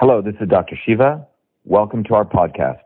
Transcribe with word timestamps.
Hello, 0.00 0.22
this 0.22 0.36
is 0.40 0.48
Dr. 0.48 0.78
Shiva. 0.86 1.26
Welcome 1.64 2.04
to 2.04 2.14
our 2.14 2.24
podcast, 2.24 2.82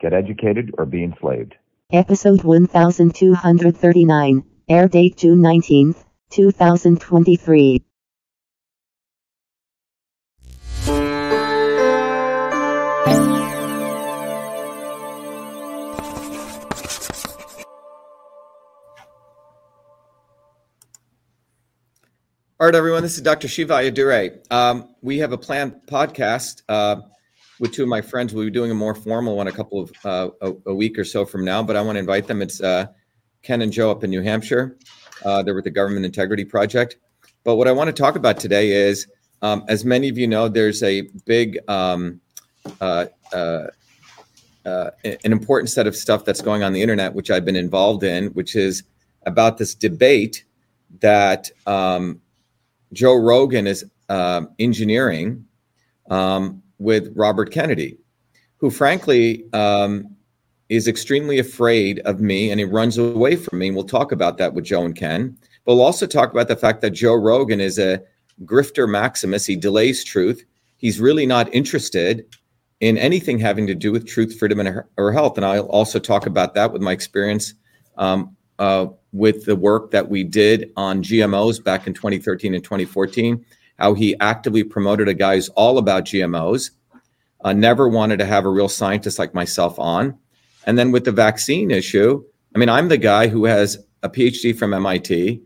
Get 0.00 0.12
Educated 0.12 0.74
or 0.76 0.84
Be 0.84 1.04
Enslaved. 1.04 1.54
Episode 1.92 2.42
1239, 2.42 4.42
air 4.68 4.88
date 4.88 5.16
June 5.16 5.38
19th, 5.38 6.04
2023. 6.30 7.84
All 22.66 22.72
right, 22.72 22.78
everyone. 22.78 23.02
This 23.02 23.14
is 23.14 23.22
Dr. 23.22 23.46
Shiva 23.46 23.74
Ayyadurai. 23.74 24.40
Um, 24.50 24.92
we 25.00 25.18
have 25.18 25.30
a 25.30 25.38
planned 25.38 25.82
podcast 25.86 26.62
uh, 26.68 26.96
with 27.60 27.70
two 27.70 27.84
of 27.84 27.88
my 27.88 28.02
friends. 28.02 28.34
We'll 28.34 28.46
be 28.46 28.50
doing 28.50 28.72
a 28.72 28.74
more 28.74 28.92
formal 28.92 29.36
one 29.36 29.46
a 29.46 29.52
couple 29.52 29.80
of 29.80 29.92
uh, 30.04 30.30
a, 30.42 30.52
a, 30.70 30.74
week 30.74 30.98
or 30.98 31.04
so 31.04 31.24
from 31.24 31.44
now. 31.44 31.62
But 31.62 31.76
I 31.76 31.82
want 31.82 31.94
to 31.94 32.00
invite 32.00 32.26
them. 32.26 32.42
It's 32.42 32.60
uh, 32.60 32.86
Ken 33.44 33.62
and 33.62 33.72
Joe 33.72 33.92
up 33.92 34.02
in 34.02 34.10
New 34.10 34.20
Hampshire. 34.20 34.76
Uh, 35.24 35.44
they're 35.44 35.54
with 35.54 35.62
the 35.62 35.70
Government 35.70 36.04
Integrity 36.04 36.44
Project. 36.44 36.96
But 37.44 37.54
what 37.54 37.68
I 37.68 37.70
want 37.70 37.86
to 37.86 37.92
talk 37.92 38.16
about 38.16 38.40
today 38.40 38.72
is, 38.72 39.06
um, 39.42 39.64
as 39.68 39.84
many 39.84 40.08
of 40.08 40.18
you 40.18 40.26
know, 40.26 40.48
there's 40.48 40.82
a 40.82 41.02
big, 41.24 41.60
um, 41.68 42.20
uh, 42.80 43.06
uh, 43.32 43.68
an 44.64 45.18
important 45.22 45.70
set 45.70 45.86
of 45.86 45.94
stuff 45.94 46.24
that's 46.24 46.42
going 46.42 46.64
on 46.64 46.72
the 46.72 46.82
internet, 46.82 47.14
which 47.14 47.30
I've 47.30 47.44
been 47.44 47.54
involved 47.54 48.02
in, 48.02 48.26
which 48.30 48.56
is 48.56 48.82
about 49.24 49.56
this 49.56 49.72
debate 49.72 50.44
that 50.98 51.48
um, 51.68 52.20
Joe 52.96 53.14
Rogan 53.14 53.66
is 53.66 53.84
uh, 54.08 54.46
engineering 54.58 55.44
um, 56.10 56.62
with 56.78 57.12
Robert 57.14 57.52
Kennedy, 57.52 57.98
who 58.56 58.70
frankly 58.70 59.44
um, 59.52 60.16
is 60.70 60.88
extremely 60.88 61.38
afraid 61.38 61.98
of 62.00 62.20
me 62.20 62.50
and 62.50 62.58
he 62.58 62.64
runs 62.64 62.96
away 62.96 63.36
from 63.36 63.58
me. 63.58 63.68
And 63.68 63.76
we'll 63.76 63.84
talk 63.84 64.12
about 64.12 64.38
that 64.38 64.54
with 64.54 64.64
Joe 64.64 64.84
and 64.84 64.96
Ken. 64.96 65.36
But 65.64 65.74
we'll 65.74 65.84
also 65.84 66.06
talk 66.06 66.32
about 66.32 66.48
the 66.48 66.56
fact 66.56 66.80
that 66.80 66.90
Joe 66.90 67.14
Rogan 67.14 67.60
is 67.60 67.78
a 67.78 68.02
grifter 68.44 68.88
maximus. 68.88 69.44
He 69.44 69.56
delays 69.56 70.02
truth. 70.02 70.44
He's 70.78 70.98
really 70.98 71.26
not 71.26 71.52
interested 71.54 72.24
in 72.80 72.96
anything 72.96 73.38
having 73.38 73.66
to 73.66 73.74
do 73.74 73.92
with 73.92 74.06
truth, 74.06 74.38
freedom, 74.38 74.60
and 74.60 74.82
or 74.96 75.12
health. 75.12 75.36
And 75.36 75.44
I'll 75.44 75.66
also 75.66 75.98
talk 75.98 76.26
about 76.26 76.54
that 76.54 76.72
with 76.72 76.82
my 76.82 76.92
experience 76.92 77.54
um, 77.98 78.36
uh, 78.58 78.86
with 79.16 79.44
the 79.44 79.56
work 79.56 79.90
that 79.90 80.08
we 80.08 80.22
did 80.22 80.70
on 80.76 81.02
GMOs 81.02 81.62
back 81.62 81.86
in 81.86 81.94
2013 81.94 82.54
and 82.54 82.62
2014, 82.62 83.44
how 83.78 83.94
he 83.94 84.18
actively 84.20 84.62
promoted 84.62 85.08
a 85.08 85.14
guy 85.14 85.36
who's 85.36 85.48
all 85.50 85.78
about 85.78 86.04
GMOs, 86.04 86.70
uh, 87.42 87.52
never 87.52 87.88
wanted 87.88 88.18
to 88.18 88.26
have 88.26 88.44
a 88.44 88.50
real 88.50 88.68
scientist 88.68 89.18
like 89.18 89.34
myself 89.34 89.78
on. 89.78 90.18
And 90.66 90.78
then 90.78 90.92
with 90.92 91.04
the 91.04 91.12
vaccine 91.12 91.70
issue, 91.70 92.24
I 92.54 92.58
mean, 92.58 92.68
I'm 92.68 92.88
the 92.88 92.98
guy 92.98 93.28
who 93.28 93.44
has 93.44 93.78
a 94.02 94.08
PhD 94.08 94.56
from 94.56 94.74
MIT, 94.74 95.42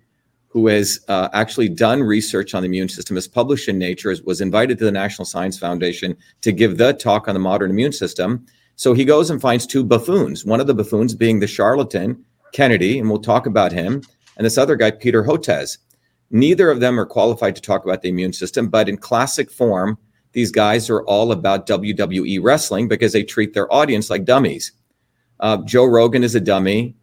who 0.49 0.67
has 0.67 1.01
uh, 1.09 1.29
actually 1.33 1.69
done 1.69 2.03
research 2.03 2.55
on 2.55 2.63
the 2.63 2.67
immune 2.67 2.89
system, 2.89 3.17
has 3.17 3.29
published 3.29 3.69
in 3.69 3.79
Nature, 3.79 4.15
was 4.25 4.41
invited 4.41 4.79
to 4.79 4.85
the 4.85 4.93
National 4.93 5.25
Science 5.25 5.59
Foundation 5.59 6.17
to 6.41 6.53
give 6.53 6.77
the 6.77 6.93
talk 6.93 7.29
on 7.29 7.35
the 7.35 7.41
modern 7.41 7.71
immune 7.71 7.93
system. 7.93 8.45
So 8.77 8.95
he 8.95 9.05
goes 9.05 9.31
and 9.31 9.41
finds 9.41 9.67
two 9.67 9.85
buffoons, 9.85 10.45
one 10.45 10.61
of 10.61 10.67
the 10.67 10.75
buffoons 10.75 11.15
being 11.15 11.41
the 11.41 11.47
charlatan 11.47 12.25
Kennedy, 12.53 12.99
and 12.99 13.09
we'll 13.09 13.21
talk 13.21 13.47
about 13.47 13.73
him, 13.73 14.03
and 14.37 14.45
this 14.45 14.59
other 14.59 14.77
guy, 14.77 14.91
Peter 14.91 15.23
Hotez. 15.23 15.79
Neither 16.31 16.71
of 16.71 16.81
them 16.81 16.99
are 16.99 17.07
qualified 17.07 17.57
to 17.57 17.63
talk 17.63 17.85
about 17.85 18.03
the 18.03 18.09
immune 18.09 18.33
system, 18.33 18.69
but 18.69 18.89
in 18.89 18.97
classic 18.97 19.51
form, 19.51 19.99
these 20.33 20.53
guys 20.53 20.89
are 20.89 21.03
all 21.03 21.33
about 21.33 21.67
WWE 21.67 22.39
wrestling 22.43 22.89
because 22.89 23.13
they 23.13 23.25
treat 23.25 23.53
their 23.53 23.73
audience 23.73 24.11
like 24.11 24.25
dummies. 24.25 24.73
Uh, 25.41 25.59
Joe 25.65 25.87
Rogan 25.87 26.23
is 26.23 26.35
a 26.35 26.41
dummy. 26.41 26.95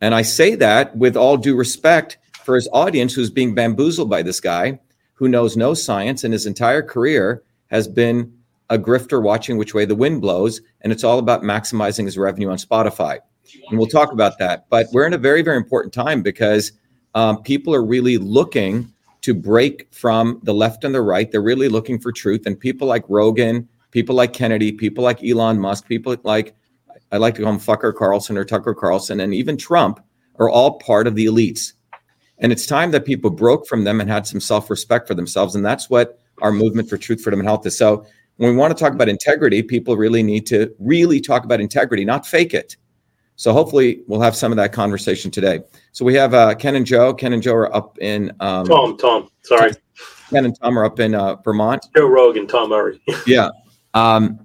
And 0.00 0.14
I 0.14 0.22
say 0.22 0.54
that 0.56 0.94
with 0.96 1.16
all 1.16 1.36
due 1.36 1.56
respect 1.56 2.18
for 2.44 2.54
his 2.56 2.68
audience 2.72 3.14
who's 3.14 3.30
being 3.30 3.54
bamboozled 3.54 4.10
by 4.10 4.22
this 4.22 4.40
guy 4.40 4.78
who 5.14 5.28
knows 5.28 5.56
no 5.56 5.72
science 5.72 6.24
and 6.24 6.32
his 6.32 6.44
entire 6.44 6.82
career 6.82 7.42
has 7.68 7.88
been 7.88 8.36
a 8.68 8.78
grifter 8.78 9.22
watching 9.22 9.56
which 9.56 9.72
way 9.72 9.84
the 9.84 9.94
wind 9.94 10.20
blows. 10.20 10.60
And 10.82 10.92
it's 10.92 11.04
all 11.04 11.18
about 11.18 11.42
maximizing 11.42 12.04
his 12.04 12.18
revenue 12.18 12.50
on 12.50 12.58
Spotify 12.58 13.20
and 13.68 13.78
we'll 13.78 13.88
talk 13.88 14.12
about 14.12 14.38
that. 14.38 14.66
But 14.68 14.86
we're 14.92 15.06
in 15.06 15.12
a 15.12 15.18
very, 15.18 15.42
very 15.42 15.56
important 15.56 15.92
time 15.92 16.22
because 16.22 16.72
um, 17.14 17.42
people 17.42 17.74
are 17.74 17.84
really 17.84 18.18
looking 18.18 18.92
to 19.22 19.34
break 19.34 19.88
from 19.92 20.40
the 20.42 20.52
left 20.52 20.84
and 20.84 20.94
the 20.94 21.00
right. 21.00 21.30
They're 21.30 21.42
really 21.42 21.68
looking 21.68 21.98
for 21.98 22.12
truth. 22.12 22.46
And 22.46 22.58
people 22.58 22.86
like 22.86 23.04
Rogan, 23.08 23.68
people 23.90 24.14
like 24.14 24.32
Kennedy, 24.32 24.72
people 24.72 25.02
like 25.02 25.24
Elon 25.24 25.58
Musk, 25.58 25.86
people 25.86 26.16
like, 26.24 26.54
I 27.10 27.16
like 27.16 27.34
to 27.36 27.42
call 27.42 27.52
him 27.52 27.58
Fucker 27.60 27.94
Carlson 27.94 28.36
or 28.36 28.44
Tucker 28.44 28.74
Carlson, 28.74 29.20
and 29.20 29.32
even 29.32 29.56
Trump 29.56 30.04
are 30.38 30.50
all 30.50 30.78
part 30.78 31.06
of 31.06 31.14
the 31.14 31.26
elites. 31.26 31.72
And 32.38 32.50
it's 32.50 32.66
time 32.66 32.90
that 32.90 33.04
people 33.04 33.30
broke 33.30 33.66
from 33.66 33.84
them 33.84 34.00
and 34.00 34.10
had 34.10 34.26
some 34.26 34.40
self 34.40 34.68
respect 34.68 35.06
for 35.06 35.14
themselves. 35.14 35.54
And 35.54 35.64
that's 35.64 35.88
what 35.88 36.18
our 36.42 36.50
movement 36.52 36.88
for 36.88 36.98
truth, 36.98 37.22
freedom, 37.22 37.40
and 37.40 37.48
health 37.48 37.64
is. 37.66 37.78
So 37.78 38.04
when 38.36 38.50
we 38.50 38.56
want 38.56 38.76
to 38.76 38.82
talk 38.82 38.92
about 38.92 39.08
integrity, 39.08 39.62
people 39.62 39.96
really 39.96 40.22
need 40.22 40.46
to 40.48 40.74
really 40.80 41.20
talk 41.20 41.44
about 41.44 41.60
integrity, 41.60 42.04
not 42.04 42.26
fake 42.26 42.52
it. 42.52 42.76
So 43.36 43.52
hopefully 43.52 44.02
we'll 44.06 44.20
have 44.20 44.36
some 44.36 44.52
of 44.52 44.56
that 44.56 44.72
conversation 44.72 45.30
today. 45.30 45.60
So 45.92 46.04
we 46.04 46.14
have 46.14 46.34
uh, 46.34 46.54
Ken 46.54 46.76
and 46.76 46.86
Joe. 46.86 47.12
Ken 47.12 47.32
and 47.32 47.42
Joe 47.42 47.54
are 47.54 47.74
up 47.74 47.98
in 47.98 48.32
um, 48.40 48.66
Tom. 48.66 48.96
Tom, 48.96 49.28
sorry. 49.42 49.72
Ken 50.30 50.44
and 50.44 50.58
Tom 50.60 50.78
are 50.78 50.84
up 50.84 51.00
in 51.00 51.14
uh, 51.14 51.36
Vermont. 51.36 51.86
Joe 51.96 52.06
Rogan, 52.06 52.46
Tom 52.46 52.70
Murray. 52.70 53.00
yeah. 53.26 53.50
Um, 53.94 54.38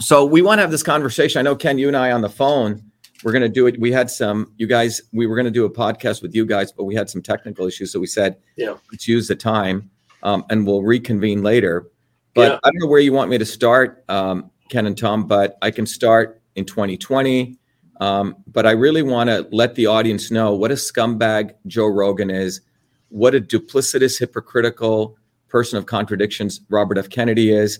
so 0.00 0.24
we 0.24 0.42
want 0.42 0.58
to 0.58 0.62
have 0.62 0.70
this 0.70 0.82
conversation. 0.82 1.38
I 1.38 1.42
know 1.42 1.56
Ken, 1.56 1.78
you 1.78 1.88
and 1.88 1.96
I 1.96 2.12
on 2.12 2.20
the 2.20 2.28
phone. 2.28 2.82
We're 3.22 3.32
going 3.32 3.42
to 3.42 3.48
do 3.48 3.66
it. 3.66 3.80
We 3.80 3.90
had 3.90 4.10
some, 4.10 4.52
you 4.58 4.66
guys, 4.66 5.00
we 5.12 5.26
were 5.26 5.34
going 5.34 5.46
to 5.46 5.50
do 5.50 5.64
a 5.64 5.70
podcast 5.70 6.20
with 6.20 6.34
you 6.34 6.44
guys, 6.44 6.72
but 6.72 6.84
we 6.84 6.94
had 6.94 7.08
some 7.08 7.22
technical 7.22 7.66
issues. 7.66 7.92
So 7.92 7.98
we 7.98 8.06
said, 8.06 8.36
yeah, 8.56 8.76
let's 8.92 9.08
use 9.08 9.28
the 9.28 9.36
time 9.36 9.90
um, 10.22 10.44
and 10.50 10.66
we'll 10.66 10.82
reconvene 10.82 11.42
later. 11.42 11.90
But 12.34 12.52
yeah. 12.52 12.58
I 12.64 12.70
don't 12.70 12.80
know 12.80 12.86
where 12.88 13.00
you 13.00 13.12
want 13.12 13.30
me 13.30 13.38
to 13.38 13.46
start, 13.46 14.04
um, 14.08 14.50
Ken 14.68 14.86
and 14.86 14.98
Tom, 14.98 15.26
but 15.26 15.56
I 15.62 15.70
can 15.70 15.86
start 15.86 16.42
in 16.56 16.64
2020 16.64 17.56
um, 18.04 18.36
but 18.46 18.66
I 18.66 18.72
really 18.72 19.00
want 19.00 19.30
to 19.30 19.48
let 19.50 19.76
the 19.76 19.86
audience 19.86 20.30
know 20.30 20.52
what 20.52 20.70
a 20.70 20.74
scumbag 20.74 21.54
Joe 21.66 21.86
Rogan 21.86 22.28
is, 22.28 22.60
what 23.08 23.34
a 23.34 23.40
duplicitous, 23.40 24.18
hypocritical 24.18 25.16
person 25.48 25.78
of 25.78 25.86
contradictions 25.86 26.60
Robert 26.68 26.98
F. 26.98 27.08
Kennedy 27.08 27.50
is. 27.50 27.78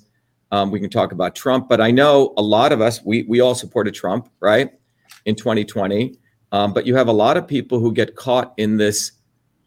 Um, 0.50 0.70
we 0.70 0.80
can 0.80 0.88
talk 0.88 1.12
about 1.12 1.34
Trump, 1.34 1.68
but 1.68 1.78
I 1.78 1.90
know 1.90 2.32
a 2.38 2.42
lot 2.42 2.72
of 2.72 2.80
us, 2.80 3.04
we, 3.04 3.24
we 3.24 3.40
all 3.40 3.54
supported 3.54 3.92
Trump, 3.92 4.30
right, 4.40 4.70
in 5.26 5.34
2020. 5.34 6.16
Um, 6.52 6.72
but 6.72 6.86
you 6.86 6.96
have 6.96 7.08
a 7.08 7.12
lot 7.12 7.36
of 7.36 7.46
people 7.46 7.78
who 7.78 7.92
get 7.92 8.16
caught 8.16 8.54
in 8.56 8.78
this, 8.78 9.12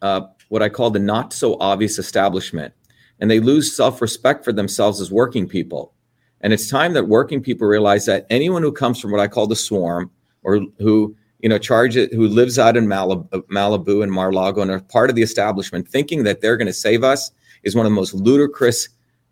uh, 0.02 0.22
what 0.48 0.60
I 0.60 0.68
call 0.68 0.90
the 0.90 0.98
not 0.98 1.32
so 1.32 1.56
obvious 1.60 2.00
establishment, 2.00 2.74
and 3.20 3.30
they 3.30 3.38
lose 3.38 3.76
self 3.76 4.02
respect 4.02 4.44
for 4.44 4.52
themselves 4.52 5.00
as 5.00 5.12
working 5.12 5.46
people. 5.46 5.94
And 6.40 6.52
it's 6.52 6.68
time 6.68 6.94
that 6.94 7.06
working 7.06 7.42
people 7.42 7.68
realize 7.68 8.06
that 8.06 8.26
anyone 8.28 8.62
who 8.62 8.72
comes 8.72 8.98
from 8.98 9.12
what 9.12 9.20
I 9.20 9.28
call 9.28 9.46
the 9.46 9.54
swarm, 9.54 10.10
or 10.42 10.60
who 10.78 11.14
you 11.40 11.48
know 11.48 11.58
charge 11.58 11.96
it 11.96 12.12
who 12.12 12.26
lives 12.26 12.58
out 12.58 12.76
in 12.76 12.86
Malibu, 12.86 13.28
Malibu 13.48 14.02
and 14.02 14.12
Mar-Lago 14.12 14.62
and 14.62 14.70
are 14.70 14.80
part 14.80 15.10
of 15.10 15.16
the 15.16 15.22
establishment, 15.22 15.88
thinking 15.88 16.24
that 16.24 16.40
they're 16.40 16.56
going 16.56 16.66
to 16.66 16.72
save 16.72 17.04
us 17.04 17.30
is 17.62 17.74
one 17.74 17.86
of 17.86 17.92
the 17.92 17.96
most 17.96 18.14
ludicrous, 18.14 18.88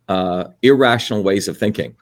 uh, 0.08 0.44
irrational 0.62 1.22
ways 1.22 1.48
of 1.48 1.56
thinking. 1.56 1.94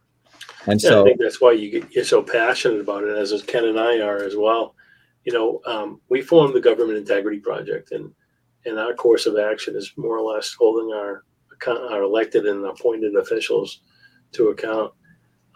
And 0.66 0.82
yeah, 0.82 0.90
so 0.90 1.02
I 1.02 1.04
think 1.04 1.20
that's 1.20 1.40
why 1.40 1.52
you 1.52 1.70
get, 1.70 1.94
you're 1.94 2.04
so 2.04 2.22
passionate 2.22 2.80
about 2.80 3.04
it, 3.04 3.16
as 3.16 3.42
Ken 3.42 3.64
and 3.64 3.78
I 3.78 4.00
are 4.00 4.22
as 4.22 4.34
well. 4.36 4.74
You 5.24 5.32
know, 5.32 5.60
um, 5.66 6.00
we 6.08 6.22
formed 6.22 6.54
the 6.54 6.60
Government 6.60 6.98
Integrity 6.98 7.38
Project, 7.38 7.92
and 7.92 8.12
and 8.66 8.78
our 8.78 8.94
course 8.94 9.26
of 9.26 9.36
action 9.38 9.76
is 9.76 9.92
more 9.96 10.16
or 10.16 10.34
less 10.34 10.54
holding 10.54 10.94
our 10.94 11.24
our 11.66 12.02
elected 12.02 12.46
and 12.46 12.64
appointed 12.64 13.16
officials 13.16 13.80
to 14.32 14.48
account. 14.48 14.92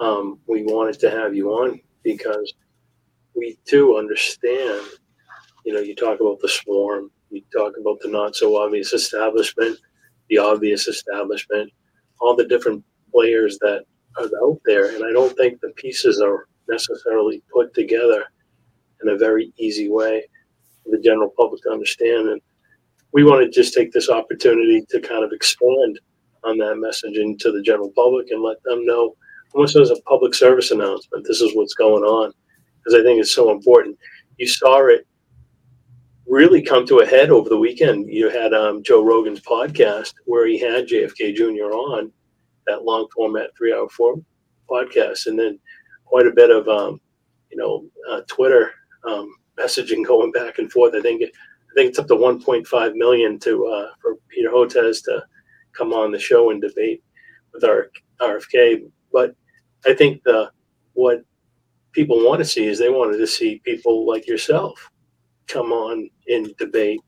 Um, 0.00 0.38
we 0.46 0.62
wanted 0.62 0.98
to 1.00 1.10
have 1.10 1.34
you 1.34 1.50
on 1.50 1.80
because 2.02 2.54
we 3.38 3.58
too 3.64 3.96
understand. 3.96 4.86
You 5.64 5.74
know, 5.74 5.80
you 5.80 5.94
talk 5.94 6.20
about 6.20 6.40
the 6.40 6.48
swarm, 6.48 7.10
you 7.30 7.42
talk 7.56 7.74
about 7.80 8.00
the 8.00 8.08
not 8.08 8.36
so 8.36 8.56
obvious 8.56 8.92
establishment, 8.92 9.78
the 10.28 10.38
obvious 10.38 10.88
establishment, 10.88 11.72
all 12.20 12.34
the 12.36 12.46
different 12.46 12.84
players 13.12 13.58
that 13.60 13.84
are 14.18 14.28
out 14.42 14.60
there. 14.64 14.94
And 14.94 15.04
I 15.04 15.12
don't 15.12 15.36
think 15.36 15.60
the 15.60 15.70
pieces 15.76 16.20
are 16.20 16.48
necessarily 16.68 17.42
put 17.52 17.74
together 17.74 18.24
in 19.02 19.10
a 19.10 19.16
very 19.16 19.52
easy 19.58 19.88
way 19.88 20.24
for 20.82 20.90
the 20.90 21.02
general 21.02 21.32
public 21.36 21.62
to 21.62 21.70
understand. 21.70 22.28
And 22.28 22.40
we 23.12 23.24
want 23.24 23.42
to 23.44 23.50
just 23.50 23.74
take 23.74 23.92
this 23.92 24.10
opportunity 24.10 24.84
to 24.90 25.00
kind 25.00 25.24
of 25.24 25.32
expand 25.32 26.00
on 26.44 26.58
that 26.58 26.76
messaging 26.76 27.38
to 27.38 27.52
the 27.52 27.62
general 27.62 27.92
public 27.94 28.30
and 28.30 28.42
let 28.42 28.62
them 28.64 28.84
know 28.84 29.16
almost 29.54 29.76
as 29.76 29.90
a 29.90 30.00
public 30.02 30.34
service 30.34 30.70
announcement 30.70 31.26
this 31.26 31.40
is 31.40 31.54
what's 31.56 31.74
going 31.74 32.04
on 32.04 32.32
because 32.88 33.00
I 33.00 33.04
think 33.04 33.20
it's 33.20 33.34
so 33.34 33.50
important. 33.50 33.98
You 34.38 34.48
saw 34.48 34.86
it 34.86 35.06
really 36.26 36.62
come 36.62 36.86
to 36.86 37.00
a 37.00 37.06
head 37.06 37.30
over 37.30 37.48
the 37.48 37.58
weekend. 37.58 38.08
You 38.08 38.30
had 38.30 38.54
um, 38.54 38.82
Joe 38.82 39.04
Rogan's 39.04 39.40
podcast 39.40 40.14
where 40.24 40.46
he 40.46 40.58
had 40.58 40.86
JFK 40.86 41.34
Jr. 41.34 41.72
on 41.74 42.10
that 42.66 42.84
long 42.84 43.06
format 43.14 43.50
three 43.56 43.74
hour 43.74 43.88
form 43.90 44.24
podcast, 44.70 45.26
and 45.26 45.38
then 45.38 45.58
quite 46.04 46.26
a 46.26 46.32
bit 46.34 46.50
of 46.50 46.68
um, 46.68 47.00
you 47.50 47.58
know 47.58 47.84
uh, 48.10 48.22
Twitter 48.26 48.72
um, 49.06 49.34
messaging 49.58 50.04
going 50.06 50.32
back 50.32 50.58
and 50.58 50.72
forth. 50.72 50.94
I 50.94 51.00
think 51.00 51.22
it, 51.22 51.32
I 51.70 51.74
think 51.74 51.90
it's 51.90 51.98
up 51.98 52.08
to 52.08 52.14
1.5 52.14 52.94
million 52.94 53.38
to 53.40 53.66
uh, 53.66 53.88
for 54.00 54.16
Peter 54.28 54.48
Hotez 54.48 55.04
to 55.04 55.22
come 55.76 55.92
on 55.92 56.10
the 56.10 56.18
show 56.18 56.50
and 56.50 56.60
debate 56.62 57.02
with 57.52 57.64
our 57.64 57.90
RFK. 58.20 58.90
But 59.12 59.34
I 59.86 59.92
think 59.92 60.22
the 60.22 60.50
what 60.94 61.22
people 61.98 62.24
want 62.24 62.38
to 62.38 62.44
see 62.44 62.64
is 62.64 62.78
they 62.78 62.90
wanted 62.90 63.18
to 63.18 63.26
see 63.26 63.60
people 63.64 64.06
like 64.06 64.24
yourself 64.28 64.88
come 65.48 65.72
on 65.72 66.08
and 66.28 66.56
debate 66.56 67.00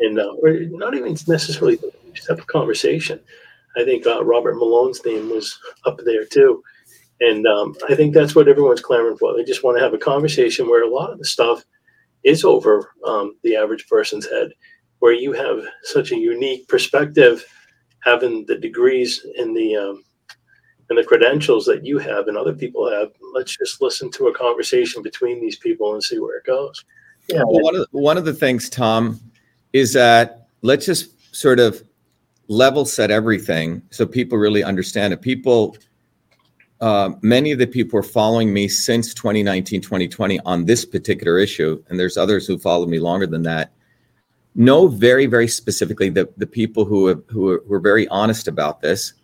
and 0.00 0.18
uh, 0.18 0.34
or 0.42 0.50
not 0.68 0.94
even 0.94 1.16
necessarily 1.26 1.78
have 2.28 2.38
a 2.38 2.44
conversation. 2.44 3.18
I 3.78 3.84
think 3.84 4.06
uh, 4.06 4.22
Robert 4.22 4.56
Malone's 4.56 5.02
name 5.02 5.30
was 5.30 5.58
up 5.86 5.98
there 6.04 6.26
too. 6.26 6.62
And 7.20 7.46
um, 7.46 7.74
I 7.88 7.94
think 7.94 8.12
that's 8.12 8.34
what 8.34 8.48
everyone's 8.48 8.82
clamoring 8.82 9.16
for. 9.16 9.34
They 9.34 9.44
just 9.44 9.64
want 9.64 9.78
to 9.78 9.82
have 9.82 9.94
a 9.94 9.98
conversation 10.12 10.68
where 10.68 10.84
a 10.84 10.94
lot 10.94 11.10
of 11.10 11.18
the 11.18 11.24
stuff 11.24 11.64
is 12.22 12.44
over 12.44 12.92
um, 13.06 13.34
the 13.42 13.56
average 13.56 13.88
person's 13.88 14.28
head, 14.28 14.50
where 14.98 15.14
you 15.14 15.32
have 15.32 15.60
such 15.84 16.12
a 16.12 16.18
unique 16.18 16.68
perspective, 16.68 17.46
having 18.04 18.44
the 18.46 18.58
degrees 18.58 19.24
and 19.38 19.56
the 19.56 19.74
um, 19.74 20.04
and 20.88 20.98
the 20.98 21.04
credentials 21.04 21.64
that 21.66 21.84
you 21.84 21.98
have 21.98 22.28
and 22.28 22.36
other 22.36 22.54
people 22.54 22.90
have. 22.90 23.10
Let's 23.34 23.56
just 23.56 23.80
listen 23.80 24.10
to 24.12 24.28
a 24.28 24.34
conversation 24.34 25.02
between 25.02 25.40
these 25.40 25.56
people 25.56 25.94
and 25.94 26.02
see 26.02 26.18
where 26.18 26.38
it 26.38 26.44
goes. 26.44 26.84
Yeah. 27.28 27.42
Well, 27.46 27.62
one 27.62 27.76
of 27.76 27.80
the, 27.80 27.98
one 27.98 28.16
of 28.16 28.24
the 28.24 28.32
things, 28.32 28.70
Tom, 28.70 29.20
is 29.72 29.92
that 29.92 30.48
let's 30.62 30.86
just 30.86 31.34
sort 31.34 31.60
of 31.60 31.82
level 32.48 32.86
set 32.86 33.10
everything 33.10 33.82
so 33.90 34.06
people 34.06 34.38
really 34.38 34.64
understand 34.64 35.12
it. 35.12 35.20
People 35.20 35.76
uh, 36.80 37.10
many 37.22 37.50
of 37.50 37.58
the 37.58 37.66
people 37.66 37.92
who 37.92 37.98
are 37.98 38.08
following 38.08 38.52
me 38.52 38.68
since 38.68 39.12
2019, 39.12 39.80
2020 39.80 40.38
on 40.40 40.64
this 40.64 40.84
particular 40.84 41.38
issue, 41.38 41.82
and 41.88 41.98
there's 41.98 42.16
others 42.16 42.46
who 42.46 42.56
followed 42.56 42.88
me 42.88 43.00
longer 43.00 43.26
than 43.26 43.42
that, 43.42 43.72
know 44.54 44.86
very, 44.86 45.26
very 45.26 45.48
specifically 45.48 46.08
that 46.10 46.38
the 46.38 46.46
people 46.46 46.84
who, 46.84 47.06
have, 47.06 47.22
who, 47.28 47.48
are, 47.48 47.62
who 47.66 47.74
are 47.74 47.80
very 47.80 48.06
honest 48.08 48.46
about 48.46 48.80
this 48.80 49.14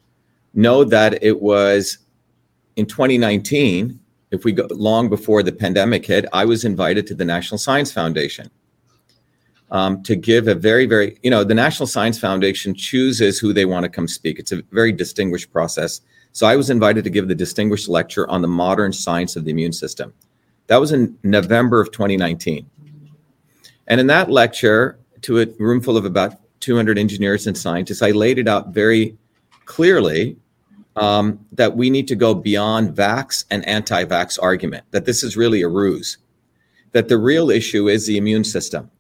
know 0.55 0.85
that 0.85 1.23
it 1.23 1.41
was 1.41 1.99
in 2.77 2.87
2019, 2.87 3.99
if 4.31 4.45
we 4.45 4.53
go 4.53 4.67
long 4.71 5.09
before 5.09 5.43
the 5.43 5.53
pandemic 5.53 6.07
hit, 6.07 6.27
I 6.33 6.45
was 6.45 6.65
invited 6.65 7.07
to 7.09 7.15
the 7.15 7.25
National 7.25 7.59
Science 7.59 7.93
Foundation 7.93 8.51
um, 9.71 10.03
to 10.03 10.17
give 10.17 10.49
a 10.49 10.55
very, 10.55 10.87
very, 10.87 11.19
you 11.23 11.31
know, 11.31 11.45
the 11.45 11.55
National 11.55 11.87
Science 11.87 12.19
Foundation 12.19 12.75
chooses 12.75 13.39
who 13.39 13.53
they 13.53 13.65
want 13.65 13.85
to 13.85 13.89
come 13.89 14.09
speak. 14.09 14.39
It's 14.39 14.53
a 14.53 14.63
very 14.71 14.93
distinguished 14.93 15.53
process 15.53 16.01
so 16.35 16.49
I 16.49 16.57
was 16.57 16.69
invited 16.69 17.05
to 17.05 17.11
give 17.11 17.29
the 17.29 17.35
distinguished 17.35 17.89
lecture 17.89 18.29
on 18.29 18.43
the 18.43 18.49
modern 18.49 18.93
science 18.93 19.37
of 19.37 19.45
the 19.45 19.53
immune 19.53 19.73
system. 19.73 20.13
That 20.67 20.79
was 20.79 20.91
in 20.91 21.17
November 21.23 21.81
of 21.81 21.93
2019. 21.93 22.69
And 23.87 24.01
in 24.01 24.09
that 24.09 24.29
lecture, 24.29 24.99
to 25.23 25.43
a 25.43 25.47
room 25.61 25.81
full 25.81 25.97
of 25.97 26.05
about 26.05 26.35
200 26.59 26.99
engineers 26.99 27.47
and 27.47 27.57
scientists, 27.57 28.03
I 28.03 28.11
laid 28.11 28.41
it 28.41 28.49
out 28.49 28.75
very 28.75 29.17
clearly 29.65 30.37
um, 30.97 31.45
that 31.53 31.77
we 31.77 31.91
need 31.91 32.09
to 32.09 32.15
go 32.15 32.35
beyond 32.35 32.95
vax 32.95 33.45
and 33.51 33.67
anti 33.67 34.05
vax 34.05 34.39
argument, 34.41 34.85
that 34.91 35.05
this 35.05 35.23
is 35.23 35.37
really 35.37 35.63
a 35.63 35.69
ruse, 35.69 36.19
that 36.93 37.09
the 37.09 37.19
real 37.19 37.51
issue 37.51 37.89
is 37.89 38.07
the 38.07 38.17
immune 38.17 38.45
system. 38.45 38.91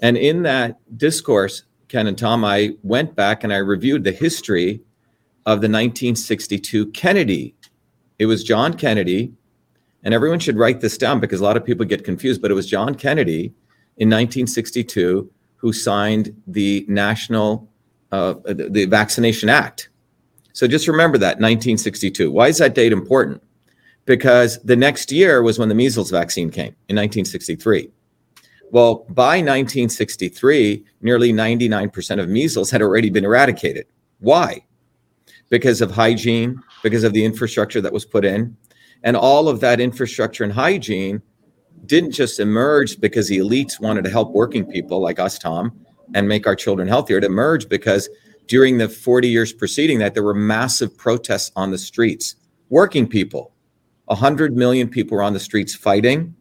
And 0.00 0.16
in 0.16 0.42
that 0.42 0.78
discourse, 0.96 1.64
Ken 1.88 2.06
and 2.06 2.16
Tom, 2.16 2.44
I 2.44 2.76
went 2.82 3.16
back 3.16 3.42
and 3.42 3.52
I 3.52 3.56
reviewed 3.56 4.04
the 4.04 4.12
history 4.12 4.80
of 5.46 5.60
the 5.60 5.68
1962 5.68 6.86
Kennedy. 6.92 7.54
It 8.18 8.26
was 8.26 8.44
John 8.44 8.74
Kennedy, 8.74 9.32
and 10.04 10.14
everyone 10.14 10.38
should 10.38 10.56
write 10.56 10.80
this 10.80 10.98
down 10.98 11.20
because 11.20 11.40
a 11.40 11.44
lot 11.44 11.56
of 11.56 11.64
people 11.64 11.84
get 11.86 12.04
confused, 12.04 12.42
but 12.42 12.50
it 12.50 12.54
was 12.54 12.68
John 12.68 12.94
Kennedy 12.94 13.46
in 13.96 14.08
1962 14.08 15.30
who 15.56 15.72
signed 15.72 16.40
the 16.46 16.84
National 16.88 17.68
uh, 18.12 18.34
the 18.44 18.86
Vaccination 18.86 19.48
Act. 19.48 19.90
So 20.58 20.66
just 20.66 20.88
remember 20.88 21.18
that 21.18 21.36
1962. 21.36 22.30
Why 22.30 22.48
is 22.48 22.58
that 22.58 22.74
date 22.74 22.92
important? 22.92 23.42
Because 24.06 24.58
the 24.62 24.76
next 24.76 25.12
year 25.12 25.42
was 25.42 25.58
when 25.58 25.68
the 25.68 25.74
measles 25.74 26.10
vaccine 26.10 26.50
came 26.50 26.74
in 26.88 26.96
1963. 26.96 27.90
Well, 28.70 29.06
by 29.10 29.36
1963, 29.38 30.84
nearly 31.00 31.32
99% 31.32 32.20
of 32.20 32.28
measles 32.28 32.70
had 32.70 32.82
already 32.82 33.08
been 33.08 33.24
eradicated. 33.24 33.86
Why? 34.18 34.64
because 35.48 35.80
of 35.80 35.90
hygiene, 35.90 36.62
because 36.82 37.04
of 37.04 37.12
the 37.12 37.24
infrastructure 37.24 37.80
that 37.80 37.92
was 37.92 38.04
put 38.04 38.24
in. 38.24 38.56
And 39.02 39.16
all 39.16 39.48
of 39.48 39.60
that 39.60 39.80
infrastructure 39.80 40.44
and 40.44 40.52
hygiene 40.52 41.22
didn't 41.86 42.12
just 42.12 42.40
emerge 42.40 43.00
because 43.00 43.28
the 43.28 43.38
elites 43.38 43.80
wanted 43.80 44.04
to 44.04 44.10
help 44.10 44.32
working 44.32 44.66
people 44.66 45.00
like 45.00 45.18
us, 45.18 45.38
Tom, 45.38 45.72
and 46.14 46.28
make 46.28 46.46
our 46.46 46.56
children 46.56 46.88
healthier. 46.88 47.18
It 47.18 47.24
emerged 47.24 47.68
because 47.68 48.08
during 48.48 48.78
the 48.78 48.88
40 48.88 49.28
years 49.28 49.52
preceding 49.52 49.98
that, 50.00 50.14
there 50.14 50.22
were 50.22 50.34
massive 50.34 50.96
protests 50.96 51.52
on 51.54 51.70
the 51.70 51.78
streets. 51.78 52.34
Working 52.70 53.06
people, 53.06 53.52
100 54.06 54.56
million 54.56 54.88
people 54.88 55.16
were 55.16 55.22
on 55.22 55.34
the 55.34 55.40
streets 55.40 55.74
fighting 55.74 56.34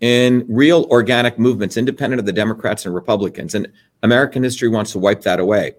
in 0.00 0.44
real 0.48 0.86
organic 0.90 1.38
movements, 1.38 1.76
independent 1.76 2.20
of 2.20 2.26
the 2.26 2.32
Democrats 2.32 2.86
and 2.86 2.94
Republicans. 2.94 3.54
And 3.54 3.70
American 4.02 4.42
history 4.42 4.68
wants 4.68 4.92
to 4.92 4.98
wipe 4.98 5.22
that 5.22 5.40
away. 5.40 5.74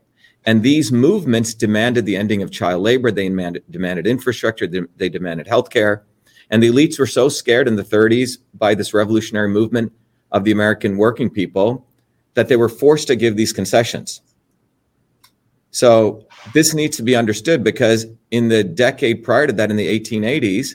And 0.45 0.63
these 0.63 0.91
movements 0.91 1.53
demanded 1.53 2.05
the 2.05 2.15
ending 2.15 2.41
of 2.41 2.51
child 2.51 2.81
labor. 2.81 3.11
They 3.11 3.27
demanded, 3.27 3.63
demanded 3.69 4.07
infrastructure. 4.07 4.67
They 4.67 5.09
demanded 5.09 5.47
health 5.47 5.69
care. 5.69 6.03
And 6.49 6.63
the 6.63 6.69
elites 6.69 6.97
were 6.97 7.07
so 7.07 7.27
scared 7.27 7.67
in 7.67 7.75
the 7.75 7.83
30s 7.83 8.37
by 8.53 8.73
this 8.73 8.93
revolutionary 8.93 9.49
movement 9.49 9.91
of 10.31 10.45
the 10.45 10.51
American 10.51 10.97
working 10.97 11.29
people 11.29 11.85
that 12.35 12.47
they 12.47 12.55
were 12.55 12.69
forced 12.69 13.07
to 13.07 13.15
give 13.15 13.35
these 13.35 13.51
concessions. 13.51 14.21
So 15.77 16.25
this 16.55 16.73
needs 16.73 16.97
to 16.97 17.03
be 17.03 17.15
understood 17.15 17.63
because 17.63 18.07
in 18.31 18.47
the 18.47 18.63
decade 18.63 19.23
prior 19.23 19.45
to 19.45 19.53
that, 19.53 19.69
in 19.69 19.77
the 19.77 19.99
1880s, 19.99 20.69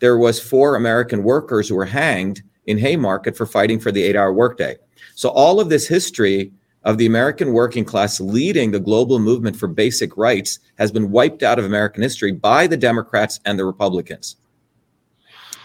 there 0.00 0.18
was 0.18 0.40
four 0.40 0.74
American 0.74 1.22
workers 1.22 1.68
who 1.68 1.76
were 1.76 1.84
hanged 1.84 2.42
in 2.66 2.76
Haymarket 2.76 3.36
for 3.36 3.46
fighting 3.46 3.78
for 3.78 3.92
the 3.92 4.02
eight-hour 4.02 4.32
workday. 4.32 4.74
So 5.14 5.28
all 5.28 5.60
of 5.60 5.68
this 5.68 5.86
history 5.86 6.50
of 6.82 6.98
the 6.98 7.06
American 7.06 7.52
working 7.52 7.84
class 7.84 8.18
leading 8.18 8.72
the 8.72 8.80
global 8.80 9.20
movement 9.20 9.54
for 9.54 9.68
basic 9.68 10.16
rights 10.16 10.58
has 10.76 10.90
been 10.90 11.12
wiped 11.12 11.44
out 11.44 11.60
of 11.60 11.64
American 11.64 12.02
history 12.02 12.32
by 12.32 12.66
the 12.66 12.76
Democrats 12.76 13.38
and 13.44 13.56
the 13.56 13.64
Republicans. 13.64 14.34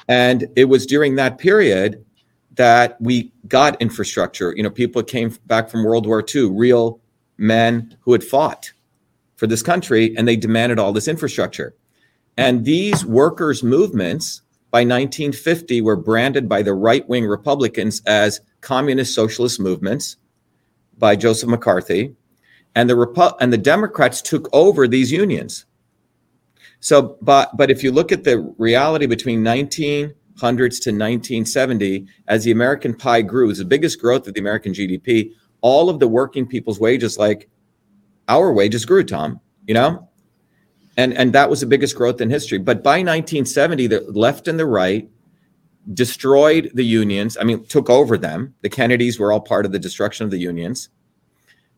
And 0.08 0.50
it 0.56 0.66
was 0.66 0.86
during 0.86 1.16
that 1.16 1.40
period 1.40 2.06
that 2.58 3.02
we 3.02 3.32
got 3.48 3.82
infrastructure. 3.82 4.54
You 4.56 4.62
know, 4.62 4.70
people 4.70 5.02
came 5.02 5.36
back 5.48 5.68
from 5.68 5.84
World 5.84 6.06
War 6.06 6.24
II, 6.24 6.52
real 6.52 7.02
men 7.38 7.98
who 8.02 8.12
had 8.14 8.24
fought 8.24 8.72
for 9.36 9.48
this 9.48 9.62
country, 9.62 10.16
and 10.18 10.28
they 10.28 10.36
demanded 10.36 10.80
all 10.80 10.94
this 10.94 11.08
infrastructure. 11.08 11.76
And 12.38 12.66
these 12.66 13.06
workers' 13.06 13.64
movements 13.64 14.42
by 14.72 14.80
1950 14.80 15.82
were 15.82 15.96
branded 15.96 16.50
by 16.50 16.62
the 16.62 16.74
right 16.74 17.08
wing 17.08 17.26
Republicans 17.26 18.02
as 18.06 18.42
communist 18.62 19.14
socialist 19.14 19.60
movements 19.60 20.18
by 20.98 21.16
Joseph 21.16 21.50
McCarthy, 21.50 22.16
and 22.76 22.90
the 22.90 22.96
Repu- 22.96 23.36
and 23.40 23.54
the 23.54 23.58
Democrats 23.58 24.22
took 24.22 24.50
over 24.54 24.88
these 24.88 25.12
unions. 25.12 25.66
So, 26.80 27.18
but 27.22 27.56
but 27.56 27.72
if 27.72 27.84
you 27.84 27.92
look 27.92 28.12
at 28.12 28.24
the 28.24 28.54
reality 28.58 29.06
between 29.06 29.44
1900s 29.44 30.14
to 30.38 30.92
1970, 30.92 32.08
as 32.28 32.44
the 32.44 32.52
American 32.52 32.94
pie 32.94 33.22
grew, 33.22 33.46
it 33.46 33.48
was 33.48 33.58
the 33.60 33.66
biggest 33.66 34.00
growth 34.00 34.28
of 34.28 34.34
the 34.34 34.40
American 34.40 34.74
GDP. 34.74 35.32
All 35.68 35.90
of 35.90 36.00
the 36.00 36.08
working 36.08 36.48
people's 36.48 36.80
wages, 36.80 37.18
like 37.18 37.50
our 38.30 38.54
wages, 38.54 38.86
grew. 38.86 39.04
Tom, 39.04 39.42
you 39.68 39.74
know, 39.74 40.08
and 40.96 41.14
and 41.14 41.34
that 41.34 41.50
was 41.50 41.60
the 41.60 41.66
biggest 41.66 41.96
growth 41.96 42.22
in 42.22 42.30
history. 42.30 42.58
But 42.58 42.84
by 42.84 43.00
1970, 43.00 43.88
the 43.88 44.00
left 44.10 44.48
and 44.48 44.58
the 44.58 44.66
right 44.66 45.10
destroyed 45.94 46.72
the 46.74 46.86
unions. 46.86 47.38
I 47.40 47.44
mean, 47.44 47.66
took 47.66 47.90
over 47.90 48.18
them. 48.18 48.56
The 48.62 48.70
Kennedys 48.70 49.20
were 49.20 49.32
all 49.32 49.42
part 49.42 49.66
of 49.66 49.72
the 49.74 49.80
destruction 49.80 50.24
of 50.26 50.32
the 50.32 50.38
unions. 50.38 50.90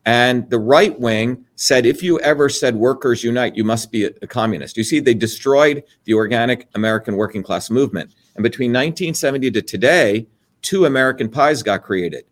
And 0.06 0.50
the 0.50 0.60
right 0.60 0.98
wing 1.00 1.46
said, 1.56 1.86
if 1.86 2.02
you 2.02 2.20
ever 2.22 2.50
said 2.50 2.76
workers 2.76 3.24
unite, 3.24 3.56
you 3.56 3.64
must 3.64 3.92
be 3.92 4.06
a, 4.06 4.12
a, 4.22 4.28
communist. 4.28 4.78
You 4.78 4.84
see, 4.84 5.00
they 5.00 5.14
destroyed 5.14 5.84
the 6.06 6.14
organic 6.14 6.68
American 6.74 7.16
working 7.16 7.44
class 7.44 7.70
movement. 7.70 8.16
And 8.36 8.44
between 8.44 8.72
1970 8.72 9.52
to 9.52 9.62
today, 9.62 10.28
two 10.62 10.86
American 10.86 11.30
pies 11.30 11.62
got 11.62 11.84
created. 11.84 12.24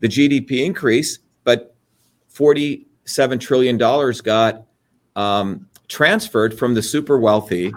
The 0.00 0.08
GDP 0.08 0.64
increase, 0.64 1.18
but 1.44 1.74
$47 2.32 3.40
trillion 3.40 3.76
got 3.76 4.66
um, 5.16 5.66
transferred 5.88 6.58
from 6.58 6.74
the 6.74 6.82
super 6.82 7.18
wealthy 7.18 7.72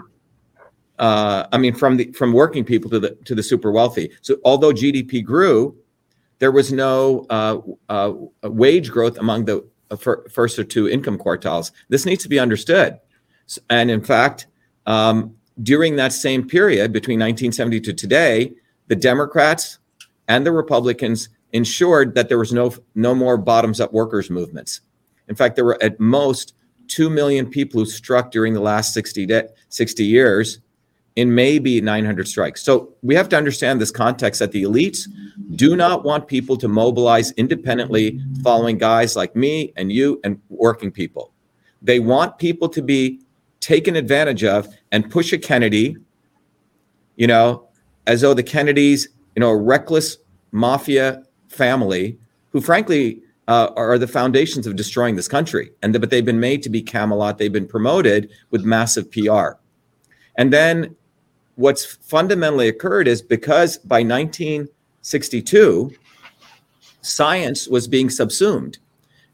uh, 0.98 1.46
I 1.50 1.58
mean, 1.58 1.74
from 1.74 1.96
the 1.96 2.12
from 2.12 2.32
working 2.32 2.64
people 2.64 2.88
to 2.90 3.00
the 3.00 3.10
to 3.24 3.34
the 3.34 3.42
super 3.42 3.72
wealthy. 3.72 4.12
So 4.22 4.36
although 4.44 4.72
GDP 4.72 5.24
grew, 5.24 5.76
there 6.38 6.52
was 6.52 6.72
no 6.72 7.26
uh, 7.30 7.58
uh, 7.88 8.12
wage 8.44 8.90
growth 8.90 9.18
among 9.18 9.46
the 9.46 9.66
uh, 9.90 9.96
first 9.96 10.58
or 10.58 10.64
two 10.64 10.88
income 10.88 11.18
quartiles. 11.18 11.72
This 11.88 12.06
needs 12.06 12.22
to 12.22 12.28
be 12.28 12.38
understood 12.38 12.98
And 13.70 13.90
in 13.90 14.02
fact, 14.02 14.46
um, 14.86 15.34
during 15.62 15.96
that 15.96 16.12
same 16.12 16.46
period 16.46 16.92
between 16.92 17.18
1970 17.18 17.80
to 17.80 17.92
today, 17.92 18.52
the 18.88 18.96
Democrats 18.96 19.78
and 20.28 20.46
the 20.46 20.52
Republicans 20.52 21.28
ensured 21.54 22.14
that 22.16 22.28
there 22.28 22.38
was 22.38 22.52
no 22.52 22.74
no 22.94 23.14
more 23.14 23.38
bottoms 23.38 23.80
up 23.80 23.92
workers 23.92 24.28
movements. 24.28 24.82
In 25.28 25.34
fact, 25.34 25.56
there 25.56 25.64
were 25.64 25.82
at 25.82 25.98
most 25.98 26.54
2 26.88 27.08
million 27.08 27.48
people 27.48 27.80
who 27.80 27.86
struck 27.86 28.30
during 28.30 28.52
the 28.52 28.60
last 28.60 28.92
60 28.92 29.24
de- 29.24 29.48
60 29.70 30.04
years 30.04 30.58
in 31.16 31.34
maybe 31.34 31.80
900 31.80 32.26
strikes. 32.26 32.62
So 32.62 32.92
we 33.02 33.14
have 33.14 33.28
to 33.30 33.36
understand 33.36 33.80
this 33.80 33.92
context 33.92 34.40
that 34.40 34.50
the 34.52 34.64
elites 34.64 35.08
do 35.54 35.76
not 35.76 36.04
want 36.04 36.26
people 36.26 36.56
to 36.56 36.66
mobilize 36.66 37.30
independently 37.32 38.20
following 38.42 38.76
guys 38.76 39.14
like 39.14 39.34
me 39.36 39.72
and 39.76 39.92
you 39.92 40.20
and 40.24 40.40
working 40.48 40.90
people. 40.90 41.32
They 41.80 42.00
want 42.00 42.38
people 42.38 42.68
to 42.70 42.82
be 42.82 43.20
taken 43.60 43.94
advantage 43.94 44.42
of 44.42 44.68
and 44.90 45.08
push 45.08 45.32
a 45.32 45.38
Kennedy, 45.38 45.96
you 47.16 47.28
know, 47.28 47.68
as 48.06 48.20
though 48.20 48.34
the 48.34 48.42
Kennedys, 48.42 49.08
you 49.36 49.40
know, 49.40 49.50
a 49.50 49.56
reckless 49.56 50.18
mafia 50.50 51.23
family 51.54 52.18
who 52.50 52.60
frankly 52.60 53.20
uh, 53.48 53.70
are 53.76 53.98
the 53.98 54.06
foundations 54.06 54.66
of 54.66 54.76
destroying 54.76 55.16
this 55.16 55.28
country. 55.28 55.70
And 55.82 55.98
but 56.00 56.10
they've 56.10 56.24
been 56.24 56.40
made 56.40 56.62
to 56.62 56.70
be 56.70 56.82
Camelot. 56.82 57.38
They've 57.38 57.52
been 57.52 57.68
promoted 57.68 58.30
with 58.50 58.64
massive 58.64 59.10
PR. 59.10 59.58
And 60.36 60.52
then 60.52 60.96
what's 61.56 61.84
fundamentally 61.84 62.68
occurred 62.68 63.06
is 63.06 63.22
because 63.22 63.78
by 63.78 64.02
1962, 64.02 65.92
science 67.02 67.68
was 67.68 67.86
being 67.86 68.10
subsumed. 68.10 68.78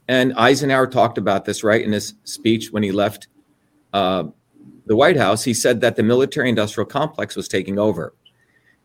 And 0.09 0.35
Eisenhower 0.35 0.89
talked 0.89 1.19
about 1.19 1.45
this, 1.45 1.62
right, 1.62 1.85
in 1.85 1.93
his 1.93 2.15
speech 2.25 2.73
when 2.73 2.83
he 2.83 2.91
left 2.91 3.29
uh, 3.93 4.25
the 4.87 4.97
White 4.97 5.17
House. 5.17 5.45
He 5.45 5.55
said 5.55 5.81
that 5.83 5.95
the 5.95 6.03
military 6.03 6.49
industrial 6.49 6.87
complex 6.87 7.37
was 7.37 7.47
taking 7.47 7.79
over. 7.79 8.12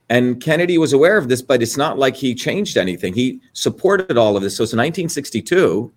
And 0.09 0.41
Kennedy 0.41 0.77
was 0.77 0.93
aware 0.93 1.17
of 1.17 1.29
this, 1.29 1.41
but 1.41 1.63
it's 1.63 1.77
not 1.77 1.97
like 1.97 2.15
he 2.15 2.35
changed 2.35 2.77
anything. 2.77 3.13
He 3.13 3.41
supported 3.53 4.17
all 4.17 4.37
of 4.37 4.43
this. 4.43 4.55
So 4.55 4.63
it's 4.63 4.73
1962 4.73 5.91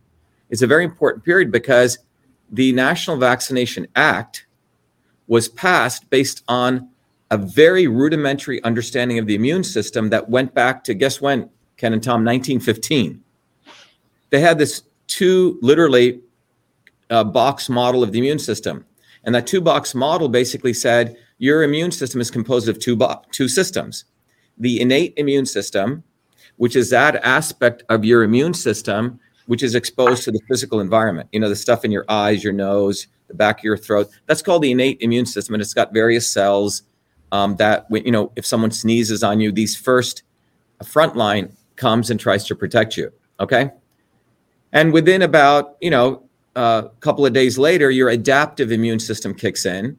is 0.50 0.62
a 0.62 0.66
very 0.66 0.84
important 0.84 1.24
period 1.24 1.52
because 1.52 1.98
the 2.50 2.72
National 2.72 3.18
Vaccination 3.18 3.86
Act 3.96 4.46
was 5.26 5.48
passed 5.48 6.08
based 6.08 6.42
on 6.48 6.88
a 7.30 7.36
very 7.36 7.86
rudimentary 7.86 8.62
understanding 8.64 9.18
of 9.18 9.26
the 9.26 9.34
immune 9.34 9.62
system 9.62 10.08
that 10.08 10.30
went 10.30 10.54
back 10.54 10.82
to 10.84 10.94
guess 10.94 11.20
when, 11.20 11.50
Ken 11.76 11.92
and 11.92 12.02
Tom, 12.02 12.24
1915. 12.24 13.22
They 14.30 14.40
had 14.40 14.58
this 14.58 14.84
two 15.06 15.58
literally 15.60 16.20
uh, 17.10 17.24
box 17.24 17.68
model 17.68 18.02
of 18.02 18.12
the 18.12 18.18
immune 18.18 18.38
system. 18.38 18.86
And 19.24 19.34
that 19.34 19.46
two 19.46 19.60
box 19.60 19.94
model 19.94 20.28
basically 20.28 20.72
said 20.72 21.16
your 21.38 21.62
immune 21.62 21.90
system 21.90 22.20
is 22.20 22.30
composed 22.30 22.68
of 22.68 22.78
two, 22.78 22.96
bo- 22.96 23.22
two 23.30 23.48
systems 23.48 24.04
the 24.60 24.80
innate 24.80 25.14
immune 25.16 25.46
system, 25.46 26.02
which 26.56 26.74
is 26.74 26.90
that 26.90 27.14
aspect 27.24 27.84
of 27.88 28.04
your 28.04 28.24
immune 28.24 28.52
system 28.52 29.20
which 29.48 29.62
is 29.62 29.74
exposed 29.74 30.24
to 30.24 30.30
the 30.30 30.40
physical 30.46 30.78
environment. 30.78 31.26
You 31.32 31.40
know, 31.40 31.48
the 31.48 31.56
stuff 31.56 31.82
in 31.82 31.90
your 31.90 32.04
eyes, 32.10 32.44
your 32.44 32.52
nose, 32.52 33.06
the 33.28 33.34
back 33.34 33.60
of 33.60 33.64
your 33.64 33.78
throat. 33.78 34.10
That's 34.26 34.42
called 34.42 34.62
the 34.62 34.70
innate 34.70 34.98
immune 35.00 35.24
system, 35.24 35.54
and 35.54 35.62
it's 35.62 35.72
got 35.72 35.94
various 35.94 36.30
cells 36.30 36.82
um, 37.32 37.56
that, 37.56 37.86
you 37.90 38.10
know, 38.10 38.30
if 38.36 38.44
someone 38.44 38.70
sneezes 38.70 39.22
on 39.22 39.40
you, 39.40 39.50
these 39.50 39.74
first 39.74 40.22
front 40.84 41.16
line 41.16 41.50
comes 41.76 42.10
and 42.10 42.20
tries 42.20 42.44
to 42.44 42.54
protect 42.54 42.98
you. 42.98 43.10
Okay, 43.40 43.70
and 44.72 44.92
within 44.92 45.22
about 45.22 45.76
you 45.80 45.90
know 45.90 46.24
a 46.54 46.90
couple 47.00 47.24
of 47.24 47.32
days 47.32 47.56
later, 47.56 47.90
your 47.90 48.10
adaptive 48.10 48.70
immune 48.70 48.98
system 48.98 49.34
kicks 49.34 49.64
in, 49.64 49.98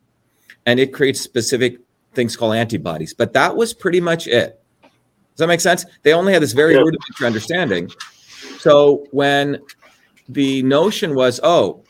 and 0.70 0.80
it 0.80 0.94
creates 0.94 1.20
specific 1.20 1.80
things 2.14 2.38
called 2.38 2.54
antibodies. 2.54 3.12
But 3.12 3.34
that 3.34 3.56
was 3.56 3.74
pretty 3.74 4.00
much 4.00 4.28
it. 4.28 4.62
Does 4.84 4.92
that 5.38 5.48
make 5.48 5.62
sense? 5.62 5.84
They 6.04 6.14
only 6.14 6.32
had 6.32 6.44
this 6.44 6.52
very 6.52 6.76
yeah. 6.76 6.82
rudimentary 6.82 7.26
understanding. 7.26 7.90
So 8.60 9.08
when 9.10 9.60
the 10.28 10.62
notion 10.62 11.16
was, 11.16 11.40
oh, 11.42 11.84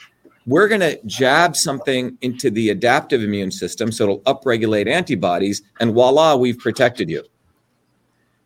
we're 0.46 0.70
going 0.70 0.80
to 0.80 0.98
jab 1.06 1.58
something 1.58 2.18
into 2.22 2.50
the 2.50 2.70
adaptive 2.70 3.22
immune 3.22 3.52
system 3.52 3.92
so 3.92 4.06
it'll 4.06 4.22
upregulate 4.22 4.88
antibodies, 4.88 5.62
and 5.82 5.94
voila, 5.94 6.38
we've 6.38 6.58
protected 6.58 7.10
you. 7.10 7.24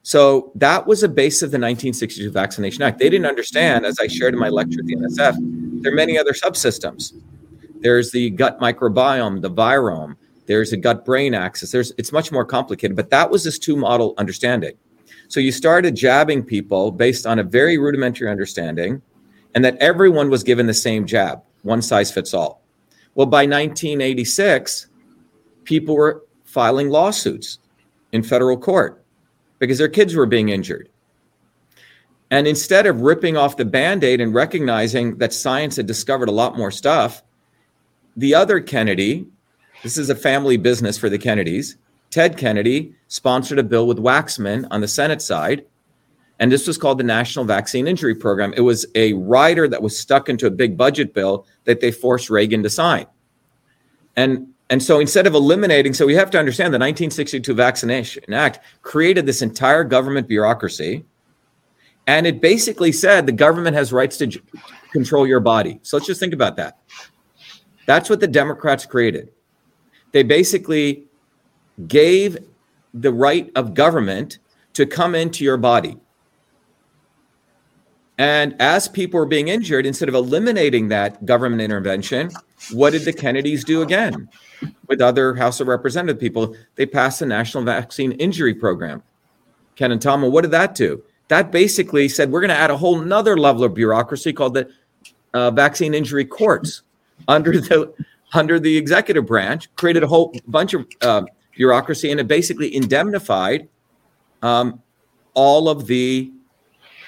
So 0.02 0.52
that 0.56 0.88
was 0.88 1.04
a 1.04 1.08
base 1.08 1.44
of 1.44 1.52
the 1.52 1.60
1962 1.60 2.32
Vaccination 2.32 2.82
Act. 2.82 2.98
They 2.98 3.10
didn't 3.10 3.28
understand, 3.28 3.86
as 3.86 4.00
I 4.00 4.08
shared 4.08 4.34
in 4.34 4.40
my 4.40 4.50
lecture 4.50 4.80
at 4.80 4.88
the 4.88 4.96
NSF, 4.96 5.84
there 5.84 5.94
are 5.94 5.96
many 5.96 6.18
other 6.18 6.34
subsystems. 6.34 7.14
There's 7.84 8.12
the 8.12 8.32
gut 8.32 8.60
microbiome, 8.60 9.42
the 9.42 9.52
virome, 9.52 10.16
there's 10.46 10.74
a 10.74 10.78
gut 10.78 11.06
brain 11.06 11.34
axis. 11.34 11.72
There's 11.72 11.92
it's 11.98 12.12
much 12.12 12.32
more 12.32 12.46
complicated, 12.46 12.96
but 12.96 13.10
that 13.10 13.30
was 13.30 13.44
this 13.44 13.60
two 13.60 13.76
model 13.76 14.14
understanding. 14.18 14.74
So 15.28 15.40
you 15.40 15.52
started 15.52 15.96
jabbing 15.96 16.44
people 16.44 16.92
based 16.92 17.26
on 17.26 17.40
a 17.40 17.44
very 17.44 17.78
rudimentary 17.78 18.30
understanding, 18.30 19.02
and 19.56 19.64
that 19.64 19.78
everyone 19.78 20.30
was 20.30 20.44
given 20.44 20.68
the 20.68 20.74
same 20.74 21.06
jab, 21.06 21.42
one 21.64 21.82
size 21.82 22.12
fits 22.12 22.34
all. 22.34 22.62
Well, 23.16 23.28
by 23.28 23.44
1986, 23.44 24.88
people 25.64 25.96
were 25.96 26.24
filing 26.46 26.90
lawsuits 26.90 27.60
in 28.12 28.24
federal 28.24 28.58
court 28.58 29.04
because 29.60 29.78
their 29.78 29.88
kids 29.88 30.16
were 30.16 30.26
being 30.26 30.50
injured. 30.50 30.90
And 32.32 32.48
instead 32.48 32.88
of 32.88 33.02
ripping 33.02 33.38
off 33.38 33.58
the 33.58 33.66
band 33.66 34.04
aid 34.04 34.20
and 34.20 34.34
recognizing 34.34 35.18
that 35.20 35.34
science 35.34 35.76
had 35.76 35.86
discovered 35.86 36.30
a 36.30 36.32
lot 36.32 36.58
more 36.58 36.72
stuff, 36.72 37.24
the 38.16 38.36
other 38.36 38.60
Kennedy, 38.60 39.28
this 39.82 39.98
is 39.98 40.10
a 40.10 40.16
family 40.16 40.58
business 40.58 40.98
for 40.98 41.10
the 41.10 41.18
Kennedys. 41.18 41.78
Ted 42.10 42.38
Kennedy 42.38 42.94
sponsored 43.08 43.60
a 43.60 43.64
bill 43.64 43.88
with 43.88 43.98
Waxman 43.98 44.68
on 44.70 44.82
the 44.82 44.88
Senate 44.88 45.22
side. 45.22 45.66
And 46.40 46.52
this 46.52 46.68
was 46.68 46.78
called 46.78 46.98
the 46.98 47.04
National 47.04 47.46
Vaccine 47.46 47.88
Injury 47.88 48.16
Program. 48.16 48.54
It 48.56 48.62
was 48.62 48.86
a 48.96 49.14
rider 49.14 49.68
that 49.68 49.82
was 49.82 49.98
stuck 49.98 50.30
into 50.30 50.46
a 50.46 50.52
big 50.52 50.78
budget 50.78 51.14
bill 51.14 51.46
that 51.64 51.80
they 51.80 51.92
forced 51.92 52.30
Reagan 52.30 52.64
to 52.64 52.70
sign. 52.70 53.06
And, 54.16 54.48
and 54.70 54.82
so 54.82 55.00
instead 55.00 55.26
of 55.26 55.36
eliminating, 55.36 55.94
so 55.94 56.06
we 56.06 56.16
have 56.16 56.30
to 56.32 56.40
understand 56.40 56.74
the 56.74 56.80
1962 56.80 57.54
Vaccination 57.54 58.34
Act 58.34 58.60
created 58.82 59.26
this 59.26 59.42
entire 59.42 59.84
government 59.84 60.28
bureaucracy. 60.28 61.06
And 62.08 62.28
it 62.28 62.42
basically 62.42 62.92
said 62.92 63.26
the 63.26 63.32
government 63.32 63.76
has 63.76 63.94
rights 63.94 64.18
to 64.18 64.28
j- 64.28 64.42
control 64.92 65.26
your 65.26 65.40
body. 65.40 65.80
So 65.84 65.98
let's 65.98 66.08
just 66.08 66.20
think 66.20 66.34
about 66.34 66.58
that. 66.58 66.78
That's 67.86 68.10
what 68.10 68.20
the 68.20 68.28
Democrats 68.28 68.86
created 68.86 69.30
they 70.14 70.24
basically 70.24 71.04
gave 71.88 72.38
the 72.94 73.12
right 73.12 73.52
of 73.56 73.74
government 73.74 74.38
to 74.74 74.86
come 74.86 75.14
into 75.14 75.44
your 75.44 75.58
body. 75.58 75.98
And 78.20 78.56
as 78.62 78.88
people 78.88 79.20
were 79.20 79.26
being 79.26 79.48
injured, 79.48 79.88
instead 79.88 80.08
of 80.08 80.16
eliminating 80.16 80.88
that 80.90 81.26
government 81.26 81.64
intervention, 81.64 82.30
what 82.72 82.92
did 82.92 83.06
the 83.06 83.12
Kennedys 83.12 83.64
do 83.64 83.82
again 83.82 84.30
with 84.88 85.02
other 85.02 85.34
House 85.34 85.60
of 85.60 85.68
Representative 85.68 86.20
people? 86.20 86.56
They 86.76 86.86
passed 86.86 87.20
the 87.20 87.26
National 87.26 87.64
Vaccine 87.64 88.12
Injury 88.14 88.54
Program. 88.54 89.02
Ken 89.76 89.92
and 89.92 90.02
Tom, 90.02 90.22
what 90.22 90.42
did 90.42 90.52
that 90.52 90.76
do? 90.76 91.04
That 91.30 91.52
basically 91.52 92.08
said 92.08 92.32
we're 92.32 92.42
going 92.42 92.50
to 92.50 92.56
add 92.56 92.70
a 92.70 92.78
whole 92.78 93.00
nother 93.00 93.36
level 93.36 93.64
of 93.64 93.74
bureaucracy 93.74 94.32
called 94.32 94.54
the 94.54 94.70
uh, 95.34 95.50
vaccine 95.50 95.96
injury 95.96 96.26
courts 96.26 96.84
under 97.28 97.60
the 97.60 97.94
under 98.34 98.60
the 98.60 98.76
executive 98.76 99.26
branch, 99.26 99.74
created 99.76 100.04
a 100.04 100.08
whole 100.08 100.36
bunch 100.48 100.74
of 100.74 100.88
uh, 101.02 101.24
bureaucracy, 101.56 102.12
and 102.12 102.20
it 102.20 102.28
basically 102.28 102.76
indemnified 102.76 103.68
um, 104.42 104.82
all 105.34 105.70
of 105.70 105.88
the 105.88 106.32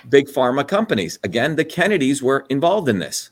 big 0.10 0.28
pharma 0.28 0.68
companies. 0.68 1.18
Again, 1.24 1.56
the 1.56 1.66
Kennedys 1.66 2.22
were 2.22 2.46
involved 2.50 2.90
in 2.90 3.00
this. 3.00 3.32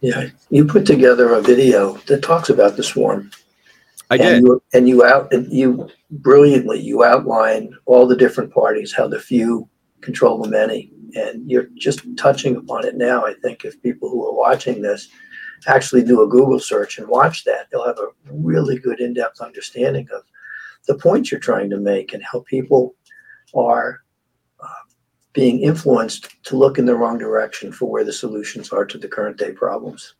Yeah, 0.00 0.28
you 0.48 0.64
put 0.64 0.86
together 0.86 1.34
a 1.34 1.42
video 1.42 1.98
that 2.06 2.22
talks 2.22 2.48
about 2.48 2.76
the 2.76 2.82
swarm. 2.82 3.30
I 4.08 4.16
did, 4.16 4.38
and 4.38 4.46
you, 4.46 4.62
and 4.72 4.88
you 4.88 5.04
out 5.04 5.32
and 5.32 5.52
you 5.52 5.88
brilliantly 6.10 6.80
you 6.80 7.04
outline 7.04 7.72
all 7.84 8.06
the 8.06 8.16
different 8.16 8.52
parties, 8.52 8.92
how 8.92 9.06
the 9.06 9.20
few 9.20 9.68
control 10.00 10.42
the 10.42 10.48
many, 10.48 10.90
and 11.14 11.50
you're 11.50 11.68
just 11.76 12.00
touching 12.16 12.56
upon 12.56 12.86
it 12.86 12.96
now. 12.96 13.24
I 13.24 13.34
think 13.42 13.64
if 13.64 13.82
people 13.82 14.08
who 14.08 14.26
are 14.26 14.34
watching 14.34 14.82
this 14.82 15.08
actually 15.66 16.02
do 16.02 16.22
a 16.22 16.28
Google 16.28 16.58
search 16.58 16.98
and 16.98 17.08
watch 17.08 17.44
that, 17.44 17.68
they'll 17.70 17.86
have 17.86 17.98
a 17.98 18.08
really 18.30 18.78
good 18.78 19.00
in 19.00 19.14
depth 19.14 19.40
understanding 19.40 20.08
of 20.14 20.22
the 20.86 20.96
points 20.96 21.30
you're 21.30 21.40
trying 21.40 21.70
to 21.70 21.76
make 21.76 22.12
and 22.12 22.22
how 22.22 22.40
people 22.46 22.94
are 23.54 24.00
uh, 24.62 24.84
being 25.32 25.60
influenced 25.60 26.42
to 26.44 26.56
look 26.56 26.78
in 26.78 26.86
the 26.86 26.96
wrong 26.96 27.18
direction 27.18 27.72
for 27.72 27.90
where 27.90 28.04
the 28.04 28.12
solutions 28.12 28.70
are 28.70 28.84
to 28.86 28.98
the 28.98 29.08
current 29.08 29.36
day 29.36 29.52
problems. 29.52 30.14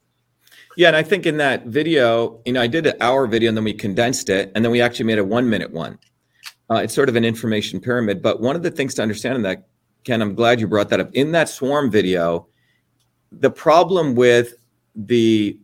Yeah, 0.76 0.88
and 0.88 0.96
I 0.96 1.02
think 1.02 1.26
in 1.26 1.38
that 1.38 1.66
video, 1.66 2.40
you 2.44 2.52
know, 2.52 2.60
I 2.60 2.66
did 2.66 2.86
an 2.86 2.96
hour 3.00 3.26
video 3.26 3.48
and 3.48 3.56
then 3.56 3.64
we 3.64 3.72
condensed 3.72 4.28
it, 4.28 4.52
and 4.54 4.64
then 4.64 4.70
we 4.70 4.80
actually 4.80 5.06
made 5.06 5.18
a 5.18 5.24
one 5.24 5.48
minute 5.48 5.72
one. 5.72 5.98
Uh, 6.70 6.76
it's 6.76 6.94
sort 6.94 7.08
of 7.08 7.16
an 7.16 7.24
information 7.24 7.80
pyramid. 7.80 8.22
But 8.22 8.40
one 8.40 8.54
of 8.54 8.62
the 8.62 8.70
things 8.70 8.94
to 8.94 9.02
understand 9.02 9.36
in 9.36 9.42
that, 9.42 9.66
Ken, 10.04 10.22
I'm 10.22 10.34
glad 10.34 10.60
you 10.60 10.66
brought 10.66 10.88
that 10.90 11.00
up. 11.00 11.10
In 11.14 11.32
that 11.32 11.48
swarm 11.48 11.90
video, 11.90 12.46
the 13.32 13.50
problem 13.50 14.14
with 14.14 14.54
the 14.94 15.58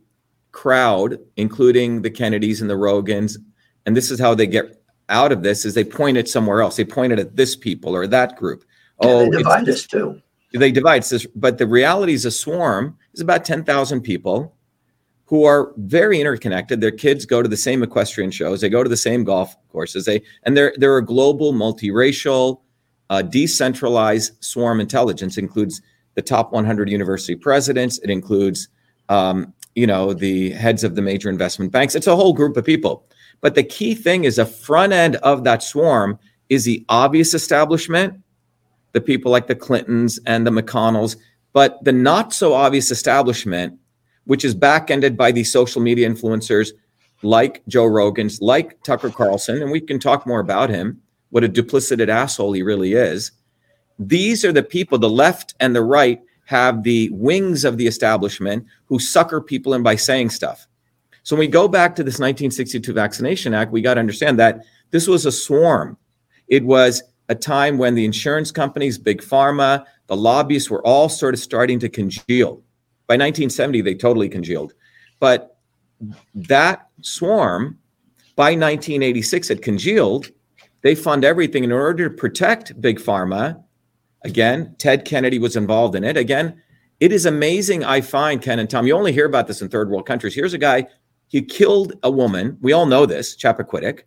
crowd, 0.51 1.19
including 1.35 2.01
the 2.01 2.09
Kennedys 2.09 2.61
and 2.61 2.69
the 2.69 2.75
Rogans, 2.75 3.37
and 3.85 3.95
this 3.95 4.11
is 4.11 4.19
how 4.19 4.33
they 4.35 4.47
get 4.47 4.81
out 5.09 5.31
of 5.31 5.43
this: 5.43 5.65
is 5.65 5.73
they 5.73 5.83
point 5.83 6.17
it 6.17 6.27
somewhere 6.29 6.61
else. 6.61 6.75
They 6.75 6.85
point 6.85 7.13
it 7.13 7.19
at 7.19 7.35
this 7.35 7.55
people 7.55 7.95
or 7.95 8.07
that 8.07 8.35
group. 8.37 8.63
Oh, 8.99 9.19
Oh, 9.25 9.31
they 9.31 9.37
divide 9.37 9.69
us 9.69 9.85
too. 9.85 10.21
they 10.53 10.71
divide. 10.71 11.03
Says, 11.05 11.27
but 11.35 11.57
the 11.57 11.67
reality 11.67 12.13
is 12.13 12.25
a 12.25 12.31
swarm 12.31 12.97
is 13.13 13.21
about 13.21 13.45
10,000 13.45 14.01
people 14.01 14.55
who 15.25 15.43
are 15.43 15.73
very 15.77 16.19
interconnected. 16.21 16.79
Their 16.81 16.91
kids 16.91 17.25
go 17.25 17.41
to 17.41 17.49
the 17.49 17.57
same 17.57 17.83
equestrian 17.83 18.31
shows. 18.31 18.61
They 18.61 18.69
go 18.69 18.81
to 18.81 18.89
the 18.89 18.97
same 18.97 19.23
golf 19.23 19.55
courses. 19.69 20.05
They 20.05 20.21
and 20.43 20.55
they're 20.55 20.73
they're 20.77 20.97
a 20.97 21.05
global, 21.05 21.53
multiracial, 21.53 22.61
decentralized 23.29 24.33
swarm 24.43 24.79
intelligence. 24.79 25.37
Includes 25.37 25.81
the 26.15 26.21
top 26.21 26.51
100 26.51 26.89
university 26.89 27.35
presidents. 27.35 27.99
It 27.99 28.09
includes, 28.09 28.69
um, 29.09 29.53
you 29.75 29.87
know, 29.87 30.13
the 30.13 30.51
heads 30.51 30.83
of 30.83 30.95
the 30.95 31.01
major 31.01 31.29
investment 31.29 31.71
banks. 31.71 31.95
It's 31.95 32.07
a 32.07 32.15
whole 32.15 32.33
group 32.33 32.57
of 32.57 32.65
people. 32.65 33.05
But 33.41 33.55
the 33.55 33.63
key 33.63 33.93
thing 33.93 34.23
is, 34.23 34.39
a 34.39 34.45
front 34.45 34.93
end 34.93 35.17
of 35.17 35.43
that 35.43 35.61
swarm 35.61 36.17
is 36.49 36.65
the 36.65 36.83
obvious 36.89 37.33
establishment 37.33 38.19
the 38.97 39.01
people 39.01 39.31
like 39.31 39.45
the 39.45 39.55
Clintons 39.55 40.19
and 40.25 40.45
the 40.45 40.49
McConnells, 40.51 41.17
but 41.53 41.83
the 41.83 41.91
not 41.91 42.33
so 42.33 42.55
obvious 42.55 42.89
establishment, 42.89 43.77
which 44.25 44.43
is 44.43 44.55
back 44.55 44.89
ended 44.89 45.15
by 45.15 45.31
these 45.31 45.51
social 45.51 45.81
media 45.81 46.09
influencers 46.09 46.71
like 47.21 47.61
Joe 47.67 47.85
Rogan's, 47.85 48.41
like 48.41 48.81
Tucker 48.81 49.11
Carlson, 49.11 49.61
and 49.61 49.71
we 49.71 49.81
can 49.81 49.99
talk 49.99 50.25
more 50.25 50.39
about 50.39 50.71
him, 50.71 50.99
what 51.29 51.43
a 51.43 51.49
duplicitous 51.49 52.07
asshole 52.07 52.53
he 52.53 52.63
really 52.63 52.93
is. 52.93 53.31
These 53.99 54.45
are 54.45 54.51
the 54.51 54.63
people, 54.63 54.97
the 54.97 55.09
left 55.09 55.55
and 55.59 55.75
the 55.75 55.83
right 55.83 56.21
have 56.45 56.83
the 56.83 57.09
wings 57.11 57.65
of 57.65 57.77
the 57.77 57.87
establishment 57.87 58.65
who 58.85 58.99
sucker 58.99 59.41
people 59.41 59.73
in 59.73 59.83
by 59.83 59.95
saying 59.95 60.29
stuff. 60.29 60.67
So 61.23 61.35
when 61.35 61.41
we 61.41 61.47
go 61.47 61.67
back 61.67 61.93
to 61.97 62.03
this 62.03 62.15
1962 62.15 62.93
Vaccination 62.93 63.53
Act, 63.53 63.71
we 63.71 63.81
got 63.81 63.95
to 63.95 63.99
understand 63.99 64.39
that 64.39 64.63
this 64.91 65.07
was 65.07 65.25
a 65.25 65.31
swarm. 65.31 65.97
It 66.47 66.63
was 66.63 67.03
a 67.27 67.35
time 67.35 67.77
when 67.77 67.95
the 67.95 68.05
insurance 68.05 68.49
companies, 68.51 68.97
big 68.97 69.21
pharma, 69.21 69.85
the 70.07 70.15
lobbyists 70.15 70.69
were 70.69 70.85
all 70.87 71.09
sort 71.09 71.33
of 71.33 71.41
starting 71.41 71.79
to 71.79 71.89
congeal. 71.89 72.63
By 73.07 73.15
1970, 73.15 73.81
they 73.81 73.93
totally 73.93 74.29
congealed. 74.29 74.73
But 75.19 75.57
that 76.33 76.87
swarm, 77.01 77.77
by 78.37 78.51
1986, 78.51 79.49
had 79.49 79.61
congealed. 79.61 80.31
They 80.81 80.95
fund 80.95 81.25
everything 81.25 81.63
in 81.63 81.71
order 81.71 82.09
to 82.09 82.15
protect 82.15 82.79
big 82.79 82.99
pharma. 82.99 83.63
Again, 84.23 84.75
Ted 84.77 85.05
Kennedy 85.05 85.39
was 85.39 85.55
involved 85.55 85.95
in 85.95 86.03
it. 86.03 86.17
Again, 86.17 86.61
it 86.99 87.11
is 87.11 87.25
amazing. 87.25 87.83
I 87.83 88.01
find 88.01 88.41
Ken 88.41 88.59
and 88.59 88.69
Tom. 88.69 88.87
You 88.87 88.95
only 88.95 89.13
hear 89.13 89.25
about 89.25 89.47
this 89.47 89.61
in 89.61 89.69
third 89.69 89.89
world 89.89 90.07
countries. 90.07 90.33
Here's 90.33 90.53
a 90.53 90.57
guy. 90.57 90.87
He 91.27 91.41
killed 91.41 91.93
a 92.03 92.11
woman. 92.11 92.57
We 92.61 92.73
all 92.73 92.85
know 92.85 93.05
this. 93.05 93.35
Chappaquiddick. 93.35 94.01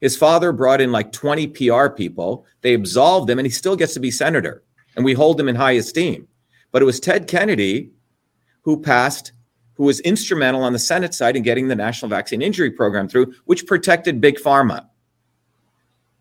His 0.00 0.16
father 0.16 0.52
brought 0.52 0.80
in 0.80 0.92
like 0.92 1.12
20 1.12 1.48
PR 1.48 1.88
people. 1.88 2.44
They 2.60 2.74
absolved 2.74 3.30
him, 3.30 3.38
and 3.38 3.46
he 3.46 3.50
still 3.50 3.76
gets 3.76 3.94
to 3.94 4.00
be 4.00 4.10
senator. 4.10 4.62
And 4.94 5.04
we 5.04 5.14
hold 5.14 5.40
him 5.40 5.48
in 5.48 5.56
high 5.56 5.72
esteem. 5.72 6.28
But 6.70 6.82
it 6.82 6.84
was 6.84 7.00
Ted 7.00 7.26
Kennedy 7.26 7.90
who 8.62 8.80
passed, 8.80 9.32
who 9.74 9.84
was 9.84 10.00
instrumental 10.00 10.62
on 10.62 10.72
the 10.72 10.78
Senate 10.78 11.14
side 11.14 11.36
in 11.36 11.42
getting 11.42 11.68
the 11.68 11.74
National 11.74 12.08
Vaccine 12.08 12.42
Injury 12.42 12.70
Program 12.70 13.08
through, 13.08 13.32
which 13.44 13.66
protected 13.66 14.20
big 14.20 14.36
pharma. 14.38 14.86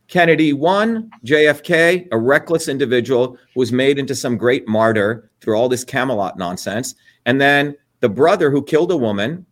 Kennedy 0.07 0.53
won, 0.53 1.09
JFK, 1.25 2.07
a 2.11 2.17
reckless 2.17 2.67
individual 2.67 3.37
was 3.55 3.71
made 3.71 3.97
into 3.97 4.15
some 4.15 4.37
great 4.37 4.67
martyr 4.67 5.31
through 5.41 5.55
all 5.55 5.67
this 5.67 5.83
Camelot 5.83 6.37
nonsense. 6.37 6.95
And 7.25 7.41
then 7.41 7.75
the 8.01 8.09
brother 8.09 8.51
who 8.51 8.63
killed 8.63 8.91
a 8.91 8.97
woman, 8.97 9.45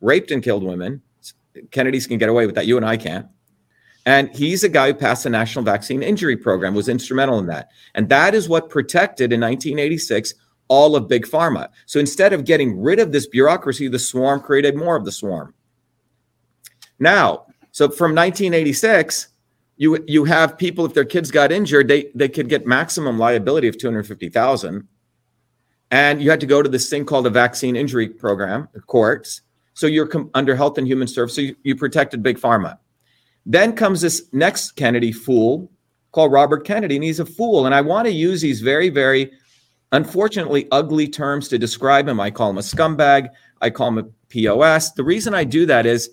raped 0.00 0.30
and 0.30 0.42
killed 0.42 0.64
women. 0.64 1.02
Kennedys 1.70 2.06
can 2.06 2.18
get 2.18 2.28
away 2.28 2.46
with 2.46 2.54
that. 2.54 2.66
You 2.66 2.76
and 2.76 2.86
I 2.86 2.96
can't. 2.96 3.26
And 4.06 4.34
he's 4.34 4.64
a 4.64 4.70
guy 4.70 4.86
who 4.86 4.94
passed 4.94 5.24
the 5.24 5.30
National 5.30 5.64
Vaccine 5.64 6.02
Injury 6.02 6.36
Program, 6.36 6.74
was 6.74 6.88
instrumental 6.88 7.38
in 7.38 7.46
that. 7.46 7.68
And 7.94 8.08
that 8.08 8.34
is 8.34 8.48
what 8.48 8.70
protected 8.70 9.32
in 9.32 9.40
1986 9.40 10.34
all 10.68 10.96
of 10.96 11.08
Big 11.08 11.26
Pharma. 11.26 11.68
So 11.86 11.98
instead 11.98 12.32
of 12.32 12.44
getting 12.44 12.80
rid 12.80 13.00
of 13.00 13.12
this 13.12 13.26
bureaucracy, 13.26 13.88
the 13.88 13.98
swarm 13.98 14.40
created 14.40 14.76
more 14.76 14.96
of 14.96 15.04
the 15.04 15.12
swarm. 15.12 15.54
Now, 16.98 17.46
so 17.72 17.88
from 17.88 18.14
1986, 18.14 19.28
you 19.78 20.04
you 20.06 20.24
have 20.24 20.58
people 20.58 20.84
if 20.84 20.92
their 20.92 21.04
kids 21.04 21.30
got 21.30 21.50
injured, 21.50 21.88
they 21.88 22.10
they 22.14 22.28
could 22.28 22.48
get 22.48 22.66
maximum 22.66 23.18
liability 23.18 23.68
of 23.68 23.78
250,000. 23.78 24.86
And 25.90 26.20
you 26.20 26.28
had 26.28 26.40
to 26.40 26.46
go 26.46 26.62
to 26.62 26.68
this 26.68 26.90
thing 26.90 27.06
called 27.06 27.26
a 27.26 27.30
vaccine 27.30 27.74
injury 27.74 28.08
program, 28.08 28.68
courts. 28.86 29.40
So 29.72 29.86
you're 29.86 30.08
com- 30.08 30.30
under 30.34 30.54
Health 30.54 30.76
and 30.76 30.86
Human 30.86 31.08
Services. 31.08 31.36
So 31.36 31.40
you, 31.40 31.56
you 31.62 31.76
protected 31.76 32.22
big 32.22 32.38
pharma. 32.38 32.76
Then 33.46 33.74
comes 33.74 34.02
this 34.02 34.28
next 34.32 34.72
Kennedy 34.72 35.12
fool 35.12 35.70
called 36.12 36.32
Robert 36.32 36.66
Kennedy, 36.66 36.96
and 36.96 37.04
he's 37.04 37.20
a 37.20 37.24
fool. 37.24 37.64
And 37.64 37.74
I 37.74 37.80
want 37.80 38.06
to 38.06 38.12
use 38.12 38.42
these 38.42 38.60
very, 38.60 38.90
very 38.90 39.30
unfortunately 39.92 40.66
ugly 40.72 41.08
terms 41.08 41.48
to 41.48 41.58
describe 41.58 42.06
him. 42.06 42.20
I 42.20 42.30
call 42.30 42.50
him 42.50 42.58
a 42.58 42.62
scumbag. 42.62 43.28
I 43.62 43.70
call 43.70 43.88
him 43.88 43.98
a 43.98 44.04
POS. 44.28 44.92
The 44.92 45.04
reason 45.04 45.32
I 45.32 45.44
do 45.44 45.64
that 45.66 45.86
is 45.86 46.10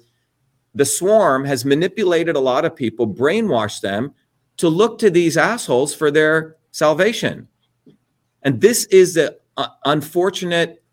the 0.75 0.85
swarm 0.85 1.45
has 1.45 1.65
manipulated 1.65 2.35
a 2.35 2.39
lot 2.39 2.65
of 2.65 2.75
people, 2.75 3.07
brainwashed 3.07 3.81
them 3.81 4.13
to 4.57 4.69
look 4.69 4.99
to 4.99 5.09
these 5.09 5.37
assholes 5.37 5.95
for 5.95 6.11
their 6.11 6.57
salvation. 6.71 7.47
And 8.43 8.61
this 8.61 8.85
is 8.85 9.15
the 9.15 9.39
uh, 9.57 9.67
unfortunate 9.85 10.83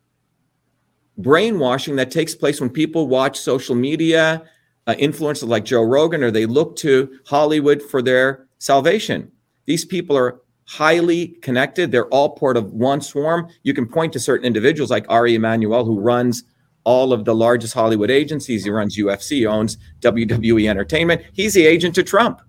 brainwashing 1.18 1.97
that 1.97 2.11
takes 2.11 2.35
place 2.35 2.61
when 2.61 2.71
people 2.71 3.09
watch 3.09 3.38
social 3.38 3.75
media, 3.75 4.42
uh, 4.87 4.95
influencers 4.95 5.49
like 5.49 5.64
Joe 5.64 5.83
Rogan, 5.83 6.23
or 6.23 6.31
they 6.31 6.47
look 6.47 6.77
to 6.77 7.18
Hollywood 7.27 7.83
for 7.83 8.01
their 8.01 8.47
salvation. 8.59 9.31
These 9.66 9.85
people 9.85 10.16
are 10.16 10.40
highly 10.64 11.29
connected. 11.42 11.90
They're 11.90 12.07
all 12.07 12.31
part 12.31 12.57
of 12.57 12.73
one 12.73 13.01
swarm. 13.01 13.49
You 13.62 13.75
can 13.75 13.87
point 13.87 14.12
to 14.14 14.21
certain 14.21 14.47
individuals 14.47 14.90
like 14.90 15.05
Ari 15.09 15.35
Emanuel, 15.35 15.85
who 15.85 16.01
runs 16.01 16.45
all 16.85 17.12
of 17.12 17.25
the 17.25 17.35
largest 17.35 17.75
Hollywood 17.75 18.11
agencies. 18.11 18.64
He 18.64 18.71
runs 18.71 18.97
UFC, 18.97 19.31
he 19.31 19.47
owns 19.47 19.79
WWE 20.01 20.68
Entertainment. 20.68 21.23
He's 21.33 21.55
the 21.55 21.66
agent 21.66 21.95
to 21.97 22.03
Trump. 22.03 22.42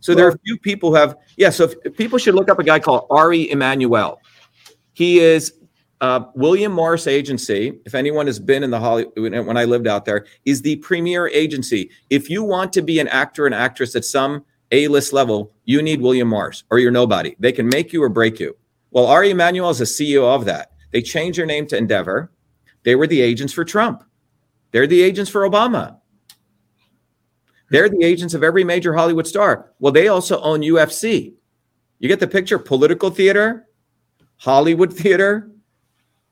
So 0.00 0.14
there 0.14 0.26
are 0.26 0.30
a 0.30 0.38
few 0.44 0.56
people 0.58 0.90
who 0.90 0.96
have, 0.96 1.16
yeah. 1.36 1.50
So 1.50 1.64
if, 1.64 1.74
if 1.84 1.96
people 1.96 2.18
should 2.18 2.34
look 2.34 2.48
up 2.48 2.58
a 2.58 2.64
guy 2.64 2.78
called 2.78 3.06
Ari 3.10 3.50
Emanuel. 3.50 4.20
He 4.92 5.18
is 5.18 5.52
uh, 6.00 6.24
William 6.34 6.72
Morris 6.72 7.06
Agency. 7.06 7.78
If 7.84 7.94
anyone 7.94 8.26
has 8.26 8.38
been 8.38 8.62
in 8.62 8.70
the 8.70 8.78
Hollywood 8.78 9.16
when 9.16 9.56
I 9.56 9.64
lived 9.64 9.86
out 9.86 10.04
there, 10.04 10.26
is 10.44 10.62
the 10.62 10.76
premier 10.76 11.28
agency. 11.28 11.90
If 12.10 12.30
you 12.30 12.42
want 12.42 12.72
to 12.74 12.82
be 12.82 13.00
an 13.00 13.08
actor 13.08 13.46
and 13.46 13.54
actress 13.54 13.96
at 13.96 14.04
some 14.04 14.44
A-list 14.72 15.12
level, 15.12 15.52
you 15.64 15.82
need 15.82 16.00
William 16.00 16.28
Morris, 16.28 16.64
or 16.70 16.78
you're 16.78 16.90
nobody. 16.90 17.34
They 17.38 17.52
can 17.52 17.68
make 17.68 17.92
you 17.92 18.02
or 18.02 18.08
break 18.08 18.38
you. 18.38 18.56
Well, 18.90 19.06
Ari 19.06 19.30
Emanuel 19.30 19.70
is 19.70 19.78
the 19.78 19.84
CEO 19.84 20.24
of 20.24 20.44
that. 20.46 20.72
They 20.92 21.02
changed 21.02 21.38
their 21.38 21.46
name 21.46 21.66
to 21.68 21.76
Endeavor. 21.76 22.30
They 22.88 22.94
were 22.94 23.06
the 23.06 23.20
agents 23.20 23.52
for 23.52 23.66
Trump. 23.66 24.02
They're 24.70 24.86
the 24.86 25.02
agents 25.02 25.30
for 25.30 25.46
Obama. 25.46 25.98
They're 27.68 27.90
the 27.90 28.02
agents 28.02 28.32
of 28.32 28.42
every 28.42 28.64
major 28.64 28.94
Hollywood 28.94 29.26
star. 29.26 29.74
Well, 29.78 29.92
they 29.92 30.08
also 30.08 30.40
own 30.40 30.62
UFC. 30.62 31.34
You 31.98 32.08
get 32.08 32.18
the 32.18 32.26
picture? 32.26 32.58
Political 32.58 33.10
theater, 33.10 33.66
Hollywood 34.38 34.90
theater, 34.90 35.50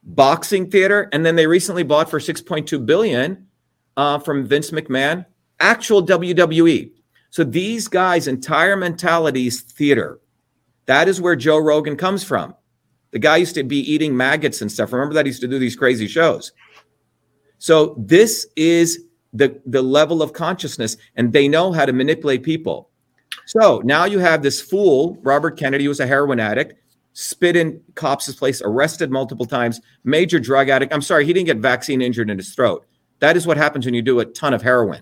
boxing 0.03 0.71
theater, 0.71 1.11
and 1.13 1.27
then 1.27 1.37
they 1.37 1.47
recently 1.47 1.83
bought 1.83 2.09
for 2.09 2.21
6.2 2.21 2.87
billion 2.87 3.49
uh, 3.99 4.19
from 4.21 4.47
Vince 4.47 4.71
McMahon, 4.71 5.27
actual 5.61 6.07
WWE. 6.07 6.91
So 7.29 7.45
these 7.45 7.87
guys' 7.87 8.29
entire 8.29 8.77
mentality 8.77 9.47
is 9.49 9.61
theater. 9.61 10.21
That 10.87 11.07
is 11.07 11.21
where 11.21 11.37
Joe 11.37 11.59
Rogan 11.59 11.99
comes 11.99 12.25
from. 12.25 12.55
The 13.17 13.21
guy 13.21 13.39
used 13.39 13.55
to 13.55 13.65
be 13.65 13.79
eating 13.79 14.15
maggots 14.15 14.61
and 14.61 14.71
stuff. 14.71 14.93
Remember 14.93 15.15
that 15.15 15.25
he 15.25 15.31
used 15.31 15.41
to 15.41 15.49
do 15.49 15.59
these 15.59 15.75
crazy 15.75 16.07
shows. 16.07 16.53
So 17.57 17.95
this 17.97 18.47
is 18.57 19.07
the 19.33 19.59
the 19.65 19.81
level 19.81 20.21
of 20.21 20.35
consciousness, 20.35 20.99
and 21.15 21.33
they 21.33 21.49
know 21.49 21.73
how 21.73 21.87
to 21.87 21.95
manipulate 21.95 22.43
people. 22.43 22.91
So 23.47 23.81
now 23.87 24.05
you 24.05 24.19
have 24.19 24.43
this 24.43 24.61
fool, 24.61 25.17
Robert 25.23 25.59
Kennedy, 25.59 25.85
who 25.85 25.89
was 25.89 26.01
a 26.01 26.07
heroin 26.07 26.39
addict, 26.39 26.75
spit 27.15 27.57
in 27.57 27.81
cops' 27.95 28.35
place, 28.35 28.61
arrested 28.63 29.11
multiple 29.11 29.47
times, 29.47 29.81
major 30.05 30.39
drug 30.39 30.69
addict. 30.69 30.93
I'm 30.93 31.01
sorry, 31.01 31.25
he 31.25 31.33
didn't 31.33 31.47
get 31.47 31.57
vaccine 31.57 32.03
injured 32.03 32.29
in 32.29 32.37
his 32.37 32.55
throat. 32.55 32.85
That 33.21 33.35
is 33.35 33.47
what 33.47 33.57
happens 33.57 33.87
when 33.87 33.95
you 33.95 34.03
do 34.03 34.21
a 34.21 34.27
ton 34.27 34.53
of 34.53 34.61
heroin. 34.61 35.01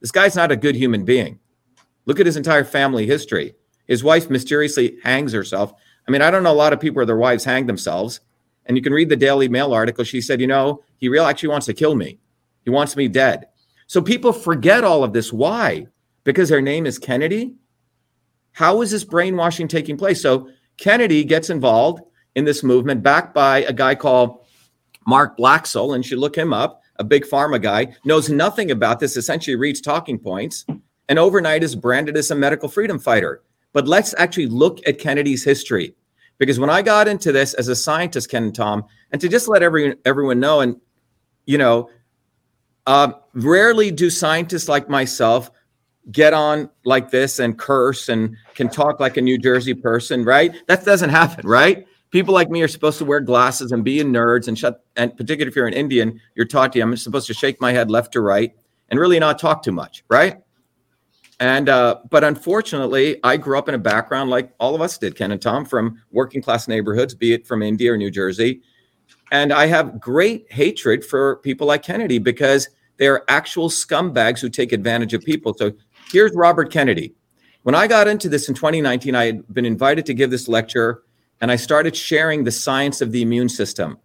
This 0.00 0.10
guy's 0.10 0.34
not 0.34 0.50
a 0.50 0.56
good 0.56 0.74
human 0.74 1.04
being. 1.04 1.38
Look 2.04 2.18
at 2.18 2.26
his 2.26 2.36
entire 2.36 2.64
family 2.64 3.06
history. 3.06 3.54
His 3.86 4.02
wife 4.02 4.28
mysteriously 4.28 4.98
hangs 5.04 5.32
herself. 5.32 5.72
I 6.08 6.10
mean, 6.10 6.22
I 6.22 6.30
don't 6.30 6.42
know 6.42 6.52
a 6.52 6.54
lot 6.54 6.72
of 6.72 6.80
people 6.80 6.96
where 6.96 7.06
their 7.06 7.18
wives 7.18 7.44
hang 7.44 7.66
themselves. 7.66 8.20
And 8.64 8.76
you 8.76 8.82
can 8.82 8.94
read 8.94 9.10
the 9.10 9.16
Daily 9.16 9.48
Mail 9.48 9.74
article. 9.74 10.04
She 10.04 10.22
said, 10.22 10.40
you 10.40 10.46
know, 10.46 10.82
he 10.96 11.08
really 11.08 11.26
actually 11.26 11.50
wants 11.50 11.66
to 11.66 11.74
kill 11.74 11.94
me. 11.94 12.18
He 12.64 12.70
wants 12.70 12.96
me 12.96 13.08
dead. 13.08 13.46
So 13.86 14.00
people 14.02 14.32
forget 14.32 14.84
all 14.84 15.04
of 15.04 15.12
this. 15.12 15.32
Why? 15.32 15.86
Because 16.24 16.48
their 16.48 16.60
name 16.60 16.86
is 16.86 16.98
Kennedy? 16.98 17.54
How 18.52 18.82
is 18.82 18.90
this 18.90 19.04
brainwashing 19.04 19.68
taking 19.68 19.96
place? 19.96 20.20
So 20.20 20.48
Kennedy 20.78 21.24
gets 21.24 21.50
involved 21.50 22.02
in 22.34 22.44
this 22.44 22.62
movement 22.62 23.02
backed 23.02 23.34
by 23.34 23.58
a 23.62 23.72
guy 23.72 23.94
called 23.94 24.44
Mark 25.06 25.38
Blaxill, 25.38 25.94
and 25.94 26.08
you 26.08 26.18
look 26.18 26.36
him 26.36 26.52
up, 26.52 26.82
a 26.96 27.04
big 27.04 27.24
pharma 27.24 27.60
guy, 27.60 27.94
knows 28.04 28.28
nothing 28.28 28.70
about 28.70 29.00
this, 29.00 29.16
essentially 29.16 29.56
reads 29.56 29.80
talking 29.80 30.18
points, 30.18 30.66
and 31.08 31.18
overnight 31.18 31.62
is 31.62 31.74
branded 31.74 32.16
as 32.16 32.30
a 32.30 32.34
medical 32.34 32.68
freedom 32.68 32.98
fighter. 32.98 33.42
But 33.72 33.88
let's 33.88 34.14
actually 34.18 34.48
look 34.48 34.80
at 34.86 34.98
Kennedy's 34.98 35.44
history. 35.44 35.94
Because 36.38 36.58
when 36.58 36.70
I 36.70 36.82
got 36.82 37.08
into 37.08 37.32
this 37.32 37.54
as 37.54 37.68
a 37.68 37.76
scientist, 37.76 38.30
Ken 38.30 38.44
and 38.44 38.54
Tom, 38.54 38.84
and 39.10 39.20
to 39.20 39.28
just 39.28 39.48
let 39.48 39.62
every, 39.62 39.96
everyone 40.04 40.40
know, 40.40 40.60
and 40.60 40.80
you 41.46 41.58
know, 41.58 41.90
uh, 42.86 43.12
rarely 43.34 43.90
do 43.90 44.08
scientists 44.08 44.68
like 44.68 44.88
myself 44.88 45.50
get 46.10 46.32
on 46.32 46.70
like 46.84 47.10
this 47.10 47.38
and 47.38 47.58
curse 47.58 48.08
and 48.08 48.36
can 48.54 48.68
talk 48.68 48.98
like 49.00 49.16
a 49.16 49.20
New 49.20 49.38
Jersey 49.38 49.74
person, 49.74 50.24
right? 50.24 50.54
That 50.66 50.84
doesn't 50.84 51.10
happen, 51.10 51.46
right? 51.46 51.86
People 52.10 52.32
like 52.32 52.48
me 52.48 52.62
are 52.62 52.68
supposed 52.68 52.98
to 52.98 53.04
wear 53.04 53.20
glasses 53.20 53.72
and 53.72 53.84
be 53.84 53.98
nerds 53.98 54.48
and 54.48 54.58
shut. 54.58 54.82
And 54.96 55.14
particularly 55.16 55.50
if 55.50 55.56
you're 55.56 55.66
an 55.66 55.74
Indian, 55.74 56.20
you're 56.34 56.46
taught 56.46 56.72
to. 56.72 56.80
I'm 56.80 56.96
supposed 56.96 57.26
to 57.26 57.34
shake 57.34 57.60
my 57.60 57.72
head 57.72 57.90
left 57.90 58.12
to 58.14 58.20
right 58.22 58.52
and 58.88 58.98
really 58.98 59.18
not 59.18 59.38
talk 59.38 59.62
too 59.62 59.72
much, 59.72 60.02
right? 60.08 60.38
And 61.40 61.68
uh, 61.68 61.98
but 62.10 62.24
unfortunately, 62.24 63.20
I 63.22 63.36
grew 63.36 63.58
up 63.58 63.68
in 63.68 63.74
a 63.74 63.78
background 63.78 64.30
like 64.30 64.52
all 64.58 64.74
of 64.74 64.80
us 64.80 64.98
did, 64.98 65.14
Ken 65.14 65.30
and 65.30 65.40
Tom, 65.40 65.64
from 65.64 66.02
working 66.10 66.42
class 66.42 66.66
neighborhoods, 66.66 67.14
be 67.14 67.32
it 67.32 67.46
from 67.46 67.62
India 67.62 67.92
or 67.92 67.96
New 67.96 68.10
Jersey. 68.10 68.60
And 69.30 69.52
I 69.52 69.66
have 69.66 70.00
great 70.00 70.50
hatred 70.50 71.04
for 71.04 71.36
people 71.36 71.66
like 71.66 71.82
Kennedy 71.82 72.18
because 72.18 72.68
they're 72.96 73.30
actual 73.30 73.68
scumbags 73.68 74.40
who 74.40 74.48
take 74.48 74.72
advantage 74.72 75.14
of 75.14 75.22
people. 75.22 75.54
So 75.54 75.72
here's 76.10 76.32
Robert 76.34 76.72
Kennedy. 76.72 77.14
When 77.62 77.74
I 77.74 77.86
got 77.86 78.08
into 78.08 78.28
this 78.28 78.48
in 78.48 78.54
2019, 78.54 79.14
I 79.14 79.26
had 79.26 79.54
been 79.54 79.66
invited 79.66 80.06
to 80.06 80.14
give 80.14 80.30
this 80.30 80.48
lecture 80.48 81.02
and 81.40 81.52
I 81.52 81.56
started 81.56 81.94
sharing 81.94 82.44
the 82.44 82.50
science 82.50 83.00
of 83.00 83.12
the 83.12 83.22
immune 83.22 83.48
system. 83.48 83.98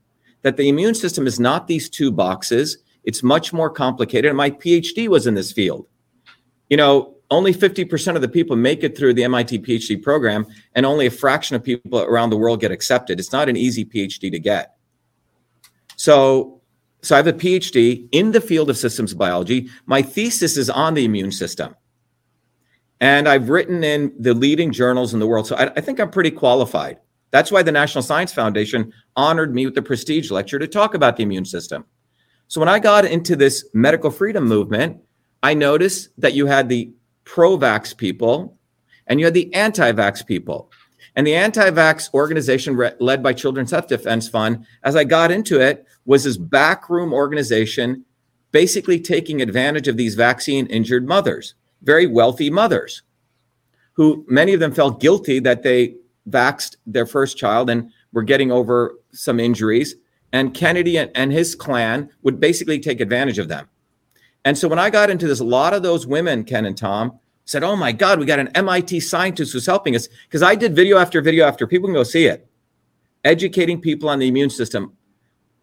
That 0.44 0.58
the 0.58 0.70
immune 0.70 0.94
system 0.94 1.26
is 1.26 1.40
not 1.40 1.68
these 1.68 1.90
two 1.90 2.12
boxes, 2.12 2.78
it's 3.04 3.24
much 3.24 3.54
more 3.54 3.70
complicated. 3.70 4.30
And 4.30 4.38
my 4.38 4.52
PhD 4.52 5.08
was 5.08 5.26
in 5.26 5.34
this 5.34 5.52
field. 5.52 5.88
You 6.70 6.78
know, 6.78 7.16
only 7.34 7.54
50% 7.54 8.16
of 8.16 8.22
the 8.22 8.28
people 8.28 8.56
make 8.56 8.84
it 8.84 8.98
through 8.98 9.14
the 9.14 9.24
MIT 9.24 9.60
PhD 9.60 10.02
program, 10.02 10.46
and 10.76 10.86
only 10.86 11.06
a 11.06 11.12
fraction 11.12 11.56
of 11.56 11.64
people 11.64 12.02
around 12.02 12.30
the 12.30 12.38
world 12.38 12.62
get 12.62 12.72
accepted. 12.72 13.20
It's 13.20 13.32
not 13.32 13.50
an 13.50 13.58
easy 13.58 13.84
PhD 13.84 14.32
to 14.32 14.40
get. 14.40 14.76
So, 15.96 16.62
so 17.02 17.16
I 17.16 17.18
have 17.18 17.28
a 17.28 17.34
PhD 17.34 18.08
in 18.12 18.32
the 18.32 18.42
field 18.42 18.70
of 18.70 18.78
systems 18.78 19.14
biology. 19.14 19.70
My 19.86 20.02
thesis 20.02 20.58
is 20.58 20.70
on 20.70 20.94
the 20.94 21.06
immune 21.06 21.32
system. 21.32 21.76
And 23.00 23.28
I've 23.28 23.50
written 23.50 23.84
in 23.84 24.14
the 24.18 24.34
leading 24.34 24.72
journals 24.72 25.14
in 25.14 25.20
the 25.20 25.28
world. 25.28 25.48
So 25.48 25.56
I, 25.56 25.72
I 25.76 25.82
think 25.82 26.00
I'm 26.00 26.10
pretty 26.10 26.32
qualified. 26.32 27.00
That's 27.32 27.52
why 27.52 27.64
the 27.64 27.72
National 27.72 28.04
Science 28.04 28.32
Foundation 28.32 28.94
honored 29.16 29.54
me 29.54 29.66
with 29.66 29.76
the 29.76 29.82
prestige 29.82 30.30
lecture 30.32 30.60
to 30.60 30.68
talk 30.68 30.94
about 30.94 31.18
the 31.18 31.24
immune 31.24 31.46
system. 31.46 31.84
So 32.48 32.60
when 32.60 32.70
I 32.70 32.80
got 32.80 33.06
into 33.06 33.36
this 33.36 33.68
medical 33.74 34.12
freedom 34.12 34.48
movement, 34.48 35.02
I 35.42 35.54
noticed 35.54 36.10
that 36.20 36.34
you 36.34 36.46
had 36.46 36.70
the 36.70 36.94
pro 37.26 37.58
vax 37.58 37.96
people 37.96 38.58
and 39.08 39.20
you 39.20 39.26
had 39.26 39.34
the 39.34 39.54
anti 39.54 39.92
vax 39.92 40.26
people. 40.26 40.72
And 41.16 41.28
the 41.28 41.36
anti 41.36 41.70
vax 41.70 42.14
organization 42.14 42.76
re- 42.76 42.94
led 43.00 43.22
by 43.22 43.34
Children's 43.34 43.72
Health 43.72 43.88
Defense 43.88 44.28
Fund, 44.28 44.66
as 44.84 44.96
I 44.96 45.04
got 45.04 45.32
into 45.32 45.60
it, 45.60 45.86
was 46.06 46.24
this 46.24 46.38
backroom 46.38 47.14
organization 47.14 48.06
basically 48.52 49.00
taking 49.00 49.42
advantage 49.42 49.88
of 49.88 49.98
these 49.98 50.16
vaccine 50.16 50.66
injured 50.68 51.08
mothers, 51.08 51.56
very 51.82 52.08
wealthy 52.08 52.50
mothers, 52.50 53.04
who 53.94 54.26
many 54.28 54.54
of 54.54 54.60
them 54.60 54.72
felt 54.72 55.02
guilty 55.02 55.40
that 55.40 55.64
they 55.64 55.96
vaxed 56.30 56.78
their 56.86 57.06
first 57.06 57.38
child 57.38 57.70
and 57.70 57.92
were 58.12 58.24
getting 58.24 58.52
over 58.52 58.96
some 59.12 59.40
injuries. 59.40 59.96
And 60.32 60.54
Kennedy 60.54 60.98
and, 60.98 61.12
and 61.14 61.32
his 61.32 61.54
clan 61.54 62.10
would 62.24 62.40
basically 62.40 62.80
take 62.80 63.02
advantage 63.02 63.38
of 63.38 63.50
them. 63.50 63.68
And 64.46 64.58
so 64.58 64.68
when 64.68 64.80
I 64.80 64.90
got 64.90 65.10
into 65.10 65.28
this, 65.28 65.40
a 65.40 65.46
lot 65.46 65.74
of 65.74 65.84
those 65.84 66.06
women, 66.06 66.44
Ken 66.44 66.66
and 66.66 66.78
Tom, 66.78 67.20
said, 67.46 67.64
Oh 67.64 67.76
my 67.76 67.92
God, 67.92 68.20
we 68.20 68.26
got 68.26 68.40
an 68.40 68.50
MIT 68.50 69.00
scientist 69.02 69.54
who's 69.54 69.66
helping 69.66 69.96
us. 69.96 70.08
Because 70.28 70.44
I 70.44 70.56
did 70.56 70.76
video 70.76 70.98
after 70.98 71.22
video 71.22 71.46
after, 71.46 71.68
people 71.68 71.88
can 71.88 71.96
go 71.96 72.04
see 72.04 72.26
it, 72.26 72.48
educating 73.24 73.80
people 73.80 74.10
on 74.10 74.20
the 74.20 74.28
immune 74.28 74.50
system. 74.50 74.94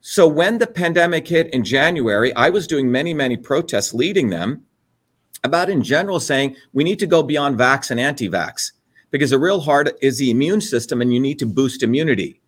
So 0.01 0.27
when 0.27 0.59
the 0.59 0.67
pandemic 0.67 1.29
hit 1.29 1.53
in 1.53 1.63
January, 1.63 2.35
I 2.35 2.49
was 2.49 2.67
doing 2.67 2.91
many, 2.91 3.13
many 3.13 3.37
protests 3.37 3.93
leading 3.93 4.31
them 4.31 4.65
about 5.45 5.71
in 5.71 5.83
general 5.83 6.21
saying 6.21 6.57
we 6.73 6.85
need 6.85 6.99
to 6.99 7.07
go 7.07 7.23
beyond 7.23 7.59
vax 7.59 7.91
and 7.91 8.01
anti 8.01 8.29
vax 8.29 8.73
because 9.11 9.31
the 9.31 9.39
real 9.39 9.61
heart 9.61 9.91
is 10.01 10.19
the 10.19 10.31
immune 10.31 10.61
system 10.61 11.03
and 11.03 11.13
you 11.13 11.21
need 11.21 11.39
to 11.39 11.47
boost 11.47 11.83
immunity. 11.83 12.41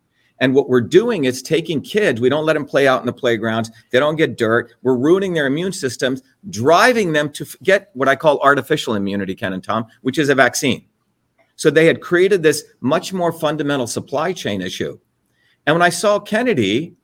And 0.43 0.57
what 0.57 0.69
we're 0.69 0.81
doing 0.81 1.25
is 1.25 1.41
taking 1.41 1.81
kids, 1.81 2.21
we 2.21 2.29
don't 2.29 2.45
let 2.45 2.55
them 2.55 2.65
play 2.65 2.89
out 2.89 2.99
in 2.99 3.07
the 3.07 3.13
playgrounds, 3.13 3.71
they 3.93 4.01
don't 4.01 4.17
get 4.17 4.37
dirt. 4.37 4.75
We're 4.83 4.97
ruining 4.97 5.35
their 5.35 5.47
immune 5.47 5.73
systems, 5.73 6.21
driving 6.51 7.13
them 7.13 7.31
to 7.35 7.47
get 7.63 7.91
what 7.95 8.09
I 8.09 8.17
call 8.17 8.41
artificial 8.41 8.97
immunity, 8.97 9.37
Ken 9.37 9.53
and 9.53 9.63
Tom, 9.63 9.87
which 10.01 10.19
is 10.19 10.31
a 10.31 10.35
vaccine. 10.35 10.85
So 11.55 11.71
they 11.71 11.87
had 11.87 12.01
created 12.01 12.43
this 12.43 12.65
much 12.81 13.13
more 13.13 13.31
fundamental 13.31 13.87
supply 13.87 14.33
chain 14.33 14.61
issue. 14.61 14.99
And 15.65 15.77
when 15.77 15.83
I 15.83 15.91
saw 15.91 16.19
Kennedy, 16.19 16.97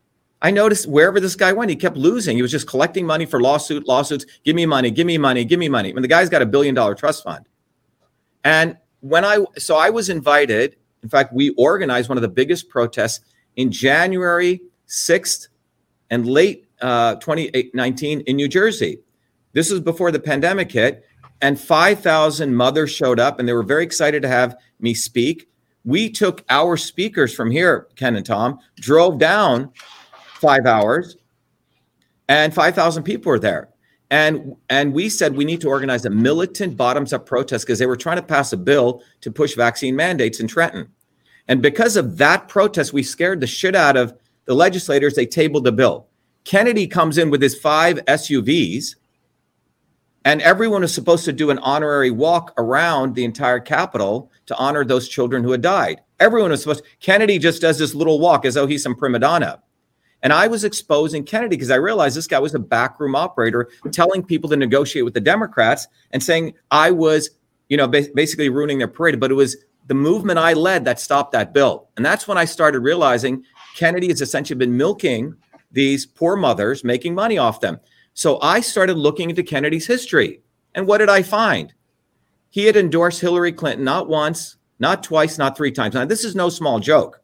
I 0.43 0.51
noticed 0.51 0.89
wherever 0.89 1.21
this 1.21 1.37
guy 1.37 1.53
went, 1.53 1.71
he 1.71 1.77
kept 1.77 1.97
losing. 1.97 2.35
He 2.35 2.43
was 2.43 2.51
just 2.51 2.67
collecting 2.67 3.07
money 3.07 3.25
for 3.25 3.41
lawsuit, 3.41 3.87
lawsuits. 3.87 4.27
Give 4.45 4.57
me 4.57 4.67
money, 4.67 4.91
give 4.91 5.07
me 5.07 5.17
money, 5.17 5.45
give 5.45 5.61
me 5.61 5.69
money. 5.69 5.91
I 5.91 5.93
mean, 5.93 6.03
the 6.03 6.09
guy's 6.09 6.29
got 6.29 6.43
a 6.43 6.47
billion 6.47 6.75
dollar 6.75 6.97
trust 6.97 7.23
fund. 7.23 7.47
And 8.43 8.79
when 8.99 9.25
I 9.25 9.45
so 9.59 9.77
I 9.77 9.91
was 9.91 10.09
invited. 10.09 10.75
In 11.03 11.09
fact, 11.09 11.33
we 11.33 11.51
organized 11.51 12.09
one 12.09 12.19
of 12.19 12.23
the 12.23 12.29
biggest 12.29 12.69
protests 12.69 13.21
in 13.57 13.71
January 13.71 14.61
6th 14.89 15.49
and 16.11 16.27
late 16.27 16.67
uh, 16.81 17.17
2019 17.17 18.21
in 18.23 18.37
New 18.37 18.49
Jersey. 18.49 19.01
This 19.53 19.71
was 19.71 19.81
before 19.81 20.11
the 20.11 20.21
pandemic 20.21 20.71
hit, 20.71 21.05
and 21.41 21.59
5,000 21.59 22.55
mothers 22.55 22.91
showed 22.91 23.21
up, 23.21 23.39
and 23.39 23.49
they 23.49 23.53
were 23.53 23.63
very 23.63 23.85
excited 23.85 24.23
to 24.23 24.29
have 24.29 24.57
me 24.81 24.95
speak. 24.95 25.49
We 25.85 26.11
took 26.11 26.45
our 26.49 26.77
speakers 26.77 27.35
from 27.35 27.51
here, 27.51 27.89
Ken 27.97 28.17
and 28.17 28.27
Tom, 28.27 28.59
drove 28.77 29.19
down 29.19 29.73
five 30.35 30.67
hours, 30.67 31.17
and 32.29 32.53
5,000 32.53 33.03
people 33.05 33.31
were 33.31 33.39
there. 33.39 33.69
And 34.11 34.57
and 34.71 34.95
we 34.95 35.09
said 35.09 35.37
we 35.37 35.45
need 35.45 35.61
to 35.61 35.69
organize 35.69 36.05
a 36.05 36.11
militant 36.11 36.77
bottoms 36.77 37.13
up 37.13 37.27
protest 37.27 37.67
because 37.67 37.79
they 37.79 37.87
were 37.87 37.97
trying 37.97 38.17
to 38.17 38.23
pass 38.23 38.53
a 38.53 38.57
bill 38.57 39.03
to 39.21 39.31
push 39.31 39.55
vaccine 39.55 39.97
mandates 39.97 40.41
in 40.41 40.49
Trenton. 40.49 40.89
And 41.47 41.61
because 41.63 41.97
of 41.97 42.19
that 42.19 42.49
protest, 42.49 42.93
we 42.93 43.03
scared 43.03 43.41
the 43.41 43.47
shit 43.47 43.75
out 43.75 43.97
of 43.97 44.15
the 44.47 44.55
legislators. 44.55 45.15
They 45.15 45.27
tabled 45.27 45.65
the 45.65 45.73
bill. 45.73 46.07
Kennedy 46.45 46.87
comes 46.87 47.19
in 47.19 47.31
with 47.31 47.43
his 47.43 47.59
five 47.59 47.99
SUVs, 48.07 48.97
and 50.25 50.41
everyone 50.41 50.83
is 50.83 50.95
supposed 50.95 51.27
to 51.27 51.33
do 51.33 51.51
an 51.51 51.59
honorary 51.59 52.11
walk 52.11 52.55
around 52.57 53.15
the 53.15 53.25
entire 53.25 53.61
Capitol 53.61 54.31
to 54.47 54.57
honor 54.57 54.85
those 54.85 55.09
children 55.09 55.43
who 55.43 55.53
had 55.53 55.61
died. 55.61 56.01
Everyone 56.21 56.51
was 56.51 56.63
supposed. 56.63 56.85
Kennedy 57.01 57.39
just 57.39 57.61
does 57.61 57.79
this 57.79 57.95
little 57.95 58.19
walk 58.19 58.47
as 58.47 58.55
though 58.55 58.67
he's 58.67 58.83
some 58.83 58.95
prima 58.95 59.19
donna. 59.19 59.63
And 60.23 60.33
I 60.33 60.49
was 60.49 60.65
exposing 60.65 61.25
Kennedy 61.25 61.57
because 61.57 61.71
I 61.71 61.77
realized 61.77 62.17
this 62.17 62.27
guy 62.27 62.39
was 62.39 62.55
a 62.55 62.59
backroom 62.59 63.15
operator 63.15 63.69
telling 63.93 64.25
people 64.25 64.51
to 64.51 64.57
negotiate 64.57 65.05
with 65.05 65.15
the 65.15 65.21
Democrats 65.21 65.87
and 66.11 66.23
saying 66.23 66.55
I 66.71 66.91
was, 66.91 67.31
you 67.69 67.77
know, 67.77 67.87
ba- 67.87 68.09
basically 68.15 68.49
ruining 68.49 68.79
their 68.79 68.89
parade. 68.89 69.21
But 69.21 69.31
it 69.31 69.35
was 69.35 69.57
the 69.87 69.95
movement 69.95 70.39
I 70.39 70.55
led 70.55 70.85
that 70.85 71.01
stopped 71.01 71.33
that 71.33 71.55
bill. 71.55 71.89
And 71.97 72.05
that's 72.05 72.27
when 72.27 72.37
I 72.37 72.45
started 72.45 72.81
realizing 72.81 73.45
Kennedy 73.77 74.09
has 74.09 74.21
essentially 74.21 74.59
been 74.59 74.77
milking 74.77 75.35
these 75.71 76.05
poor 76.05 76.37
mothers, 76.37 76.83
making 76.83 77.15
money 77.15 77.39
off 77.39 77.61
them. 77.61 77.79
So 78.15 78.41
I 78.41 78.61
started 78.61 78.97
looking 78.97 79.31
into 79.31 79.43
Kennedy's 79.43 79.87
history. 79.87 80.43
And 80.75 80.87
what 80.87 80.99
did 80.99 81.09
I 81.09 81.23
find? 81.23 81.73
He 82.51 82.65
had 82.65 82.77
endorsed 82.77 83.21
Hillary 83.21 83.53
Clinton 83.53 83.85
not 83.85 84.09
once, 84.09 84.57
not 84.79 85.03
twice, 85.03 85.39
not 85.39 85.57
three 85.57 85.71
times. 85.71 85.95
Now, 85.95 86.05
this 86.05 86.25
is 86.25 86.35
no 86.35 86.49
small 86.49 86.81
joke. 86.81 87.23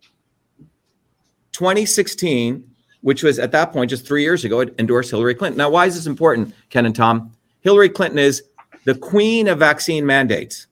2016, 1.52 2.73
which 3.04 3.22
was 3.22 3.38
at 3.38 3.52
that 3.52 3.70
point 3.70 3.90
just 3.90 4.06
three 4.06 4.22
years 4.22 4.46
ago, 4.46 4.64
endorsed 4.78 5.10
Hillary 5.10 5.34
Clinton. 5.34 5.58
Now, 5.58 5.68
why 5.68 5.84
is 5.84 5.94
this 5.94 6.06
important, 6.06 6.54
Ken 6.70 6.86
and 6.86 6.96
Tom? 6.96 7.30
Hillary 7.60 7.90
Clinton 7.90 8.18
is 8.18 8.42
the 8.84 8.94
queen 8.94 9.46
of 9.46 9.58
vaccine 9.58 10.06
mandates. 10.06 10.68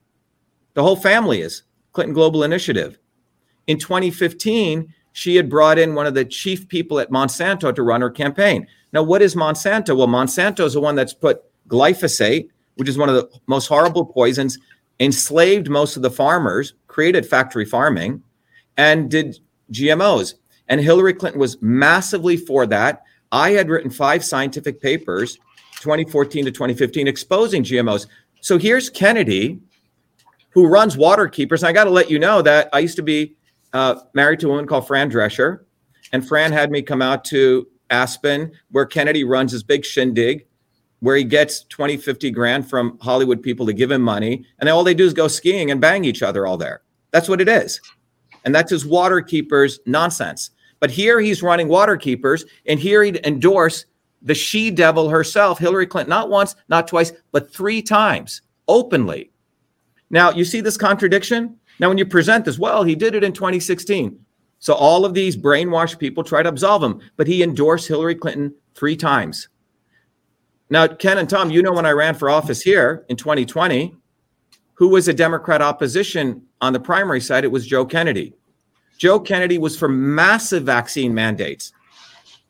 The 0.72 0.82
whole 0.82 0.96
family 0.96 1.42
is 1.42 1.64
Clinton 1.92 2.14
Global 2.14 2.42
Initiative. 2.42 2.98
In 3.66 3.78
2015, 3.78 4.94
she 5.12 5.36
had 5.36 5.50
brought 5.50 5.78
in 5.78 5.94
one 5.94 6.06
of 6.06 6.14
the 6.14 6.24
chief 6.24 6.66
people 6.68 7.00
at 7.00 7.10
Monsanto 7.10 7.74
to 7.74 7.82
run 7.82 8.00
her 8.00 8.08
campaign. 8.08 8.66
Now, 8.94 9.02
what 9.02 9.20
is 9.20 9.34
Monsanto? 9.34 9.94
Well, 9.94 10.06
Monsanto 10.06 10.64
is 10.64 10.72
the 10.72 10.80
one 10.80 10.94
that's 10.94 11.12
put 11.12 11.42
glyphosate, 11.68 12.48
which 12.76 12.88
is 12.88 12.96
one 12.96 13.10
of 13.10 13.14
the 13.14 13.28
most 13.46 13.66
horrible 13.66 14.06
poisons, 14.06 14.58
enslaved 15.00 15.68
most 15.68 15.96
of 15.96 16.02
the 16.02 16.10
farmers, 16.10 16.72
created 16.86 17.26
factory 17.26 17.66
farming, 17.66 18.22
and 18.78 19.10
did 19.10 19.38
GMOs. 19.70 20.32
And 20.68 20.81
Hillary 20.81 21.14
Clinton 21.14 21.40
was 21.40 21.61
massively 21.61 22.37
for 22.37 22.66
that. 22.66 23.03
I 23.31 23.51
had 23.51 23.68
written 23.68 23.90
five 23.90 24.25
scientific 24.25 24.81
papers, 24.81 25.37
2014 25.81 26.44
to 26.44 26.51
2015, 26.51 27.09
exposing 27.09 27.64
GMOs. 27.64 28.07
So 28.40 28.59
here's 28.59 28.90
Kennedy, 28.90 29.61
who 30.51 30.66
runs 30.66 30.96
Waterkeepers. 30.96 31.59
And 31.59 31.66
I 31.66 31.72
got 31.72 31.85
to 31.85 31.90
let 31.90 32.11
you 32.11 32.18
know 32.18 32.42
that 32.42 32.68
I 32.72 32.81
used 32.81 32.96
to 32.96 33.03
be 33.03 33.35
uh, 33.72 34.01
married 34.14 34.40
to 34.40 34.46
a 34.46 34.51
woman 34.51 34.66
called 34.66 34.87
Fran 34.87 35.11
Drescher, 35.11 35.61
and 36.12 36.27
Fran 36.27 36.53
had 36.53 36.70
me 36.70 36.83
come 36.83 37.01
out 37.01 37.25
to 37.27 37.66
Aspen, 37.90 38.53
where 38.70 38.87
Kennedy 38.87 39.25
runs 39.25 39.53
his 39.53 39.62
big 39.62 39.85
shindig, 39.85 40.46
where 41.01 41.16
he 41.16 41.25
gets 41.25 41.64
20, 41.64 41.96
50 41.96 42.31
grand 42.31 42.68
from 42.68 42.98
Hollywood 43.01 43.42
people 43.42 43.66
to 43.66 43.72
give 43.72 43.90
him 43.90 44.03
money. 44.03 44.44
And 44.59 44.68
all 44.68 44.85
they 44.85 44.94
do 44.94 45.05
is 45.05 45.14
go 45.14 45.27
skiing 45.27 45.70
and 45.70 45.81
bang 45.81 46.05
each 46.05 46.22
other 46.22 46.46
all 46.46 46.57
there. 46.57 46.83
That's 47.11 47.29
what 47.29 47.40
it 47.40 47.48
is. 47.48 47.81
And 48.44 48.55
that's 48.55 48.70
his 48.70 48.87
water 48.87 49.20
keepers 49.20 49.81
nonsense. 49.87 50.50
But 50.81 50.90
here 50.90 51.20
he's 51.20 51.42
running 51.42 51.68
water 51.68 51.96
keepers, 51.96 52.44
and 52.66 52.78
here 52.78 53.02
he'd 53.02 53.24
endorse 53.24 53.87
the 54.22 54.35
she 54.35 54.70
devil 54.70 55.09
herself, 55.09 55.59
Hillary 55.59 55.87
Clinton, 55.87 56.11
not 56.11 56.28
once, 56.28 56.57
not 56.68 56.88
twice, 56.88 57.12
but 57.33 57.52
three 57.52 57.83
times 57.83 58.42
openly. 58.68 59.31
Now, 60.11 60.31
you 60.31 60.44
see 60.44 60.61
this 60.61 60.76
contradiction? 60.76 61.57
Now, 61.81 61.88
when 61.88 61.98
you 61.98 62.07
present 62.07 62.44
this, 62.44 62.59
well, 62.59 62.85
he 62.85 62.94
did 62.94 63.14
it 63.14 63.24
in 63.24 63.33
2016. 63.33 64.18
So 64.59 64.74
all 64.74 65.05
of 65.05 65.14
these 65.14 65.37
brainwashed 65.37 65.98
people 65.98 66.22
try 66.22 66.42
to 66.42 66.48
absolve 66.48 66.85
him, 66.85 67.00
but 67.16 67.26
he 67.26 67.42
endorsed 67.42 67.88
Hillary 67.88 68.14
Clinton 68.14 68.55
three 68.74 68.96
times. 68.96 69.48
Now, 70.70 70.87
Ken 70.87 71.18
and 71.18 71.28
Tom, 71.28 71.50
you 71.50 71.62
know 71.62 71.72
when 71.72 71.87
I 71.87 71.90
ran 71.90 72.14
for 72.14 72.31
office 72.31 72.62
here 72.62 73.05
in 73.09 73.16
2020, 73.16 73.94
who 74.74 74.88
was 74.88 75.09
a 75.09 75.12
Democrat 75.12 75.61
opposition 75.61 76.42
on 76.62 76.72
the 76.72 76.81
primary 76.81 77.20
side? 77.20 77.44
It 77.44 77.53
was 77.53 77.66
Joe 77.66 77.85
Kennedy. 77.85 78.33
Joe 78.96 79.20
Kennedy 79.20 79.59
was 79.59 79.77
for 79.77 79.88
massive 79.88 80.62
vaccine 80.62 81.12
mandates. 81.12 81.72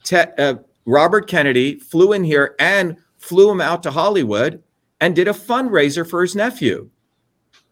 Te- 0.05 0.19
uh, 0.39 0.57
Robert 0.85 1.29
Kennedy 1.29 1.79
flew 1.79 2.13
in 2.13 2.23
here 2.23 2.55
and 2.61 2.97
flew 3.19 3.51
him 3.51 3.61
out 3.61 3.83
to 3.85 3.91
Hollywood 3.91 4.63
and 5.01 5.17
did 5.17 5.29
a 5.29 5.33
fundraiser 5.33 6.09
for 6.09 6.23
his 6.23 6.37
nephew, 6.37 6.89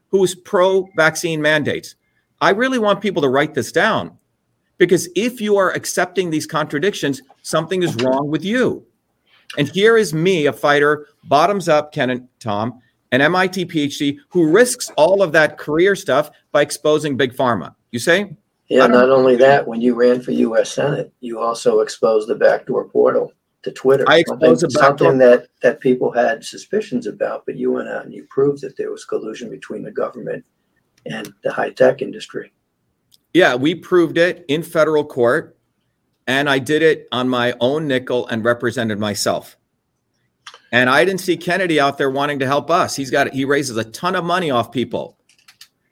who 0.08 0.18
was 0.18 0.34
pro 0.34 0.88
vaccine 0.96 1.42
mandates. 1.42 1.94
I 2.40 2.50
really 2.50 2.78
want 2.78 3.00
people 3.00 3.22
to 3.22 3.28
write 3.28 3.54
this 3.54 3.70
down 3.70 4.16
because 4.78 5.08
if 5.14 5.40
you 5.40 5.56
are 5.56 5.72
accepting 5.72 6.30
these 6.30 6.46
contradictions, 6.46 7.20
something 7.42 7.82
is 7.82 7.94
wrong 7.96 8.30
with 8.30 8.44
you. 8.44 8.86
And 9.58 9.68
here 9.68 9.96
is 9.96 10.14
me, 10.14 10.46
a 10.46 10.52
fighter, 10.52 11.06
bottoms 11.24 11.68
up, 11.68 11.92
Ken 11.92 12.10
and 12.10 12.28
Tom, 12.38 12.80
an 13.12 13.20
MIT 13.20 13.66
PhD 13.66 14.18
who 14.28 14.50
risks 14.50 14.90
all 14.96 15.22
of 15.22 15.32
that 15.32 15.58
career 15.58 15.96
stuff 15.96 16.30
by 16.52 16.62
exposing 16.62 17.16
big 17.16 17.34
pharma. 17.34 17.74
You 17.90 17.98
say? 17.98 18.36
Yeah, 18.68 18.86
not 18.86 19.10
only 19.10 19.34
that, 19.36 19.66
when 19.66 19.80
you 19.80 19.94
ran 19.94 20.22
for 20.22 20.30
US 20.30 20.70
Senate, 20.70 21.12
you 21.20 21.40
also 21.40 21.80
exposed 21.80 22.28
the 22.28 22.36
backdoor 22.36 22.88
portal 22.88 23.32
to 23.62 23.72
Twitter. 23.72 24.04
I 24.06 24.18
exposed 24.18 24.60
something, 24.60 24.80
something 24.80 25.18
that, 25.18 25.48
that 25.62 25.80
people 25.80 26.12
had 26.12 26.44
suspicions 26.44 27.06
about, 27.06 27.44
but 27.46 27.56
you 27.56 27.72
went 27.72 27.88
out 27.88 28.04
and 28.04 28.14
you 28.14 28.26
proved 28.30 28.62
that 28.62 28.76
there 28.76 28.90
was 28.90 29.04
collusion 29.04 29.50
between 29.50 29.82
the 29.82 29.90
government 29.90 30.44
and 31.04 31.32
the 31.42 31.52
high 31.52 31.70
tech 31.70 32.00
industry. 32.00 32.52
Yeah, 33.34 33.54
we 33.54 33.74
proved 33.74 34.18
it 34.18 34.44
in 34.48 34.62
federal 34.62 35.04
court, 35.04 35.56
and 36.26 36.48
I 36.48 36.58
did 36.58 36.82
it 36.82 37.08
on 37.12 37.28
my 37.28 37.54
own 37.60 37.86
nickel 37.86 38.26
and 38.28 38.44
represented 38.44 38.98
myself. 38.98 39.56
And 40.72 40.88
I 40.88 41.04
didn't 41.04 41.20
see 41.20 41.36
Kennedy 41.36 41.80
out 41.80 41.98
there 41.98 42.10
wanting 42.10 42.38
to 42.40 42.46
help 42.46 42.70
us. 42.70 42.94
He's 42.94 43.10
got 43.10 43.32
he 43.32 43.44
raises 43.44 43.76
a 43.76 43.84
ton 43.84 44.14
of 44.14 44.24
money 44.24 44.50
off 44.50 44.70
people. 44.70 45.18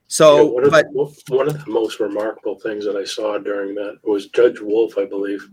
So, 0.06 0.36
You 0.36 0.42
know, 0.42 0.50
one, 0.52 0.64
of 0.64 0.70
but 0.70 0.86
the, 0.92 1.36
one 1.36 1.48
of 1.48 1.64
the 1.64 1.70
most 1.70 2.00
remarkable 2.00 2.58
things 2.58 2.84
that 2.84 2.96
I 2.96 3.04
saw 3.04 3.38
during 3.38 3.74
that 3.74 3.98
was 4.04 4.28
Judge 4.28 4.58
Wolf, 4.60 4.96
I 4.96 5.04
believe, 5.04 5.46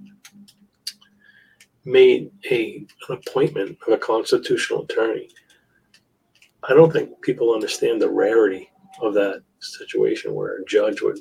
made 1.84 2.32
a 2.50 2.86
an 3.10 3.18
appointment 3.18 3.78
of 3.86 3.94
a 3.94 3.98
constitutional 3.98 4.84
attorney. 4.84 5.30
I 6.68 6.74
don't 6.74 6.92
think 6.92 7.22
people 7.22 7.54
understand 7.54 8.02
the 8.02 8.10
rarity 8.10 8.70
of 9.02 9.14
that 9.16 9.44
situation 9.60 10.34
where 10.34 10.58
a 10.58 10.66
judge 10.66 11.02
would 11.02 11.20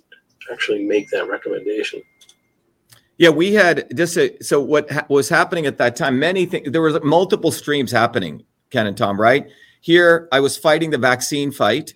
actually 0.52 0.84
make 0.84 1.08
that 1.10 1.28
recommendation. 1.28 2.02
Yeah, 3.16 3.30
we 3.30 3.54
had 3.54 3.96
just 3.96 4.16
a, 4.16 4.36
so 4.42 4.60
what 4.60 4.90
ha- 4.90 5.06
was 5.08 5.28
happening 5.28 5.66
at 5.66 5.78
that 5.78 5.96
time. 5.96 6.18
Many 6.18 6.46
things 6.46 6.70
there 6.70 6.80
were 6.80 6.98
multiple 7.00 7.52
streams 7.52 7.92
happening. 7.92 8.44
Ken 8.70 8.86
and 8.86 8.96
Tom, 8.96 9.20
right 9.20 9.48
here, 9.80 10.28
I 10.32 10.40
was 10.40 10.56
fighting 10.56 10.90
the 10.90 10.98
vaccine 10.98 11.52
fight. 11.52 11.94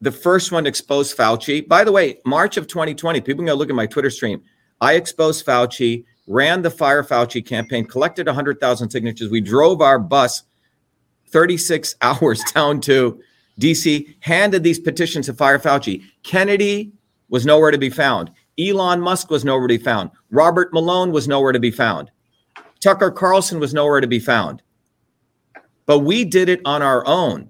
The 0.00 0.12
first 0.12 0.52
one 0.52 0.66
exposed 0.66 1.16
Fauci. 1.16 1.66
By 1.66 1.84
the 1.84 1.92
way, 1.92 2.18
March 2.26 2.56
of 2.56 2.66
2020, 2.66 3.20
people 3.20 3.38
can 3.38 3.46
go 3.46 3.54
look 3.54 3.70
at 3.70 3.76
my 3.76 3.86
Twitter 3.86 4.10
stream. 4.10 4.42
I 4.80 4.94
exposed 4.94 5.46
Fauci, 5.46 6.04
ran 6.26 6.62
the 6.62 6.70
Fire 6.70 7.04
Fauci 7.04 7.46
campaign, 7.46 7.84
collected 7.84 8.26
100,000 8.26 8.90
signatures. 8.90 9.30
We 9.30 9.40
drove 9.40 9.80
our 9.80 9.98
bus 10.00 10.42
36 11.28 11.94
hours 12.02 12.42
down 12.52 12.80
to 12.82 13.20
DC, 13.60 14.16
handed 14.20 14.64
these 14.64 14.80
petitions 14.80 15.26
to 15.26 15.34
Fire 15.34 15.58
Fauci. 15.58 16.02
Kennedy 16.24 16.92
was 17.28 17.46
nowhere 17.46 17.70
to 17.70 17.78
be 17.78 17.90
found. 17.90 18.30
Elon 18.58 19.00
Musk 19.00 19.30
was 19.30 19.44
nowhere 19.44 19.68
to 19.68 19.78
be 19.78 19.82
found. 19.82 20.10
Robert 20.30 20.72
Malone 20.72 21.12
was 21.12 21.28
nowhere 21.28 21.52
to 21.52 21.60
be 21.60 21.70
found. 21.70 22.10
Tucker 22.80 23.10
Carlson 23.10 23.60
was 23.60 23.72
nowhere 23.72 24.00
to 24.00 24.06
be 24.06 24.18
found. 24.18 24.62
But 25.86 26.00
we 26.00 26.24
did 26.24 26.48
it 26.48 26.60
on 26.64 26.82
our 26.82 27.06
own. 27.06 27.48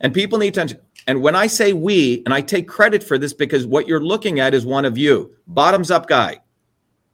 And 0.00 0.14
people 0.14 0.38
need 0.38 0.54
to. 0.54 0.78
And 1.06 1.22
when 1.22 1.34
I 1.34 1.46
say 1.46 1.72
we, 1.72 2.22
and 2.24 2.34
I 2.34 2.40
take 2.40 2.68
credit 2.68 3.02
for 3.02 3.18
this 3.18 3.32
because 3.32 3.66
what 3.66 3.88
you're 3.88 4.04
looking 4.04 4.40
at 4.40 4.54
is 4.54 4.66
one 4.66 4.84
of 4.84 4.98
you, 4.98 5.34
bottoms 5.46 5.90
up 5.90 6.06
guy, 6.06 6.38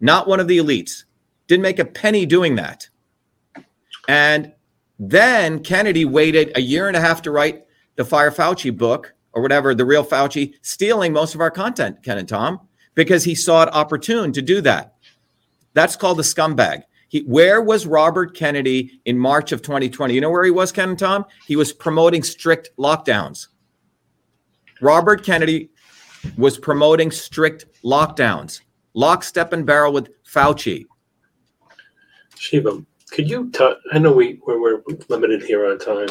not 0.01 0.27
one 0.27 0.41
of 0.41 0.49
the 0.49 0.59
elites. 0.59 1.05
Didn't 1.47 1.63
make 1.63 1.79
a 1.79 1.85
penny 1.85 2.27
doing 2.27 2.57
that. 2.57 2.89
And 4.09 4.53
then 4.99 5.63
Kennedy 5.63 6.05
waited 6.05 6.53
a 6.57 6.61
year 6.61 6.89
and 6.89 6.97
a 6.97 7.01
half 7.01 7.23
to 7.23 7.31
write 7.31 7.65
the 7.97 8.05
Fire 8.05 8.31
Fauci 8.31 8.77
book 8.77 9.15
or 9.33 9.43
whatever, 9.43 9.75
the 9.75 9.85
real 9.85 10.05
Fauci, 10.05 10.55
stealing 10.63 11.13
most 11.13 11.35
of 11.35 11.41
our 11.41 11.51
content, 11.51 12.03
Ken 12.03 12.19
and 12.19 12.29
Tom, 12.29 12.61
because 12.95 13.25
he 13.25 13.35
saw 13.35 13.63
it 13.65 13.75
opportune 13.75 14.33
to 14.33 14.43
do 14.43 14.61
that. 14.63 14.95
That's 15.73 15.97
called 15.97 16.21
a 16.21 16.23
scumbag. 16.23 16.83
He, 17.09 17.21
where 17.21 17.63
was 17.63 17.87
Robert 17.87 18.37
Kennedy 18.37 19.01
in 19.05 19.19
March 19.19 19.53
of 19.53 19.63
2020? 19.63 20.15
You 20.15 20.21
know 20.21 20.31
where 20.31 20.45
he 20.45 20.51
was, 20.51 20.73
Ken 20.73 20.91
and 20.91 20.99
Tom? 20.99 21.25
He 21.47 21.57
was 21.57 21.73
promoting 21.73 22.23
strict 22.23 22.71
lockdowns. 22.79 23.49
Robert 24.81 25.25
Kennedy 25.25 25.71
was 26.37 26.59
promoting 26.59 27.11
strict 27.11 27.67
lockdowns, 27.85 28.61
lockstep 28.95 29.53
and 29.53 29.65
barrel 29.65 29.93
with 29.93 30.09
Fauci. 30.25 30.87
Shiva, 32.37 32.85
could 33.11 33.31
you? 33.31 33.51
I 33.93 33.99
know 33.99 34.13
we 34.13 34.41
we're, 34.47 34.59
we're 34.59 34.83
limited 35.09 35.43
here 35.43 35.67
on 35.67 35.79
time, 35.79 36.09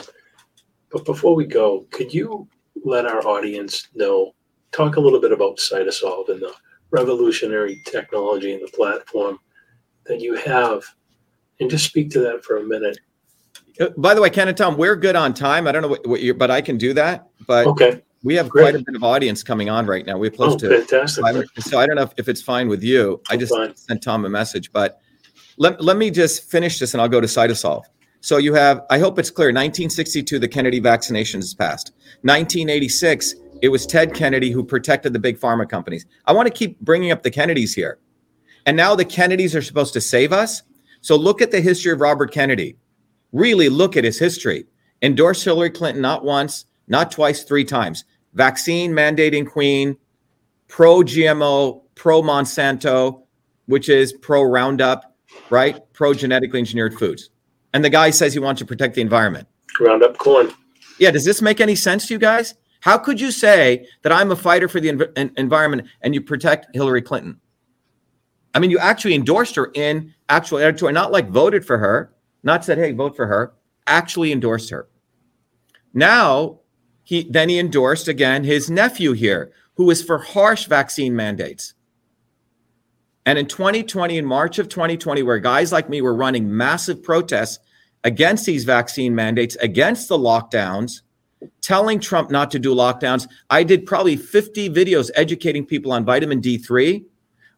but 0.91 1.05
before 1.05 1.35
we 1.35 1.45
go, 1.45 1.85
could 1.91 2.13
you 2.13 2.47
let 2.83 3.05
our 3.05 3.25
audience 3.27 3.87
know? 3.93 4.33
Talk 4.71 4.95
a 4.95 4.99
little 4.99 5.21
bit 5.21 5.31
about 5.31 5.57
Cytosolve 5.57 6.29
and 6.29 6.41
the 6.41 6.51
revolutionary 6.93 7.81
technology 7.85 8.53
and 8.53 8.61
the 8.65 8.71
platform 8.71 9.39
that 10.05 10.21
you 10.21 10.35
have, 10.35 10.83
and 11.59 11.69
just 11.69 11.85
speak 11.85 12.11
to 12.11 12.19
that 12.19 12.45
for 12.45 12.57
a 12.57 12.63
minute. 12.63 12.97
Uh, 13.79 13.89
By 13.97 14.13
the 14.13 14.21
way, 14.21 14.29
Ken 14.29 14.47
and 14.47 14.55
Tom, 14.55 14.77
we're 14.77 14.95
good 14.95 15.15
on 15.15 15.33
time. 15.33 15.67
I 15.67 15.71
don't 15.71 15.81
know 15.81 15.87
what, 15.87 16.05
what 16.07 16.21
you, 16.21 16.33
but 16.33 16.51
I 16.51 16.61
can 16.61 16.77
do 16.77 16.93
that. 16.93 17.27
But 17.47 17.65
Okay. 17.67 18.01
we 18.23 18.35
have 18.35 18.47
great. 18.47 18.63
quite 18.63 18.75
a 18.75 18.83
bit 18.83 18.95
of 18.95 19.03
audience 19.03 19.41
coming 19.41 19.69
on 19.69 19.87
right 19.87 20.05
now. 20.05 20.17
We're 20.17 20.29
close 20.29 20.53
Oh, 20.53 20.57
to 20.59 20.69
fantastic. 20.69 21.23
five. 21.23 21.45
So 21.61 21.79
I 21.79 21.87
don't 21.87 21.95
know 21.95 22.03
if, 22.03 22.13
if 22.17 22.29
it's 22.29 22.41
fine 22.41 22.67
with 22.69 22.83
you. 22.83 23.19
I 23.29 23.37
just 23.37 23.51
fine. 23.53 23.75
sent 23.75 24.03
Tom 24.03 24.25
a 24.25 24.29
message, 24.29 24.71
but 24.71 24.99
let, 25.57 25.83
let 25.83 25.97
me 25.97 26.11
just 26.11 26.49
finish 26.51 26.77
this 26.79 26.93
and 26.93 27.01
I'll 27.01 27.09
go 27.09 27.19
to 27.21 27.27
Cytosolve. 27.27 27.83
So 28.21 28.37
you 28.37 28.53
have, 28.53 28.83
I 28.89 28.99
hope 28.99 29.17
it's 29.19 29.29
clear, 29.31 29.47
1962, 29.49 30.39
the 30.39 30.47
Kennedy 30.47 30.79
vaccinations 30.79 31.57
passed. 31.57 31.91
1986, 32.21 33.35
it 33.63 33.69
was 33.69 33.85
Ted 33.85 34.13
Kennedy 34.13 34.51
who 34.51 34.61
protected 34.61 35.13
the 35.13 35.19
big 35.19 35.39
pharma 35.39 35.67
companies. 35.67 36.05
I 36.25 36.33
want 36.33 36.47
to 36.47 36.53
keep 36.53 36.81
bringing 36.81 37.11
up 37.11 37.23
the 37.23 37.31
Kennedys 37.31 37.73
here. 37.73 37.97
And 38.65 38.75
now 38.75 38.93
the 38.93 39.05
Kennedys 39.05 39.55
are 39.55 39.61
supposed 39.61 39.93
to 39.93 40.01
save 40.01 40.33
us. 40.33 40.63
So 40.99 41.15
look 41.15 41.41
at 41.41 41.51
the 41.51 41.61
history 41.61 41.93
of 41.93 42.01
Robert 42.01 42.33
Kennedy. 42.33 42.75
Really 43.31 43.69
look 43.69 43.95
at 43.95 44.03
his 44.03 44.19
history. 44.19 44.65
Endorsed 45.01 45.45
Hillary 45.45 45.69
Clinton 45.69 46.01
not 46.01 46.25
once, 46.25 46.65
not 46.89 47.09
twice, 47.09 47.45
three 47.45 47.63
times. 47.63 48.03
Vaccine 48.33 48.91
mandating 48.91 49.49
queen, 49.49 49.95
pro 50.67 50.97
GMO, 50.97 51.83
pro 51.95 52.21
Monsanto, 52.21 53.23
which 53.67 53.87
is 53.87 54.11
pro 54.11 54.43
Roundup, 54.43 55.15
right? 55.49 55.79
Pro 55.93 56.13
genetically 56.13 56.59
engineered 56.59 56.95
foods. 56.99 57.29
And 57.73 57.83
the 57.83 57.89
guy 57.89 58.09
says 58.09 58.33
he 58.33 58.39
wants 58.39 58.59
to 58.59 58.65
protect 58.65 58.95
the 58.95 59.01
environment. 59.01 59.47
Roundup 59.79 60.17
corn. 60.17 60.51
Yeah, 60.99 61.11
does 61.11 61.23
this 61.23 61.41
make 61.41 61.61
any 61.61 61.75
sense 61.75 62.07
to 62.07 62.13
you 62.13 62.19
guys? 62.19 62.55
How 62.83 62.97
could 62.97 63.21
you 63.21 63.31
say 63.31 63.87
that 64.01 64.11
I'm 64.11 64.29
a 64.29 64.35
fighter 64.35 64.67
for 64.67 64.81
the 64.81 64.89
env- 64.89 65.13
en- 65.15 65.31
environment 65.37 65.87
and 66.01 66.13
you 66.13 66.19
protect 66.19 66.75
Hillary 66.75 67.01
Clinton? 67.01 67.39
I 68.53 68.59
mean, 68.59 68.71
you 68.71 68.77
actually 68.77 69.15
endorsed 69.15 69.55
her 69.55 69.71
in 69.73 70.13
actual 70.27 70.57
editorial, 70.57 70.93
not 70.93 71.09
like 71.09 71.29
voted 71.29 71.65
for 71.65 71.77
her, 71.77 72.13
not 72.43 72.65
said, 72.65 72.77
hey, 72.77 72.91
vote 72.91 73.15
for 73.15 73.25
her, 73.27 73.53
actually 73.87 74.33
endorsed 74.33 74.69
her. 74.71 74.89
Now, 75.93 76.59
he 77.03 77.23
then 77.23 77.47
he 77.47 77.57
endorsed 77.57 78.09
again 78.09 78.43
his 78.43 78.69
nephew 78.69 79.13
here, 79.13 79.53
who 79.75 79.89
is 79.89 80.03
for 80.03 80.17
harsh 80.17 80.65
vaccine 80.65 81.15
mandates. 81.15 81.75
And 83.25 83.39
in 83.39 83.45
2020, 83.45 84.17
in 84.17 84.25
March 84.25 84.59
of 84.59 84.67
2020, 84.67 85.23
where 85.23 85.39
guys 85.39 85.71
like 85.71 85.87
me 85.87 86.01
were 86.01 86.13
running 86.13 86.53
massive 86.53 87.01
protests 87.01 87.59
against 88.03 88.45
these 88.45 88.65
vaccine 88.65 89.15
mandates, 89.15 89.55
against 89.61 90.09
the 90.09 90.17
lockdowns, 90.17 90.99
telling 91.61 91.99
Trump 91.99 92.31
not 92.31 92.51
to 92.51 92.59
do 92.59 92.73
lockdowns, 92.73 93.27
I 93.49 93.63
did 93.63 93.85
probably 93.85 94.15
50 94.15 94.69
videos 94.69 95.09
educating 95.15 95.65
people 95.65 95.91
on 95.91 96.05
vitamin 96.05 96.41
D3, 96.41 97.03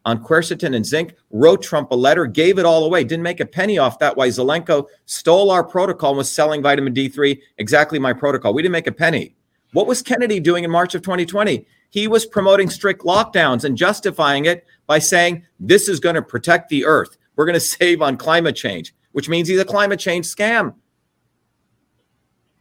on 0.05 0.23
quercetin 0.23 0.75
and 0.75 0.85
zinc, 0.85 1.15
wrote 1.31 1.63
Trump 1.63 1.91
a 1.91 1.95
letter, 1.95 2.25
gave 2.25 2.59
it 2.59 2.65
all 2.65 2.85
away, 2.85 3.03
didn't 3.03 3.23
make 3.23 3.39
a 3.39 3.45
penny 3.45 3.77
off 3.77 3.99
that. 3.99 4.15
Why 4.15 4.27
Zelenko 4.27 4.85
stole 5.05 5.49
our 5.51 5.63
protocol 5.63 6.11
and 6.11 6.17
was 6.17 6.31
selling 6.31 6.61
vitamin 6.61 6.93
D3, 6.93 7.39
exactly 7.57 7.99
my 7.99 8.13
protocol. 8.13 8.53
We 8.53 8.61
didn't 8.61 8.73
make 8.73 8.87
a 8.87 8.91
penny. 8.91 9.35
What 9.73 9.87
was 9.87 10.01
Kennedy 10.01 10.39
doing 10.39 10.63
in 10.63 10.71
March 10.71 10.95
of 10.95 11.01
2020? 11.01 11.65
He 11.89 12.07
was 12.07 12.25
promoting 12.25 12.69
strict 12.69 13.01
lockdowns 13.01 13.65
and 13.65 13.75
justifying 13.75 14.45
it 14.45 14.65
by 14.87 14.99
saying, 14.99 15.43
this 15.59 15.89
is 15.89 15.99
going 15.99 16.15
to 16.15 16.21
protect 16.21 16.69
the 16.69 16.85
earth. 16.85 17.17
We're 17.35 17.45
going 17.45 17.53
to 17.55 17.59
save 17.59 18.01
on 18.01 18.15
climate 18.17 18.55
change, 18.55 18.95
which 19.11 19.27
means 19.27 19.47
he's 19.47 19.59
a 19.59 19.65
climate 19.65 19.99
change 19.99 20.25
scam 20.25 20.75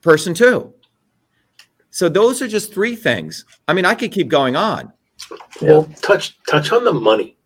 person, 0.01 0.35
too. 0.35 0.74
So 1.95 2.09
those 2.09 2.43
are 2.43 2.49
just 2.49 2.75
three 2.75 2.97
things. 2.97 3.45
I 3.69 3.73
mean, 3.73 3.85
I 3.85 3.95
could 3.95 4.11
keep 4.11 4.27
going 4.27 4.57
on. 4.57 4.93
Well, 5.63 5.85
touch 6.03 6.37
touch 6.49 6.73
on 6.73 6.83
the 6.83 6.93
money. 6.93 7.37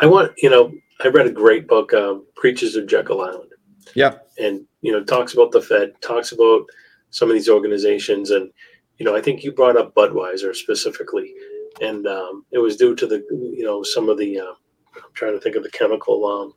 I 0.00 0.06
want 0.06 0.32
you 0.38 0.48
know. 0.48 0.72
I 1.04 1.08
read 1.08 1.26
a 1.26 1.30
great 1.30 1.68
book, 1.68 1.92
um, 1.92 2.24
"Creature 2.34 2.80
of 2.80 2.86
Jekyll 2.86 3.20
Island." 3.20 3.50
Yeah, 3.94 4.14
And 4.38 4.66
you 4.80 4.90
know, 4.90 5.04
talks 5.04 5.34
about 5.34 5.52
the 5.52 5.60
Fed, 5.60 5.92
talks 6.00 6.32
about 6.32 6.64
some 7.10 7.28
of 7.28 7.34
these 7.34 7.50
organizations, 7.50 8.30
and 8.30 8.50
you 8.96 9.04
know, 9.04 9.14
I 9.14 9.20
think 9.20 9.44
you 9.44 9.52
brought 9.52 9.76
up 9.76 9.94
Budweiser 9.94 10.56
specifically, 10.56 11.34
and 11.82 12.06
um, 12.06 12.46
it 12.52 12.58
was 12.58 12.76
due 12.78 12.94
to 12.94 13.06
the 13.06 13.22
you 13.30 13.64
know 13.64 13.82
some 13.82 14.08
of 14.08 14.16
the. 14.16 14.40
Uh, 14.40 14.54
I'm 14.96 15.12
trying 15.12 15.34
to 15.34 15.40
think 15.40 15.56
of 15.56 15.62
the 15.62 15.70
chemical. 15.70 16.24
Um, 16.24 16.54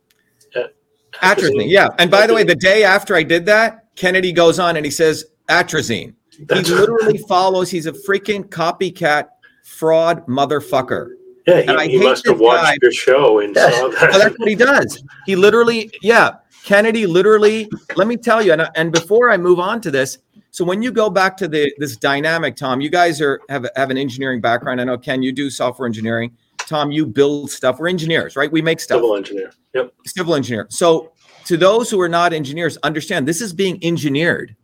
atrazine. 1.22 1.70
Yeah. 1.70 1.90
And 2.00 2.10
by 2.10 2.26
the 2.26 2.34
way, 2.34 2.46
the 2.46 2.56
day 2.56 2.86
after 2.86 3.16
I 3.16 3.24
did 3.24 3.46
that, 3.48 3.96
Kennedy 3.96 4.32
goes 4.32 4.60
on 4.60 4.78
and 4.78 4.86
he 4.86 4.92
says 4.92 5.26
atrazine. 5.50 6.16
That's 6.42 6.68
he 6.70 6.76
literally 6.76 7.18
follows. 7.18 7.70
He's 7.70 7.86
a 7.86 7.92
freaking 7.92 8.48
copycat 8.50 9.28
fraud 9.64 10.26
motherfucker. 10.28 11.10
Yeah, 11.48 11.56
And 11.58 11.72
I 11.72 11.86
he, 11.86 11.92
he 11.94 11.98
hate 12.00 12.04
must 12.06 12.26
have 12.28 12.40
watched 12.40 12.64
guy. 12.64 12.78
your 12.82 12.92
show 12.92 13.40
and 13.40 13.56
Yeah. 13.56 13.70
saw 13.72 13.90
Well, 13.90 14.20
that's 14.20 14.38
what 14.40 14.48
he 14.48 14.56
does. 14.56 15.04
He 15.26 15.36
literally, 15.36 15.92
yeah. 16.02 16.36
Kennedy 16.64 17.06
literally. 17.06 17.70
Let 17.98 18.08
me 18.08 18.16
tell 18.16 18.42
you, 18.42 18.54
and, 18.54 18.70
and 18.76 18.92
before 18.92 19.30
I 19.30 19.36
move 19.38 19.60
on 19.60 19.82
to 19.82 19.92
this, 19.92 20.20
so 20.52 20.64
when 20.64 20.82
you 20.82 20.92
go 20.92 21.10
back 21.10 21.36
to 21.38 21.48
the 21.48 21.74
this 21.80 21.98
dynamic, 21.98 22.56
Tom, 22.56 22.80
you 22.80 22.90
guys 22.90 23.20
are 23.20 23.42
have 23.50 23.68
have 23.76 23.90
an 23.90 23.98
engineering 23.98 24.40
background. 24.40 24.80
I 24.80 24.86
know 24.86 24.98
Ken, 24.98 25.22
you 25.22 25.34
do 25.34 25.50
software 25.50 25.86
engineering. 25.88 26.38
Tom, 26.60 26.92
you 26.92 27.06
build 27.06 27.52
stuff. 27.52 27.80
We're 27.80 27.90
engineers, 27.90 28.38
right? 28.38 28.50
We 28.50 28.62
make 28.62 28.80
stuff. 28.80 28.98
Civil 28.98 29.16
engineer. 29.18 29.52
Yep. 29.74 29.94
civil 30.06 30.36
engineer. 30.36 30.68
So 30.70 31.12
to 31.46 31.58
those 31.58 31.90
who 31.92 32.00
are 32.00 32.08
not 32.08 32.32
engineers, 32.32 32.78
understand 32.84 33.28
this 33.28 33.42
is 33.42 33.52
being 33.52 33.84
engineered. 33.84 34.56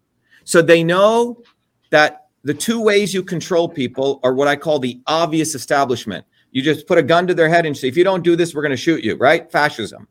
So 0.45 0.61
they 0.61 0.83
know 0.85 1.41
that 1.89 2.27
the 2.43 2.53
two 2.53 2.81
ways 2.81 3.13
you 3.13 3.23
control 3.23 3.67
people 3.67 4.19
are 4.23 4.33
what 4.33 4.47
I 4.47 4.55
call 4.55 4.79
the 4.79 5.01
obvious 5.07 5.55
establishment. 5.55 6.25
You 6.51 6.61
just 6.61 6.87
put 6.87 6.97
a 6.97 7.03
gun 7.03 7.27
to 7.27 7.33
their 7.33 7.49
head 7.49 7.65
and 7.65 7.75
say, 7.75 7.87
if 7.87 7.97
you 7.97 8.03
don't 8.03 8.23
do 8.23 8.35
this, 8.35 8.55
we're 8.55 8.61
going 8.61 8.71
to 8.71 8.77
shoot 8.77 9.03
you, 9.03 9.15
right? 9.15 9.51
Fascism. 9.51 10.07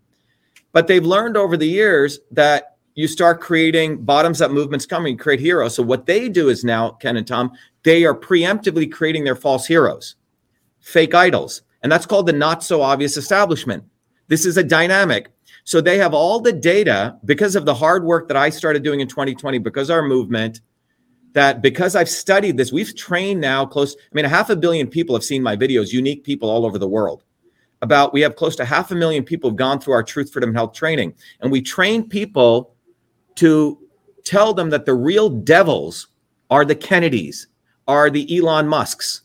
But 0.73 0.87
they've 0.87 1.05
learned 1.05 1.37
over 1.37 1.57
the 1.57 1.67
years 1.67 2.21
that 2.31 2.77
you 2.95 3.09
start 3.09 3.41
creating 3.41 4.05
bottoms 4.05 4.41
up 4.41 4.51
movements 4.51 4.85
coming, 4.85 5.17
create 5.17 5.41
heroes. 5.41 5.75
So 5.75 5.83
what 5.83 6.07
they 6.07 6.29
do 6.29 6.49
is 6.49 6.65
now, 6.65 6.91
Ken 6.91 7.17
and 7.17 7.27
Tom, 7.27 7.53
they 7.83 8.05
are 8.05 8.15
preemptively 8.15 8.91
creating 8.91 9.25
their 9.25 9.37
false 9.37 9.67
heroes, 9.67 10.17
fake 10.81 11.15
idols. 11.15 11.63
And 11.83 11.91
that's 11.91 12.07
called 12.07 12.27
the 12.27 12.33
not 12.33 12.63
so 12.63 12.83
obvious 12.83 13.17
establishment. 13.17 13.85
This 14.27 14.45
is 14.45 14.57
a 14.57 14.65
dynamic. 14.65 15.29
So 15.65 15.81
they 15.81 15.97
have 15.99 16.13
all 16.13 16.41
the 16.41 16.53
data 16.53 17.17
because 17.25 17.55
of 17.55 17.65
the 17.65 17.75
hard 17.75 18.05
work 18.05 18.27
that 18.29 18.37
I 18.37 18.51
started 18.51 18.83
doing 18.83 19.01
in 19.01 19.09
2020, 19.09 19.59
because 19.59 19.91
our 19.91 20.03
movement, 20.03 20.61
that 21.33 21.63
because 21.63 21.95
I've 21.95 22.09
studied 22.09 22.57
this, 22.57 22.73
we've 22.73 22.95
trained 22.97 23.41
now 23.41 23.67
close, 23.67 23.95
I 23.95 24.15
mean, 24.15 24.25
a 24.25 24.29
half 24.29 24.51
a 24.51 24.57
billion 24.57 24.87
people 24.87 25.15
have 25.15 25.25
seen 25.25 25.43
my 25.43 25.57
videos, 25.57 25.93
unique 25.93 26.25
people 26.25 26.51
all 26.51 26.65
over 26.65 26.79
the 26.79 26.89
world. 26.89 27.25
About 27.81 28.13
we 28.13 28.23
have 28.23 28.35
close 28.35 28.57
to 28.57 28.65
half 28.65 28.91
a 28.91 28.95
million 28.95 29.23
people 29.23 29.51
have 29.51 29.57
gone 29.57 29.79
through 29.79 29.95
our 29.95 30.03
truth, 30.03 30.33
freedom, 30.33 30.51
and 30.51 30.57
health 30.57 30.73
training. 30.73 31.15
And 31.41 31.53
we 31.53 31.63
train 31.63 32.09
people 32.09 32.75
to 33.37 33.79
tell 34.25 34.53
them 34.53 34.71
that 34.71 34.85
the 34.85 34.95
real 34.95 35.31
devils 35.31 36.09
are 36.51 36.65
the 36.65 36.75
Kennedys, 36.75 37.47
are 37.87 38.11
the 38.11 38.37
Elon 38.37 38.67
Musks, 38.67 39.23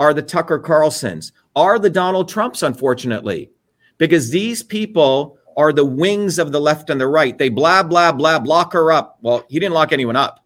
are 0.00 0.12
the 0.12 0.22
Tucker 0.22 0.58
Carlsons, 0.58 1.30
are 1.54 1.78
the 1.78 1.90
Donald 1.90 2.28
Trumps, 2.28 2.62
unfortunately, 2.62 3.50
because 3.98 4.30
these 4.30 4.62
people 4.62 5.38
are 5.56 5.72
the 5.72 5.84
wings 5.84 6.38
of 6.38 6.50
the 6.50 6.60
left 6.60 6.90
and 6.90 7.00
the 7.00 7.06
right. 7.06 7.38
They 7.38 7.50
blah, 7.50 7.82
blah, 7.82 8.10
blah, 8.10 8.38
lock 8.38 8.72
her 8.72 8.90
up. 8.90 9.18
Well, 9.20 9.44
he 9.48 9.60
didn't 9.60 9.74
lock 9.74 9.92
anyone 9.92 10.16
up, 10.16 10.41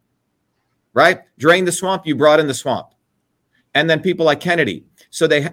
right? 0.96 1.20
Drain 1.38 1.66
the 1.66 1.70
swamp, 1.70 2.06
you 2.06 2.16
brought 2.16 2.40
in 2.40 2.48
the 2.48 2.54
swamp. 2.54 2.88
And 3.74 3.88
then 3.88 4.00
people 4.00 4.24
like 4.24 4.40
Kennedy. 4.40 4.86
So 5.10 5.26
they 5.26 5.48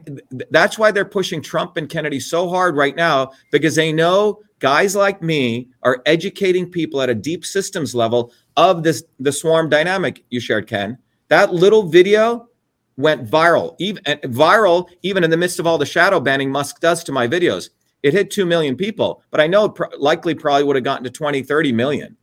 that's 0.50 0.80
why 0.80 0.92
they're 0.92 1.06
pushing 1.06 1.42
Trump 1.42 1.76
and 1.78 1.90
Kennedy 1.90 2.20
so 2.20 2.50
hard 2.50 2.76
right 2.78 2.96
now 2.96 3.32
because 3.52 3.76
they 3.76 3.92
know 3.92 4.40
guys 4.60 4.96
like 4.96 5.22
me 5.22 5.70
are 5.84 6.02
educating 6.06 6.70
people 6.70 7.02
at 7.02 7.10
a 7.10 7.14
deep 7.14 7.46
systems 7.46 7.94
level 7.94 8.32
of 8.56 8.84
this 8.84 9.04
the 9.20 9.32
swarm 9.32 9.70
dynamic 9.70 10.24
you 10.30 10.40
shared 10.40 10.68
Ken. 10.68 10.98
That 11.28 11.54
little 11.54 11.84
video 11.84 12.48
went 12.96 13.30
viral. 13.30 13.76
Even 13.80 14.04
viral 14.04 14.88
even 15.02 15.26
in 15.26 15.30
the 15.30 15.38
midst 15.38 15.60
of 15.60 15.68
all 15.68 15.78
the 15.78 15.86
shadow 15.86 16.22
banning 16.22 16.50
Musk 16.50 16.80
does 16.80 17.04
to 17.04 17.12
my 17.12 17.28
videos. 17.28 17.70
It 18.04 18.14
hit 18.14 18.32
2 18.32 18.46
million 18.46 18.76
people, 18.78 19.22
but 19.32 19.42
I 19.42 19.48
know 19.48 19.66
it 19.66 19.76
pro- 19.76 19.98
likely 19.98 20.36
probably 20.36 20.64
would 20.64 20.76
have 20.76 20.84
gotten 20.86 21.04
to 21.06 21.10
20, 21.10 21.44
30 21.44 21.72
million. 21.74 22.18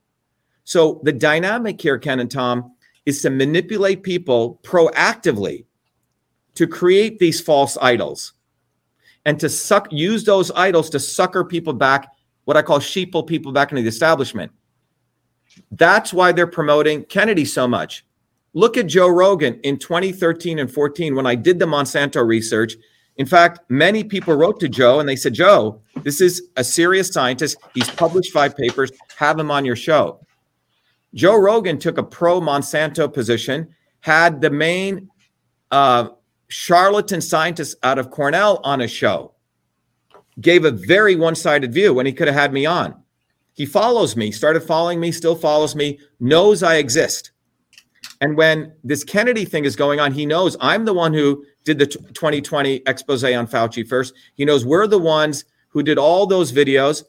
So 0.65 1.01
the 1.05 1.13
dynamic 1.13 1.81
here 1.81 1.99
Ken 1.99 2.21
and 2.21 2.31
Tom 2.31 2.73
is 3.11 3.23
to 3.23 3.29
manipulate 3.29 4.05
people 4.05 4.61
proactively 4.63 5.65
to 6.55 6.67
create 6.67 7.19
these 7.19 7.41
false 7.41 7.77
idols 7.83 8.35
and 9.27 9.39
to 9.41 9.49
suck 9.49 9.89
use 9.93 10.25
those 10.25 10.51
idols 10.53 10.89
to 10.91 11.01
sucker 11.01 11.45
people 11.45 11.73
back 11.73 12.13
what 12.45 12.57
i 12.57 12.63
call 12.63 12.79
sheeple 12.79 13.27
people 13.27 13.53
back 13.53 13.71
into 13.73 13.83
the 13.83 13.89
establishment. 13.89 14.51
That's 15.73 16.13
why 16.13 16.31
they're 16.31 16.47
promoting 16.47 17.05
kennedy 17.05 17.45
so 17.45 17.67
much. 17.67 18.05
Look 18.55 18.77
at 18.77 18.87
joe 18.87 19.09
rogan 19.09 19.59
in 19.65 19.77
2013 19.79 20.61
and 20.61 20.73
14 20.73 21.17
when 21.17 21.27
i 21.27 21.35
did 21.35 21.59
the 21.59 21.67
monsanto 21.67 22.25
research. 22.25 22.75
In 23.17 23.27
fact 23.27 23.69
many 23.69 24.05
people 24.05 24.35
wrote 24.37 24.61
to 24.61 24.69
joe 24.69 25.01
and 25.01 25.09
they 25.09 25.17
said 25.17 25.35
joe 25.35 25.83
this 26.05 26.21
is 26.21 26.49
a 26.57 26.63
serious 26.63 27.09
scientist. 27.09 27.57
He's 27.75 27.91
published 27.91 28.33
five 28.33 28.57
papers. 28.57 28.93
Have 29.17 29.39
him 29.39 29.51
on 29.51 29.65
your 29.65 29.77
show 29.77 30.21
joe 31.15 31.37
rogan 31.37 31.79
took 31.79 31.99
a 31.99 32.03
pro 32.03 32.41
monsanto 32.41 33.13
position 33.13 33.69
had 34.01 34.41
the 34.41 34.51
main 34.51 35.09
uh, 35.71 36.09
charlatan 36.51 37.21
scientist 37.21 37.77
out 37.83 37.99
of 37.99 38.11
Cornell 38.11 38.61
on 38.65 38.83
a 38.83 38.89
show. 38.89 39.33
Gave 40.41 40.65
a 40.65 40.71
very 40.71 41.17
one 41.17 41.35
sided 41.35 41.73
view 41.73 41.95
when 41.95 42.07
he 42.07 42.13
could 42.13 42.27
have 42.29 42.37
had 42.37 42.53
me 42.53 42.67
on. 42.67 42.95
He 43.55 43.67
follows 43.67 44.17
me, 44.17 44.31
started 44.31 44.63
following 44.63 45.01
me, 45.01 45.13
still 45.13 45.37
follows 45.37 45.75
me, 45.75 45.99
knows 46.19 46.63
I 46.63 46.77
exist. 46.77 47.33
And 48.21 48.37
when 48.37 48.73
this 48.85 49.05
Kennedy 49.05 49.45
thing 49.45 49.65
is 49.65 49.77
going 49.77 50.01
on, 50.01 50.13
he 50.13 50.27
knows 50.27 50.57
I'm 50.61 50.85
the 50.85 50.95
one 50.95 51.15
who 51.15 51.45
did 51.65 51.79
the 51.79 51.87
t- 51.87 51.99
2020 51.99 52.83
expose 52.87 53.25
on 53.25 53.47
Fauci 53.47 53.87
first. 53.87 54.15
He 54.35 54.45
knows 54.45 54.65
we're 54.65 54.87
the 54.87 54.99
ones 54.99 55.45
who 55.69 55.83
did 55.83 55.99
all 55.99 56.27
those 56.27 56.53
videos, 56.53 57.05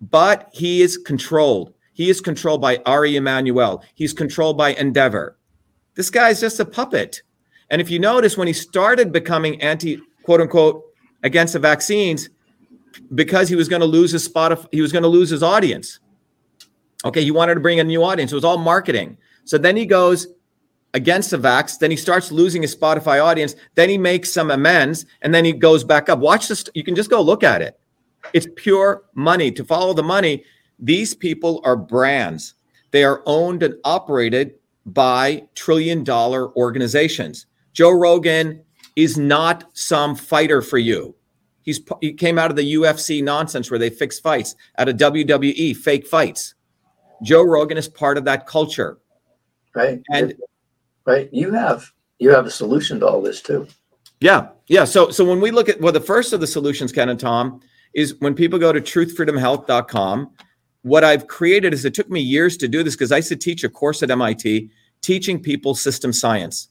but 0.00 0.48
he 0.52 0.82
is 0.82 0.96
controlled. 0.96 1.74
He 1.96 2.10
is 2.10 2.20
controlled 2.20 2.60
by 2.60 2.76
Ari 2.84 3.16
Emanuel. 3.16 3.82
He's 3.94 4.12
controlled 4.12 4.58
by 4.58 4.74
Endeavor. 4.74 5.38
This 5.94 6.10
guy's 6.10 6.38
just 6.38 6.60
a 6.60 6.64
puppet. 6.66 7.22
And 7.70 7.80
if 7.80 7.90
you 7.90 7.98
notice, 7.98 8.36
when 8.36 8.46
he 8.46 8.52
started 8.52 9.12
becoming 9.12 9.58
anti 9.62 10.02
quote 10.22 10.42
unquote 10.42 10.84
against 11.22 11.54
the 11.54 11.58
vaccines, 11.58 12.28
because 13.14 13.48
he 13.48 13.56
was 13.56 13.70
going 13.70 13.80
to 13.80 13.86
lose 13.86 14.10
his 14.10 14.24
spot, 14.24 14.68
he 14.72 14.82
was 14.82 14.92
going 14.92 15.04
to 15.04 15.08
lose 15.08 15.30
his 15.30 15.42
audience. 15.42 16.00
Okay, 17.06 17.24
he 17.24 17.30
wanted 17.30 17.54
to 17.54 17.60
bring 17.60 17.80
a 17.80 17.84
new 17.84 18.04
audience. 18.04 18.30
It 18.30 18.34
was 18.34 18.44
all 18.44 18.58
marketing. 18.58 19.16
So 19.44 19.56
then 19.56 19.74
he 19.74 19.86
goes 19.86 20.26
against 20.92 21.30
the 21.30 21.38
vax. 21.38 21.78
Then 21.78 21.90
he 21.90 21.96
starts 21.96 22.30
losing 22.30 22.60
his 22.60 22.76
Spotify 22.76 23.24
audience. 23.24 23.56
Then 23.74 23.88
he 23.88 23.96
makes 23.96 24.30
some 24.30 24.50
amends, 24.50 25.06
and 25.22 25.34
then 25.34 25.46
he 25.46 25.54
goes 25.54 25.82
back 25.82 26.10
up. 26.10 26.18
Watch 26.18 26.48
this. 26.48 26.62
You 26.74 26.84
can 26.84 26.94
just 26.94 27.08
go 27.08 27.22
look 27.22 27.42
at 27.42 27.62
it. 27.62 27.80
It's 28.34 28.48
pure 28.54 29.04
money. 29.14 29.50
To 29.52 29.64
follow 29.64 29.94
the 29.94 30.02
money, 30.02 30.44
these 30.78 31.14
people 31.14 31.60
are 31.64 31.76
brands. 31.76 32.54
They 32.90 33.04
are 33.04 33.22
owned 33.26 33.62
and 33.62 33.74
operated 33.84 34.54
by 34.86 35.42
trillion 35.54 36.04
dollar 36.04 36.54
organizations. 36.56 37.46
Joe 37.72 37.90
Rogan 37.90 38.62
is 38.94 39.18
not 39.18 39.64
some 39.76 40.14
fighter 40.14 40.62
for 40.62 40.78
you. 40.78 41.14
He's 41.62 41.80
he 42.00 42.12
came 42.12 42.38
out 42.38 42.50
of 42.50 42.56
the 42.56 42.74
UFC 42.74 43.22
nonsense 43.22 43.70
where 43.70 43.78
they 43.78 43.90
fix 43.90 44.20
fights, 44.20 44.54
out 44.78 44.88
of 44.88 44.96
WWE 44.96 45.76
fake 45.76 46.06
fights. 46.06 46.54
Joe 47.22 47.42
Rogan 47.42 47.76
is 47.76 47.88
part 47.88 48.18
of 48.18 48.24
that 48.24 48.46
culture. 48.46 48.98
right? 49.74 50.00
And- 50.10 50.34
right, 51.04 51.28
you 51.32 51.52
have 51.52 51.92
you 52.18 52.30
have 52.30 52.46
a 52.46 52.50
solution 52.50 53.00
to 53.00 53.06
all 53.06 53.20
this 53.20 53.42
too. 53.42 53.66
Yeah, 54.20 54.48
yeah. 54.68 54.84
So 54.84 55.10
so 55.10 55.24
when 55.24 55.40
we 55.40 55.50
look 55.50 55.68
at 55.68 55.80
well, 55.80 55.92
the 55.92 56.00
first 56.00 56.32
of 56.32 56.40
the 56.40 56.46
solutions, 56.46 56.92
Ken 56.92 57.08
and 57.08 57.20
Tom, 57.20 57.60
is 57.94 58.14
when 58.20 58.34
people 58.34 58.58
go 58.58 58.72
to 58.72 58.80
truthfreedomhealth.com. 58.80 60.30
What 60.86 61.02
I've 61.02 61.26
created 61.26 61.74
is 61.74 61.84
it 61.84 61.94
took 61.94 62.08
me 62.08 62.20
years 62.20 62.56
to 62.58 62.68
do 62.68 62.84
this 62.84 62.94
because 62.94 63.10
I 63.10 63.16
used 63.16 63.30
to 63.30 63.36
teach 63.36 63.64
a 63.64 63.68
course 63.68 64.04
at 64.04 64.10
MIT 64.12 64.70
teaching 65.00 65.42
people 65.42 65.74
system 65.74 66.12
science. 66.12 66.68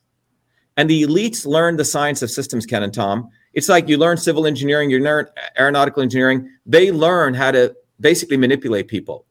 And 0.78 0.90
the 0.90 1.04
elites 1.04 1.46
learn 1.46 1.76
the 1.76 1.84
science 1.84 2.22
of 2.22 2.32
systems, 2.32 2.66
Ken 2.66 2.82
and 2.82 2.94
Tom. 2.94 3.28
It's 3.52 3.68
like 3.68 3.90
you 3.90 3.98
learn 3.98 4.16
civil 4.16 4.48
engineering, 4.48 4.90
you 4.90 5.00
learn 5.00 5.28
aeronautical 5.60 6.02
engineering. 6.02 6.50
They 6.66 6.94
learn 6.94 7.34
how 7.34 7.52
to 7.52 7.76
basically 8.00 8.38
manipulate 8.38 8.88
people. 8.88 9.26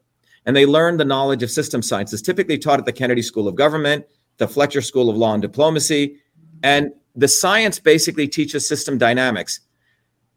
And 0.45 0.55
they 0.55 0.67
learn 0.67 0.99
the 0.99 1.05
knowledge 1.07 1.43
of 1.43 1.51
system 1.51 1.81
science. 1.81 2.11
sciences, 2.11 2.21
typically 2.21 2.59
taught 2.59 2.79
at 2.79 2.85
the 2.85 2.93
Kennedy 2.93 3.23
School 3.23 3.49
of 3.49 3.55
Government, 3.55 4.05
the 4.37 4.47
Fletcher 4.47 4.83
School 4.83 5.09
of 5.09 5.17
Law 5.17 5.33
and 5.33 5.41
Diplomacy. 5.41 6.17
And 6.63 6.93
the 7.17 7.29
science 7.29 7.79
basically 7.79 8.29
teaches 8.29 8.69
system 8.69 8.99
dynamics. 8.99 9.61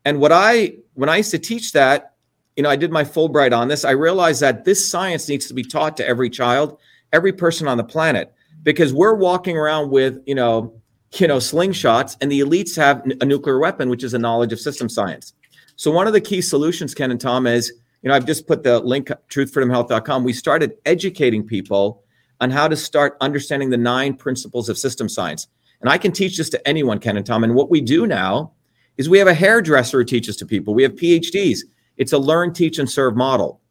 And 0.05 0.21
what 0.21 0.31
I, 0.31 0.77
when 0.93 1.09
I 1.09 1.17
used 1.17 1.31
to 1.31 1.39
teach 1.39 1.73
that, 1.73 2.13
you 2.57 2.63
know, 2.63 2.69
I 2.69 2.75
did 2.75 2.91
my 2.91 3.03
Fulbright 3.03 3.55
on 3.57 3.67
this, 3.67 3.85
I 3.85 3.91
realized 3.91 4.41
that 4.41 4.65
this 4.65 4.89
science 4.89 5.29
needs 5.29 5.47
to 5.47 5.53
be 5.53 5.63
taught 5.63 5.95
to 5.97 6.07
every 6.07 6.29
child, 6.29 6.77
every 7.13 7.31
person 7.31 7.67
on 7.67 7.77
the 7.77 7.83
planet, 7.83 8.33
because 8.63 8.93
we're 8.93 9.15
walking 9.15 9.57
around 9.57 9.91
with, 9.91 10.19
you 10.25 10.35
know, 10.35 10.73
you 11.13 11.27
know, 11.27 11.37
slingshots, 11.37 12.17
and 12.19 12.29
the 12.31 12.41
elites 12.41 12.75
have 12.75 13.01
a 13.21 13.25
nuclear 13.25 13.59
weapon, 13.59 13.89
which 13.89 14.03
is 14.03 14.13
a 14.13 14.19
knowledge 14.19 14.51
of 14.51 14.59
system 14.59 14.89
science. 14.89 15.33
So 15.77 15.91
one 15.91 16.07
of 16.07 16.13
the 16.13 16.19
key 16.19 16.41
solutions, 16.41 16.93
Ken 16.93 17.11
and 17.11 17.21
Tom, 17.21 17.47
is 17.47 17.71
you 18.01 18.09
know, 18.09 18.15
I've 18.15 18.25
just 18.25 18.47
put 18.47 18.63
the 18.63 18.79
link 18.79 19.09
truthfreedomhealth.com. 19.29 20.23
We 20.23 20.33
started 20.33 20.73
educating 20.85 21.45
people 21.45 22.03
on 22.39 22.51
how 22.51 22.67
to 22.67 22.75
start 22.75 23.17
understanding 23.21 23.69
the 23.69 23.77
nine 23.77 24.15
principles 24.15 24.69
of 24.69 24.77
system 24.77 25.09
science. 25.09 25.47
And 25.81 25.89
I 25.89 25.97
can 25.97 26.11
teach 26.11 26.37
this 26.37 26.49
to 26.51 26.67
anyone, 26.67 26.99
Ken 26.99 27.17
and 27.17 27.25
Tom. 27.25 27.43
And 27.43 27.55
what 27.55 27.69
we 27.69 27.81
do 27.81 28.05
now 28.07 28.53
is 28.97 29.09
we 29.09 29.17
have 29.19 29.27
a 29.27 29.33
hairdresser 29.33 29.99
who 29.99 30.05
teaches 30.05 30.37
to 30.37 30.45
people. 30.45 30.73
We 30.73 30.83
have 30.83 30.93
PhDs. 30.93 31.59
It's 31.97 32.13
a 32.13 32.17
learn, 32.17 32.53
teach, 32.53 32.79
and 32.79 32.89
serve 32.89 33.15
model. 33.15 33.61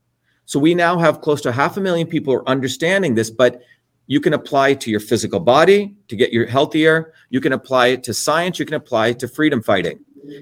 So 0.44 0.58
we 0.58 0.74
now 0.74 0.98
have 0.98 1.20
close 1.20 1.40
to 1.42 1.52
half 1.52 1.76
a 1.76 1.80
million 1.80 2.06
people 2.06 2.32
who 2.32 2.40
are 2.40 2.48
understanding 2.48 3.14
this, 3.14 3.30
but 3.30 3.62
you 4.06 4.20
can 4.20 4.32
apply 4.32 4.70
it 4.70 4.80
to 4.82 4.90
your 4.90 5.00
physical 5.00 5.40
body 5.40 5.96
to 6.08 6.16
get 6.16 6.32
you 6.32 6.46
healthier. 6.46 7.12
You 7.30 7.40
can 7.40 7.52
apply 7.52 7.88
it 7.88 8.04
to 8.04 8.14
science. 8.14 8.58
You 8.58 8.64
can 8.64 8.76
apply 8.76 9.08
it 9.08 9.18
to 9.20 9.28
freedom 9.28 9.62
fighting. 9.62 9.98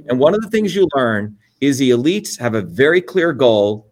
And 0.08 0.18
one 0.18 0.34
of 0.34 0.42
the 0.42 0.50
things 0.50 0.74
you 0.74 0.86
learn 0.94 1.36
is 1.60 1.78
the 1.78 1.90
elites 1.90 2.38
have 2.38 2.54
a 2.54 2.62
very 2.62 3.00
clear 3.00 3.32
goal 3.32 3.90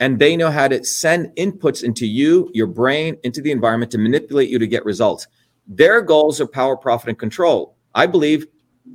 and 0.00 0.18
they 0.18 0.34
know 0.34 0.50
how 0.50 0.66
to 0.68 0.82
send 0.82 1.26
inputs 1.36 1.84
into 1.84 2.06
you, 2.06 2.50
your 2.54 2.66
brain, 2.66 3.18
into 3.22 3.42
the 3.42 3.50
environment 3.50 3.92
to 3.92 3.98
manipulate 3.98 4.48
you 4.48 4.58
to 4.58 4.66
get 4.66 4.84
results. 4.86 5.26
Their 5.66 6.00
goals 6.00 6.40
are 6.40 6.46
power, 6.46 6.76
profit, 6.76 7.10
and 7.10 7.18
control. 7.18 7.76
I 7.94 8.06
believe 8.06 8.46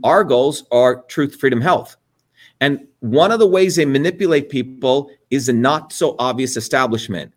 our 0.03 0.23
goals 0.23 0.65
are 0.71 1.03
truth, 1.03 1.39
freedom, 1.39 1.61
health. 1.61 1.95
And 2.61 2.87
one 2.99 3.31
of 3.31 3.39
the 3.39 3.47
ways 3.47 3.75
they 3.75 3.85
manipulate 3.85 4.49
people 4.49 5.09
is 5.29 5.49
a 5.49 5.53
not 5.53 5.91
so 5.91 6.15
obvious 6.19 6.57
establishment. 6.57 7.33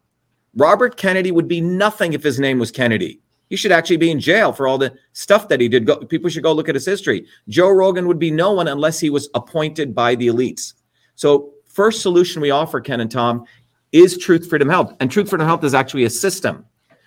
Robert 0.55 0.97
Kennedy 0.97 1.31
would 1.31 1.49
be 1.49 1.61
nothing 1.61 2.13
if 2.13 2.23
his 2.23 2.41
name 2.41 2.59
was 2.59 2.71
Kennedy. 2.71 3.21
He 3.51 3.57
should 3.57 3.73
actually 3.73 3.97
be 3.97 4.11
in 4.11 4.21
jail 4.21 4.53
for 4.53 4.69
all 4.69 4.79
the 4.79 4.95
stuff 5.13 5.49
that 5.49 5.61
he 5.61 5.69
did. 5.69 5.87
Go, 5.87 5.97
people 5.97 6.29
should 6.29 6.43
go 6.43 6.53
look 6.53 6.69
at 6.69 6.75
his 6.75 6.85
history. 6.85 7.27
Joe 7.49 7.71
Rogan 7.71 8.07
would 8.07 8.19
be 8.19 8.31
no 8.31 8.53
one 8.53 8.69
unless 8.69 9.01
he 9.01 9.11
was 9.11 9.29
appointed 9.35 9.95
by 9.95 10.15
the 10.15 10.29
elites. 10.29 10.75
So, 11.15 11.53
first 11.65 12.03
solution 12.03 12.43
we 12.43 12.51
offer, 12.51 12.81
Ken 12.81 13.01
and 13.01 13.11
Tom, 13.11 13.45
is 13.93 14.19
Truth 14.19 14.49
Freedom 14.49 14.69
Health. 14.69 14.95
And 15.01 15.11
Truth 15.11 15.31
Freedom 15.31 15.47
Health 15.47 15.65
is 15.65 15.75
actually 15.75 16.05
a 16.05 16.11
system. 16.11 16.65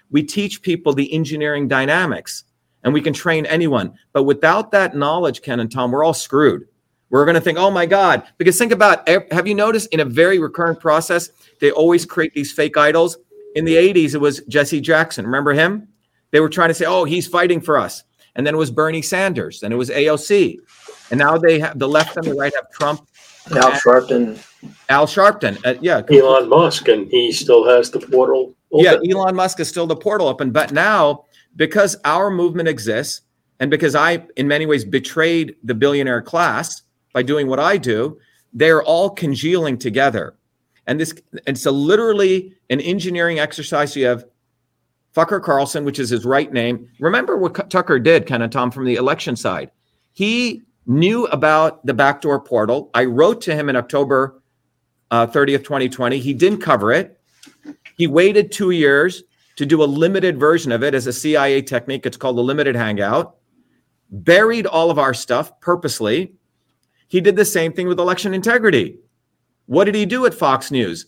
We 0.09 0.24
teach 0.24 0.62
people 0.62 0.93
the 0.93 1.14
engineering 1.14 1.68
dynamics 1.68 2.43
and 2.84 2.93
we 2.93 3.01
can 3.01 3.14
train 3.14 3.45
anyone. 3.45 3.93
But 4.14 4.24
without 4.24 4.72
that 4.72 4.95
knowledge, 4.95 5.41
Ken 5.41 5.59
and 5.59 5.72
Tom, 5.72 5.91
we're 5.91 6.03
all 6.03 6.14
screwed. 6.14 6.68
We're 7.12 7.26
going 7.26 7.36
to 7.36 7.41
think, 7.41 7.59
oh 7.59 7.70
my 7.70 7.86
God. 7.86 8.24
Because 8.38 8.57
think 8.57 8.72
about 8.72 9.07
have 9.07 9.45
you 9.45 9.53
noticed 9.53 9.89
in 9.93 9.99
a 9.99 10.05
very 10.05 10.39
recurrent 10.39 10.80
process, 10.80 11.30
they 11.59 11.70
always 11.70 12.05
create 12.05 12.34
these 12.34 12.51
fake 12.51 12.78
idols? 12.78 13.18
In 13.53 13.66
the 13.66 13.76
80s, 13.76 14.16
it 14.16 14.20
was 14.20 14.39
Jesse 14.47 14.80
Jackson. 14.80 15.26
Remember 15.26 15.51
him? 15.51 15.89
They 16.32 16.39
were 16.39 16.49
trying 16.49 16.70
to 16.70 16.74
say, 16.74 16.86
oh, 16.86 17.03
he's 17.03 17.28
fighting 17.28 17.59
for 17.59 17.78
us. 17.78 18.05
And 18.36 18.47
then 18.47 18.55
it 18.55 18.57
was 18.57 18.72
Bernie 18.72 19.01
Sanders, 19.01 19.62
and 19.62 19.74
it 19.74 19.76
was 19.76 19.89
AOC. 19.89 20.55
And 21.12 21.20
now 21.20 21.38
they 21.38 21.59
have 21.59 21.78
the 21.78 21.89
left 21.89 22.16
and 22.16 22.26
the 22.26 22.34
right 22.34 22.53
have 22.55 22.72
Trump. 22.72 23.05
Al 23.51 23.72
Sharpton. 23.72 24.41
Al 24.88 25.05
Sharpton. 25.05 25.59
Uh, 25.66 25.78
yeah. 25.82 26.01
Elon 26.09 26.47
Musk, 26.47 26.88
and 26.88 27.09
he 27.09 27.34
still 27.34 27.68
has 27.68 27.91
the 27.91 27.99
portal. 27.99 28.55
Open. 28.72 28.86
Yeah, 28.86 29.14
Elon 29.14 29.36
Musk 29.36 29.59
is 29.59 29.68
still 29.68 29.86
the 29.86 29.97
portal 29.97 30.30
open. 30.30 30.51
But 30.51 30.72
now, 30.72 31.26
because 31.57 31.97
our 32.05 32.32
movement 32.32 32.70
exists, 32.70 33.24
and 33.59 33.70
because 33.70 33.95
I, 33.95 34.26
in 34.38 34.47
many 34.47 34.66
ways, 34.66 34.86
betrayed 34.86 35.57
the 35.66 35.76
billionaire 35.76 36.22
class 36.22 36.84
by 37.14 37.24
doing 37.24 37.47
what 37.47 37.59
I 37.59 37.78
do, 37.78 38.20
they're 38.53 38.84
all 38.84 39.09
congealing 39.09 39.78
together. 39.78 40.36
And 40.88 40.99
this, 40.99 41.14
it's 41.47 41.66
a 41.66 41.72
literally 41.72 42.53
an 42.70 42.82
engineering 42.82 43.39
exercise. 43.39 43.95
You 43.95 44.05
have 44.07 44.26
Fucker 45.16 45.41
Carlson, 45.41 45.86
which 45.86 45.99
is 45.99 46.09
his 46.09 46.26
right 46.26 46.51
name. 46.51 46.88
Remember 46.99 47.38
what 47.38 47.70
Tucker 47.70 47.99
did, 47.99 48.26
kind 48.26 48.43
of 48.43 48.49
Tom, 48.49 48.72
from 48.72 48.86
the 48.86 48.95
election 48.95 49.36
side. 49.36 49.72
He 50.14 50.64
knew 50.86 51.26
about 51.28 51.86
the 51.86 51.93
backdoor 51.93 52.39
portal. 52.39 52.89
I 52.93 53.05
wrote 53.05 53.41
to 53.41 53.55
him 53.55 53.70
in 53.70 53.76
October 53.76 54.41
uh, 55.12 55.28
30th, 55.28 55.64
2020. 55.64 56.18
He 56.20 56.34
didn't 56.34 56.62
cover 56.62 56.91
it. 56.91 57.20
He 57.97 58.07
waited 58.07 58.51
two 58.51 58.72
years 58.72 59.24
to 59.57 59.66
do 59.66 59.84
a 59.84 59.86
limited 59.86 60.39
version 60.39 60.72
of 60.72 60.84
it 60.84 60.93
as 60.93 61.07
a 61.07 61.14
CIA 61.14 61.62
technique. 61.62 62.05
It's 62.05 62.18
called 62.18 62.38
the 62.38 62.41
limited 62.41 62.76
hangout. 62.76 63.36
Buried 64.09 64.66
all 64.66 64.89
of 64.89 64.97
our 64.97 65.14
stuff 65.14 65.59
purposely. 65.59 66.34
He 67.12 67.22
did 67.22 67.36
the 67.36 67.45
same 67.45 67.74
thing 67.74 67.88
with 67.88 67.99
election 67.99 68.34
integrity. 68.34 68.97
What 69.68 69.84
did 69.84 69.93
he 69.95 70.05
do 70.05 70.26
at 70.26 70.34
Fox 70.34 70.72
News? 70.72 71.05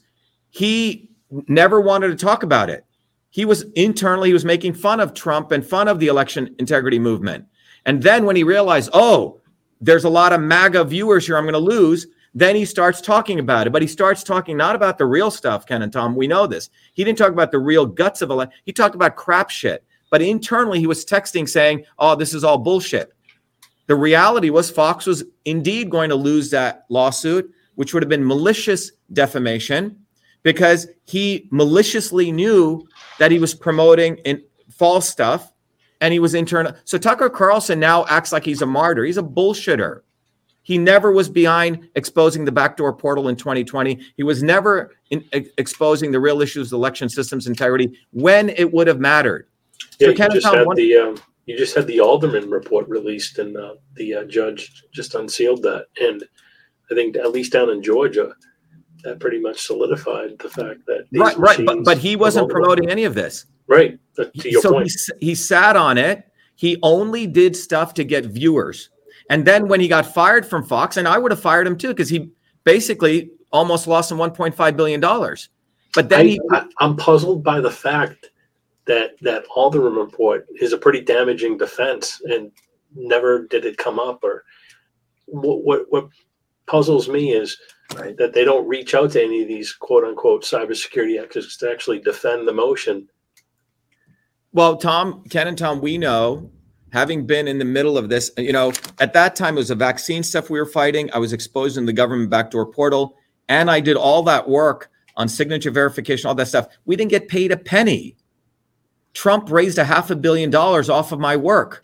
He 0.49 1.10
never 1.47 1.82
wanted 1.82 2.10
to 2.10 2.16
talk 2.16 2.43
about 2.43 2.70
it 2.70 2.86
he 3.34 3.45
was 3.45 3.64
internally 3.74 4.30
he 4.30 4.34
was 4.34 4.45
making 4.45 4.76
fun 4.76 4.99
of 4.99 5.16
Trump 5.16 5.51
and 5.51 5.66
fun 5.66 5.88
of 5.88 5.97
the 5.97 6.06
election 6.06 6.56
integrity 6.60 6.99
movement. 6.99 7.43
And 7.88 8.04
then 8.04 8.26
when 8.26 8.36
he 8.36 8.43
realized, 8.43 8.91
oh, 8.93 9.41
there's 9.82 10.04
a 10.04 10.10
lot 10.10 10.34
of 10.34 10.39
MAGA 10.39 10.84
viewers 10.84 11.26
here, 11.26 11.36
I'm 11.36 11.45
going 11.45 11.54
to 11.54 11.58
lose. 11.58 12.06
Then 12.36 12.56
he 12.56 12.64
starts 12.64 13.01
talking 13.01 13.39
about 13.39 13.66
it, 13.66 13.72
but 13.72 13.82
he 13.82 13.88
starts 13.88 14.22
talking 14.22 14.56
not 14.56 14.76
about 14.76 14.99
the 14.99 15.08
real 15.08 15.32
stuff, 15.32 15.66
Ken 15.66 15.82
and 15.82 15.91
Tom. 15.91 16.16
We 16.16 16.28
know 16.28 16.45
this. 16.45 16.70
He 16.93 17.04
didn't 17.04 17.18
talk 17.18 17.32
about 17.32 17.51
the 17.51 17.58
real 17.58 17.88
guts 17.88 18.22
of 18.22 18.30
it. 18.30 18.49
He 18.66 18.72
talked 18.72 18.93
about 18.93 19.16
crap 19.16 19.49
shit. 19.49 19.84
But 20.12 20.22
internally, 20.22 20.78
he 20.78 20.86
was 20.86 21.04
texting 21.04 21.49
saying, 21.49 21.86
oh, 21.97 22.14
this 22.14 22.36
is 22.36 22.43
all 22.43 22.60
bullshit. 22.60 23.12
The 23.93 23.99
reality 23.99 24.49
was 24.49 24.71
Fox 24.71 25.05
was 25.05 25.23
indeed 25.45 25.91
going 25.91 26.09
to 26.09 26.15
lose 26.15 26.49
that 26.49 26.85
lawsuit, 26.89 27.53
which 27.75 27.93
would 27.93 28.01
have 28.01 28.09
been 28.09 28.25
malicious 28.25 28.91
defamation 29.11 29.99
because 30.41 30.87
he 31.05 31.47
maliciously 31.51 32.31
knew 32.31 32.87
that 33.19 33.29
he 33.29 33.37
was 33.37 33.53
promoting 33.53 34.15
in 34.25 34.41
false 34.71 35.07
stuff 35.07 35.53
and 36.01 36.11
he 36.11 36.17
was 36.17 36.33
internal. 36.33 36.73
So 36.85 36.97
Tucker 36.97 37.29
Carlson 37.29 37.79
now 37.79 38.03
acts 38.07 38.31
like 38.31 38.43
he's 38.43 38.63
a 38.63 38.65
martyr. 38.65 39.03
He's 39.03 39.19
a 39.19 39.21
bullshitter. 39.21 40.01
He 40.63 40.79
never 40.79 41.11
was 41.11 41.29
behind 41.29 41.87
exposing 41.93 42.45
the 42.45 42.51
backdoor 42.51 42.93
portal 42.93 43.27
in 43.27 43.35
2020. 43.35 43.99
He 44.17 44.23
was 44.23 44.41
never 44.41 44.95
in, 45.11 45.23
ex- 45.33 45.49
exposing 45.59 46.11
the 46.11 46.19
real 46.19 46.41
issues 46.41 46.73
of 46.73 46.77
election 46.77 47.09
systems 47.09 47.45
integrity 47.45 47.95
when 48.09 48.49
it 48.49 48.73
would 48.73 48.87
have 48.87 48.99
mattered. 48.99 49.49
Yeah, 49.99 50.07
so 50.07 50.11
you 50.13 50.29
just 50.41 50.47
had 50.47 50.65
one- 50.65 50.77
the 50.77 50.95
um, 50.95 51.15
you 51.45 51.57
just 51.57 51.75
had 51.75 51.87
the 51.87 51.97
Halderman 51.97 52.51
report 52.51 52.87
released, 52.87 53.39
and 53.39 53.55
uh, 53.57 53.75
the 53.95 54.15
uh, 54.15 54.23
judge 54.25 54.83
just 54.93 55.15
unsealed 55.15 55.61
that. 55.63 55.87
And 55.99 56.23
I 56.89 56.95
think 56.95 57.17
at 57.17 57.31
least 57.31 57.53
down 57.53 57.69
in 57.69 57.81
Georgia, 57.81 58.33
that 59.03 59.19
pretty 59.19 59.39
much 59.39 59.61
solidified 59.61 60.39
the 60.39 60.49
fact 60.49 60.85
that 60.87 61.05
right, 61.13 61.37
right, 61.37 61.65
but, 61.65 61.83
but 61.83 61.97
he 61.97 62.15
wasn't 62.15 62.49
promoting 62.49 62.89
any 62.89 63.03
of 63.03 63.15
this. 63.15 63.45
Right. 63.67 63.99
To 64.15 64.31
your 64.49 64.61
so 64.61 64.71
point. 64.71 64.91
He, 65.19 65.27
he 65.27 65.35
sat 65.35 65.75
on 65.75 65.97
it. 65.97 66.23
He 66.55 66.77
only 66.83 67.27
did 67.27 67.55
stuff 67.55 67.93
to 67.95 68.03
get 68.03 68.25
viewers. 68.25 68.89
And 69.29 69.45
then 69.45 69.67
when 69.67 69.79
he 69.79 69.87
got 69.87 70.05
fired 70.05 70.45
from 70.45 70.63
Fox, 70.63 70.97
and 70.97 71.07
I 71.07 71.17
would 71.17 71.31
have 71.31 71.41
fired 71.41 71.65
him 71.65 71.77
too, 71.77 71.89
because 71.89 72.09
he 72.09 72.29
basically 72.63 73.31
almost 73.51 73.87
lost 73.87 74.11
him 74.11 74.17
1.5 74.17 74.77
billion 74.77 74.99
dollars. 74.99 75.49
But 75.93 76.09
then 76.09 76.19
I, 76.21 76.23
he, 76.23 76.41
I, 76.51 76.65
I'm 76.79 76.95
puzzled 76.95 77.43
by 77.43 77.61
the 77.61 77.71
fact 77.71 78.29
that 78.86 79.11
that 79.21 79.45
Halderman 79.47 79.97
report 79.97 80.47
is 80.59 80.73
a 80.73 80.77
pretty 80.77 81.01
damaging 81.01 81.57
defense, 81.57 82.21
and 82.25 82.51
never 82.95 83.47
did 83.47 83.65
it 83.65 83.77
come 83.77 83.99
up. 83.99 84.23
Or 84.23 84.43
what 85.25 85.63
what, 85.63 85.86
what 85.89 86.09
puzzles 86.65 87.09
me 87.09 87.31
is 87.31 87.57
right? 87.95 88.17
That 88.17 88.34
they 88.34 88.43
don't 88.43 88.67
reach 88.67 88.93
out 88.93 89.11
to 89.11 89.23
any 89.23 89.41
of 89.41 89.47
these 89.47 89.73
quote 89.73 90.03
unquote 90.03 90.43
cybersecurity 90.43 91.21
experts 91.21 91.57
to 91.57 91.71
actually 91.71 91.99
defend 91.99 92.47
the 92.47 92.53
motion. 92.53 93.07
Well, 94.51 94.77
Tom, 94.77 95.23
Ken 95.29 95.47
and 95.47 95.57
Tom, 95.57 95.81
we 95.81 95.97
know, 95.97 96.51
having 96.91 97.25
been 97.25 97.47
in 97.47 97.57
the 97.57 97.65
middle 97.65 97.97
of 97.97 98.09
this, 98.09 98.31
you 98.38 98.53
know, 98.53 98.71
at 98.99 99.13
that 99.13 99.36
time 99.36 99.55
it 99.55 99.61
was 99.61 99.71
a 99.71 99.75
vaccine 99.75 100.21
stuff 100.21 100.49
we 100.49 100.59
were 100.59 100.65
fighting. 100.65 101.09
I 101.11 101.17
was 101.17 101.34
exposed 101.34 101.77
in 101.77 101.86
the 101.86 101.93
government 101.93 102.29
backdoor 102.29 102.67
portal, 102.67 103.17
and 103.49 103.71
I 103.71 103.79
did 103.79 103.97
all 103.97 104.21
that 104.23 104.47
work 104.47 104.91
on 105.15 105.27
signature 105.27 105.71
verification, 105.71 106.27
all 106.27 106.36
that 106.36 106.47
stuff. 106.47 106.67
We 106.86 106.95
didn't 106.95 107.11
get 107.11 107.27
paid 107.27 107.51
a 107.51 107.57
penny. 107.57 108.15
Trump 109.14 109.51
raised 109.51 109.78
a 109.78 109.84
half 109.84 110.09
a 110.11 110.16
billion 110.16 110.49
dollars 110.49 110.89
off 110.89 111.11
of 111.11 111.20
my 111.20 111.36
work. 111.36 111.84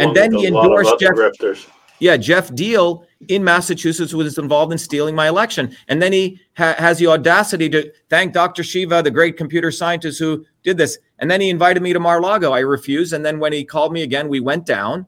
And 0.00 0.14
then 0.14 0.32
he 0.32 0.46
endorsed 0.46 0.98
Geoff. 0.98 1.14
Grifters. 1.14 1.68
Yeah, 2.00 2.16
Geoff 2.16 2.50
Diehl 2.50 3.04
in 3.28 3.44
Massachusetts 3.44 4.12
was 4.12 4.36
involved 4.36 4.72
in 4.72 4.78
stealing 4.78 5.14
my 5.14 5.28
election. 5.28 5.74
And 5.88 6.02
then 6.02 6.12
he 6.12 6.40
ha- 6.56 6.74
has 6.78 6.98
the 6.98 7.06
audacity 7.06 7.68
to 7.70 7.90
thank 8.10 8.32
Dr. 8.32 8.64
Shiva, 8.64 9.02
the 9.02 9.10
great 9.10 9.36
computer 9.36 9.70
scientist 9.70 10.18
who 10.18 10.44
did 10.64 10.76
this. 10.76 10.98
And 11.18 11.30
then 11.30 11.40
he 11.40 11.50
invited 11.50 11.82
me 11.82 11.92
to 11.92 12.00
Mar-Lago. 12.00 12.52
I 12.52 12.60
refused. 12.60 13.12
And 13.12 13.24
then 13.24 13.38
when 13.38 13.52
he 13.52 13.64
called 13.64 13.92
me 13.92 14.02
again, 14.02 14.28
we 14.28 14.40
went 14.40 14.66
down. 14.66 15.06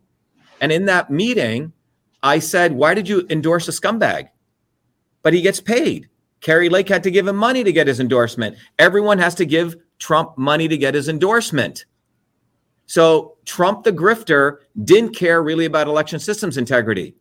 And 0.60 0.70
in 0.70 0.86
that 0.86 1.10
meeting, 1.10 1.72
I 2.22 2.38
said, 2.38 2.72
Why 2.72 2.94
did 2.94 3.08
you 3.08 3.26
endorse 3.28 3.68
a 3.68 3.72
scumbag? 3.72 4.28
But 5.22 5.34
he 5.34 5.42
gets 5.42 5.60
paid. 5.60 6.08
Kari 6.40 6.68
Lake 6.68 6.88
had 6.88 7.02
to 7.02 7.10
give 7.10 7.26
him 7.26 7.36
money 7.36 7.64
to 7.64 7.72
get 7.72 7.88
his 7.88 7.98
endorsement. 7.98 8.56
Everyone 8.78 9.18
has 9.18 9.34
to 9.36 9.44
give 9.44 9.76
Trump 9.98 10.36
money 10.36 10.68
to 10.68 10.76
get 10.76 10.94
his 10.94 11.08
endorsement. 11.08 11.84
So 12.86 13.36
Trump, 13.44 13.84
the 13.84 13.92
grifter, 13.92 14.58
didn't 14.84 15.14
care 15.14 15.42
really 15.42 15.64
about 15.64 15.88
election 15.88 16.18
systems 16.18 16.56
integrity. 16.56 17.16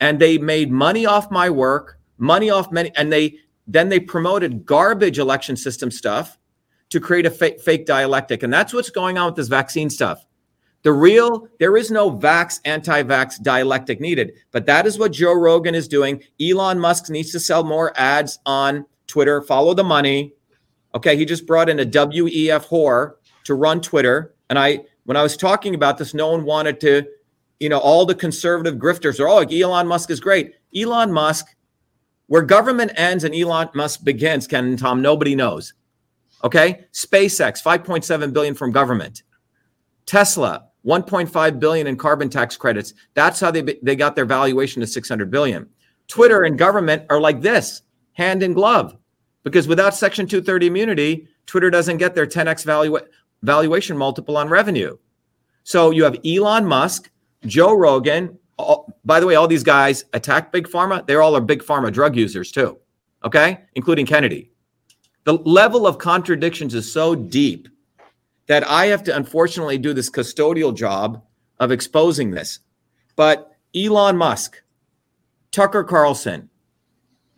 And 0.00 0.20
they 0.20 0.38
made 0.38 0.70
money 0.70 1.06
off 1.06 1.30
my 1.30 1.50
work, 1.50 1.98
money 2.18 2.50
off 2.50 2.70
many, 2.70 2.94
and 2.96 3.12
they 3.12 3.38
then 3.66 3.90
they 3.90 4.00
promoted 4.00 4.64
garbage 4.64 5.18
election 5.18 5.54
system 5.56 5.90
stuff 5.90 6.38
to 6.88 7.00
create 7.00 7.26
a 7.26 7.30
fake, 7.30 7.60
fake 7.60 7.84
dialectic. 7.84 8.42
And 8.42 8.52
that's 8.52 8.72
what's 8.72 8.88
going 8.88 9.18
on 9.18 9.26
with 9.26 9.36
this 9.36 9.48
vaccine 9.48 9.90
stuff. 9.90 10.24
The 10.82 10.92
real, 10.92 11.48
there 11.58 11.76
is 11.76 11.90
no 11.90 12.10
vax, 12.10 12.60
anti 12.64 13.02
vax 13.02 13.42
dialectic 13.42 14.00
needed, 14.00 14.32
but 14.52 14.64
that 14.66 14.86
is 14.86 14.98
what 14.98 15.12
Joe 15.12 15.34
Rogan 15.34 15.74
is 15.74 15.88
doing. 15.88 16.22
Elon 16.40 16.78
Musk 16.78 17.10
needs 17.10 17.32
to 17.32 17.40
sell 17.40 17.64
more 17.64 17.92
ads 17.98 18.38
on 18.46 18.86
Twitter, 19.06 19.42
follow 19.42 19.74
the 19.74 19.84
money. 19.84 20.32
Okay, 20.94 21.16
he 21.16 21.24
just 21.24 21.46
brought 21.46 21.68
in 21.68 21.80
a 21.80 21.84
WEF 21.84 22.66
whore 22.66 23.14
to 23.44 23.54
run 23.54 23.80
Twitter. 23.80 24.34
And 24.48 24.58
I, 24.58 24.80
when 25.04 25.16
I 25.16 25.22
was 25.22 25.36
talking 25.36 25.74
about 25.74 25.98
this, 25.98 26.14
no 26.14 26.30
one 26.30 26.44
wanted 26.44 26.80
to, 26.80 27.06
you 27.60 27.68
know, 27.68 27.78
all 27.78 28.06
the 28.06 28.14
conservative 28.14 28.76
grifters 28.76 29.20
are, 29.20 29.28
oh, 29.28 29.36
like 29.36 29.52
Elon 29.52 29.86
Musk 29.86 30.10
is 30.10 30.20
great. 30.20 30.54
Elon 30.74 31.12
Musk, 31.12 31.46
where 32.26 32.42
government 32.42 32.92
ends 32.94 33.24
and 33.24 33.34
Elon 33.34 33.68
Musk 33.74 34.04
begins, 34.04 34.46
Ken 34.46 34.64
and 34.64 34.78
Tom, 34.78 35.02
nobody 35.02 35.34
knows. 35.34 35.74
Okay, 36.44 36.84
SpaceX, 36.92 37.62
5.7 37.62 38.32
billion 38.32 38.54
from 38.54 38.70
government. 38.70 39.24
Tesla, 40.06 40.68
1.5 40.86 41.58
billion 41.58 41.86
in 41.86 41.96
carbon 41.96 42.30
tax 42.30 42.56
credits. 42.56 42.94
That's 43.14 43.40
how 43.40 43.50
they 43.50 43.62
they 43.82 43.96
got 43.96 44.14
their 44.14 44.24
valuation 44.24 44.80
to 44.80 44.86
600 44.86 45.30
billion. 45.30 45.68
Twitter 46.06 46.44
and 46.44 46.56
government 46.58 47.04
are 47.10 47.20
like 47.20 47.42
this, 47.42 47.82
hand 48.12 48.42
in 48.42 48.54
glove, 48.54 48.96
because 49.42 49.68
without 49.68 49.94
Section 49.94 50.26
230 50.26 50.66
immunity, 50.66 51.28
Twitter 51.46 51.70
doesn't 51.70 51.96
get 51.98 52.14
their 52.14 52.26
10x 52.26 52.64
valua- 52.64 53.06
valuation 53.42 53.96
multiple 53.96 54.36
on 54.36 54.48
revenue. 54.48 54.96
So 55.64 55.90
you 55.90 56.04
have 56.04 56.16
Elon 56.24 56.66
Musk, 56.66 57.10
Joe 57.46 57.74
Rogan. 57.74 58.38
All, 58.56 58.92
by 59.04 59.20
the 59.20 59.26
way, 59.26 59.34
all 59.34 59.46
these 59.46 59.62
guys 59.62 60.04
attack 60.12 60.50
big 60.50 60.66
pharma. 60.68 61.06
They're 61.06 61.22
all 61.22 61.36
are 61.36 61.40
big 61.40 61.62
pharma 61.62 61.92
drug 61.92 62.16
users 62.16 62.50
too. 62.50 62.78
Okay, 63.24 63.60
including 63.74 64.06
Kennedy. 64.06 64.50
The 65.24 65.34
level 65.34 65.86
of 65.86 65.98
contradictions 65.98 66.74
is 66.74 66.90
so 66.90 67.14
deep 67.14 67.68
that 68.46 68.66
I 68.66 68.86
have 68.86 69.04
to 69.04 69.16
unfortunately 69.16 69.78
do 69.78 69.92
this 69.92 70.10
custodial 70.10 70.74
job 70.74 71.22
of 71.60 71.70
exposing 71.70 72.30
this. 72.30 72.60
But 73.14 73.52
Elon 73.74 74.16
Musk, 74.16 74.62
Tucker 75.50 75.84
Carlson, 75.84 76.48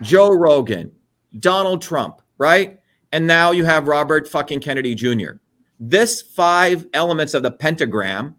Joe 0.02 0.30
Rogan, 0.30 0.92
Donald 1.38 1.82
Trump, 1.82 2.20
right? 2.38 2.80
And 3.12 3.26
now 3.26 3.50
you 3.50 3.64
have 3.64 3.88
Robert 3.88 4.28
fucking 4.28 4.60
Kennedy 4.60 4.94
Jr. 4.94 5.32
This 5.78 6.22
five 6.22 6.86
elements 6.92 7.34
of 7.34 7.42
the 7.42 7.50
pentagram 7.50 8.36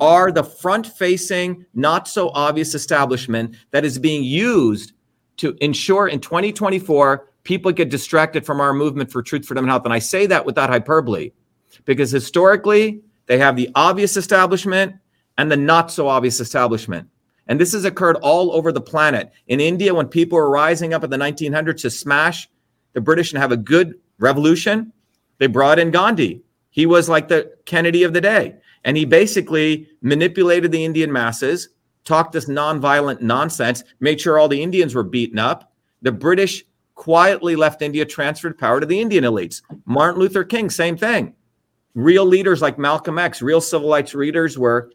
are 0.00 0.32
the 0.32 0.44
front 0.44 0.86
facing, 0.86 1.64
not 1.74 2.08
so 2.08 2.30
obvious 2.30 2.74
establishment 2.74 3.56
that 3.70 3.84
is 3.84 3.98
being 3.98 4.24
used 4.24 4.92
to 5.38 5.56
ensure 5.60 6.08
in 6.08 6.20
2024 6.20 7.28
people 7.44 7.72
get 7.72 7.88
distracted 7.88 8.44
from 8.44 8.60
our 8.60 8.72
movement 8.72 9.10
for 9.10 9.22
truth, 9.22 9.46
freedom, 9.46 9.64
and 9.64 9.70
health. 9.70 9.84
And 9.84 9.94
I 9.94 9.98
say 9.98 10.26
that 10.26 10.44
without 10.44 10.70
hyperbole 10.70 11.30
because 11.84 12.10
historically 12.10 13.00
they 13.26 13.38
have 13.38 13.56
the 13.56 13.70
obvious 13.74 14.16
establishment 14.16 14.94
and 15.38 15.50
the 15.50 15.56
not 15.56 15.90
so 15.90 16.08
obvious 16.08 16.40
establishment. 16.40 17.08
And 17.52 17.60
this 17.60 17.74
has 17.74 17.84
occurred 17.84 18.16
all 18.22 18.54
over 18.54 18.72
the 18.72 18.80
planet. 18.80 19.30
In 19.46 19.60
India, 19.60 19.94
when 19.94 20.08
people 20.08 20.36
were 20.36 20.48
rising 20.48 20.94
up 20.94 21.04
in 21.04 21.10
the 21.10 21.18
1900s 21.18 21.82
to 21.82 21.90
smash 21.90 22.48
the 22.94 23.00
British 23.02 23.30
and 23.30 23.42
have 23.42 23.52
a 23.52 23.58
good 23.58 24.00
revolution, 24.18 24.90
they 25.36 25.48
brought 25.48 25.78
in 25.78 25.90
Gandhi. 25.90 26.40
He 26.70 26.86
was 26.86 27.10
like 27.10 27.28
the 27.28 27.52
Kennedy 27.66 28.04
of 28.04 28.14
the 28.14 28.22
day. 28.22 28.56
And 28.84 28.96
he 28.96 29.04
basically 29.04 29.86
manipulated 30.00 30.72
the 30.72 30.82
Indian 30.82 31.12
masses, 31.12 31.68
talked 32.04 32.32
this 32.32 32.46
nonviolent 32.46 33.20
nonsense, 33.20 33.84
made 34.00 34.18
sure 34.18 34.38
all 34.38 34.48
the 34.48 34.62
Indians 34.62 34.94
were 34.94 35.02
beaten 35.02 35.38
up. 35.38 35.74
The 36.00 36.10
British 36.10 36.64
quietly 36.94 37.54
left 37.54 37.82
India, 37.82 38.06
transferred 38.06 38.56
power 38.56 38.80
to 38.80 38.86
the 38.86 38.98
Indian 38.98 39.24
elites. 39.24 39.60
Martin 39.84 40.22
Luther 40.22 40.44
King, 40.44 40.70
same 40.70 40.96
thing 40.96 41.34
real 41.94 42.24
leaders 42.24 42.62
like 42.62 42.78
Malcolm 42.78 43.18
X, 43.18 43.42
real 43.42 43.60
civil 43.60 43.90
rights 43.90 44.14
leaders 44.14 44.56
were 44.56 44.90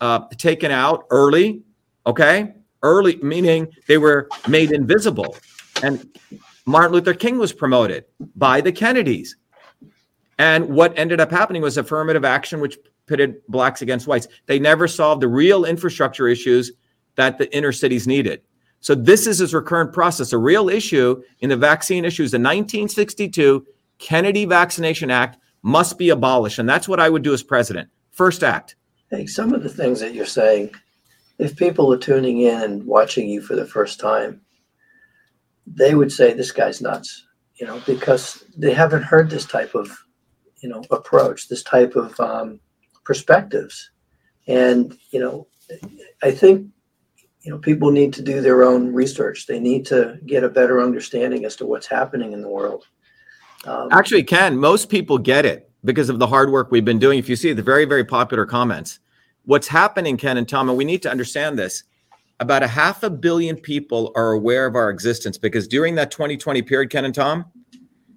uh, 0.00 0.26
taken 0.38 0.72
out 0.72 1.04
early. 1.10 1.62
Okay, 2.06 2.54
early 2.82 3.16
meaning 3.16 3.68
they 3.86 3.98
were 3.98 4.28
made 4.48 4.72
invisible, 4.72 5.36
and 5.82 6.06
Martin 6.66 6.92
Luther 6.92 7.14
King 7.14 7.38
was 7.38 7.52
promoted 7.52 8.04
by 8.36 8.60
the 8.60 8.72
Kennedys. 8.72 9.36
And 10.38 10.68
what 10.70 10.98
ended 10.98 11.20
up 11.20 11.30
happening 11.30 11.60
was 11.60 11.76
affirmative 11.76 12.24
action, 12.24 12.60
which 12.60 12.78
pitted 13.06 13.46
blacks 13.48 13.82
against 13.82 14.06
whites. 14.06 14.28
They 14.46 14.58
never 14.58 14.88
solved 14.88 15.20
the 15.20 15.28
real 15.28 15.64
infrastructure 15.64 16.28
issues 16.28 16.72
that 17.16 17.36
the 17.36 17.54
inner 17.54 17.72
cities 17.72 18.06
needed. 18.06 18.40
So 18.80 18.94
this 18.94 19.26
is 19.26 19.40
his 19.40 19.52
recurrent 19.52 19.92
process. 19.92 20.32
A 20.32 20.38
real 20.38 20.70
issue 20.70 21.22
in 21.40 21.50
the 21.50 21.56
vaccine 21.56 22.04
issues, 22.06 22.30
the 22.30 22.38
1962 22.38 23.66
Kennedy 23.98 24.46
Vaccination 24.46 25.10
Act 25.10 25.38
must 25.62 25.98
be 25.98 26.08
abolished. 26.08 26.58
And 26.58 26.68
that's 26.68 26.88
what 26.88 27.00
I 27.00 27.10
would 27.10 27.22
do 27.22 27.34
as 27.34 27.42
president. 27.42 27.90
First 28.10 28.42
act. 28.42 28.76
Hey, 29.10 29.26
some 29.26 29.52
of 29.52 29.62
the 29.62 29.68
things 29.68 30.00
that 30.00 30.14
you're 30.14 30.24
saying, 30.24 30.74
if 31.40 31.56
people 31.56 31.92
are 31.92 31.98
tuning 31.98 32.42
in 32.42 32.62
and 32.62 32.84
watching 32.84 33.28
you 33.28 33.40
for 33.40 33.56
the 33.56 33.66
first 33.66 33.98
time, 33.98 34.42
they 35.66 35.94
would 35.94 36.12
say 36.12 36.32
this 36.32 36.52
guy's 36.52 36.80
nuts, 36.80 37.26
you 37.54 37.66
know, 37.66 37.80
because 37.86 38.44
they 38.56 38.74
haven't 38.74 39.02
heard 39.02 39.30
this 39.30 39.46
type 39.46 39.74
of, 39.74 39.90
you 40.62 40.68
know, 40.68 40.82
approach, 40.90 41.48
this 41.48 41.62
type 41.62 41.96
of 41.96 42.18
um, 42.20 42.60
perspectives. 43.04 43.90
And, 44.46 44.96
you 45.10 45.20
know, 45.20 45.46
I 46.22 46.30
think, 46.30 46.66
you 47.42 47.50
know, 47.50 47.58
people 47.58 47.90
need 47.90 48.12
to 48.14 48.22
do 48.22 48.42
their 48.42 48.62
own 48.62 48.92
research. 48.92 49.46
They 49.46 49.60
need 49.60 49.86
to 49.86 50.18
get 50.26 50.44
a 50.44 50.48
better 50.48 50.82
understanding 50.82 51.44
as 51.44 51.56
to 51.56 51.66
what's 51.66 51.86
happening 51.86 52.32
in 52.32 52.42
the 52.42 52.48
world. 52.48 52.84
Um, 53.64 53.88
Actually, 53.92 54.24
Ken, 54.24 54.58
most 54.58 54.88
people 54.90 55.16
get 55.16 55.46
it 55.46 55.70
because 55.84 56.10
of 56.10 56.18
the 56.18 56.26
hard 56.26 56.50
work 56.50 56.70
we've 56.70 56.84
been 56.84 56.98
doing. 56.98 57.18
If 57.18 57.28
you 57.28 57.36
see 57.36 57.52
the 57.52 57.62
very, 57.62 57.86
very 57.86 58.04
popular 58.04 58.44
comments, 58.44 58.98
what's 59.44 59.68
happening, 59.68 60.16
Ken 60.16 60.36
and 60.36 60.48
Tom, 60.48 60.68
and 60.68 60.78
we 60.78 60.84
need 60.84 61.02
to 61.02 61.10
understand 61.10 61.58
this. 61.58 61.84
About 62.38 62.62
a 62.62 62.66
half 62.66 63.02
a 63.02 63.10
billion 63.10 63.56
people 63.56 64.12
are 64.16 64.32
aware 64.32 64.66
of 64.66 64.74
our 64.74 64.88
existence 64.88 65.36
because 65.36 65.68
during 65.68 65.94
that 65.96 66.10
2020 66.10 66.62
period, 66.62 66.90
Ken 66.90 67.04
and 67.04 67.14
Tom, 67.14 67.44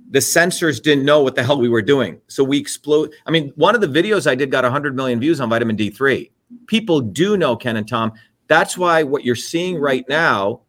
the 0.10 0.22
censors 0.22 0.80
didn't 0.80 1.06
know 1.06 1.22
what 1.22 1.36
the 1.36 1.44
hell 1.44 1.60
we 1.60 1.68
were 1.68 1.82
doing. 1.82 2.22
So 2.28 2.44
we 2.44 2.58
explode. 2.58 3.14
I 3.26 3.32
mean, 3.32 3.52
one 3.56 3.76
of 3.76 3.82
the 3.82 3.88
videos 3.88 4.28
I 4.28 4.36
did 4.36 4.52
got 4.52 4.64
100 4.64 4.96
million 4.96 5.20
views 5.20 5.42
on 5.42 5.50
vitamin 5.50 5.76
D3. 5.76 6.30
People 6.68 7.02
do 7.02 7.36
know 7.36 7.56
Ken 7.56 7.76
and 7.76 7.88
Tom. 7.88 8.14
That's 8.48 8.78
why 8.78 9.04
what 9.04 9.26
you're 9.26 9.36
seeing 9.36 9.78
right 9.78 10.06
now 10.08 10.62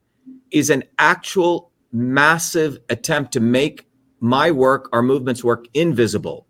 is 0.50 0.70
an 0.70 0.84
actual 0.98 1.70
massive 1.92 2.78
attempt 2.88 3.32
to 3.34 3.40
make 3.40 3.86
my 4.20 4.50
work, 4.50 4.88
our 4.92 5.02
movement's 5.02 5.44
work, 5.44 5.66
invisible. 5.74 6.46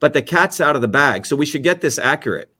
But 0.00 0.14
the 0.14 0.22
cat's 0.22 0.60
out 0.60 0.74
of 0.74 0.82
the 0.82 0.88
bag. 0.88 1.26
So 1.26 1.36
we 1.36 1.46
should 1.46 1.62
get 1.62 1.82
this 1.82 1.98
accurate. 1.98 2.50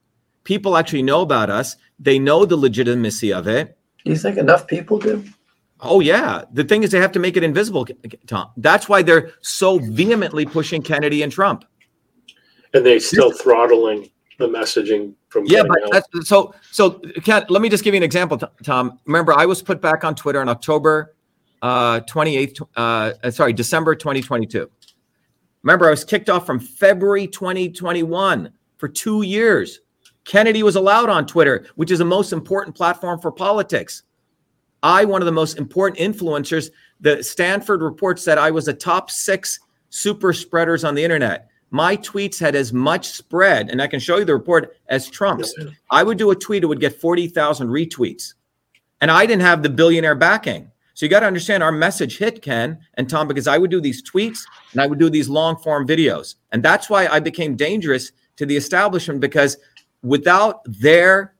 People 0.46 0.76
actually 0.76 1.02
know 1.02 1.20
about 1.20 1.50
us, 1.50 1.76
they 1.98 2.18
know 2.18 2.46
the 2.46 2.56
legitimacy 2.56 3.32
of 3.32 3.46
it. 3.46 3.76
Do 4.04 4.12
you 4.12 4.16
think 4.16 4.38
enough 4.38 4.66
people 4.66 4.98
do? 4.98 5.24
Oh, 5.80 6.00
yeah. 6.00 6.44
The 6.52 6.64
thing 6.64 6.82
is, 6.82 6.90
they 6.90 7.00
have 7.00 7.12
to 7.12 7.18
make 7.18 7.36
it 7.36 7.42
invisible, 7.42 7.86
Tom. 8.26 8.50
That's 8.56 8.88
why 8.88 9.02
they're 9.02 9.32
so 9.42 9.78
vehemently 9.78 10.46
pushing 10.46 10.80
Kennedy 10.80 11.22
and 11.22 11.30
Trump. 11.30 11.66
And 12.72 12.86
they 12.86 12.98
still 12.98 13.32
throttling 13.32 14.10
the 14.38 14.46
messaging 14.46 15.14
from 15.30 15.46
yeah 15.46 15.62
but 15.62 15.78
that's, 15.90 16.28
so 16.28 16.54
so 16.70 17.00
Ken, 17.24 17.46
let 17.48 17.62
me 17.62 17.70
just 17.70 17.82
give 17.82 17.94
you 17.94 17.96
an 17.96 18.02
example 18.02 18.36
tom 18.62 19.00
remember 19.06 19.32
i 19.32 19.46
was 19.46 19.62
put 19.62 19.80
back 19.80 20.04
on 20.04 20.14
twitter 20.14 20.42
in 20.42 20.48
october 20.50 21.16
uh, 21.62 22.00
28th, 22.00 22.60
uh, 22.76 23.12
uh, 23.22 23.30
sorry, 23.30 23.52
December 23.52 23.94
2022. 23.94 24.70
Remember, 25.62 25.86
I 25.86 25.90
was 25.90 26.04
kicked 26.04 26.30
off 26.30 26.46
from 26.46 26.60
February 26.60 27.26
2021 27.26 28.52
for 28.78 28.88
two 28.88 29.22
years. 29.22 29.80
Kennedy 30.26 30.62
was 30.62 30.76
allowed 30.76 31.08
on 31.08 31.24
Twitter, 31.24 31.66
which 31.76 31.90
is 31.90 32.00
the 32.00 32.04
most 32.04 32.32
important 32.32 32.76
platform 32.76 33.18
for 33.20 33.32
politics. 33.32 34.02
I, 34.82 35.04
one 35.04 35.22
of 35.22 35.26
the 35.26 35.32
most 35.32 35.56
important 35.56 35.98
influencers, 35.98 36.70
the 37.00 37.22
Stanford 37.22 37.80
report 37.80 38.18
said 38.18 38.36
I 38.36 38.50
was 38.50 38.68
a 38.68 38.74
top 38.74 39.10
six 39.10 39.60
super 39.88 40.32
spreaders 40.32 40.84
on 40.84 40.94
the 40.94 41.04
internet. 41.04 41.48
My 41.70 41.96
tweets 41.96 42.38
had 42.38 42.54
as 42.54 42.72
much 42.72 43.08
spread, 43.08 43.70
and 43.70 43.80
I 43.80 43.86
can 43.86 44.00
show 44.00 44.18
you 44.18 44.24
the 44.24 44.34
report, 44.34 44.76
as 44.88 45.08
Trump's. 45.08 45.54
I 45.90 46.02
would 46.02 46.18
do 46.18 46.30
a 46.30 46.36
tweet, 46.36 46.62
it 46.62 46.66
would 46.66 46.80
get 46.80 47.00
40,000 47.00 47.68
retweets. 47.68 48.34
And 49.00 49.10
I 49.10 49.26
didn't 49.26 49.42
have 49.42 49.62
the 49.62 49.68
billionaire 49.68 50.14
backing. 50.14 50.70
So 50.94 51.04
you 51.04 51.10
got 51.10 51.20
to 51.20 51.26
understand 51.26 51.62
our 51.62 51.72
message 51.72 52.18
hit 52.18 52.40
Ken 52.40 52.78
and 52.94 53.08
Tom 53.08 53.28
because 53.28 53.46
I 53.46 53.58
would 53.58 53.70
do 53.70 53.80
these 53.80 54.02
tweets 54.02 54.44
and 54.72 54.80
I 54.80 54.86
would 54.86 54.98
do 54.98 55.10
these 55.10 55.28
long 55.28 55.56
form 55.56 55.86
videos. 55.86 56.36
And 56.52 56.62
that's 56.62 56.88
why 56.88 57.06
I 57.06 57.20
became 57.20 57.54
dangerous 57.54 58.12
to 58.36 58.46
the 58.46 58.56
establishment 58.56 59.20
because 59.20 59.58
without 60.06 60.60
their 60.64 61.34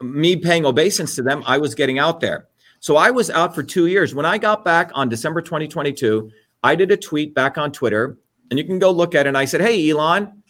me 0.00 0.36
paying 0.36 0.64
obeisance 0.64 1.14
to 1.16 1.22
them, 1.22 1.42
I 1.46 1.58
was 1.58 1.74
getting 1.74 1.98
out 1.98 2.20
there. 2.20 2.48
So 2.80 2.96
I 2.96 3.10
was 3.10 3.28
out 3.28 3.54
for 3.54 3.62
two 3.62 3.86
years. 3.86 4.14
When 4.14 4.24
I 4.24 4.38
got 4.38 4.64
back 4.64 4.90
on 4.94 5.10
December 5.10 5.42
2022, 5.42 6.30
I 6.62 6.74
did 6.74 6.90
a 6.90 6.96
tweet 6.96 7.34
back 7.34 7.58
on 7.58 7.72
Twitter, 7.72 8.16
and 8.48 8.58
you 8.58 8.64
can 8.64 8.78
go 8.78 8.90
look 8.90 9.14
at 9.14 9.26
it. 9.26 9.28
And 9.28 9.38
I 9.38 9.44
said, 9.44 9.60
Hey, 9.60 9.90
Elon, 9.90 10.42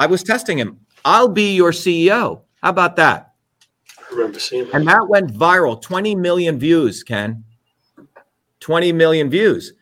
I 0.00 0.06
was 0.06 0.24
testing 0.24 0.58
him. 0.58 0.80
I'll 1.04 1.28
be 1.28 1.54
your 1.54 1.70
CEO. 1.70 2.42
How 2.62 2.70
about 2.70 2.96
that? 2.96 3.34
I 3.98 4.14
remember 4.14 4.40
seeing 4.40 4.64
that. 4.64 4.74
And 4.74 4.88
that 4.88 5.06
went 5.08 5.32
viral 5.32 5.80
20 5.80 6.16
million 6.16 6.58
views, 6.58 7.04
Ken. 7.04 7.44
20 8.60 8.92
million 8.92 9.30
views. 9.30 9.74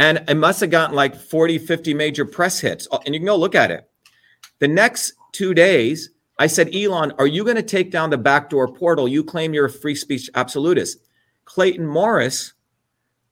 And 0.00 0.24
it 0.28 0.34
must 0.34 0.60
have 0.60 0.70
gotten 0.70 0.96
like 0.96 1.14
40, 1.14 1.58
50 1.58 1.94
major 1.94 2.24
press 2.24 2.58
hits. 2.58 2.88
And 3.06 3.14
you 3.14 3.20
can 3.20 3.26
go 3.26 3.36
look 3.36 3.54
at 3.54 3.70
it. 3.70 3.88
The 4.58 4.66
next 4.66 5.12
two 5.34 5.52
days, 5.52 6.10
I 6.38 6.46
said, 6.46 6.74
Elon, 6.74 7.12
are 7.18 7.26
you 7.26 7.44
going 7.44 7.56
to 7.56 7.62
take 7.62 7.90
down 7.90 8.10
the 8.10 8.18
backdoor 8.18 8.72
portal? 8.72 9.06
You 9.06 9.22
claim 9.22 9.52
you're 9.52 9.66
a 9.66 9.70
free 9.70 9.94
speech 9.94 10.30
absolutist. 10.34 10.98
Clayton 11.44 11.86
Morris, 11.86 12.54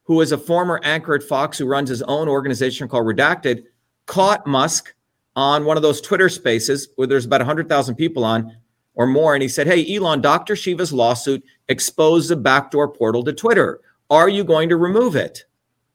who 0.05 0.20
is 0.20 0.32
a 0.32 0.38
former 0.38 0.80
anchor 0.84 1.14
at 1.14 1.22
Fox 1.22 1.59
who 1.59 1.66
runs 1.66 1.88
his 1.88 2.03
own 2.03 2.28
organization 2.28 2.88
called 2.88 3.07
Redacted, 3.07 3.64
caught 4.07 4.46
Musk 4.46 4.94
on 5.34 5.64
one 5.64 5.76
of 5.76 5.82
those 5.82 6.00
Twitter 6.00 6.28
spaces 6.28 6.88
where 6.96 7.07
there's 7.07 7.24
about 7.24 7.40
100,000 7.40 7.94
people 7.94 8.24
on 8.24 8.55
or 8.94 9.07
more. 9.07 9.34
And 9.34 9.42
he 9.42 9.48
said, 9.48 9.66
Hey, 9.66 9.96
Elon, 9.96 10.20
Dr. 10.20 10.55
Shiva's 10.55 10.92
lawsuit 10.92 11.42
exposed 11.68 12.28
the 12.28 12.36
backdoor 12.36 12.88
portal 12.88 13.24
to 13.24 13.32
Twitter. 13.32 13.80
Are 14.11 14.28
you 14.28 14.44
going 14.44 14.68
to 14.68 14.76
remove 14.76 15.16
it? 15.16 15.44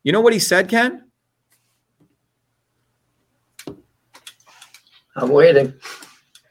You 0.03 0.11
know 0.11 0.21
what 0.21 0.33
he 0.33 0.39
said, 0.39 0.69
Ken? 0.69 1.06
I'm 5.17 5.29
waiting. 5.29 5.73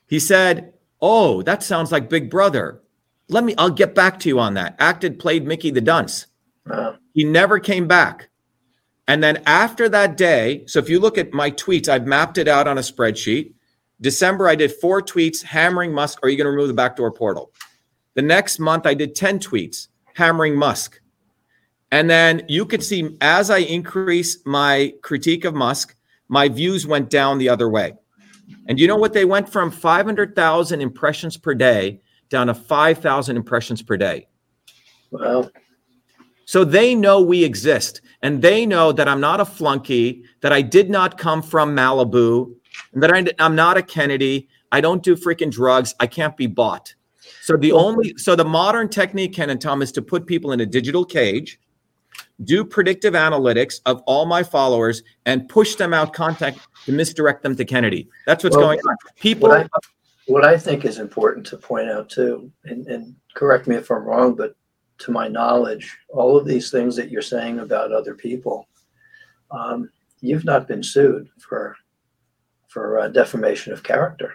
He 0.08 0.18
said, 0.18 0.74
Oh, 1.00 1.42
that 1.42 1.62
sounds 1.62 1.92
like 1.92 2.10
Big 2.10 2.30
Brother. 2.30 2.82
Let 3.28 3.44
me, 3.44 3.54
I'll 3.58 3.70
get 3.70 3.94
back 3.94 4.18
to 4.20 4.28
you 4.28 4.38
on 4.38 4.54
that. 4.54 4.76
Acted, 4.78 5.18
played 5.18 5.46
Mickey 5.46 5.70
the 5.70 5.80
Dunce. 5.80 6.26
Uh, 6.70 6.94
He 7.12 7.24
never 7.24 7.58
came 7.58 7.86
back. 7.86 8.28
And 9.08 9.22
then 9.22 9.42
after 9.46 9.88
that 9.88 10.16
day, 10.16 10.64
so 10.66 10.78
if 10.78 10.88
you 10.88 10.98
look 10.98 11.16
at 11.16 11.32
my 11.32 11.50
tweets, 11.50 11.88
I've 11.88 12.06
mapped 12.06 12.38
it 12.38 12.48
out 12.48 12.66
on 12.66 12.78
a 12.78 12.82
spreadsheet. 12.82 13.52
December, 14.00 14.48
I 14.48 14.56
did 14.56 14.72
four 14.72 15.00
tweets 15.00 15.42
hammering 15.42 15.92
Musk. 15.92 16.18
Are 16.22 16.28
you 16.28 16.36
going 16.36 16.46
to 16.46 16.50
remove 16.50 16.68
the 16.68 16.74
backdoor 16.74 17.12
portal? 17.12 17.52
The 18.14 18.22
next 18.22 18.58
month, 18.58 18.86
I 18.86 18.94
did 18.94 19.14
10 19.14 19.38
tweets 19.38 19.88
hammering 20.14 20.56
Musk. 20.56 21.00
And 21.92 22.10
then 22.10 22.44
you 22.48 22.66
could 22.66 22.82
see 22.82 23.16
as 23.20 23.48
I 23.48 23.58
increase 23.58 24.44
my 24.44 24.92
critique 25.02 25.44
of 25.44 25.54
Musk, 25.54 25.94
my 26.28 26.48
views 26.48 26.86
went 26.86 27.10
down 27.10 27.38
the 27.38 27.48
other 27.48 27.68
way. 27.68 27.94
And 28.68 28.78
you 28.78 28.86
know 28.86 28.96
what? 28.96 29.12
They 29.12 29.24
went 29.24 29.48
from 29.48 29.70
500,000 29.70 30.80
impressions 30.80 31.36
per 31.36 31.54
day 31.54 32.00
down 32.28 32.48
to 32.48 32.54
5,000 32.54 33.36
impressions 33.36 33.82
per 33.82 33.96
day. 33.96 34.26
well, 35.10 35.50
So 36.44 36.64
they 36.64 36.94
know 36.94 37.20
we 37.20 37.44
exist 37.44 38.00
and 38.22 38.42
they 38.42 38.66
know 38.66 38.92
that 38.92 39.08
I'm 39.08 39.20
not 39.20 39.40
a 39.40 39.44
flunky, 39.44 40.24
that 40.40 40.52
I 40.52 40.62
did 40.62 40.90
not 40.90 41.18
come 41.18 41.42
from 41.42 41.74
Malibu, 41.74 42.52
and 42.92 43.02
that 43.02 43.12
I, 43.12 43.26
I'm 43.38 43.54
not 43.54 43.76
a 43.76 43.82
Kennedy. 43.82 44.48
I 44.72 44.80
don't 44.80 45.02
do 45.02 45.16
freaking 45.16 45.50
drugs. 45.50 45.94
I 46.00 46.06
can't 46.06 46.36
be 46.36 46.46
bought. 46.46 46.94
So 47.42 47.56
the 47.56 47.72
only 47.72 48.14
so 48.16 48.36
the 48.36 48.44
modern 48.44 48.88
technique, 48.88 49.32
Ken 49.32 49.50
and 49.50 49.60
Tom, 49.60 49.82
is 49.82 49.92
to 49.92 50.02
put 50.02 50.26
people 50.26 50.52
in 50.52 50.60
a 50.60 50.66
digital 50.66 51.04
cage, 51.04 51.58
do 52.44 52.64
predictive 52.64 53.14
analytics 53.14 53.80
of 53.86 54.02
all 54.06 54.26
my 54.26 54.42
followers, 54.42 55.02
and 55.24 55.48
push 55.48 55.74
them 55.76 55.94
out 55.94 56.12
contact 56.12 56.58
to 56.84 56.92
misdirect 56.92 57.42
them 57.42 57.56
to 57.56 57.64
Kennedy. 57.64 58.08
That's 58.26 58.44
what's 58.44 58.56
Well, 58.56 58.66
going 58.66 58.80
on. 58.80 58.96
People, 59.16 59.48
what 59.48 59.60
I, 59.62 59.68
what 60.26 60.44
I 60.44 60.58
think 60.58 60.84
is 60.84 60.98
important 60.98 61.46
to 61.46 61.56
point 61.56 61.88
out 61.88 62.10
too, 62.10 62.50
and, 62.64 62.86
and 62.86 63.14
correct 63.34 63.66
me 63.66 63.76
if 63.76 63.90
I'm 63.90 64.04
wrong, 64.04 64.34
but 64.34 64.54
to 64.98 65.10
my 65.10 65.28
knowledge, 65.28 65.96
all 66.08 66.36
of 66.36 66.46
these 66.46 66.70
things 66.70 66.96
that 66.96 67.10
you're 67.10 67.22
saying 67.22 67.60
about 67.60 67.92
other 67.92 68.14
people, 68.14 68.66
um, 69.50 69.90
you've 70.20 70.44
not 70.44 70.66
been 70.66 70.82
sued 70.82 71.28
for 71.38 71.76
for 72.68 72.98
uh, 73.00 73.08
defamation 73.08 73.72
of 73.72 73.82
character. 73.82 74.34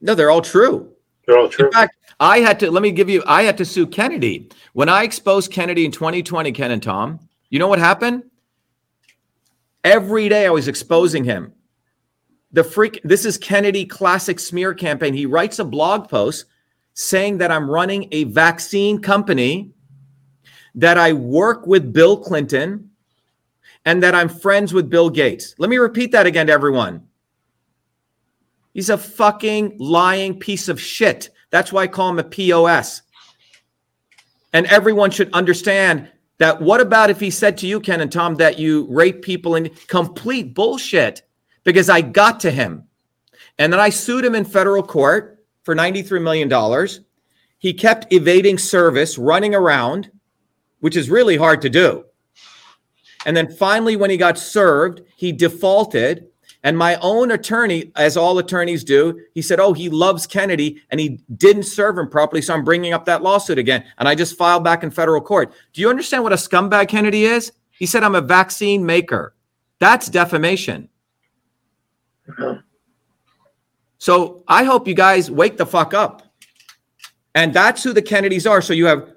no, 0.00 0.14
they're 0.14 0.30
all 0.30 0.42
true. 0.42 0.90
They're 1.26 1.38
all 1.38 1.48
true. 1.48 1.66
In 1.66 1.72
fact, 1.72 1.96
I 2.20 2.40
had 2.40 2.60
to 2.60 2.70
let 2.70 2.82
me 2.82 2.92
give 2.92 3.08
you. 3.08 3.22
I 3.26 3.42
had 3.42 3.56
to 3.58 3.64
sue 3.64 3.86
Kennedy 3.86 4.50
when 4.74 4.90
I 4.90 5.02
exposed 5.02 5.50
Kennedy 5.50 5.86
in 5.86 5.90
2020. 5.90 6.52
Ken 6.52 6.70
and 6.70 6.82
Tom, 6.82 7.18
you 7.48 7.58
know 7.58 7.66
what 7.66 7.78
happened? 7.78 8.24
Every 9.82 10.28
day 10.28 10.46
I 10.46 10.50
was 10.50 10.68
exposing 10.68 11.24
him. 11.24 11.54
The 12.52 12.62
freak. 12.62 13.00
This 13.04 13.24
is 13.24 13.38
Kennedy 13.38 13.86
classic 13.86 14.38
smear 14.38 14.74
campaign. 14.74 15.14
He 15.14 15.24
writes 15.24 15.58
a 15.58 15.64
blog 15.64 16.10
post 16.10 16.44
saying 16.92 17.38
that 17.38 17.50
I'm 17.50 17.70
running 17.70 18.08
a 18.12 18.24
vaccine 18.24 19.00
company, 19.00 19.72
that 20.74 20.98
I 20.98 21.14
work 21.14 21.66
with 21.66 21.92
Bill 21.92 22.18
Clinton, 22.18 22.90
and 23.86 24.02
that 24.02 24.14
I'm 24.14 24.28
friends 24.28 24.74
with 24.74 24.90
Bill 24.90 25.08
Gates. 25.08 25.54
Let 25.58 25.70
me 25.70 25.78
repeat 25.78 26.12
that 26.12 26.26
again 26.26 26.48
to 26.48 26.52
everyone. 26.52 27.06
He's 28.74 28.90
a 28.90 28.98
fucking 28.98 29.76
lying 29.78 30.38
piece 30.38 30.68
of 30.68 30.78
shit. 30.78 31.30
That's 31.50 31.72
why 31.72 31.82
I 31.82 31.86
call 31.86 32.10
him 32.10 32.18
a 32.18 32.24
POS. 32.24 33.02
And 34.52 34.66
everyone 34.66 35.10
should 35.10 35.32
understand 35.32 36.08
that. 36.38 36.60
What 36.60 36.80
about 36.80 37.10
if 37.10 37.20
he 37.20 37.30
said 37.30 37.58
to 37.58 37.66
you, 37.66 37.80
Ken 37.80 38.00
and 38.00 38.10
Tom, 38.10 38.36
that 38.36 38.58
you 38.58 38.86
rape 38.90 39.22
people 39.22 39.54
in 39.54 39.70
complete 39.86 40.54
bullshit 40.54 41.22
because 41.64 41.88
I 41.88 42.00
got 42.00 42.40
to 42.40 42.50
him 42.50 42.84
and 43.60 43.70
then 43.70 43.78
I 43.78 43.90
sued 43.90 44.24
him 44.24 44.34
in 44.34 44.46
federal 44.46 44.82
court 44.82 45.44
for 45.64 45.76
$93 45.76 46.22
million. 46.22 46.88
He 47.58 47.74
kept 47.74 48.10
evading 48.10 48.56
service, 48.56 49.18
running 49.18 49.54
around, 49.54 50.10
which 50.80 50.96
is 50.96 51.10
really 51.10 51.36
hard 51.36 51.60
to 51.62 51.68
do. 51.68 52.06
And 53.26 53.36
then 53.36 53.52
finally, 53.52 53.96
when 53.96 54.08
he 54.08 54.16
got 54.16 54.38
served, 54.38 55.02
he 55.14 55.30
defaulted. 55.30 56.28
And 56.62 56.76
my 56.76 56.96
own 56.96 57.30
attorney, 57.30 57.90
as 57.96 58.16
all 58.16 58.38
attorneys 58.38 58.84
do, 58.84 59.18
he 59.32 59.40
said, 59.40 59.60
Oh, 59.60 59.72
he 59.72 59.88
loves 59.88 60.26
Kennedy 60.26 60.82
and 60.90 61.00
he 61.00 61.20
didn't 61.36 61.62
serve 61.62 61.96
him 61.96 62.08
properly. 62.08 62.42
So 62.42 62.52
I'm 62.52 62.64
bringing 62.64 62.92
up 62.92 63.06
that 63.06 63.22
lawsuit 63.22 63.58
again. 63.58 63.84
And 63.98 64.06
I 64.08 64.14
just 64.14 64.36
filed 64.36 64.62
back 64.62 64.82
in 64.82 64.90
federal 64.90 65.22
court. 65.22 65.52
Do 65.72 65.80
you 65.80 65.88
understand 65.88 66.22
what 66.22 66.32
a 66.32 66.36
scumbag 66.36 66.88
Kennedy 66.88 67.24
is? 67.24 67.52
He 67.70 67.86
said, 67.86 68.04
I'm 68.04 68.14
a 68.14 68.20
vaccine 68.20 68.84
maker. 68.84 69.34
That's 69.78 70.08
defamation. 70.08 70.90
So 73.96 74.44
I 74.46 74.64
hope 74.64 74.86
you 74.86 74.94
guys 74.94 75.30
wake 75.30 75.56
the 75.56 75.66
fuck 75.66 75.94
up. 75.94 76.22
And 77.34 77.54
that's 77.54 77.82
who 77.82 77.92
the 77.92 78.02
Kennedys 78.02 78.46
are. 78.46 78.60
So 78.60 78.72
you 78.72 78.86
have 78.86 79.14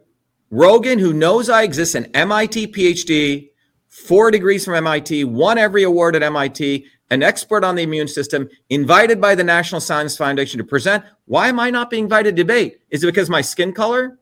Rogan, 0.50 1.00
who 1.00 1.14
knows 1.14 1.50
I 1.50 1.64
exist, 1.64 1.96
an 1.96 2.06
MIT 2.14 2.68
PhD, 2.68 3.50
four 3.88 4.30
degrees 4.30 4.66
from 4.66 4.76
MIT, 4.76 5.24
won 5.24 5.58
every 5.58 5.84
award 5.84 6.16
at 6.16 6.24
MIT, 6.24 6.86
an 7.10 7.22
expert 7.24 7.64
on 7.64 7.76
the 7.76 7.84
immune 7.84 8.08
system, 8.08 8.50
invited 8.70 9.20
by 9.22 9.36
the 9.36 9.44
National 9.44 9.82
Science 9.82 10.18
Foundation 10.18 10.58
to 10.58 10.64
present. 10.64 11.04
Why 11.26 11.48
am 11.48 11.60
I 11.60 11.70
not 11.70 11.90
being 11.90 12.04
invited 12.06 12.36
to 12.36 12.44
debate? 12.44 12.80
Is 12.90 13.04
it 13.04 13.08
because 13.08 13.30
my 13.30 13.42
skin 13.42 13.74
color? 13.74 14.18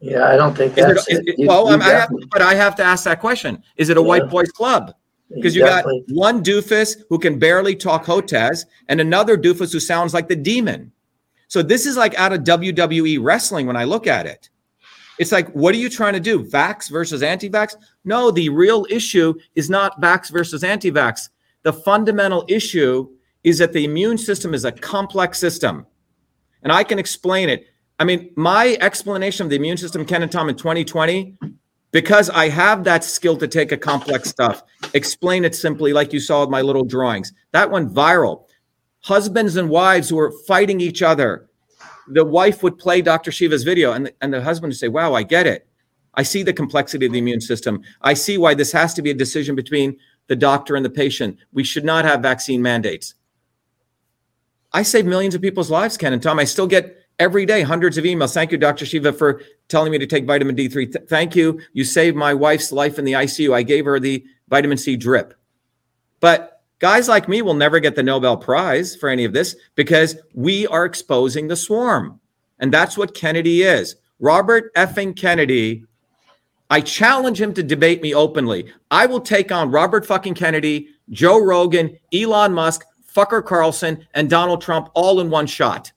Yeah, 0.00 0.28
I 0.28 0.36
don't 0.36 0.56
think 0.56 0.74
that's 0.74 1.08
is 1.08 1.18
it. 1.18 1.28
it- 1.28 1.38
You- 1.38 1.48
well, 1.48 1.68
you 1.70 1.80
I 1.80 1.88
have, 1.90 2.10
but 2.30 2.42
I 2.42 2.54
have 2.54 2.76
to 2.76 2.84
ask 2.84 3.04
that 3.04 3.20
question. 3.20 3.62
Is 3.76 3.88
it 3.88 3.96
a 3.96 4.02
white 4.02 4.22
Yeah. 4.24 4.28
boys 4.30 4.50
club? 4.50 4.94
Because 5.34 5.56
you 5.56 5.62
got 5.62 5.86
one 6.08 6.44
doofus 6.44 6.96
who 7.08 7.18
can 7.18 7.38
barely 7.38 7.74
talk 7.74 8.04
Hotez 8.04 8.66
and 8.88 9.00
another 9.00 9.38
doofus 9.38 9.72
who 9.72 9.80
sounds 9.80 10.12
like 10.12 10.28
the 10.28 10.36
demon. 10.36 10.92
So 11.48 11.62
this 11.62 11.86
is 11.86 11.96
like 11.96 12.14
out 12.18 12.34
of 12.34 12.44
WWE 12.44 13.18
wrestling 13.18 13.66
when 13.66 13.76
I 13.76 13.84
look 13.84 14.06
at 14.06 14.26
it. 14.26 14.50
It's 15.18 15.32
like, 15.32 15.48
what 15.52 15.74
are 15.74 15.78
you 15.78 15.88
trying 15.88 16.12
to 16.14 16.20
do? 16.20 16.44
Vax 16.44 16.90
versus 16.90 17.22
anti 17.22 17.48
vax? 17.48 17.76
No, 18.04 18.30
the 18.30 18.48
real 18.50 18.86
issue 18.90 19.34
is 19.54 19.70
not 19.70 20.00
vax 20.02 20.30
versus 20.30 20.62
anti 20.64 20.90
vax. 20.92 21.30
The 21.62 21.72
fundamental 21.72 22.44
issue 22.48 23.08
is 23.44 23.58
that 23.58 23.72
the 23.72 23.84
immune 23.84 24.18
system 24.18 24.54
is 24.54 24.64
a 24.64 24.72
complex 24.72 25.38
system. 25.38 25.86
And 26.62 26.72
I 26.72 26.84
can 26.84 26.98
explain 26.98 27.48
it. 27.48 27.66
I 27.98 28.04
mean, 28.04 28.32
my 28.36 28.76
explanation 28.80 29.44
of 29.44 29.50
the 29.50 29.56
immune 29.56 29.76
system, 29.76 30.04
Ken 30.04 30.22
and 30.22 30.32
Tom, 30.32 30.48
in 30.48 30.56
2020, 30.56 31.36
because 31.92 32.30
I 32.30 32.48
have 32.48 32.84
that 32.84 33.04
skill 33.04 33.36
to 33.36 33.46
take 33.46 33.70
a 33.70 33.76
complex 33.76 34.28
stuff, 34.30 34.62
explain 34.94 35.44
it 35.44 35.54
simply, 35.54 35.92
like 35.92 36.12
you 36.12 36.20
saw 36.20 36.40
with 36.40 36.50
my 36.50 36.62
little 36.62 36.84
drawings. 36.84 37.32
That 37.52 37.70
went 37.70 37.92
viral. 37.92 38.46
Husbands 39.02 39.56
and 39.56 39.68
wives 39.68 40.08
who 40.08 40.16
were 40.16 40.32
fighting 40.46 40.80
each 40.80 41.02
other. 41.02 41.48
The 42.08 42.24
wife 42.24 42.62
would 42.62 42.78
play 42.78 43.02
Dr. 43.02 43.30
Shiva's 43.30 43.62
video, 43.62 43.92
and 43.92 44.06
the, 44.06 44.14
and 44.20 44.32
the 44.32 44.42
husband 44.42 44.70
would 44.70 44.78
say, 44.78 44.88
Wow, 44.88 45.14
I 45.14 45.22
get 45.22 45.46
it. 45.46 45.68
I 46.14 46.22
see 46.22 46.42
the 46.42 46.52
complexity 46.52 47.06
of 47.06 47.12
the 47.12 47.18
immune 47.18 47.40
system. 47.40 47.82
I 48.02 48.14
see 48.14 48.36
why 48.36 48.54
this 48.54 48.72
has 48.72 48.94
to 48.94 49.02
be 49.02 49.10
a 49.10 49.14
decision 49.14 49.54
between 49.54 49.96
the 50.32 50.36
doctor 50.36 50.76
and 50.76 50.84
the 50.84 50.88
patient. 50.88 51.36
We 51.52 51.62
should 51.62 51.84
not 51.84 52.06
have 52.06 52.22
vaccine 52.22 52.62
mandates. 52.62 53.12
I 54.72 54.82
save 54.82 55.04
millions 55.04 55.34
of 55.34 55.42
people's 55.42 55.70
lives, 55.70 55.98
Ken 55.98 56.14
and 56.14 56.22
Tom. 56.22 56.38
I 56.38 56.44
still 56.44 56.66
get 56.66 56.96
every 57.18 57.44
day 57.44 57.60
hundreds 57.60 57.98
of 57.98 58.04
emails. 58.04 58.32
Thank 58.32 58.50
you, 58.50 58.56
Dr. 58.56 58.86
Shiva, 58.86 59.12
for 59.12 59.42
telling 59.68 59.92
me 59.92 59.98
to 59.98 60.06
take 60.06 60.24
vitamin 60.24 60.56
D3. 60.56 60.90
Th- 60.90 61.06
thank 61.06 61.36
you. 61.36 61.60
You 61.74 61.84
saved 61.84 62.16
my 62.16 62.32
wife's 62.32 62.72
life 62.72 62.98
in 62.98 63.04
the 63.04 63.12
ICU. 63.12 63.52
I 63.52 63.62
gave 63.62 63.84
her 63.84 64.00
the 64.00 64.24
vitamin 64.48 64.78
C 64.78 64.96
drip. 64.96 65.34
But 66.20 66.62
guys 66.78 67.08
like 67.08 67.28
me 67.28 67.42
will 67.42 67.52
never 67.52 67.78
get 67.78 67.94
the 67.94 68.02
Nobel 68.02 68.38
Prize 68.38 68.96
for 68.96 69.10
any 69.10 69.26
of 69.26 69.34
this 69.34 69.54
because 69.74 70.16
we 70.32 70.66
are 70.68 70.86
exposing 70.86 71.48
the 71.48 71.56
swarm. 71.56 72.18
And 72.58 72.72
that's 72.72 72.96
what 72.96 73.14
Kennedy 73.14 73.64
is. 73.64 73.96
Robert 74.18 74.72
effing 74.76 75.14
Kennedy. 75.14 75.84
I 76.72 76.80
challenge 76.80 77.38
him 77.38 77.52
to 77.52 77.62
debate 77.62 78.00
me 78.00 78.14
openly. 78.14 78.72
I 78.90 79.04
will 79.04 79.20
take 79.20 79.52
on 79.52 79.70
Robert 79.70 80.06
fucking 80.06 80.32
Kennedy, 80.32 80.88
Joe 81.10 81.38
Rogan, 81.38 81.98
Elon 82.14 82.54
Musk, 82.54 82.86
Fucker 83.14 83.44
Carlson, 83.44 84.06
and 84.14 84.30
Donald 84.30 84.62
Trump 84.62 84.88
all 84.94 85.20
in 85.20 85.28
one 85.28 85.46
shot. 85.46 85.92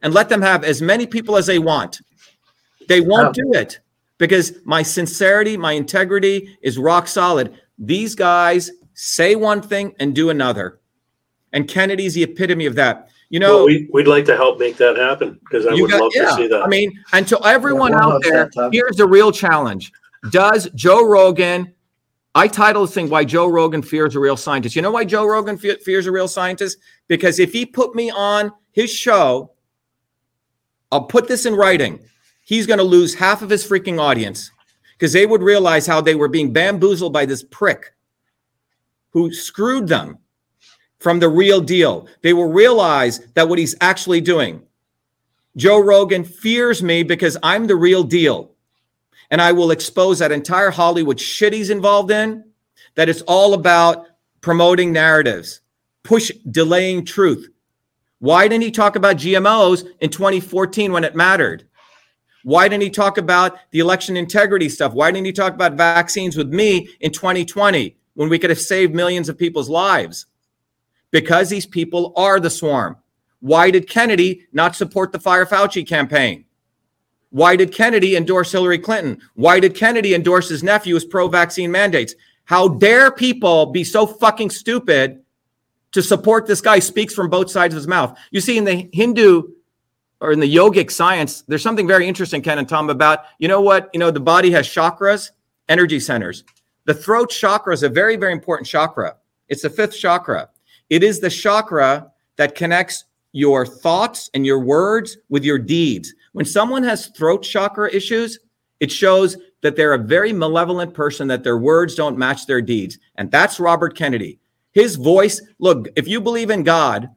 And 0.00 0.14
let 0.14 0.30
them 0.30 0.40
have 0.40 0.64
as 0.64 0.80
many 0.80 1.06
people 1.06 1.36
as 1.36 1.44
they 1.44 1.58
want. 1.58 2.00
They 2.88 3.02
won't 3.02 3.38
oh. 3.38 3.42
do 3.42 3.52
it 3.52 3.80
because 4.16 4.54
my 4.64 4.82
sincerity, 4.82 5.58
my 5.58 5.72
integrity 5.72 6.56
is 6.62 6.78
rock 6.78 7.06
solid. 7.06 7.58
These 7.78 8.14
guys 8.14 8.70
say 8.94 9.34
one 9.34 9.60
thing 9.60 9.94
and 10.00 10.14
do 10.14 10.30
another. 10.30 10.80
And 11.52 11.68
Kennedy's 11.68 12.14
the 12.14 12.22
epitome 12.22 12.64
of 12.64 12.76
that. 12.76 13.10
You 13.30 13.40
know, 13.40 13.56
Well, 13.58 13.66
we, 13.66 13.88
we'd 13.92 14.06
like 14.08 14.24
to 14.26 14.36
help 14.36 14.58
make 14.58 14.76
that 14.78 14.96
happen 14.96 15.38
because 15.40 15.66
I 15.66 15.74
would 15.74 15.90
got- 15.90 16.00
love 16.00 16.12
to 16.12 16.32
see 16.34 16.46
that. 16.48 16.62
I 16.62 16.66
mean, 16.66 16.92
and 17.12 17.26
to 17.28 17.38
everyone 17.46 17.92
Yeah, 17.92 18.04
out 18.04 18.22
there, 18.22 18.50
here's 18.72 18.96
the 18.96 19.06
real 19.06 19.30
challenge. 19.30 19.92
Does 20.30 20.68
Joe 20.74 21.06
Rogan, 21.06 21.74
I 22.34 22.48
title 22.48 22.86
this 22.86 22.94
thing 22.94 23.10
Why 23.10 23.24
Joe 23.24 23.46
Rogan 23.46 23.82
Fears 23.82 24.16
a 24.16 24.20
Real 24.20 24.36
Scientist. 24.36 24.74
You 24.76 24.82
know 24.82 24.90
why 24.90 25.04
Joe 25.04 25.26
Rogan 25.26 25.58
fe- 25.58 25.76
fears 25.76 26.06
a 26.06 26.12
real 26.12 26.28
scientist? 26.28 26.78
Because 27.06 27.38
if 27.38 27.52
he 27.52 27.66
put 27.66 27.94
me 27.94 28.10
on 28.10 28.50
his 28.72 28.90
show, 28.90 29.52
I'll 30.90 31.04
put 31.04 31.28
this 31.28 31.44
in 31.46 31.54
writing. 31.54 32.00
He's 32.44 32.66
going 32.66 32.78
to 32.78 32.84
lose 32.84 33.14
half 33.14 33.42
of 33.42 33.50
his 33.50 33.66
freaking 33.66 34.00
audience 34.00 34.50
because 34.92 35.12
they 35.12 35.26
would 35.26 35.42
realize 35.42 35.86
how 35.86 36.00
they 36.00 36.14
were 36.14 36.28
being 36.28 36.50
bamboozled 36.52 37.12
by 37.12 37.26
this 37.26 37.42
prick 37.42 37.92
who 39.10 39.32
screwed 39.32 39.86
them 39.86 40.18
from 40.98 41.20
the 41.20 41.28
real 41.28 41.60
deal. 41.60 42.08
They 42.22 42.32
will 42.32 42.52
realize 42.52 43.20
that 43.34 43.48
what 43.48 43.58
he's 43.58 43.76
actually 43.80 44.20
doing. 44.20 44.62
Joe 45.56 45.78
Rogan 45.78 46.24
fears 46.24 46.82
me 46.82 47.02
because 47.02 47.36
I'm 47.42 47.66
the 47.66 47.76
real 47.76 48.04
deal. 48.04 48.52
And 49.30 49.42
I 49.42 49.52
will 49.52 49.70
expose 49.70 50.18
that 50.20 50.32
entire 50.32 50.70
Hollywood 50.70 51.20
shit 51.20 51.52
he's 51.52 51.70
involved 51.70 52.10
in, 52.10 52.44
that 52.94 53.08
it's 53.08 53.22
all 53.22 53.54
about 53.54 54.06
promoting 54.40 54.92
narratives, 54.92 55.60
push 56.02 56.30
delaying 56.50 57.04
truth. 57.04 57.48
Why 58.20 58.48
didn't 58.48 58.64
he 58.64 58.70
talk 58.70 58.96
about 58.96 59.16
GMOs 59.16 59.86
in 60.00 60.10
2014 60.10 60.92
when 60.92 61.04
it 61.04 61.14
mattered? 61.14 61.68
Why 62.44 62.68
didn't 62.68 62.82
he 62.82 62.90
talk 62.90 63.18
about 63.18 63.58
the 63.70 63.80
election 63.80 64.16
integrity 64.16 64.68
stuff? 64.68 64.94
Why 64.94 65.10
didn't 65.10 65.26
he 65.26 65.32
talk 65.32 65.52
about 65.52 65.74
vaccines 65.74 66.36
with 66.36 66.52
me 66.52 66.88
in 67.00 67.12
2020 67.12 67.96
when 68.14 68.28
we 68.28 68.38
could 68.38 68.50
have 68.50 68.60
saved 68.60 68.94
millions 68.94 69.28
of 69.28 69.36
people's 69.36 69.68
lives? 69.68 70.26
Because 71.10 71.48
these 71.48 71.66
people 71.66 72.12
are 72.16 72.38
the 72.38 72.50
swarm. 72.50 72.96
Why 73.40 73.70
did 73.70 73.88
Kennedy 73.88 74.46
not 74.52 74.76
support 74.76 75.12
the 75.12 75.20
Fire 75.20 75.46
Fauci 75.46 75.86
campaign? 75.86 76.44
Why 77.30 77.56
did 77.56 77.72
Kennedy 77.72 78.16
endorse 78.16 78.52
Hillary 78.52 78.78
Clinton? 78.78 79.20
Why 79.34 79.60
did 79.60 79.74
Kennedy 79.74 80.14
endorse 80.14 80.48
his 80.48 80.62
nephew's 80.62 81.04
pro 81.04 81.28
vaccine 81.28 81.70
mandates? 81.70 82.14
How 82.44 82.68
dare 82.68 83.10
people 83.10 83.66
be 83.66 83.84
so 83.84 84.06
fucking 84.06 84.50
stupid 84.50 85.22
to 85.92 86.02
support 86.02 86.46
this 86.46 86.60
guy 86.60 86.78
speaks 86.78 87.14
from 87.14 87.28
both 87.28 87.50
sides 87.50 87.74
of 87.74 87.76
his 87.76 87.86
mouth? 87.86 88.18
You 88.30 88.40
see, 88.40 88.56
in 88.56 88.64
the 88.64 88.88
Hindu 88.92 89.42
or 90.20 90.32
in 90.32 90.40
the 90.40 90.54
yogic 90.54 90.90
science, 90.90 91.42
there's 91.42 91.62
something 91.62 91.86
very 91.86 92.08
interesting, 92.08 92.40
Ken 92.42 92.58
and 92.58 92.68
Tom, 92.68 92.88
about 92.88 93.20
you 93.38 93.48
know 93.48 93.60
what? 93.60 93.90
You 93.92 94.00
know, 94.00 94.10
the 94.10 94.20
body 94.20 94.50
has 94.52 94.66
chakras, 94.66 95.30
energy 95.68 96.00
centers. 96.00 96.44
The 96.86 96.94
throat 96.94 97.28
chakra 97.28 97.74
is 97.74 97.82
a 97.82 97.88
very, 97.90 98.16
very 98.16 98.32
important 98.32 98.66
chakra. 98.66 99.16
It's 99.48 99.62
the 99.62 99.70
fifth 99.70 99.98
chakra. 99.98 100.48
It 100.90 101.02
is 101.02 101.20
the 101.20 101.30
chakra 101.30 102.10
that 102.36 102.54
connects 102.54 103.04
your 103.32 103.66
thoughts 103.66 104.30
and 104.34 104.46
your 104.46 104.60
words 104.60 105.16
with 105.28 105.44
your 105.44 105.58
deeds. 105.58 106.14
When 106.32 106.44
someone 106.44 106.82
has 106.82 107.08
throat 107.08 107.42
chakra 107.42 107.92
issues, 107.92 108.38
it 108.80 108.90
shows 108.90 109.36
that 109.60 109.76
they're 109.76 109.94
a 109.94 109.98
very 109.98 110.32
malevolent 110.32 110.94
person, 110.94 111.28
that 111.28 111.44
their 111.44 111.58
words 111.58 111.94
don't 111.94 112.16
match 112.16 112.46
their 112.46 112.62
deeds. 112.62 112.98
And 113.16 113.30
that's 113.30 113.60
Robert 113.60 113.96
Kennedy. 113.96 114.38
His 114.72 114.96
voice, 114.96 115.42
look, 115.58 115.88
if 115.96 116.06
you 116.06 116.20
believe 116.20 116.50
in 116.50 116.62
God, 116.62 117.08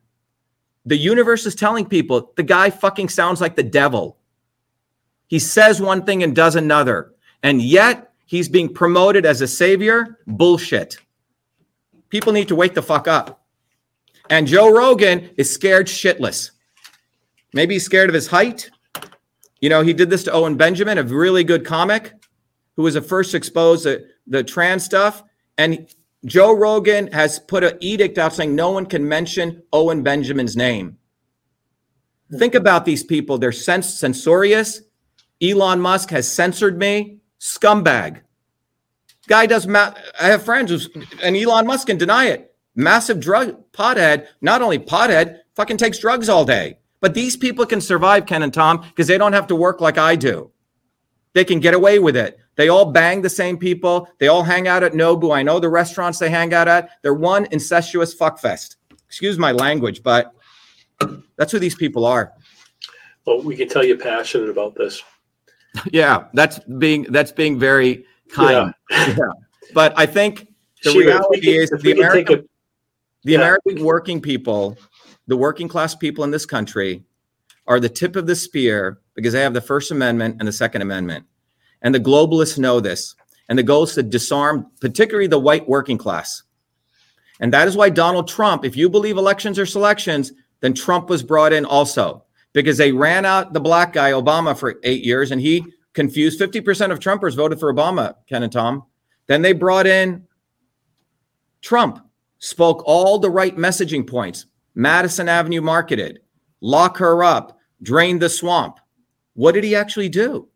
the 0.85 0.97
universe 0.97 1.45
is 1.45 1.53
telling 1.53 1.85
people 1.85 2.33
the 2.35 2.43
guy 2.43 2.69
fucking 2.71 3.09
sounds 3.09 3.39
like 3.39 3.55
the 3.55 3.63
devil. 3.63 4.17
He 5.27 5.39
says 5.39 5.79
one 5.79 6.03
thing 6.03 6.23
and 6.23 6.35
does 6.35 6.55
another. 6.55 7.13
And 7.43 7.61
yet 7.61 8.11
he's 8.25 8.49
being 8.49 8.73
promoted 8.73 9.25
as 9.25 9.41
a 9.41 9.47
savior. 9.47 10.19
Bullshit. 10.25 10.97
People 12.09 12.33
need 12.33 12.47
to 12.47 12.55
wake 12.55 12.73
the 12.73 12.81
fuck 12.81 13.07
up. 13.07 13.40
And 14.31 14.47
Joe 14.47 14.73
Rogan 14.73 15.29
is 15.35 15.53
scared 15.53 15.87
shitless. 15.87 16.51
Maybe 17.53 17.75
he's 17.75 17.83
scared 17.83 18.09
of 18.09 18.15
his 18.15 18.27
height. 18.27 18.69
You 19.59 19.67
know, 19.67 19.81
he 19.81 19.91
did 19.91 20.09
this 20.09 20.23
to 20.23 20.31
Owen 20.31 20.55
Benjamin, 20.55 20.97
a 20.97 21.03
really 21.03 21.43
good 21.43 21.65
comic 21.65 22.13
who 22.77 22.83
was 22.83 22.93
the 22.93 23.01
first 23.01 23.31
to 23.31 23.37
expose 23.37 23.83
the, 23.83 24.07
the 24.25 24.41
trans 24.41 24.85
stuff. 24.85 25.21
And 25.57 25.93
Joe 26.23 26.55
Rogan 26.55 27.11
has 27.11 27.39
put 27.39 27.65
an 27.65 27.77
edict 27.81 28.17
out 28.17 28.33
saying 28.33 28.55
no 28.55 28.71
one 28.71 28.85
can 28.85 29.05
mention 29.05 29.63
Owen 29.73 30.01
Benjamin's 30.01 30.55
name. 30.55 30.97
Think 32.37 32.55
about 32.55 32.85
these 32.85 33.03
people. 33.03 33.37
They're 33.37 33.51
sens- 33.51 33.99
censorious. 33.99 34.81
Elon 35.41 35.81
Musk 35.81 36.09
has 36.11 36.31
censored 36.31 36.77
me. 36.79 37.17
Scumbag. 37.41 38.21
Guy 39.27 39.45
does. 39.45 39.67
Ma- 39.67 39.93
I 40.19 40.27
have 40.27 40.43
friends 40.43 40.71
who's, 40.71 40.89
and 41.21 41.35
Elon 41.35 41.67
Musk 41.67 41.87
can 41.87 41.97
deny 41.97 42.27
it. 42.27 42.50
Massive 42.75 43.19
drug 43.19 43.71
pothead. 43.71 44.27
Not 44.41 44.61
only 44.61 44.79
pothead, 44.79 45.39
fucking 45.55 45.77
takes 45.77 45.99
drugs 45.99 46.29
all 46.29 46.45
day. 46.45 46.77
But 46.99 47.13
these 47.13 47.35
people 47.35 47.65
can 47.65 47.81
survive, 47.81 48.25
Ken 48.25 48.43
and 48.43 48.53
Tom, 48.53 48.81
because 48.81 49.07
they 49.07 49.17
don't 49.17 49.33
have 49.33 49.47
to 49.47 49.55
work 49.55 49.81
like 49.81 49.97
I 49.97 50.15
do. 50.15 50.51
They 51.33 51.43
can 51.43 51.59
get 51.59 51.73
away 51.73 51.99
with 51.99 52.15
it. 52.15 52.37
They 52.55 52.69
all 52.69 52.91
bang 52.91 53.21
the 53.21 53.29
same 53.29 53.57
people. 53.57 54.07
They 54.19 54.27
all 54.27 54.43
hang 54.43 54.67
out 54.67 54.83
at 54.83 54.91
Nobu. 54.91 55.35
I 55.35 55.41
know 55.41 55.59
the 55.59 55.69
restaurants 55.69 56.19
they 56.19 56.29
hang 56.29 56.53
out 56.53 56.67
at. 56.67 56.89
They're 57.01 57.13
one 57.13 57.47
incestuous 57.51 58.13
fuckfest. 58.15 58.75
Excuse 59.07 59.37
my 59.37 59.51
language, 59.51 60.03
but 60.03 60.33
that's 61.37 61.51
who 61.51 61.59
these 61.59 61.75
people 61.75 62.05
are. 62.05 62.33
Well, 63.25 63.41
we 63.41 63.55
can 63.55 63.67
tell 63.67 63.83
you're 63.83 63.97
passionate 63.97 64.49
about 64.49 64.75
this. 64.75 65.01
Yeah, 65.89 66.25
that's 66.33 66.59
being 66.59 67.03
that's 67.03 67.31
being 67.31 67.57
very 67.57 68.05
kind. 68.29 68.73
Yeah. 68.89 69.15
But 69.73 69.93
I 69.95 70.05
think 70.05 70.49
the 70.83 70.93
we 70.93 71.05
reality 71.05 71.49
is 71.49 71.71
if 71.71 71.81
the 71.81 71.93
we 71.93 72.01
can 72.01 72.11
take 72.11 72.29
American, 72.29 72.49
the 73.23 73.33
yeah. 73.33 73.39
American 73.39 73.83
working 73.83 74.21
people, 74.21 74.77
the 75.27 75.37
working 75.37 75.67
class 75.67 75.95
people 75.95 76.23
in 76.23 76.31
this 76.31 76.45
country, 76.45 77.03
are 77.67 77.79
the 77.79 77.89
tip 77.89 78.15
of 78.15 78.27
the 78.27 78.35
spear 78.35 78.99
because 79.15 79.33
they 79.33 79.41
have 79.41 79.53
the 79.53 79.61
First 79.61 79.91
Amendment 79.91 80.37
and 80.39 80.47
the 80.47 80.53
Second 80.53 80.81
Amendment. 80.81 81.25
And 81.81 81.93
the 81.93 81.99
globalists 81.99 82.57
know 82.57 82.79
this. 82.79 83.15
And 83.49 83.57
the 83.57 83.63
goal 83.63 83.83
is 83.83 83.95
to 83.95 84.03
disarm, 84.03 84.67
particularly 84.79 85.27
the 85.27 85.39
white 85.39 85.67
working 85.67 85.97
class. 85.97 86.43
And 87.39 87.51
that 87.53 87.67
is 87.67 87.75
why 87.75 87.89
Donald 87.89 88.27
Trump, 88.27 88.63
if 88.63 88.77
you 88.77 88.89
believe 88.89 89.17
elections 89.17 89.59
are 89.59 89.65
selections, 89.65 90.31
then 90.61 90.73
Trump 90.73 91.09
was 91.09 91.23
brought 91.23 91.53
in 91.53 91.65
also 91.65 92.23
because 92.53 92.77
they 92.77 92.91
ran 92.91 93.25
out 93.25 93.53
the 93.53 93.59
black 93.59 93.93
guy, 93.93 94.11
Obama, 94.11 94.57
for 94.57 94.75
eight 94.83 95.03
years, 95.03 95.31
and 95.31 95.41
he 95.41 95.65
confused 95.93 96.39
50% 96.39 96.91
of 96.91 96.99
Trumpers 96.99 97.35
voted 97.35 97.59
for 97.59 97.73
Obama, 97.73 98.15
Ken 98.27 98.43
and 98.43 98.51
Tom. 98.51 98.83
Then 99.27 99.41
they 99.41 99.53
brought 99.53 99.87
in 99.87 100.27
Trump, 101.61 102.05
spoke 102.41 102.83
all 102.85 103.19
the 103.19 103.29
right 103.29 103.55
messaging 103.55 104.05
points. 104.05 104.47
Madison 104.75 105.29
Avenue 105.29 105.61
marketed, 105.61 106.19
lock 106.59 106.97
her 106.97 107.23
up, 107.23 107.57
drain 107.81 108.19
the 108.19 108.29
swamp. 108.29 108.79
What 109.33 109.53
did 109.53 109.63
he 109.63 109.75
actually 109.75 110.09
do? 110.09 110.49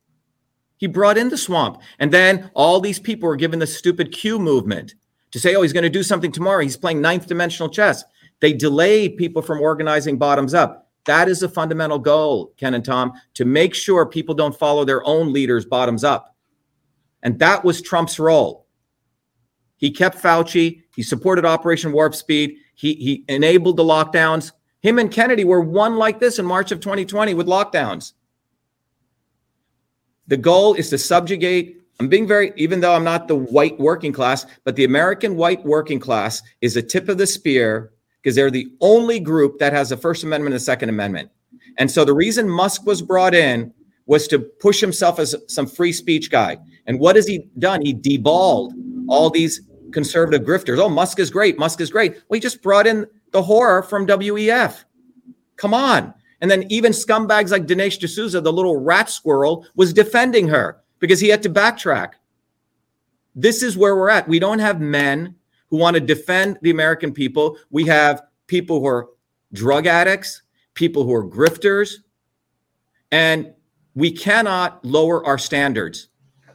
He 0.77 0.87
brought 0.87 1.17
in 1.17 1.29
the 1.29 1.37
swamp. 1.37 1.81
And 1.99 2.11
then 2.11 2.51
all 2.53 2.81
these 2.81 2.99
people 2.99 3.29
were 3.29 3.37
given 3.37 3.59
the 3.59 3.67
stupid 3.67 4.11
Q 4.11 4.39
movement 4.39 4.95
to 5.31 5.39
say, 5.39 5.55
oh, 5.55 5.61
he's 5.61 5.73
going 5.73 5.83
to 5.83 5.89
do 5.89 6.03
something 6.03 6.31
tomorrow. 6.31 6.61
He's 6.61 6.75
playing 6.75 7.01
ninth 7.01 7.27
dimensional 7.27 7.69
chess. 7.69 8.03
They 8.41 8.51
delayed 8.51 9.17
people 9.17 9.41
from 9.41 9.61
organizing 9.61 10.17
bottoms 10.17 10.53
up. 10.53 10.89
That 11.05 11.29
is 11.29 11.43
a 11.43 11.49
fundamental 11.49 11.99
goal, 11.99 12.53
Ken 12.57 12.73
and 12.73 12.83
Tom, 12.83 13.13
to 13.35 13.45
make 13.45 13.75
sure 13.75 14.05
people 14.05 14.33
don't 14.33 14.57
follow 14.57 14.85
their 14.85 15.05
own 15.05 15.31
leaders 15.31 15.65
bottoms 15.65 16.03
up. 16.03 16.35
And 17.21 17.39
that 17.39 17.63
was 17.63 17.81
Trump's 17.81 18.19
role. 18.19 18.65
He 19.77 19.91
kept 19.91 20.21
Fauci. 20.21 20.81
He 20.95 21.03
supported 21.03 21.45
Operation 21.45 21.91
Warp 21.91 22.15
Speed. 22.15 22.57
He, 22.75 22.93
he 22.93 23.25
enabled 23.27 23.77
the 23.77 23.83
lockdowns. 23.83 24.51
Him 24.81 24.99
and 24.99 25.11
Kennedy 25.11 25.43
were 25.43 25.61
one 25.61 25.97
like 25.97 26.19
this 26.19 26.39
in 26.39 26.45
March 26.45 26.71
of 26.71 26.79
2020 26.79 27.33
with 27.33 27.47
lockdowns. 27.47 28.13
The 30.27 30.37
goal 30.37 30.73
is 30.73 30.89
to 30.89 30.97
subjugate. 30.97 31.81
I'm 31.99 32.07
being 32.07 32.27
very, 32.27 32.51
even 32.55 32.81
though 32.81 32.93
I'm 32.93 33.03
not 33.03 33.27
the 33.27 33.35
white 33.35 33.79
working 33.79 34.11
class, 34.11 34.45
but 34.63 34.75
the 34.75 34.83
American 34.83 35.35
white 35.35 35.63
working 35.65 35.99
class 35.99 36.41
is 36.61 36.73
the 36.73 36.81
tip 36.81 37.09
of 37.09 37.17
the 37.17 37.27
spear 37.27 37.91
because 38.21 38.35
they're 38.35 38.51
the 38.51 38.67
only 38.81 39.19
group 39.19 39.59
that 39.59 39.73
has 39.73 39.89
the 39.89 39.97
First 39.97 40.23
Amendment 40.23 40.53
and 40.53 40.59
the 40.59 40.65
Second 40.65 40.89
Amendment. 40.89 41.29
And 41.77 41.89
so 41.89 42.05
the 42.05 42.13
reason 42.13 42.49
Musk 42.49 42.85
was 42.85 43.01
brought 43.01 43.35
in 43.35 43.73
was 44.07 44.27
to 44.27 44.39
push 44.39 44.79
himself 44.79 45.19
as 45.19 45.35
some 45.47 45.67
free 45.67 45.91
speech 45.91 46.31
guy. 46.31 46.57
And 46.85 46.99
what 46.99 47.15
has 47.15 47.27
he 47.27 47.49
done? 47.59 47.81
He 47.81 47.93
deballed 47.93 48.71
all 49.07 49.29
these 49.29 49.61
conservative 49.95 50.41
grifters. 50.41 50.77
Oh, 50.77 50.89
Musk 50.89 51.19
is 51.19 51.29
great. 51.29 51.57
Musk 51.57 51.79
is 51.79 51.89
great. 51.89 52.15
Well, 52.27 52.35
he 52.35 52.41
just 52.41 52.61
brought 52.61 52.85
in 52.85 53.07
the 53.31 53.41
horror 53.41 53.81
from 53.81 54.05
WEF. 54.05 54.83
Come 55.55 55.73
on. 55.73 56.13
And 56.41 56.51
then 56.51 56.65
even 56.69 56.91
scumbags 56.91 57.49
like 57.49 57.65
Dinesh 57.65 57.97
D'Souza, 57.97 58.41
the 58.41 58.51
little 58.51 58.75
rat 58.75 59.09
squirrel, 59.09 59.65
was 59.75 59.93
defending 59.93 60.49
her 60.49 60.81
because 60.99 61.21
he 61.21 61.29
had 61.29 61.41
to 61.43 61.49
backtrack. 61.49 62.09
This 63.35 63.63
is 63.63 63.77
where 63.77 63.95
we're 63.95 64.09
at. 64.09 64.27
We 64.27 64.37
don't 64.37 64.59
have 64.59 64.81
men 64.81 65.35
who 65.69 65.77
want 65.77 65.93
to 65.93 66.01
defend 66.01 66.59
the 66.61 66.71
American 66.71 67.13
people. 67.13 67.57
We 67.69 67.85
have 67.85 68.21
people 68.47 68.81
who 68.81 68.87
are 68.87 69.07
drug 69.53 69.87
addicts, 69.87 70.41
people 70.73 71.05
who 71.05 71.13
are 71.13 71.25
grifters, 71.25 71.95
and 73.13 73.53
we 73.93 74.11
cannot 74.11 74.83
lower 74.83 75.25
our 75.25 75.37
standards. 75.37 76.09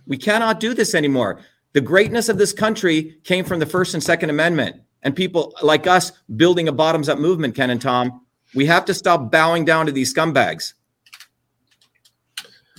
We 0.07 0.18
cannot 0.18 0.61
do 0.61 0.74
this 0.74 0.95
anymore. 0.95 1.41
The 1.73 1.81
greatness 1.81 2.29
of 2.29 2.39
this 2.39 2.53
country 2.53 3.18
came 3.25 3.45
from 3.45 3.61
the 3.61 3.66
First 3.66 3.95
and 3.95 4.03
Second 4.03 4.31
Amendment 4.31 4.81
and 5.03 5.14
people 5.14 5.55
like 5.62 5.87
us 5.87 6.12
building 6.37 6.68
a 6.68 6.73
bottoms 6.73 7.09
up 7.09 7.18
movement, 7.18 7.55
Ken 7.55 7.71
and 7.71 7.81
Tom. 7.81 8.27
We 8.55 8.66
have 8.66 8.85
to 8.87 8.95
stop 8.95 9.31
bowing 9.31 9.64
down 9.64 9.87
to 9.87 9.93
these 9.93 10.12
scumbags. 10.12 10.75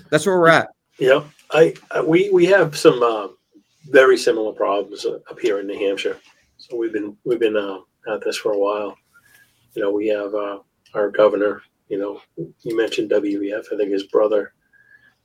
That's 0.09 0.25
where 0.25 0.37
we're 0.37 0.49
at. 0.49 0.67
Yeah, 0.99 1.23
I, 1.51 1.73
I 1.89 2.01
we 2.01 2.29
we 2.29 2.45
have 2.47 2.77
some 2.77 3.01
uh, 3.01 3.29
very 3.89 4.17
similar 4.17 4.51
problems 4.51 5.05
up 5.05 5.39
here 5.39 5.59
in 5.59 5.67
New 5.67 5.79
Hampshire. 5.79 6.19
So 6.57 6.75
we've 6.75 6.93
been 6.93 7.17
we've 7.23 7.39
been 7.39 7.55
uh, 7.55 7.79
at 8.13 8.21
this 8.23 8.37
for 8.37 8.51
a 8.51 8.59
while. 8.59 8.97
You 9.73 9.83
know, 9.83 9.91
we 9.91 10.07
have 10.09 10.33
uh, 10.35 10.59
our 10.93 11.09
governor. 11.09 11.61
You 11.87 11.97
know, 11.97 12.21
you 12.35 12.75
mentioned 12.75 13.11
WEF. 13.11 13.65
I 13.71 13.77
think 13.77 13.91
his 13.91 14.03
brother 14.03 14.53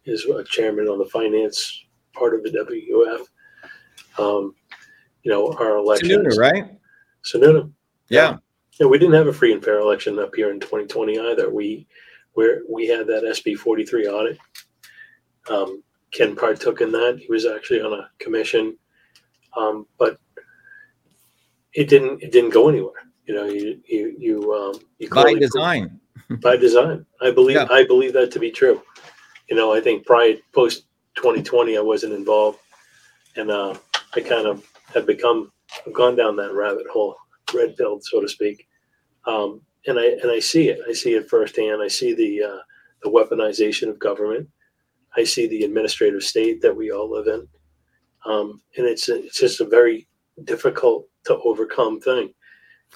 is 0.05 0.25
a 0.25 0.45
chairman 0.45 0.87
on 0.87 0.99
the 0.99 1.07
finance 1.07 1.85
part 2.13 2.35
of 2.35 2.45
the 2.45 2.51
WEF. 2.51 3.27
Um, 4.19 4.55
you 5.23 5.31
know, 5.31 5.53
our 5.55 5.77
election, 5.77 6.09
Sununu, 6.25 6.37
right? 6.39 6.65
Sununu. 7.25 7.73
Yeah. 8.09 8.37
Yeah, 8.79 8.87
we 8.87 8.99
didn't 8.99 9.15
have 9.15 9.27
a 9.27 9.33
free 9.33 9.53
and 9.53 9.65
fair 9.65 9.79
election 9.81 10.19
up 10.19 10.35
here 10.35 10.51
in 10.51 10.61
2020 10.61 11.19
either. 11.19 11.51
We 11.51 11.87
where 12.35 12.61
we 12.69 12.87
had 12.87 13.07
that 13.07 13.25
SB 13.25 13.57
43 13.57 14.09
audit. 14.09 14.39
Um, 15.49 15.83
Ken 16.13 16.37
partook 16.37 16.81
in 16.81 16.93
that. 16.93 17.19
He 17.19 17.27
was 17.29 17.47
actually 17.47 17.81
on 17.81 17.93
a 17.93 18.11
commission, 18.19 18.77
um, 19.57 19.87
but 19.99 20.19
it 21.73 21.89
didn't 21.89 22.23
it 22.23 22.33
didn't 22.33 22.51
go 22.51 22.69
anywhere. 22.69 23.03
You 23.27 23.35
know, 23.35 23.45
you 23.47 23.81
you 23.87 24.15
you 24.19 24.53
um, 24.55 24.81
you 24.99 25.09
By 25.09 25.35
design. 25.35 26.01
by 26.43 26.57
design. 26.57 27.05
I 27.21 27.31
believe 27.31 27.57
Yeah. 27.57 27.67
I 27.71 27.85
believe 27.85 28.13
that 28.13 28.31
to 28.33 28.39
be 28.39 28.51
true. 28.51 28.83
You 29.49 29.57
know, 29.57 29.73
I 29.73 29.81
think 29.81 30.07
prior 30.07 30.35
post 30.53 30.87
2020, 31.17 31.77
I 31.77 31.81
wasn't 31.81 32.13
involved, 32.13 32.59
and 33.37 33.51
uh, 33.51 33.75
I 34.17 34.21
kind 34.21 34.47
of 34.47 34.67
have 34.95 35.07
become 35.07 35.53
I've 35.87 35.93
gone 35.93 36.17
down 36.17 36.37
that 36.37 36.55
rabbit 36.55 36.87
hole, 36.93 37.17
red 37.55 37.77
pilled, 37.77 38.05
so 38.05 38.21
to 38.21 38.29
speak. 38.29 38.67
Um, 39.27 39.61
and 39.87 39.99
I 39.99 40.07
and 40.23 40.31
I 40.31 40.41
see 40.41 40.69
it. 40.69 40.81
I 40.89 40.93
see 40.93 41.15
it 41.15 41.29
firsthand. 41.29 41.83
I 41.83 41.89
see 41.89 42.15
the 42.15 42.43
uh, 42.43 42.59
the 43.03 43.11
weaponization 43.11 43.89
of 43.89 43.99
government. 43.99 44.49
I 45.17 45.25
see 45.25 45.47
the 45.47 45.65
administrative 45.65 46.23
state 46.23 46.61
that 46.63 46.77
we 46.77 46.91
all 46.91 47.11
live 47.11 47.27
in, 47.27 47.47
um, 48.25 48.61
and 48.77 48.87
it's 48.87 49.09
it's 49.09 49.39
just 49.39 49.61
a 49.61 49.65
very 49.65 50.09
difficult 50.45 51.09
to 51.25 51.39
overcome 51.39 52.01
thing. 52.01 52.33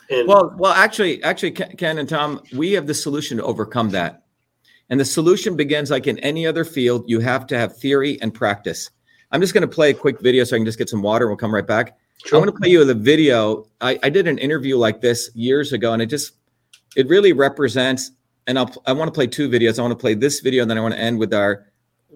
And 0.09 0.27
Well, 0.27 0.55
well, 0.57 0.73
actually, 0.73 1.23
actually, 1.23 1.53
Ken 1.53 1.99
and 1.99 2.09
Tom, 2.09 2.43
we 2.55 2.73
have 2.73 2.87
the 2.87 2.95
solution 2.95 3.39
to 3.39 3.45
overcome 3.45 3.91
that. 3.91 4.23
And 4.89 4.99
the 4.99 5.05
solution 5.05 5.57
begins 5.57 5.91
like 5.91 6.07
in 6.07 6.19
any 6.21 6.47
other 6.47 6.65
field. 6.65 7.05
You 7.09 7.21
have 7.21 7.47
to 7.49 7.59
have 7.59 7.77
theory 7.77 8.21
and 8.21 8.35
practice. 8.35 8.91
I'm 9.33 9.41
just 9.41 9.55
going 9.55 9.63
to 9.63 9.69
play 9.69 9.91
a 9.91 9.95
quick 9.95 10.21
video 10.21 10.45
so 10.45 10.57
I 10.57 10.59
can 10.59 10.67
just 10.67 10.79
get 10.79 10.89
some 10.89 11.03
water. 11.03 11.27
and 11.27 11.31
We'll 11.31 11.37
come 11.37 11.55
right 11.55 11.67
back. 11.67 11.99
Sure. 12.25 12.39
I'm 12.39 12.45
going 12.45 12.55
to 12.55 12.61
play 12.61 12.71
you 12.71 12.85
the 12.85 12.95
video. 12.95 13.67
I, 13.81 13.99
I 14.03 14.11
did 14.11 14.27
an 14.27 14.39
interview 14.39 14.77
like 14.77 15.01
this 15.01 15.31
years 15.35 15.73
ago, 15.73 15.93
and 15.93 16.03
it 16.03 16.07
just 16.07 16.35
it 16.97 17.09
really 17.09 17.33
represents. 17.33 18.13
And 18.47 18.59
I'll 18.59 18.73
I 18.87 18.93
want 18.93 19.09
to 19.09 19.13
play 19.13 19.27
two 19.27 19.49
videos. 19.49 19.79
I 19.79 19.83
want 19.83 19.93
to 19.93 20.01
play 20.01 20.15
this 20.15 20.41
video, 20.41 20.63
and 20.63 20.71
then 20.71 20.77
I 20.77 20.81
want 20.81 20.95
to 20.95 21.01
end 21.01 21.19
with 21.19 21.33
our 21.33 21.67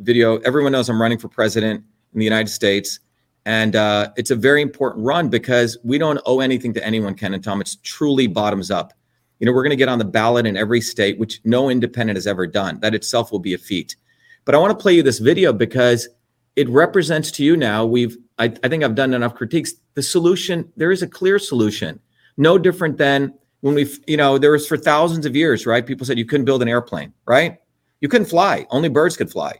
video. 0.00 0.38
Everyone 0.38 0.72
knows 0.72 0.88
I'm 0.88 1.00
running 1.00 1.18
for 1.18 1.28
president 1.28 1.84
in 2.12 2.18
the 2.18 2.24
United 2.24 2.50
States, 2.50 3.00
and 3.46 3.76
uh, 3.76 4.10
it's 4.16 4.30
a 4.30 4.36
very 4.36 4.60
important 4.60 5.04
run 5.04 5.28
because 5.28 5.78
we 5.84 5.96
don't 5.96 6.20
owe 6.26 6.40
anything 6.40 6.74
to 6.74 6.84
anyone, 6.84 7.14
Ken 7.14 7.32
and 7.34 7.42
Tom. 7.42 7.60
It's 7.60 7.76
truly 7.76 8.26
bottoms 8.26 8.70
up. 8.70 8.92
You 9.38 9.46
know, 9.46 9.52
we're 9.52 9.62
going 9.62 9.70
to 9.70 9.76
get 9.76 9.88
on 9.88 9.98
the 9.98 10.04
ballot 10.04 10.46
in 10.46 10.56
every 10.56 10.80
state, 10.80 11.18
which 11.18 11.40
no 11.44 11.68
independent 11.70 12.16
has 12.16 12.26
ever 12.26 12.46
done. 12.46 12.78
That 12.80 12.94
itself 12.94 13.32
will 13.32 13.40
be 13.40 13.54
a 13.54 13.58
feat. 13.58 13.96
But 14.44 14.54
I 14.54 14.58
want 14.58 14.76
to 14.76 14.82
play 14.82 14.94
you 14.94 15.02
this 15.02 15.18
video 15.18 15.52
because 15.52 16.08
it 16.56 16.68
represents 16.68 17.30
to 17.32 17.44
you 17.44 17.56
now. 17.56 17.84
We've, 17.84 18.16
I, 18.38 18.44
I 18.62 18.68
think 18.68 18.84
I've 18.84 18.94
done 18.94 19.14
enough 19.14 19.34
critiques. 19.34 19.74
The 19.94 20.02
solution, 20.02 20.72
there 20.76 20.92
is 20.92 21.02
a 21.02 21.08
clear 21.08 21.38
solution. 21.38 22.00
No 22.36 22.58
different 22.58 22.98
than 22.98 23.34
when 23.60 23.74
we, 23.74 23.88
you 24.06 24.16
know, 24.16 24.38
there 24.38 24.52
was 24.52 24.66
for 24.66 24.76
thousands 24.76 25.26
of 25.26 25.34
years, 25.34 25.66
right? 25.66 25.86
People 25.86 26.06
said 26.06 26.18
you 26.18 26.24
couldn't 26.24 26.44
build 26.44 26.62
an 26.62 26.68
airplane, 26.68 27.12
right? 27.26 27.58
You 28.00 28.08
couldn't 28.08 28.26
fly. 28.28 28.66
Only 28.70 28.88
birds 28.88 29.16
could 29.16 29.30
fly. 29.30 29.54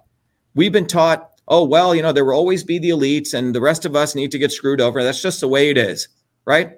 We've 0.55 0.73
been 0.73 0.87
taught, 0.87 1.31
oh, 1.49 1.65
well, 1.65 1.95
you 1.95 2.03
know, 2.03 2.13
there 2.13 2.25
will 2.25 2.35
always 2.35 2.63
be 2.63 2.79
the 2.79 2.91
elites 2.91 3.35
and 3.35 3.55
the 3.55 3.61
rest 3.61 3.85
of 3.85 3.97
us 3.97 4.15
need 4.15 4.31
to 4.33 4.39
get 4.39 4.53
screwed 4.53 4.81
over. 4.81 5.03
That's 5.03 5.23
just 5.23 5.41
the 5.41 5.49
way 5.49 5.71
it 5.71 5.79
is, 5.79 6.09
right? 6.45 6.73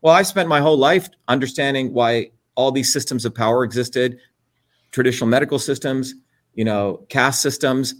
Well, 0.00 0.14
I 0.14 0.22
spent 0.22 0.48
my 0.48 0.60
whole 0.60 0.76
life 0.76 1.08
understanding 1.28 1.92
why 1.92 2.30
all 2.54 2.72
these 2.72 2.92
systems 2.92 3.24
of 3.24 3.34
power 3.34 3.64
existed, 3.64 4.18
traditional 4.90 5.28
medical 5.28 5.58
systems, 5.58 6.14
you 6.54 6.64
know, 6.64 7.04
caste 7.08 7.40
systems, 7.40 7.94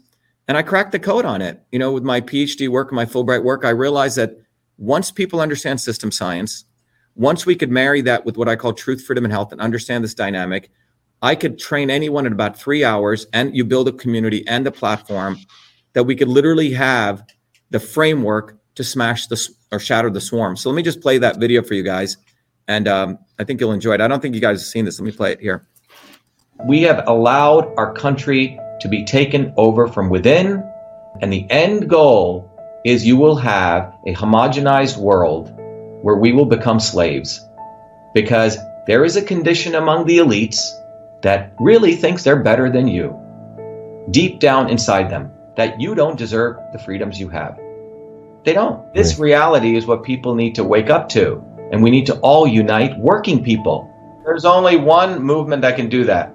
and 0.48 0.56
I 0.56 0.62
cracked 0.62 0.92
the 0.92 0.98
code 0.98 1.24
on 1.24 1.40
it. 1.40 1.62
You 1.72 1.78
know, 1.78 1.92
with 1.92 2.02
my 2.02 2.20
PhD 2.20 2.68
work 2.68 2.90
and 2.90 2.96
my 2.96 3.06
Fulbright 3.06 3.44
work, 3.44 3.64
I 3.64 3.70
realized 3.70 4.16
that 4.16 4.36
once 4.78 5.10
people 5.10 5.40
understand 5.40 5.80
system 5.80 6.10
science, 6.10 6.64
once 7.14 7.46
we 7.46 7.54
could 7.54 7.70
marry 7.70 8.00
that 8.02 8.24
with 8.24 8.36
what 8.36 8.48
I 8.48 8.56
call 8.56 8.72
truth, 8.72 9.04
freedom, 9.04 9.24
and 9.24 9.32
health 9.32 9.52
and 9.52 9.60
understand 9.60 10.02
this 10.02 10.14
dynamic, 10.14 10.70
I 11.20 11.34
could 11.36 11.58
train 11.58 11.90
anyone 11.90 12.26
in 12.26 12.32
about 12.32 12.58
three 12.58 12.84
hours 12.84 13.26
and 13.32 13.54
you 13.56 13.64
build 13.64 13.86
a 13.86 13.92
community 13.92 14.46
and 14.48 14.66
a 14.66 14.72
platform 14.72 15.38
that 15.92 16.04
we 16.04 16.16
could 16.16 16.28
literally 16.28 16.72
have 16.72 17.24
the 17.70 17.78
framework 17.78 18.58
to 18.74 18.82
smash 18.82 19.26
the 19.26 19.48
or 19.70 19.78
shatter 19.78 20.10
the 20.10 20.20
swarm. 20.20 20.56
So 20.56 20.68
let 20.70 20.76
me 20.76 20.82
just 20.82 21.00
play 21.00 21.18
that 21.18 21.38
video 21.38 21.62
for 21.62 21.74
you 21.74 21.82
guys. 21.82 22.16
And 22.66 22.88
um, 22.88 23.18
I 23.38 23.44
think 23.44 23.60
you'll 23.60 23.72
enjoy 23.72 23.94
it. 23.94 24.00
I 24.00 24.08
don't 24.08 24.20
think 24.20 24.34
you 24.34 24.40
guys 24.40 24.60
have 24.60 24.66
seen 24.66 24.84
this. 24.84 24.98
Let 24.98 25.06
me 25.06 25.12
play 25.12 25.32
it 25.32 25.40
here. 25.40 25.66
We 26.66 26.82
have 26.82 27.02
allowed 27.06 27.72
our 27.76 27.92
country 27.92 28.58
to 28.82 28.88
be 28.88 29.04
taken 29.04 29.54
over 29.56 29.88
from 29.88 30.10
within. 30.10 30.62
And 31.20 31.32
the 31.32 31.46
end 31.50 31.88
goal 31.88 32.50
is 32.84 33.06
you 33.06 33.16
will 33.16 33.36
have 33.36 33.94
a 34.06 34.14
homogenized 34.14 34.96
world 34.96 35.52
where 36.02 36.16
we 36.16 36.32
will 36.32 36.46
become 36.46 36.80
slaves. 36.80 37.46
Because 38.14 38.58
there 38.86 39.04
is 39.04 39.16
a 39.16 39.22
condition 39.22 39.74
among 39.74 40.06
the 40.06 40.18
elites 40.18 40.58
that 41.22 41.52
really 41.60 41.94
thinks 41.94 42.24
they're 42.24 42.42
better 42.42 42.68
than 42.70 42.88
you, 42.88 43.16
deep 44.10 44.40
down 44.40 44.68
inside 44.68 45.08
them, 45.08 45.32
that 45.56 45.80
you 45.80 45.94
don't 45.94 46.18
deserve 46.18 46.56
the 46.72 46.78
freedoms 46.78 47.20
you 47.20 47.28
have. 47.28 47.58
They 48.44 48.52
don't. 48.52 48.92
This 48.92 49.18
reality 49.18 49.76
is 49.76 49.86
what 49.86 50.02
people 50.02 50.34
need 50.34 50.56
to 50.56 50.64
wake 50.64 50.90
up 50.90 51.08
to. 51.10 51.44
And 51.70 51.82
we 51.82 51.90
need 51.90 52.06
to 52.06 52.18
all 52.18 52.46
unite 52.46 52.98
working 52.98 53.44
people. 53.44 53.88
There's 54.24 54.44
only 54.44 54.76
one 54.76 55.22
movement 55.22 55.62
that 55.62 55.76
can 55.76 55.88
do 55.88 56.04
that. 56.04 56.34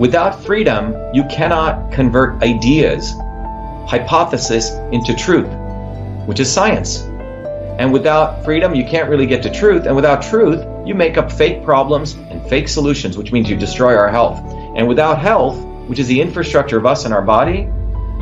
Without 0.00 0.42
freedom, 0.46 0.94
you 1.12 1.24
cannot 1.24 1.92
convert 1.92 2.42
ideas, 2.42 3.12
hypothesis 3.86 4.70
into 4.92 5.14
truth, 5.14 5.46
which 6.26 6.40
is 6.40 6.50
science. 6.50 7.02
And 7.78 7.92
without 7.92 8.42
freedom, 8.42 8.74
you 8.74 8.86
can't 8.86 9.10
really 9.10 9.26
get 9.26 9.42
to 9.42 9.50
truth. 9.50 9.84
And 9.84 9.94
without 9.94 10.22
truth, 10.22 10.66
you 10.86 10.94
make 10.94 11.18
up 11.18 11.30
fake 11.30 11.62
problems 11.62 12.14
and 12.14 12.42
fake 12.48 12.68
solutions, 12.68 13.18
which 13.18 13.30
means 13.30 13.50
you 13.50 13.56
destroy 13.56 13.94
our 13.94 14.08
health. 14.08 14.40
And 14.74 14.88
without 14.88 15.18
health, 15.18 15.62
which 15.86 15.98
is 15.98 16.06
the 16.06 16.18
infrastructure 16.18 16.78
of 16.78 16.86
us 16.86 17.04
and 17.04 17.12
our 17.12 17.20
body, 17.20 17.68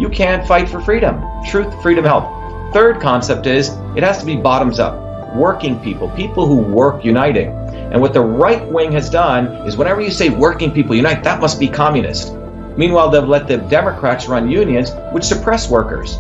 you 0.01 0.09
can't 0.09 0.45
fight 0.49 0.69
for 0.69 0.81
freedom. 0.81 1.23
Truth, 1.49 1.81
freedom, 1.81 2.05
health. 2.05 2.75
Third 2.75 3.01
concept 3.01 3.47
is 3.47 3.69
it 3.97 4.03
has 4.03 4.19
to 4.19 4.27
be 4.27 4.35
bottoms 4.35 4.81
up. 4.81 5.37
Working 5.37 5.79
people, 5.79 6.09
people 6.11 6.45
who 6.45 6.57
work 6.57 7.05
uniting. 7.05 7.51
And 7.91 8.01
what 8.01 8.13
the 8.13 8.21
right 8.21 8.65
wing 8.67 8.93
has 8.93 9.09
done 9.09 9.47
is 9.67 9.77
whenever 9.77 10.01
you 10.01 10.11
say 10.11 10.29
working 10.29 10.73
people 10.73 10.95
unite, 10.95 11.25
that 11.25 11.41
must 11.41 11.59
be 11.59 11.69
communist. 11.69 12.35
Meanwhile, 12.77 13.11
they've 13.11 13.25
let 13.25 13.49
the 13.49 13.57
Democrats 13.57 14.29
run 14.29 14.51
unions, 14.51 14.91
which 15.13 15.25
suppress 15.25 15.71
workers. 15.71 16.19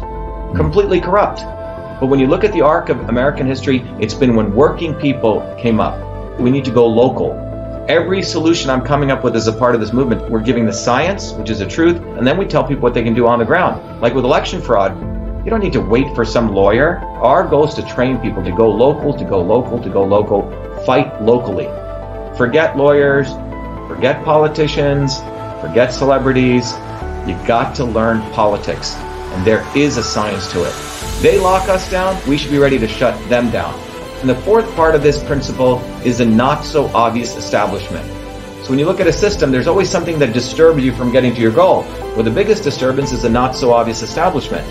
Completely 0.56 1.00
corrupt. 1.00 1.40
But 2.00 2.06
when 2.06 2.18
you 2.18 2.26
look 2.26 2.42
at 2.42 2.52
the 2.52 2.62
arc 2.62 2.88
of 2.88 3.08
American 3.08 3.46
history, 3.46 3.80
it's 4.00 4.14
been 4.14 4.34
when 4.34 4.54
working 4.54 4.94
people 4.94 5.40
came 5.58 5.78
up. 5.78 6.38
We 6.38 6.50
need 6.50 6.64
to 6.64 6.70
go 6.70 6.86
local. 6.86 7.32
Every 7.88 8.22
solution 8.22 8.70
I'm 8.70 8.82
coming 8.82 9.10
up 9.10 9.24
with 9.24 9.36
as 9.36 9.46
a 9.46 9.52
part 9.52 9.74
of 9.74 9.80
this 9.80 9.92
movement, 9.92 10.30
we're 10.30 10.40
giving 10.40 10.64
the 10.64 10.72
science, 10.72 11.32
which 11.32 11.50
is 11.50 11.58
the 11.58 11.66
truth, 11.66 11.96
and 11.96 12.26
then 12.26 12.38
we 12.38 12.46
tell 12.46 12.62
people 12.64 12.82
what 12.82 12.94
they 12.94 13.02
can 13.02 13.14
do 13.14 13.26
on 13.26 13.38
the 13.38 13.44
ground. 13.44 14.00
Like 14.00 14.14
with 14.14 14.24
election 14.24 14.60
fraud, 14.60 14.96
you 15.44 15.50
don't 15.50 15.60
need 15.60 15.72
to 15.72 15.80
wait 15.80 16.14
for 16.14 16.24
some 16.24 16.54
lawyer. 16.54 16.98
Our 17.22 17.46
goal 17.46 17.66
is 17.66 17.74
to 17.74 17.82
train 17.82 18.18
people 18.18 18.44
to 18.44 18.52
go 18.52 18.70
local, 18.70 19.12
to 19.14 19.24
go 19.24 19.40
local, 19.40 19.82
to 19.82 19.88
go 19.88 20.04
local, 20.04 20.42
fight 20.88 21.20
locally. 21.20 21.66
Forget 22.38 22.78
lawyers, 22.78 23.28
forget 23.88 24.24
politicians, 24.24 25.18
forget 25.60 25.92
celebrities. 25.92 26.72
You've 27.26 27.46
got 27.46 27.76
to 27.76 27.84
learn 27.84 28.22
politics, 28.32 28.94
and 28.96 29.46
there 29.46 29.62
is 29.76 29.98
a 29.98 30.02
science 30.02 30.50
to 30.52 30.64
it. 30.64 30.74
They 31.20 31.38
lock 31.38 31.68
us 31.68 31.90
down, 31.90 32.16
we 32.26 32.38
should 32.38 32.50
be 32.50 32.56
ready 32.56 32.78
to 32.78 32.88
shut 32.88 33.14
them 33.28 33.50
down. 33.50 33.78
And 34.20 34.30
the 34.30 34.34
fourth 34.36 34.74
part 34.74 34.94
of 34.94 35.02
this 35.02 35.22
principle 35.22 35.78
is 36.06 36.20
a 36.20 36.24
not 36.24 36.64
so 36.64 36.86
obvious 36.94 37.36
establishment. 37.36 38.06
So 38.64 38.70
when 38.70 38.78
you 38.78 38.86
look 38.86 38.98
at 38.98 39.06
a 39.06 39.12
system, 39.12 39.50
there's 39.50 39.66
always 39.66 39.90
something 39.90 40.18
that 40.20 40.32
disturbs 40.32 40.82
you 40.82 40.92
from 40.94 41.12
getting 41.12 41.34
to 41.34 41.40
your 41.42 41.52
goal. 41.52 41.82
Well, 42.14 42.22
the 42.22 42.30
biggest 42.30 42.64
disturbance 42.64 43.12
is 43.12 43.24
a 43.24 43.28
not 43.28 43.54
so 43.54 43.74
obvious 43.74 44.00
establishment, 44.00 44.66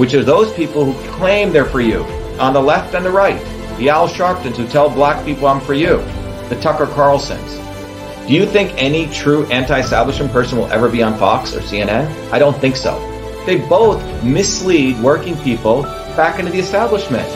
which 0.00 0.14
are 0.14 0.24
those 0.24 0.52
people 0.52 0.84
who 0.84 1.10
claim 1.12 1.52
they're 1.52 1.64
for 1.64 1.80
you, 1.80 2.02
on 2.40 2.54
the 2.54 2.60
left 2.60 2.96
and 2.96 3.06
the 3.06 3.12
right. 3.12 3.59
The 3.80 3.88
Al 3.88 4.08
Sharptons 4.08 4.58
who 4.58 4.68
tell 4.68 4.90
black 4.90 5.24
people 5.24 5.46
I'm 5.46 5.58
for 5.58 5.72
you. 5.72 5.96
The 6.50 6.58
Tucker 6.60 6.84
Carlsons. 6.84 7.56
Do 8.28 8.34
you 8.34 8.44
think 8.44 8.74
any 8.76 9.06
true 9.06 9.46
anti-establishment 9.46 10.30
person 10.32 10.58
will 10.58 10.70
ever 10.70 10.90
be 10.90 11.02
on 11.02 11.18
Fox 11.18 11.54
or 11.54 11.60
CNN? 11.60 12.06
I 12.30 12.38
don't 12.38 12.56
think 12.58 12.76
so. 12.76 12.98
They 13.46 13.56
both 13.56 14.02
mislead 14.22 15.00
working 15.02 15.34
people 15.38 15.84
back 16.14 16.38
into 16.38 16.52
the 16.52 16.58
establishment. 16.58 17.26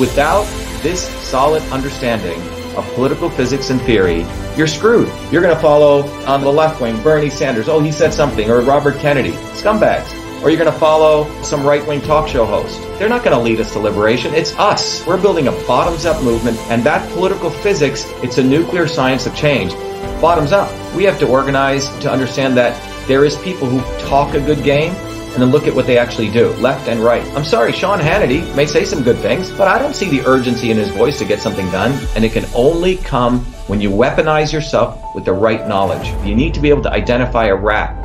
Without 0.00 0.44
this 0.82 1.06
solid 1.28 1.62
understanding 1.64 2.40
of 2.78 2.90
political 2.94 3.28
physics 3.28 3.68
and 3.68 3.78
theory, 3.82 4.24
you're 4.56 4.66
screwed. 4.68 5.12
You're 5.30 5.42
going 5.42 5.54
to 5.54 5.60
follow 5.60 6.08
on 6.24 6.40
the 6.40 6.50
left 6.50 6.80
wing 6.80 7.00
Bernie 7.02 7.28
Sanders. 7.28 7.68
Oh, 7.68 7.78
he 7.78 7.92
said 7.92 8.14
something. 8.14 8.50
Or 8.50 8.62
Robert 8.62 8.96
Kennedy. 8.96 9.32
Scumbags. 9.52 10.10
Or 10.42 10.50
you're 10.50 10.58
going 10.58 10.72
to 10.72 10.78
follow 10.78 11.30
some 11.42 11.66
right 11.66 11.86
wing 11.86 12.00
talk 12.00 12.28
show 12.28 12.44
host. 12.44 12.80
They're 12.98 13.08
not 13.08 13.24
going 13.24 13.36
to 13.36 13.42
lead 13.42 13.60
us 13.60 13.72
to 13.72 13.78
liberation. 13.78 14.34
It's 14.34 14.54
us. 14.58 15.06
We're 15.06 15.20
building 15.20 15.48
a 15.48 15.52
bottoms 15.66 16.06
up 16.06 16.22
movement. 16.22 16.58
And 16.70 16.82
that 16.84 17.06
political 17.12 17.50
physics, 17.50 18.04
it's 18.22 18.38
a 18.38 18.44
nuclear 18.44 18.86
science 18.86 19.26
of 19.26 19.34
change. 19.34 19.72
Bottoms 20.20 20.52
up. 20.52 20.70
We 20.94 21.04
have 21.04 21.18
to 21.18 21.28
organize 21.28 21.88
to 22.00 22.10
understand 22.10 22.56
that 22.56 22.74
there 23.06 23.24
is 23.24 23.36
people 23.38 23.68
who 23.68 23.80
talk 24.08 24.34
a 24.34 24.40
good 24.40 24.62
game 24.64 24.92
and 25.32 25.42
then 25.42 25.50
look 25.50 25.66
at 25.66 25.74
what 25.74 25.86
they 25.86 25.96
actually 25.96 26.30
do, 26.30 26.48
left 26.54 26.88
and 26.88 27.00
right. 27.00 27.24
I'm 27.36 27.44
sorry, 27.44 27.72
Sean 27.72 28.00
Hannity 28.00 28.54
may 28.56 28.66
say 28.66 28.84
some 28.84 29.02
good 29.02 29.16
things, 29.18 29.48
but 29.50 29.68
I 29.68 29.78
don't 29.78 29.94
see 29.94 30.10
the 30.10 30.26
urgency 30.26 30.72
in 30.72 30.76
his 30.76 30.88
voice 30.88 31.18
to 31.18 31.24
get 31.24 31.40
something 31.40 31.70
done. 31.70 31.92
And 32.16 32.24
it 32.24 32.32
can 32.32 32.46
only 32.54 32.96
come 32.96 33.40
when 33.68 33.80
you 33.80 33.90
weaponize 33.90 34.52
yourself 34.52 35.00
with 35.14 35.24
the 35.24 35.32
right 35.32 35.68
knowledge. 35.68 36.08
You 36.26 36.34
need 36.34 36.52
to 36.54 36.60
be 36.60 36.68
able 36.68 36.82
to 36.82 36.92
identify 36.92 37.46
a 37.46 37.54
rat. 37.54 37.99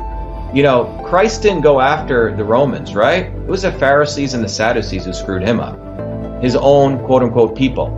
You 0.54 0.62
know, 0.62 1.02
Christ 1.06 1.42
didn't 1.42 1.62
go 1.62 1.80
after 1.80 2.34
the 2.34 2.44
Romans, 2.44 2.94
right? 2.94 3.26
It 3.26 3.46
was 3.46 3.62
the 3.62 3.72
Pharisees 3.72 4.34
and 4.34 4.42
the 4.42 4.48
Sadducees 4.48 5.04
who 5.04 5.12
screwed 5.12 5.42
him 5.42 5.60
up. 5.60 6.42
His 6.42 6.56
own 6.56 7.04
quote 7.04 7.22
unquote 7.22 7.56
people. 7.56 7.88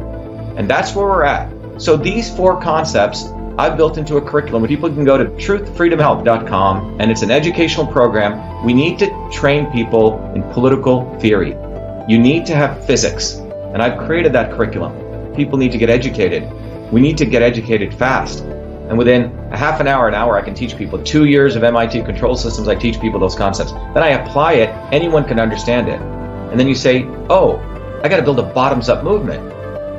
And 0.56 0.68
that's 0.68 0.94
where 0.94 1.06
we're 1.06 1.24
at. 1.24 1.52
So 1.80 1.96
these 1.96 2.34
four 2.34 2.60
concepts 2.60 3.26
I've 3.58 3.76
built 3.76 3.98
into 3.98 4.18
a 4.18 4.22
curriculum 4.22 4.62
where 4.62 4.68
people 4.68 4.88
can 4.88 5.04
go 5.04 5.18
to 5.18 5.24
truthfreedomhealth.com 5.24 7.00
and 7.00 7.10
it's 7.10 7.22
an 7.22 7.32
educational 7.32 7.88
program. 7.88 8.64
We 8.64 8.72
need 8.72 9.00
to 9.00 9.30
train 9.32 9.66
people 9.72 10.32
in 10.36 10.44
political 10.52 11.18
theory. 11.18 11.56
You 12.08 12.20
need 12.20 12.46
to 12.46 12.54
have 12.54 12.86
physics. 12.86 13.34
And 13.34 13.82
I've 13.82 13.98
created 14.06 14.32
that 14.34 14.52
curriculum. 14.52 15.34
People 15.34 15.58
need 15.58 15.72
to 15.72 15.78
get 15.78 15.90
educated. 15.90 16.48
We 16.92 17.00
need 17.00 17.18
to 17.18 17.26
get 17.26 17.42
educated 17.42 17.92
fast. 17.92 18.44
And 18.88 18.96
within 18.96 19.36
a 19.52 19.56
half 19.56 19.80
an 19.80 19.86
hour, 19.86 20.08
an 20.08 20.14
hour, 20.14 20.36
I 20.38 20.42
can 20.42 20.54
teach 20.54 20.76
people. 20.76 21.02
Two 21.02 21.26
years 21.26 21.56
of 21.56 21.64
MIT 21.64 22.02
control 22.04 22.36
systems, 22.36 22.68
I 22.68 22.74
teach 22.74 22.98
people 23.00 23.20
those 23.20 23.34
concepts. 23.34 23.72
Then 23.72 23.98
I 23.98 24.08
apply 24.10 24.54
it, 24.54 24.70
anyone 24.92 25.24
can 25.24 25.38
understand 25.38 25.88
it. 25.88 26.00
And 26.00 26.58
then 26.58 26.66
you 26.66 26.74
say, 26.74 27.04
oh, 27.28 27.58
I 28.02 28.08
got 28.08 28.16
to 28.16 28.22
build 28.22 28.38
a 28.38 28.42
bottoms 28.42 28.88
up 28.88 29.04
movement. 29.04 29.44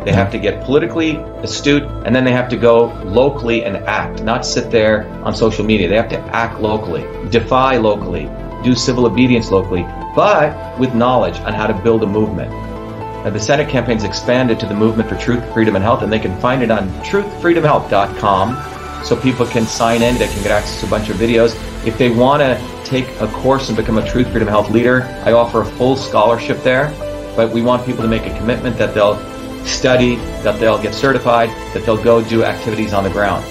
They 0.05 0.13
have 0.13 0.31
to 0.31 0.39
get 0.39 0.63
politically 0.63 1.17
astute 1.43 1.83
and 1.83 2.15
then 2.15 2.23
they 2.23 2.31
have 2.31 2.49
to 2.49 2.57
go 2.57 2.85
locally 3.03 3.65
and 3.65 3.77
act, 3.77 4.23
not 4.23 4.45
sit 4.45 4.71
there 4.71 5.07
on 5.23 5.35
social 5.35 5.65
media. 5.65 5.87
They 5.87 5.97
have 5.97 6.09
to 6.09 6.19
act 6.33 6.59
locally, 6.61 7.01
defy 7.29 7.77
locally, 7.77 8.29
do 8.63 8.73
civil 8.73 9.05
obedience 9.05 9.51
locally, 9.51 9.83
but 10.15 10.79
with 10.79 10.95
knowledge 10.95 11.37
on 11.41 11.53
how 11.53 11.67
to 11.67 11.73
build 11.73 12.01
a 12.03 12.07
movement. 12.07 12.49
Now, 12.49 13.29
the 13.29 13.39
Senate 13.39 13.67
campaign's 13.67 14.05
expanded 14.05 14.59
to 14.61 14.65
the 14.65 14.73
Movement 14.73 15.09
for 15.09 15.17
Truth, 15.17 15.53
Freedom, 15.53 15.75
and 15.75 15.83
Health, 15.83 16.03
and 16.03 16.11
they 16.11 16.19
can 16.19 16.39
find 16.39 16.63
it 16.63 16.71
on 16.71 16.89
truthfreedomhealth.com 17.03 18.78
so 19.03 19.15
people 19.15 19.45
can 19.45 19.65
sign 19.65 20.01
in, 20.01 20.17
they 20.17 20.27
can 20.27 20.43
get 20.43 20.51
access 20.51 20.79
to 20.81 20.87
a 20.87 20.89
bunch 20.89 21.09
of 21.09 21.17
videos. 21.17 21.55
If 21.85 21.97
they 21.97 22.09
want 22.09 22.41
to 22.41 22.59
take 22.83 23.07
a 23.21 23.27
course 23.27 23.69
and 23.69 23.77
become 23.77 23.97
a 23.97 24.07
Truth, 24.07 24.31
Freedom, 24.31 24.47
Health 24.47 24.69
leader, 24.69 25.03
I 25.25 25.31
offer 25.31 25.61
a 25.61 25.65
full 25.65 25.95
scholarship 25.95 26.61
there, 26.63 26.89
but 27.35 27.51
we 27.51 27.61
want 27.61 27.85
people 27.85 28.01
to 28.01 28.09
make 28.09 28.25
a 28.25 28.37
commitment 28.37 28.77
that 28.77 28.93
they'll 28.93 29.17
study, 29.65 30.15
that 30.43 30.59
they'll 30.59 30.81
get 30.81 30.93
certified, 30.93 31.49
that 31.73 31.85
they'll 31.85 32.01
go 32.01 32.23
do 32.23 32.43
activities 32.43 32.93
on 32.93 33.03
the 33.03 33.09
ground. 33.09 33.43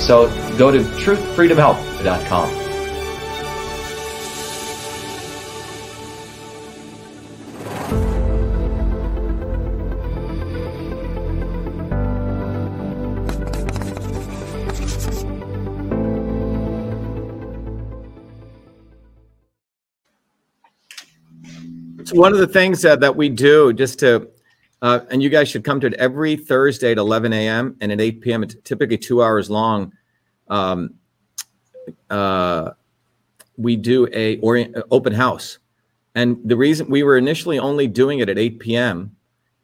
So 0.00 0.28
go 0.56 0.70
to 0.70 0.80
truthfreedomhealth.com. 0.80 2.57
So 22.08 22.16
one 22.16 22.32
of 22.32 22.38
the 22.38 22.46
things 22.46 22.86
uh, 22.86 22.96
that 22.96 23.16
we 23.16 23.28
do 23.28 23.70
just 23.74 23.98
to 23.98 24.30
uh, 24.80 25.00
and 25.10 25.22
you 25.22 25.28
guys 25.28 25.46
should 25.46 25.62
come 25.62 25.78
to 25.80 25.88
it 25.88 25.92
every 25.94 26.36
Thursday 26.36 26.92
at 26.92 26.96
11 26.96 27.34
a.m. 27.34 27.76
and 27.82 27.92
at 27.92 28.00
8 28.00 28.22
p.m. 28.22 28.42
It's 28.42 28.56
typically 28.64 28.96
two 28.96 29.22
hours 29.22 29.50
long. 29.50 29.92
Um, 30.48 30.94
uh, 32.08 32.70
we 33.58 33.76
do 33.76 34.08
a 34.14 34.38
orient, 34.38 34.74
open 34.90 35.12
house, 35.12 35.58
and 36.14 36.38
the 36.46 36.56
reason 36.56 36.88
we 36.88 37.02
were 37.02 37.18
initially 37.18 37.58
only 37.58 37.86
doing 37.86 38.20
it 38.20 38.30
at 38.30 38.38
8 38.38 38.58
p.m. 38.58 39.14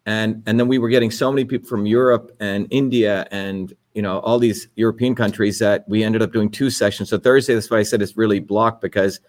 and 0.05 0.43
and 0.45 0.61
then 0.61 0.69
we 0.69 0.77
were 0.77 0.91
getting 0.91 1.11
so 1.11 1.33
many 1.33 1.47
people 1.47 1.67
from 1.67 1.87
Europe 1.87 2.37
and 2.41 2.67
India 2.71 3.27
and 3.31 3.73
you 3.95 4.03
know 4.03 4.19
all 4.19 4.39
these 4.39 4.69
European 4.77 5.15
countries 5.15 5.59
that 5.61 5.89
we 5.89 6.05
ended 6.05 6.21
up 6.21 6.31
doing 6.31 6.51
two 6.51 6.69
sessions. 6.69 7.09
So 7.09 7.17
Thursday, 7.17 7.55
that's 7.55 7.71
why 7.71 7.79
I 7.79 7.85
said 7.85 8.03
it's 8.03 8.19
really 8.19 8.41
blocked 8.41 8.83
because 8.83 9.21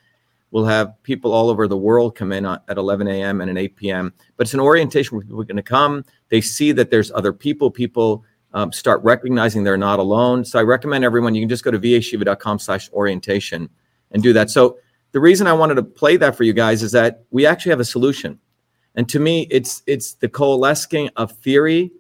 We'll 0.56 0.64
have 0.64 0.94
people 1.04 1.34
all 1.34 1.50
over 1.50 1.68
the 1.68 1.76
world 1.76 2.16
come 2.16 2.32
in 2.32 2.46
at 2.46 2.78
11 2.78 3.10
a.m. 3.10 3.42
and 3.42 3.52
at 3.52 3.58
8 3.58 3.76
p.m. 3.76 4.14
But 4.38 4.48
it's 4.48 4.54
an 4.54 4.62
orientation 4.62 5.18
where 5.18 5.26
people 5.26 5.42
are 5.42 5.44
going 5.44 5.58
to 5.58 5.62
come. 5.62 6.06
They 6.30 6.40
see 6.40 6.72
that 6.72 6.90
there's 6.90 7.12
other 7.12 7.34
people. 7.34 7.70
People 7.70 8.24
um, 8.54 8.72
start 8.72 9.04
recognizing 9.04 9.66
they're 9.66 9.76
not 9.76 10.00
alone. 10.00 10.46
So 10.46 10.58
I 10.58 10.62
recommend 10.62 11.04
everyone, 11.04 11.36
you 11.36 11.42
can 11.42 11.50
just 11.50 11.66
go 11.66 11.72
to 11.72 11.78
vashiva.com 11.78 12.60
slash 12.60 12.90
orientation 12.94 13.68
and 14.12 14.24
do 14.24 14.32
that. 14.32 14.50
So 14.50 14.78
the 15.12 15.20
reason 15.20 15.46
I 15.46 15.52
wanted 15.52 15.76
to 15.76 15.84
play 15.84 16.16
that 16.16 16.38
for 16.38 16.46
you 16.46 16.54
guys 16.54 16.84
is 16.84 16.94
that 16.94 17.26
we 17.32 17.46
actually 17.46 17.72
have 17.72 17.82
a 17.82 17.84
solution. 17.84 18.40
And 18.96 19.10
to 19.10 19.20
me, 19.20 19.50
it's 19.52 19.84
it's 19.88 20.14
the 20.14 20.30
coalescing 20.30 21.10
of 21.18 21.34
theory 21.34 21.92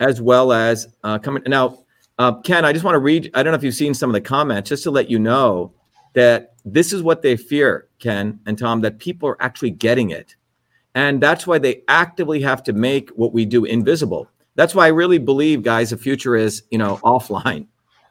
as 0.00 0.20
well 0.20 0.52
as 0.52 0.88
uh, 1.04 1.20
coming. 1.20 1.44
Now, 1.46 1.84
uh, 2.18 2.40
Ken, 2.40 2.64
I 2.64 2.72
just 2.72 2.84
want 2.84 2.96
to 2.96 2.98
read, 2.98 3.30
I 3.34 3.44
don't 3.44 3.52
know 3.52 3.58
if 3.58 3.62
you've 3.62 3.76
seen 3.76 3.94
some 3.94 4.10
of 4.10 4.14
the 4.14 4.20
comments, 4.20 4.70
just 4.70 4.82
to 4.82 4.90
let 4.90 5.08
you 5.08 5.20
know 5.20 5.72
that 6.14 6.54
this 6.64 6.92
is 6.92 7.02
what 7.02 7.22
they 7.22 7.36
fear, 7.36 7.88
Ken 7.98 8.40
and 8.46 8.58
Tom, 8.58 8.80
that 8.82 8.98
people 8.98 9.28
are 9.28 9.42
actually 9.42 9.70
getting 9.70 10.10
it. 10.10 10.36
And 10.94 11.22
that's 11.22 11.46
why 11.46 11.58
they 11.58 11.82
actively 11.88 12.42
have 12.42 12.62
to 12.64 12.72
make 12.72 13.10
what 13.10 13.32
we 13.32 13.46
do 13.46 13.64
invisible. 13.64 14.28
That's 14.54 14.74
why 14.74 14.84
I 14.86 14.88
really 14.88 15.18
believe, 15.18 15.62
guys, 15.62 15.90
the 15.90 15.96
future 15.96 16.36
is, 16.36 16.64
you 16.70 16.78
know, 16.78 16.96
offline. 17.04 17.66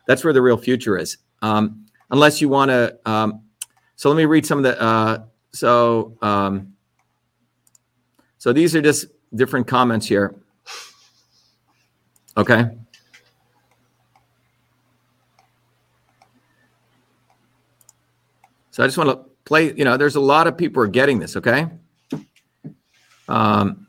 That's 0.07 0.23
where 0.23 0.33
the 0.33 0.41
real 0.41 0.57
future 0.57 0.97
is. 0.97 1.17
Um, 1.41 1.85
unless 2.09 2.41
you 2.41 2.49
want 2.49 2.69
to. 2.69 2.97
Um, 3.05 3.43
so 3.95 4.09
let 4.09 4.17
me 4.17 4.25
read 4.25 4.45
some 4.45 4.57
of 4.57 4.63
the. 4.63 4.81
Uh, 4.81 5.23
so, 5.53 6.17
um, 6.21 6.73
so 8.37 8.51
these 8.53 8.75
are 8.75 8.81
just 8.81 9.05
different 9.35 9.67
comments 9.67 10.07
here. 10.07 10.35
Okay. 12.37 12.71
I 18.81 18.87
just 18.87 18.97
want 18.97 19.09
to 19.09 19.17
play, 19.45 19.73
you 19.73 19.83
know, 19.83 19.97
there's 19.97 20.15
a 20.15 20.21
lot 20.21 20.47
of 20.47 20.57
people 20.57 20.81
are 20.83 20.87
getting 20.87 21.19
this, 21.19 21.35
okay? 21.35 21.67
Um, 23.27 23.87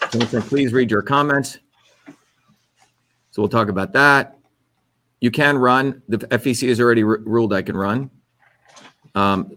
please 0.00 0.72
read 0.72 0.90
your 0.90 1.02
comments. 1.02 1.58
So 3.30 3.40
we'll 3.40 3.48
talk 3.48 3.68
about 3.68 3.92
that. 3.94 4.38
You 5.20 5.30
can 5.30 5.56
run. 5.56 6.02
The 6.08 6.18
FEC 6.18 6.68
has 6.68 6.80
already 6.80 7.02
r- 7.02 7.20
ruled 7.24 7.52
I 7.52 7.62
can 7.62 7.76
run. 7.76 8.10
Um, 9.14 9.56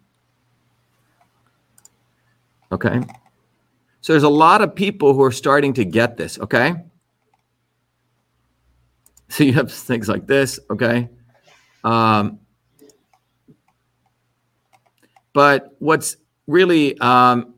okay. 2.72 3.02
So 4.02 4.14
there's 4.14 4.24
a 4.24 4.30
lot 4.30 4.62
of 4.62 4.76
people 4.76 5.14
who 5.14 5.24
are 5.24 5.32
starting 5.32 5.74
to 5.74 5.84
get 5.84 6.18
this. 6.18 6.40
Okay. 6.40 6.76
So 9.30 9.44
you 9.44 9.54
have 9.54 9.72
things 9.72 10.08
like 10.08 10.28
this. 10.28 10.60
Okay. 10.70 11.10
Um, 11.84 12.40
but 15.36 15.76
what's 15.80 16.16
really 16.48 16.98
um, 17.00 17.54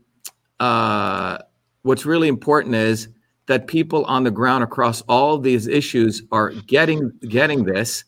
uh, 0.59 1.37
what's 1.83 2.07
really 2.07 2.27
important 2.27 2.73
is 2.73 3.07
that 3.45 3.67
people 3.67 4.03
on 4.05 4.23
the 4.23 4.31
ground 4.31 4.63
across 4.63 5.01
all 5.01 5.37
these 5.37 5.67
issues 5.67 6.23
are 6.31 6.49
getting 6.49 7.11
getting 7.29 7.63
this, 7.65 8.03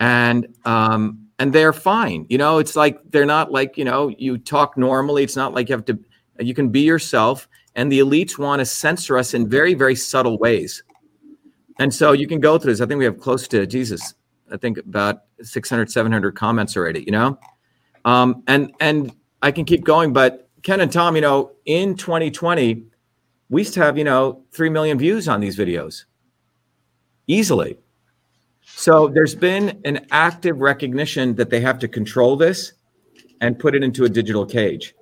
and 0.00 0.48
um, 0.64 1.28
and 1.38 1.52
they're 1.52 1.72
fine. 1.72 2.26
You 2.28 2.36
know, 2.36 2.58
it's 2.58 2.74
like 2.74 2.98
they're 3.12 3.24
not 3.24 3.52
like 3.52 3.78
you 3.78 3.84
know 3.84 4.08
you 4.18 4.38
talk 4.38 4.76
normally. 4.76 5.22
It's 5.22 5.36
not 5.36 5.54
like 5.54 5.68
you 5.68 5.76
have 5.76 5.84
to. 5.84 5.98
You 6.40 6.52
can 6.52 6.70
be 6.70 6.80
yourself, 6.80 7.48
and 7.76 7.90
the 7.92 8.00
elites 8.00 8.36
want 8.38 8.58
to 8.58 8.66
censor 8.66 9.16
us 9.16 9.34
in 9.34 9.48
very 9.48 9.74
very 9.74 9.94
subtle 9.94 10.36
ways. 10.36 10.82
And 11.78 11.94
so 11.94 12.10
you 12.10 12.26
can 12.26 12.40
go 12.40 12.58
through 12.58 12.72
this. 12.72 12.80
I 12.80 12.86
think 12.86 12.98
we 12.98 13.04
have 13.04 13.20
close 13.20 13.46
to 13.48 13.66
Jesus. 13.68 14.14
I 14.50 14.56
think 14.56 14.78
about 14.78 15.22
600, 15.42 15.90
700 15.90 16.32
comments 16.32 16.76
already. 16.76 17.04
You 17.04 17.12
know, 17.12 17.38
um, 18.06 18.44
and 18.46 18.72
and 18.80 19.12
I 19.42 19.50
can 19.50 19.66
keep 19.66 19.84
going, 19.84 20.14
but 20.14 20.48
Ken 20.62 20.80
and 20.80 20.90
Tom, 20.90 21.16
you 21.16 21.22
know, 21.22 21.52
in 21.66 21.96
2020, 21.96 22.84
we 23.50 23.60
used 23.60 23.74
to 23.74 23.80
have 23.82 23.98
you 23.98 24.04
know 24.04 24.42
three 24.52 24.70
million 24.70 24.96
views 24.96 25.28
on 25.28 25.40
these 25.40 25.58
videos 25.58 26.04
easily. 27.26 27.76
So 28.62 29.08
there's 29.08 29.34
been 29.34 29.80
an 29.84 30.06
active 30.10 30.60
recognition 30.60 31.34
that 31.36 31.50
they 31.50 31.60
have 31.60 31.78
to 31.80 31.88
control 31.88 32.36
this 32.36 32.72
and 33.40 33.58
put 33.58 33.74
it 33.74 33.82
into 33.82 34.04
a 34.04 34.08
digital 34.08 34.46
cage. 34.46 34.94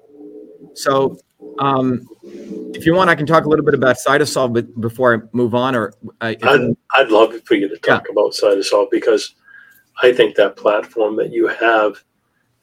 So 0.74 1.18
um, 1.58 2.06
if 2.22 2.86
you 2.86 2.94
want, 2.94 3.10
I 3.10 3.14
can 3.14 3.26
talk 3.26 3.44
a 3.44 3.48
little 3.48 3.64
bit 3.64 3.74
about 3.74 3.96
Cytosolve 3.96 4.54
but 4.54 4.80
before 4.80 5.14
I 5.14 5.18
move 5.32 5.54
on. 5.54 5.74
Or 5.74 5.92
I, 6.20 6.36
I'd, 6.42 6.76
I'd 6.92 7.08
love 7.08 7.34
for 7.44 7.54
you 7.54 7.68
to 7.68 7.76
talk 7.78 8.04
yeah. 8.06 8.12
about 8.12 8.32
Cytosolve 8.32 8.90
because 8.90 9.34
I 10.02 10.12
think 10.12 10.36
that 10.36 10.56
platform 10.56 11.16
that 11.16 11.32
you 11.32 11.48
have 11.48 12.02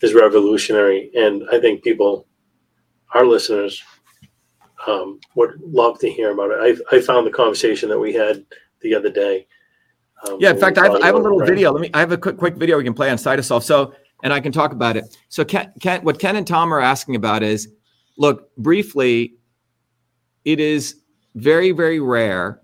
is 0.01 0.13
revolutionary, 0.13 1.11
and 1.15 1.43
I 1.51 1.59
think 1.59 1.83
people, 1.83 2.27
our 3.13 3.25
listeners, 3.25 3.83
um, 4.87 5.19
would 5.35 5.59
love 5.61 5.99
to 5.99 6.09
hear 6.09 6.31
about 6.31 6.51
it. 6.51 6.81
I, 6.91 6.95
I 6.95 7.01
found 7.01 7.27
the 7.27 7.31
conversation 7.31 7.89
that 7.89 7.99
we 7.99 8.13
had 8.13 8.43
the 8.81 8.95
other 8.95 9.11
day. 9.11 9.47
Um, 10.27 10.37
yeah, 10.39 10.51
in 10.51 10.59
fact, 10.59 10.77
I 10.77 10.83
have, 10.83 10.95
I 11.01 11.05
have 11.07 11.15
a 11.15 11.19
little 11.19 11.39
right. 11.39 11.49
video. 11.49 11.71
Let 11.71 11.81
me. 11.81 11.89
I 11.93 11.99
have 11.99 12.11
a 12.11 12.17
quick 12.17 12.37
quick 12.37 12.55
video 12.55 12.77
we 12.77 12.83
can 12.83 12.93
play 12.93 13.09
on 13.09 13.17
Cytosolve. 13.17 13.63
So, 13.63 13.93
and 14.23 14.33
I 14.33 14.39
can 14.39 14.51
talk 14.51 14.71
about 14.71 14.97
it. 14.97 15.05
So, 15.29 15.43
Ken, 15.43 15.71
Ken, 15.79 16.03
what 16.03 16.19
Ken 16.19 16.35
and 16.35 16.45
Tom 16.45 16.73
are 16.73 16.79
asking 16.79 17.15
about 17.15 17.43
is, 17.43 17.69
look 18.17 18.55
briefly. 18.55 19.35
It 20.45 20.59
is 20.59 20.95
very 21.35 21.71
very 21.71 21.99
rare 21.99 22.61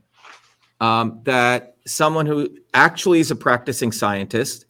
um, 0.82 1.22
that 1.24 1.78
someone 1.86 2.26
who 2.26 2.50
actually 2.74 3.20
is 3.20 3.32
a 3.32 3.36
practicing 3.36 3.92
scientist, 3.92 4.66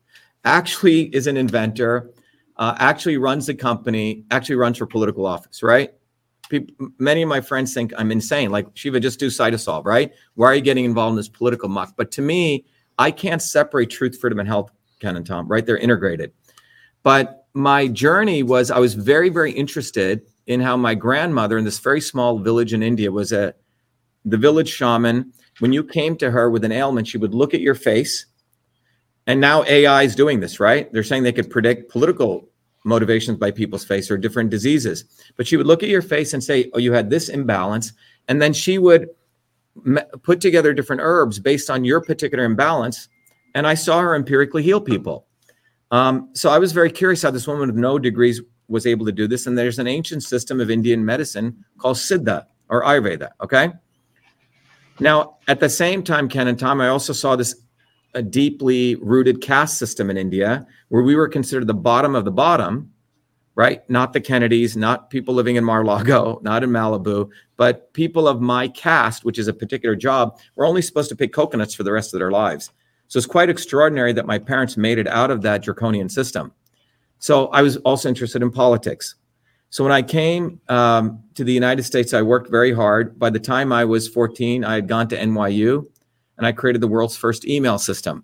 actually 0.46 1.04
is 1.16 1.28
an 1.28 1.36
inventor, 1.36 2.12
uh, 2.58 2.76
actually 2.80 3.18
runs 3.18 3.46
the 3.46 3.54
company, 3.54 4.26
actually 4.32 4.56
runs 4.56 4.78
for 4.78 4.86
political 4.86 5.26
office, 5.26 5.62
right? 5.62 5.92
People, 6.50 6.90
many 6.98 7.22
of 7.22 7.30
my 7.30 7.42
friends 7.42 7.74
think 7.74 7.94
I'm 7.98 8.12
insane. 8.12 8.50
Like 8.52 8.68
Shiva, 8.74 9.00
just 9.00 9.20
do 9.20 9.28
Cytosolve, 9.28 9.86
right? 9.86 10.12
Why 10.36 10.48
are 10.48 10.56
you 10.56 10.62
getting 10.62 10.86
involved 10.86 11.12
in 11.12 11.18
this 11.18 11.30
political 11.30 11.70
muck? 11.70 11.94
But 11.98 12.12
to 12.12 12.22
me, 12.22 12.66
I 12.98 13.12
can't 13.12 13.42
separate 13.42 13.90
truth, 13.90 14.20
freedom, 14.20 14.40
and 14.40 14.48
health, 14.48 14.72
Ken 15.00 15.16
and 15.16 15.26
Tom, 15.26 15.48
right? 15.48 15.66
They're 15.66 15.78
integrated. 15.78 16.32
But 17.04 17.46
my 17.54 17.88
journey 17.88 18.44
was 18.44 18.72
I 18.72 18.80
was 18.80 18.94
very, 18.94 19.30
very 19.30 19.52
interested 19.52 20.22
in 20.48 20.62
how 20.62 20.78
my 20.78 20.96
grandmother 20.96 21.58
in 21.58 21.66
this 21.66 21.80
very 21.80 22.02
small 22.02 22.40
village 22.40 22.74
in 22.74 22.82
India 22.82 23.12
was 23.12 23.32
a 23.32 23.54
the 24.26 24.38
village 24.38 24.70
shaman. 24.70 25.32
When 25.60 25.74
you 25.74 25.84
came 25.84 26.16
to 26.18 26.32
her 26.32 26.50
with 26.50 26.64
an 26.64 26.72
ailment, 26.72 27.08
she 27.08 27.18
would 27.18 27.34
look 27.34 27.54
at 27.54 27.62
your 27.62 27.76
face 27.76 28.26
and 29.28 29.40
now 29.40 29.64
AI 29.66 30.04
is 30.04 30.16
doing 30.16 30.40
this, 30.40 30.60
right? 30.60 30.92
They're 30.92 31.04
saying 31.04 31.24
they 31.24 31.32
could 31.32 31.50
predict 31.50 31.92
political 31.92 32.50
motivations 32.84 33.38
by 33.38 33.52
people's 33.52 33.86
face 33.86 34.10
or 34.10 34.18
different 34.18 34.50
diseases. 34.50 35.04
But 35.36 35.46
she 35.46 35.58
would 35.58 35.68
look 35.68 35.84
at 35.84 35.90
your 35.90 36.02
face 36.02 36.34
and 36.34 36.44
say, 36.44 36.72
"Oh, 36.74 36.80
you 36.80 36.94
had 36.94 37.10
this 37.10 37.30
imbalance," 37.30 37.94
and 38.28 38.42
then 38.42 38.54
she 38.54 38.78
would 38.78 39.10
put 40.24 40.42
together 40.42 40.74
different 40.74 41.02
herbs 41.04 41.40
based 41.40 41.70
on 41.70 41.84
your 41.84 42.02
particular 42.02 42.46
imbalance. 42.46 43.10
And 43.54 43.68
I 43.68 43.76
saw 43.76 44.02
her 44.02 44.16
empirically 44.16 44.64
heal 44.64 44.82
people. 44.82 45.28
Um, 45.92 46.30
so 46.34 46.50
I 46.50 46.60
was 46.60 46.72
very 46.72 46.92
curious 46.92 47.22
how 47.22 47.32
this 47.32 47.48
woman 47.48 47.68
with 47.68 47.78
no 47.78 48.00
degrees 48.00 48.42
was 48.68 48.86
able 48.86 49.06
to 49.06 49.12
do 49.12 49.28
this. 49.28 49.48
And 49.48 49.58
there's 49.58 49.80
an 49.80 49.88
ancient 49.88 50.24
system 50.24 50.60
of 50.60 50.70
Indian 50.70 51.06
medicine 51.06 51.64
called 51.78 51.98
Siddha 51.98 52.46
or 52.70 52.84
Ayurveda. 52.84 53.30
Okay. 53.42 53.72
Now, 55.00 55.38
at 55.48 55.60
the 55.60 55.70
same 55.70 56.04
time, 56.04 56.28
Ken 56.28 56.48
and 56.48 56.60
Tom, 56.60 56.82
I 56.82 56.88
also 56.90 57.14
saw 57.14 57.36
this 57.36 57.56
a 58.14 58.22
deeply 58.22 58.96
rooted 58.96 59.42
caste 59.42 59.78
system 59.78 60.10
in 60.10 60.18
India 60.18 60.66
where 60.90 61.04
we 61.04 61.16
were 61.16 61.28
considered 61.28 61.68
the 61.68 61.74
bottom 61.74 62.16
of 62.16 62.26
the 62.26 62.32
bottom, 62.32 62.92
right? 63.56 63.88
Not 63.90 64.14
the 64.14 64.22
Kennedys, 64.22 64.78
not 64.78 65.10
people 65.10 65.34
living 65.34 65.56
in 65.56 65.64
Mar-Lago, 65.64 66.40
not 66.44 66.64
in 66.64 66.70
Malibu, 66.70 67.30
but 67.58 67.92
people 67.94 68.28
of 68.28 68.42
my 68.42 68.68
caste, 68.68 69.26
which 69.26 69.40
is 69.40 69.48
a 69.48 69.54
particular 69.54 69.96
job, 69.96 70.40
were 70.56 70.66
only 70.66 70.82
supposed 70.82 71.10
to 71.10 71.16
pick 71.16 71.34
coconuts 71.34 71.74
for 71.74 71.84
the 71.84 71.92
rest 71.92 72.14
of 72.14 72.20
their 72.20 72.32
lives. 72.32 72.72
So 73.08 73.18
it's 73.18 73.26
quite 73.26 73.50
extraordinary 73.50 74.14
that 74.14 74.26
my 74.26 74.38
parents 74.38 74.78
made 74.78 74.98
it 74.98 75.08
out 75.08 75.32
of 75.32 75.42
that 75.44 75.64
draconian 75.64 76.10
system. 76.10 76.52
So 77.20 77.48
I 77.48 77.62
was 77.62 77.78
also 77.78 78.10
interested 78.10 78.42
in 78.42 78.52
politics. 78.52 79.16
So 79.70 79.84
when 79.84 79.94
I 79.94 80.02
came 80.02 80.62
um, 80.70 81.24
to 81.36 81.44
the 81.44 81.54
United 81.54 81.84
States, 81.84 82.14
I 82.14 82.22
worked 82.22 82.50
very 82.50 82.74
hard. 82.74 83.20
By 83.20 83.30
the 83.30 83.40
time 83.40 83.74
I 83.74 83.86
was 83.86 84.08
14, 84.08 84.64
I 84.64 84.76
had 84.76 84.88
gone 84.88 85.08
to 85.10 85.18
NYU 85.18 85.88
and 86.38 86.46
I 86.46 86.52
created 86.52 86.82
the 86.82 86.88
world's 86.88 87.18
first 87.18 87.46
email 87.46 87.78
system. 87.78 88.24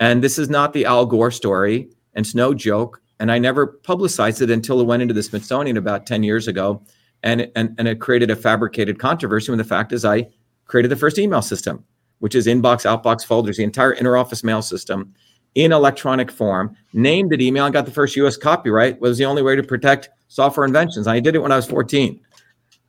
And 0.00 0.22
this 0.22 0.38
is 0.38 0.50
not 0.50 0.72
the 0.72 0.84
Al 0.84 1.06
Gore 1.06 1.30
story, 1.30 1.88
and 2.14 2.26
it's 2.26 2.34
no 2.34 2.54
joke. 2.54 3.00
And 3.20 3.30
I 3.30 3.38
never 3.38 3.66
publicized 3.66 4.42
it 4.42 4.50
until 4.50 4.80
it 4.80 4.86
went 4.86 5.02
into 5.02 5.14
the 5.14 5.22
Smithsonian 5.22 5.76
about 5.76 6.06
10 6.06 6.22
years 6.24 6.48
ago. 6.48 6.82
And, 7.22 7.48
and, 7.54 7.74
and 7.78 7.86
it 7.86 8.00
created 8.00 8.30
a 8.30 8.36
fabricated 8.36 8.98
controversy 8.98 9.52
when 9.52 9.58
the 9.58 9.64
fact 9.64 9.92
is 9.92 10.04
I 10.04 10.28
created 10.66 10.90
the 10.90 10.96
first 10.96 11.18
email 11.18 11.42
system, 11.42 11.84
which 12.18 12.34
is 12.34 12.46
inbox, 12.46 12.84
outbox 12.84 13.24
folders, 13.24 13.58
the 13.58 13.62
entire 13.62 13.94
interoffice 13.94 14.42
mail 14.42 14.60
system 14.60 15.14
in 15.54 15.70
electronic 15.70 16.30
form, 16.32 16.74
named 16.94 17.32
it 17.32 17.40
email, 17.40 17.66
and 17.66 17.72
got 17.72 17.84
the 17.84 17.92
first 17.92 18.16
US 18.16 18.36
copyright, 18.36 19.00
was 19.00 19.18
the 19.18 19.24
only 19.24 19.42
way 19.42 19.54
to 19.54 19.62
protect 19.62 20.10
software 20.28 20.66
inventions. 20.66 21.06
I 21.06 21.20
did 21.20 21.34
it 21.34 21.42
when 21.42 21.52
I 21.52 21.56
was 21.56 21.66
14. 21.66 22.18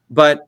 But 0.09 0.47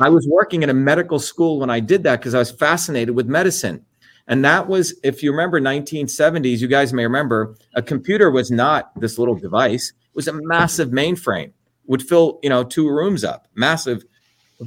I 0.00 0.08
was 0.08 0.26
working 0.26 0.62
in 0.62 0.70
a 0.70 0.74
medical 0.74 1.18
school 1.18 1.60
when 1.60 1.70
I 1.70 1.80
did 1.80 2.02
that 2.04 2.20
because 2.20 2.34
I 2.34 2.38
was 2.38 2.50
fascinated 2.50 3.14
with 3.14 3.26
medicine. 3.26 3.84
And 4.26 4.44
that 4.44 4.68
was, 4.68 4.98
if 5.02 5.22
you 5.22 5.30
remember 5.32 5.60
1970s, 5.60 6.60
you 6.60 6.68
guys 6.68 6.92
may 6.92 7.02
remember, 7.02 7.56
a 7.74 7.82
computer 7.82 8.30
was 8.30 8.50
not 8.50 8.98
this 9.00 9.18
little 9.18 9.34
device. 9.34 9.90
It 9.90 10.14
was 10.14 10.28
a 10.28 10.32
massive 10.32 10.90
mainframe, 10.90 11.52
would 11.86 12.02
fill, 12.02 12.38
you 12.42 12.48
know, 12.48 12.62
two 12.62 12.88
rooms 12.88 13.24
up, 13.24 13.48
massive, 13.54 14.04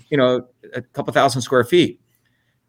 you 0.09 0.17
know, 0.17 0.47
a 0.73 0.81
couple 0.81 1.13
thousand 1.13 1.41
square 1.41 1.63
feet. 1.63 2.01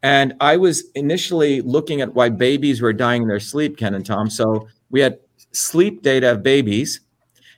And 0.01 0.35
I 0.39 0.57
was 0.57 0.89
initially 0.93 1.61
looking 1.61 1.99
at 1.99 2.13
why 2.13 2.29
babies 2.29 2.81
were 2.81 2.93
dying 2.93 3.23
in 3.23 3.27
their 3.27 3.39
sleep, 3.39 3.77
Ken 3.77 3.93
and 3.93 4.05
Tom. 4.05 4.29
So 4.29 4.67
we 4.89 5.01
had 5.01 5.19
sleep 5.51 6.01
data 6.01 6.31
of 6.31 6.43
babies. 6.43 7.01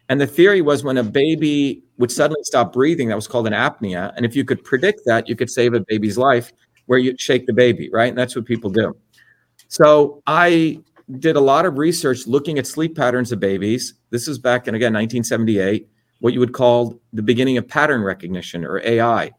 And 0.10 0.22
the 0.22 0.28
theory 0.28 0.62
was 0.62 0.84
when 0.84 0.98
a 0.98 1.04
baby 1.04 1.84
would 1.98 2.12
suddenly 2.12 2.44
stop 2.44 2.72
breathing. 2.72 3.10
That 3.10 3.16
was 3.16 3.28
called 3.28 3.48
an 3.48 3.54
apnea. 3.54 4.14
And 4.16 4.26
if 4.26 4.36
you 4.36 4.46
could 4.46 4.64
predict 4.64 5.02
that, 5.06 5.28
you 5.28 5.36
could 5.36 5.50
save 5.50 5.74
a 5.74 5.82
baby's 5.82 6.18
life 6.18 6.54
where 6.86 7.00
you 7.00 7.16
shake 7.18 7.46
the 7.46 7.54
baby, 7.54 7.90
right? 7.92 8.08
And 8.08 8.18
that's 8.18 8.36
what 8.36 8.46
people 8.46 8.70
do. 8.70 8.96
So 9.68 10.22
I 10.26 10.80
did 11.20 11.36
a 11.36 11.42
lot 11.42 11.66
of 11.66 11.78
research 11.78 12.26
looking 12.28 12.58
at 12.58 12.68
sleep 12.68 12.96
patterns 12.96 13.32
of 13.32 13.40
babies. 13.40 13.96
This 14.10 14.28
is 14.28 14.40
back 14.40 14.68
in, 14.68 14.76
again, 14.76 14.94
1978, 14.94 15.88
what 16.20 16.34
you 16.34 16.40
would 16.40 16.54
call 16.54 17.00
the 17.12 17.22
beginning 17.22 17.58
of 17.58 17.68
pattern 17.68 18.02
recognition 18.02 18.64
or 18.64 18.80
AI. 18.80 19.32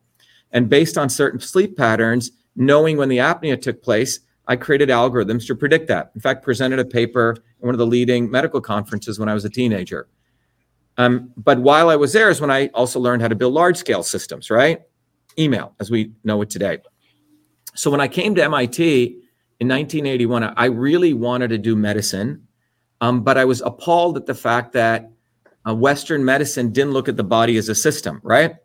And 0.53 0.69
based 0.69 0.99
on 0.99 1.09
certain 1.09 1.41
sleep 1.41 1.77
patterns, 1.77 2.31
knowing 2.57 2.97
when 2.97 3.09
the 3.09 3.19
apnea 3.19 3.61
took 3.61 3.83
place, 3.83 4.21
I 4.47 4.57
created 4.57 4.89
algorithms 4.89 5.47
to 5.47 5.55
predict 5.55 5.89
that. 5.89 6.11
In 6.15 6.21
fact, 6.21 6.43
presented 6.43 6.79
a 6.79 6.85
paper 6.85 7.37
at 7.39 7.65
one 7.65 7.75
of 7.75 7.79
the 7.79 7.87
leading 7.87 8.31
medical 8.31 8.61
conferences 8.61 9.19
when 9.19 9.29
I 9.29 9.35
was 9.35 9.45
a 9.45 9.51
teenager. 9.51 10.09
Um, 10.99 11.33
but 11.37 11.59
while 11.61 11.89
I 11.89 11.97
was 11.97 12.13
there 12.13 12.29
is 12.29 12.41
when 12.41 12.51
I 12.51 12.67
also 12.69 13.01
learned 13.01 13.23
how 13.23 13.29
to 13.29 13.35
build 13.35 13.55
large 13.55 13.77
scale 13.77 14.03
systems, 14.03 14.51
right? 14.51 14.83
Email, 15.39 15.75
as 15.81 15.91
we 15.91 16.13
know 16.25 16.43
it 16.43 16.51
today. 16.51 16.79
So 17.75 17.91
when 17.91 18.01
I 18.01 18.09
came 18.09 18.35
to 18.35 18.43
MIT 18.43 19.05
in 19.61 19.69
1981, 19.69 20.43
I 20.43 20.65
really 20.67 21.15
wanted 21.15 21.49
to 21.49 21.59
do 21.59 21.77
medicine, 21.77 22.47
um, 23.01 23.23
but 23.23 23.39
I 23.39 23.45
was 23.45 23.61
appalled 23.61 24.17
at 24.17 24.27
the 24.27 24.35
fact 24.35 24.73
that 24.73 25.11
uh, 25.67 25.75
Western 25.75 26.25
medicine 26.25 26.73
didn't 26.73 26.93
look 26.93 27.09
at 27.09 27.17
the 27.17 27.25
body 27.25 27.57
as 27.57 27.69
a 27.69 27.75
system, 27.75 28.21
right? 28.25 28.57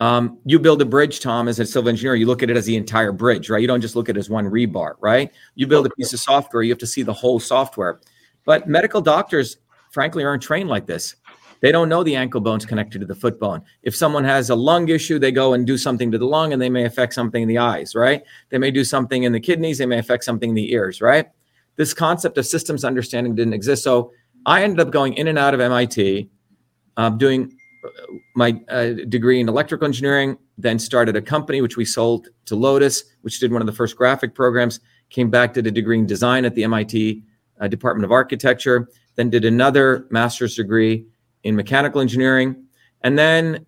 Um, 0.00 0.38
you 0.44 0.58
build 0.58 0.80
a 0.80 0.86
bridge, 0.86 1.20
Tom, 1.20 1.48
as 1.48 1.58
a 1.58 1.66
civil 1.66 1.88
engineer, 1.88 2.14
you 2.14 2.26
look 2.26 2.42
at 2.42 2.50
it 2.50 2.56
as 2.56 2.64
the 2.66 2.76
entire 2.76 3.12
bridge, 3.12 3.50
right? 3.50 3.60
You 3.60 3.68
don't 3.68 3.82
just 3.82 3.96
look 3.96 4.08
at 4.08 4.16
it 4.16 4.18
as 4.20 4.30
one 4.30 4.46
rebar, 4.46 4.94
right? 5.00 5.30
You 5.54 5.66
build 5.66 5.86
a 5.86 5.90
piece 5.90 6.12
of 6.12 6.20
software, 6.20 6.62
you 6.62 6.70
have 6.70 6.78
to 6.78 6.86
see 6.86 7.02
the 7.02 7.12
whole 7.12 7.38
software. 7.38 8.00
But 8.44 8.66
medical 8.66 9.02
doctors, 9.02 9.58
frankly, 9.90 10.24
aren't 10.24 10.42
trained 10.42 10.70
like 10.70 10.86
this. 10.86 11.16
They 11.60 11.72
don't 11.72 11.88
know 11.88 12.02
the 12.02 12.16
ankle 12.16 12.40
bone's 12.40 12.64
connected 12.64 13.00
to 13.00 13.06
the 13.06 13.14
foot 13.14 13.38
bone. 13.38 13.62
If 13.82 13.94
someone 13.94 14.24
has 14.24 14.50
a 14.50 14.54
lung 14.54 14.88
issue, 14.88 15.18
they 15.18 15.32
go 15.32 15.52
and 15.52 15.66
do 15.66 15.76
something 15.76 16.10
to 16.10 16.18
the 16.18 16.26
lung 16.26 16.52
and 16.52 16.60
they 16.60 16.70
may 16.70 16.84
affect 16.84 17.14
something 17.14 17.42
in 17.42 17.48
the 17.48 17.58
eyes, 17.58 17.94
right? 17.94 18.22
They 18.48 18.58
may 18.58 18.70
do 18.70 18.84
something 18.84 19.22
in 19.22 19.32
the 19.32 19.40
kidneys, 19.40 19.78
they 19.78 19.86
may 19.86 19.98
affect 19.98 20.24
something 20.24 20.50
in 20.50 20.54
the 20.54 20.72
ears, 20.72 21.00
right? 21.00 21.26
This 21.76 21.94
concept 21.94 22.38
of 22.38 22.46
systems 22.46 22.84
understanding 22.84 23.34
didn't 23.34 23.54
exist. 23.54 23.84
So 23.84 24.12
I 24.46 24.62
ended 24.62 24.80
up 24.80 24.90
going 24.90 25.14
in 25.14 25.28
and 25.28 25.38
out 25.38 25.54
of 25.54 25.60
MIT, 25.60 26.30
uh, 26.96 27.10
doing 27.10 27.52
my 28.34 28.60
uh, 28.68 28.90
degree 29.08 29.40
in 29.40 29.48
electrical 29.48 29.86
engineering, 29.86 30.36
then 30.58 30.78
started 30.78 31.16
a 31.16 31.22
company 31.22 31.60
which 31.60 31.76
we 31.76 31.84
sold 31.84 32.28
to 32.46 32.54
Lotus, 32.56 33.04
which 33.22 33.40
did 33.40 33.52
one 33.52 33.62
of 33.62 33.66
the 33.66 33.72
first 33.72 33.96
graphic 33.96 34.34
programs. 34.34 34.80
Came 35.08 35.30
back, 35.30 35.54
did 35.54 35.66
a 35.66 35.70
degree 35.70 35.98
in 35.98 36.06
design 36.06 36.44
at 36.44 36.54
the 36.54 36.64
MIT 36.64 37.22
uh, 37.60 37.68
Department 37.68 38.04
of 38.04 38.12
Architecture, 38.12 38.88
then 39.16 39.30
did 39.30 39.44
another 39.44 40.06
master's 40.10 40.54
degree 40.56 41.06
in 41.44 41.56
mechanical 41.56 42.00
engineering. 42.00 42.64
And 43.02 43.18
then 43.18 43.66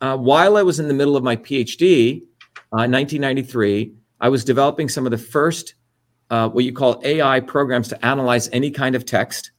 uh, 0.00 0.16
while 0.16 0.56
I 0.56 0.62
was 0.62 0.78
in 0.78 0.88
the 0.88 0.94
middle 0.94 1.16
of 1.16 1.24
my 1.24 1.36
PhD, 1.36 2.22
uh, 2.72 2.86
1993, 2.86 3.92
I 4.20 4.28
was 4.28 4.44
developing 4.44 4.88
some 4.88 5.06
of 5.06 5.10
the 5.10 5.18
first, 5.18 5.74
uh, 6.30 6.48
what 6.48 6.64
you 6.64 6.72
call 6.72 7.00
AI 7.04 7.40
programs 7.40 7.88
to 7.88 8.06
analyze 8.06 8.48
any 8.52 8.70
kind 8.70 8.94
of 8.94 9.04
text 9.04 9.52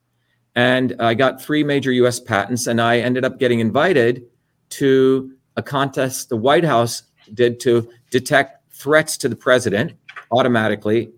and 0.56 0.96
I 1.00 1.14
got 1.14 1.42
three 1.42 1.64
major 1.64 1.92
US 1.92 2.20
patents, 2.20 2.68
and 2.68 2.82
I 2.82 3.00
ended 3.00 3.24
up 3.24 3.40
getting 3.40 3.60
invited 3.60 4.24
to 4.72 5.32
a 5.56 5.64
contest 5.64 6.30
the 6.30 6.38
White 6.38 6.64
House 6.66 7.04
did 7.34 7.60
to 7.62 7.90
detect 8.12 8.74
threats 8.74 9.18
to 9.18 9.30
the 9.30 9.36
president 9.36 9.94
automatically 10.32 11.12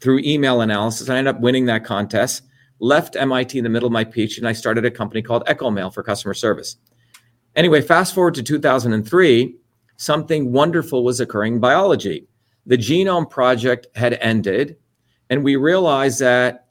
through 0.00 0.18
email 0.20 0.60
analysis. 0.60 1.08
I 1.08 1.16
ended 1.16 1.34
up 1.34 1.40
winning 1.40 1.66
that 1.66 1.84
contest, 1.84 2.42
left 2.80 3.16
MIT 3.16 3.56
in 3.56 3.64
the 3.64 3.70
middle 3.70 3.86
of 3.86 3.92
my 3.92 4.04
PhD, 4.04 4.38
and 4.38 4.48
I 4.48 4.52
started 4.52 4.84
a 4.84 4.90
company 4.90 5.22
called 5.22 5.44
EchoMail 5.46 5.92
for 5.92 6.02
customer 6.02 6.34
service. 6.34 6.76
Anyway, 7.56 7.80
fast 7.80 8.14
forward 8.14 8.34
to 8.34 8.42
2003, 8.42 9.56
something 9.96 10.52
wonderful 10.52 11.04
was 11.04 11.20
occurring 11.20 11.54
in 11.54 11.60
biology. 11.60 12.26
The 12.66 12.76
Genome 12.76 13.30
Project 13.30 13.86
had 13.94 14.14
ended, 14.14 14.76
and 15.30 15.44
we 15.44 15.56
realized 15.56 16.20
that 16.20 16.64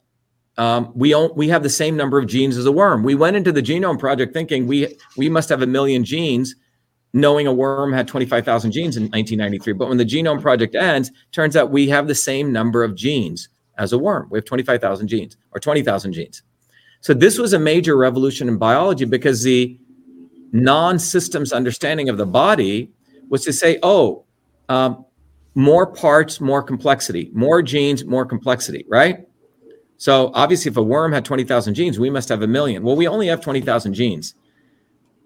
um, 0.56 0.92
we 0.94 1.14
we 1.34 1.48
have 1.48 1.62
the 1.62 1.70
same 1.70 1.96
number 1.96 2.18
of 2.18 2.26
genes 2.26 2.56
as 2.56 2.66
a 2.66 2.72
worm. 2.72 3.02
We 3.02 3.14
went 3.14 3.36
into 3.36 3.50
the 3.50 3.62
genome 3.62 3.98
project 3.98 4.32
thinking 4.32 4.66
we 4.66 4.96
we 5.16 5.28
must 5.28 5.48
have 5.48 5.62
a 5.62 5.66
million 5.66 6.04
genes, 6.04 6.54
knowing 7.12 7.46
a 7.46 7.52
worm 7.52 7.92
had 7.92 8.06
25,000 8.06 8.70
genes 8.70 8.96
in 8.96 9.04
1993. 9.04 9.72
But 9.72 9.88
when 9.88 9.98
the 9.98 10.04
genome 10.04 10.40
project 10.40 10.76
ends, 10.76 11.10
turns 11.32 11.56
out 11.56 11.70
we 11.70 11.88
have 11.88 12.06
the 12.06 12.14
same 12.14 12.52
number 12.52 12.84
of 12.84 12.94
genes 12.94 13.48
as 13.78 13.92
a 13.92 13.98
worm. 13.98 14.28
We 14.30 14.38
have 14.38 14.44
25,000 14.44 15.08
genes 15.08 15.36
or 15.52 15.60
20,000 15.60 16.12
genes. 16.12 16.42
So 17.00 17.12
this 17.12 17.38
was 17.38 17.52
a 17.52 17.58
major 17.58 17.96
revolution 17.96 18.48
in 18.48 18.56
biology 18.56 19.04
because 19.04 19.42
the 19.42 19.78
non-systems 20.52 21.52
understanding 21.52 22.08
of 22.08 22.16
the 22.16 22.26
body 22.26 22.90
was 23.28 23.44
to 23.44 23.52
say, 23.52 23.78
oh, 23.82 24.24
um, 24.68 25.04
more 25.54 25.86
parts, 25.86 26.40
more 26.40 26.62
complexity, 26.62 27.30
more 27.32 27.62
genes, 27.62 28.04
more 28.04 28.24
complexity, 28.24 28.84
right? 28.88 29.26
So 29.96 30.30
obviously, 30.34 30.70
if 30.70 30.76
a 30.76 30.82
worm 30.82 31.12
had 31.12 31.24
20,000 31.24 31.74
genes, 31.74 31.98
we 31.98 32.10
must 32.10 32.28
have 32.28 32.42
a 32.42 32.46
million. 32.46 32.82
Well, 32.82 32.96
we 32.96 33.06
only 33.06 33.26
have 33.28 33.40
20,000 33.40 33.94
genes. 33.94 34.34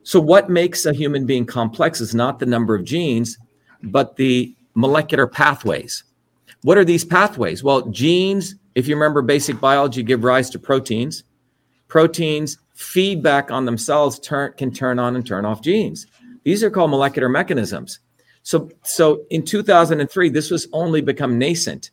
So 0.03 0.21
what 0.21 0.49
makes 0.49 0.87
a 0.87 0.93
human 0.93 1.27
being 1.27 1.47
complex 1.47 2.01
is 2.01 2.15
not 2.15 2.39
the 2.39 2.47
number 2.47 2.75
of 2.75 2.85
genes, 2.85 3.39
but 3.83 4.17
the 4.17 4.55
molecular 4.75 5.27
pathways. 5.27 6.05
What 6.63 6.79
are 6.79 6.85
these 6.85 7.05
pathways? 7.05 7.63
Well, 7.63 7.83
genes, 7.91 8.57
if 8.75 8.89
you 8.89 8.95
remember 8.95 9.23
basic 9.23 9.61
biology, 9.61 10.03
give 10.03 10.25
rise 10.25 10.51
to 10.51 10.59
proteins. 10.59 11.25
Proteins 11.89 12.59
feedback 12.75 13.51
on 13.51 13.65
themselves 13.65 14.19
turn, 14.19 14.53
can 14.57 14.73
turn 14.73 14.99
on 14.99 15.17
and 15.17 15.27
turn 15.27 15.45
off 15.45 15.63
genes. 15.63 16.07
These 16.45 16.63
are 16.63 16.71
called 16.71 16.91
molecular 16.91 17.29
mechanisms. 17.29 18.01
So, 18.43 18.71
so 18.83 19.25
in 19.31 19.45
2003, 19.45 20.31
this 20.31 20.51
was 20.51 20.69
only 20.73 21.01
become 21.01 21.39
nascent. 21.39 21.91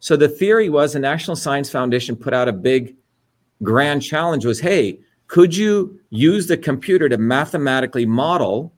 So 0.00 0.16
the 0.16 0.28
theory 0.28 0.68
was 0.68 0.92
the 0.92 1.00
National 1.00 1.36
Science 1.36 1.70
Foundation 1.70 2.14
put 2.14 2.32
out 2.32 2.48
a 2.48 2.52
big 2.52 2.96
grand 3.62 4.02
challenge 4.02 4.44
was, 4.44 4.60
hey, 4.60 5.00
could 5.26 5.54
you 5.54 5.98
use 6.10 6.46
the 6.46 6.56
computer 6.56 7.08
to 7.08 7.18
mathematically 7.18 8.06
model 8.06 8.72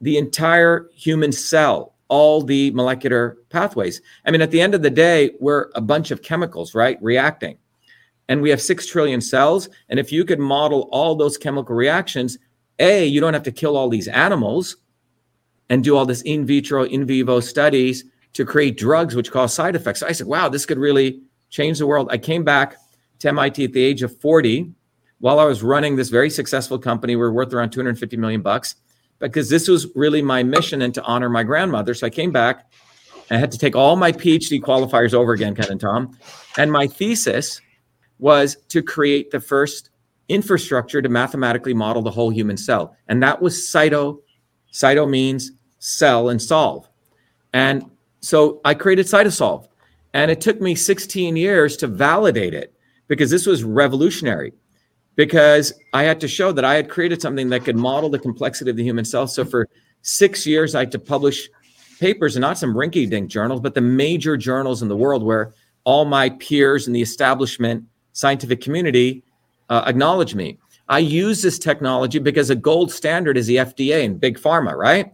the 0.00 0.18
entire 0.18 0.88
human 0.94 1.32
cell, 1.32 1.94
all 2.08 2.42
the 2.42 2.70
molecular 2.72 3.38
pathways? 3.50 4.02
I 4.24 4.30
mean, 4.30 4.42
at 4.42 4.50
the 4.50 4.60
end 4.60 4.74
of 4.74 4.82
the 4.82 4.90
day, 4.90 5.32
we're 5.40 5.70
a 5.74 5.80
bunch 5.80 6.10
of 6.10 6.22
chemicals, 6.22 6.74
right? 6.74 6.98
Reacting. 7.02 7.58
And 8.28 8.42
we 8.42 8.50
have 8.50 8.60
6 8.60 8.86
trillion 8.86 9.20
cells. 9.20 9.68
And 9.88 9.98
if 9.98 10.12
you 10.12 10.24
could 10.24 10.38
model 10.38 10.88
all 10.92 11.14
those 11.14 11.38
chemical 11.38 11.74
reactions, 11.74 12.38
A, 12.78 13.06
you 13.06 13.20
don't 13.20 13.34
have 13.34 13.42
to 13.44 13.52
kill 13.52 13.76
all 13.76 13.88
these 13.88 14.08
animals 14.08 14.76
and 15.70 15.84
do 15.84 15.96
all 15.96 16.06
this 16.06 16.22
in 16.22 16.46
vitro, 16.46 16.84
in 16.84 17.06
vivo 17.06 17.40
studies 17.40 18.04
to 18.34 18.44
create 18.44 18.76
drugs 18.76 19.14
which 19.14 19.30
cause 19.30 19.54
side 19.54 19.74
effects. 19.76 20.00
So 20.00 20.06
I 20.06 20.12
said, 20.12 20.26
wow, 20.26 20.48
this 20.48 20.66
could 20.66 20.78
really 20.78 21.22
change 21.50 21.78
the 21.78 21.86
world. 21.86 22.08
I 22.10 22.18
came 22.18 22.44
back 22.44 22.76
to 23.20 23.28
MIT 23.28 23.64
at 23.64 23.72
the 23.72 23.82
age 23.82 24.02
of 24.02 24.18
40 24.20 24.72
while 25.20 25.40
I 25.40 25.44
was 25.44 25.62
running 25.62 25.96
this 25.96 26.08
very 26.08 26.30
successful 26.30 26.78
company. 26.78 27.16
We 27.16 27.22
are 27.22 27.32
worth 27.32 27.52
around 27.52 27.70
250 27.70 28.16
million 28.16 28.42
bucks 28.42 28.76
because 29.18 29.48
this 29.48 29.68
was 29.68 29.86
really 29.94 30.22
my 30.22 30.42
mission 30.42 30.82
and 30.82 30.94
to 30.94 31.02
honor 31.02 31.28
my 31.28 31.42
grandmother. 31.42 31.94
So 31.94 32.06
I 32.06 32.10
came 32.10 32.32
back. 32.32 32.70
I 33.30 33.36
had 33.36 33.52
to 33.52 33.58
take 33.58 33.76
all 33.76 33.96
my 33.96 34.12
PhD 34.12 34.60
qualifiers 34.60 35.12
over 35.12 35.32
again, 35.32 35.54
Ken 35.54 35.70
and 35.70 35.80
Tom. 35.80 36.16
And 36.56 36.72
my 36.72 36.86
thesis 36.86 37.60
was 38.18 38.56
to 38.68 38.82
create 38.82 39.30
the 39.30 39.40
first 39.40 39.90
infrastructure 40.28 41.00
to 41.02 41.08
mathematically 41.08 41.74
model 41.74 42.02
the 42.02 42.10
whole 42.10 42.30
human 42.30 42.56
cell. 42.56 42.96
And 43.08 43.22
that 43.22 43.40
was 43.40 43.54
cyto. 43.56 44.20
Cyto 44.72 45.08
means 45.08 45.52
cell 45.78 46.28
and 46.28 46.40
solve. 46.40 46.88
And 47.52 47.90
so 48.20 48.60
I 48.64 48.74
created 48.74 49.06
Cytosolve. 49.06 49.68
And 50.14 50.30
it 50.30 50.40
took 50.40 50.60
me 50.60 50.74
16 50.74 51.36
years 51.36 51.76
to 51.78 51.86
validate 51.86 52.54
it 52.54 52.74
because 53.08 53.30
this 53.30 53.46
was 53.46 53.62
revolutionary. 53.62 54.52
Because 55.18 55.72
I 55.92 56.04
had 56.04 56.20
to 56.20 56.28
show 56.28 56.52
that 56.52 56.64
I 56.64 56.74
had 56.74 56.88
created 56.88 57.20
something 57.20 57.48
that 57.48 57.64
could 57.64 57.74
model 57.74 58.08
the 58.08 58.20
complexity 58.20 58.70
of 58.70 58.76
the 58.76 58.84
human 58.84 59.04
cell. 59.04 59.26
So 59.26 59.44
for 59.44 59.68
six 60.02 60.46
years, 60.46 60.76
I 60.76 60.80
had 60.80 60.92
to 60.92 60.98
publish 61.00 61.48
papers 61.98 62.36
and 62.36 62.40
not 62.40 62.56
some 62.56 62.72
rinky 62.72 63.10
dink 63.10 63.28
journals, 63.28 63.60
but 63.60 63.74
the 63.74 63.80
major 63.80 64.36
journals 64.36 64.80
in 64.80 64.86
the 64.86 64.96
world 64.96 65.24
where 65.24 65.54
all 65.82 66.04
my 66.04 66.30
peers 66.30 66.86
in 66.86 66.92
the 66.92 67.02
establishment 67.02 67.82
scientific 68.12 68.60
community 68.60 69.24
uh, 69.70 69.82
acknowledge 69.86 70.36
me. 70.36 70.56
I 70.88 71.00
use 71.00 71.42
this 71.42 71.58
technology 71.58 72.20
because 72.20 72.50
a 72.50 72.54
gold 72.54 72.92
standard 72.92 73.36
is 73.36 73.48
the 73.48 73.56
FDA 73.56 74.04
and 74.04 74.20
big 74.20 74.38
pharma, 74.38 74.76
right? 74.76 75.12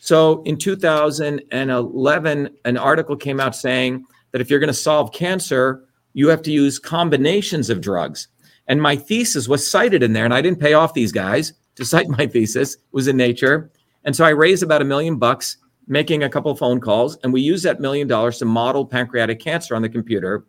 So 0.00 0.44
in 0.44 0.56
2011, 0.56 2.56
an 2.64 2.76
article 2.76 3.16
came 3.16 3.40
out 3.40 3.56
saying 3.56 4.06
that 4.30 4.40
if 4.40 4.48
you're 4.48 4.60
going 4.60 4.68
to 4.68 4.74
solve 4.74 5.12
cancer, 5.12 5.82
you 6.12 6.28
have 6.28 6.42
to 6.42 6.52
use 6.52 6.78
combinations 6.78 7.70
of 7.70 7.80
drugs. 7.80 8.28
And 8.68 8.80
my 8.80 8.96
thesis 8.96 9.48
was 9.48 9.68
cited 9.68 10.02
in 10.02 10.12
there, 10.12 10.24
and 10.24 10.34
I 10.34 10.40
didn't 10.40 10.60
pay 10.60 10.74
off 10.74 10.94
these 10.94 11.12
guys 11.12 11.52
to 11.76 11.84
cite 11.84 12.08
my 12.08 12.26
thesis. 12.26 12.74
It 12.74 12.80
was 12.92 13.08
in 13.08 13.16
Nature. 13.16 13.70
And 14.04 14.14
so 14.14 14.24
I 14.24 14.30
raised 14.30 14.62
about 14.62 14.82
a 14.82 14.84
million 14.84 15.16
bucks 15.16 15.58
making 15.86 16.22
a 16.22 16.28
couple 16.28 16.54
phone 16.54 16.80
calls, 16.80 17.18
and 17.22 17.32
we 17.32 17.40
used 17.40 17.64
that 17.64 17.80
million 17.80 18.06
dollars 18.06 18.38
to 18.38 18.44
model 18.44 18.86
pancreatic 18.86 19.40
cancer 19.40 19.74
on 19.74 19.82
the 19.82 19.88
computer. 19.88 20.44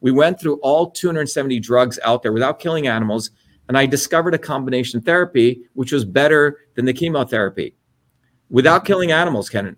We 0.00 0.12
went 0.12 0.40
through 0.40 0.56
all 0.56 0.90
270 0.90 1.60
drugs 1.60 1.98
out 2.04 2.22
there 2.22 2.32
without 2.32 2.58
killing 2.58 2.86
animals, 2.86 3.30
and 3.68 3.76
I 3.76 3.86
discovered 3.86 4.34
a 4.34 4.38
combination 4.38 5.00
therapy 5.00 5.62
which 5.74 5.92
was 5.92 6.04
better 6.04 6.58
than 6.74 6.84
the 6.84 6.92
chemotherapy 6.92 7.74
without 8.50 8.84
killing 8.84 9.12
animals, 9.12 9.48
Ken, 9.48 9.76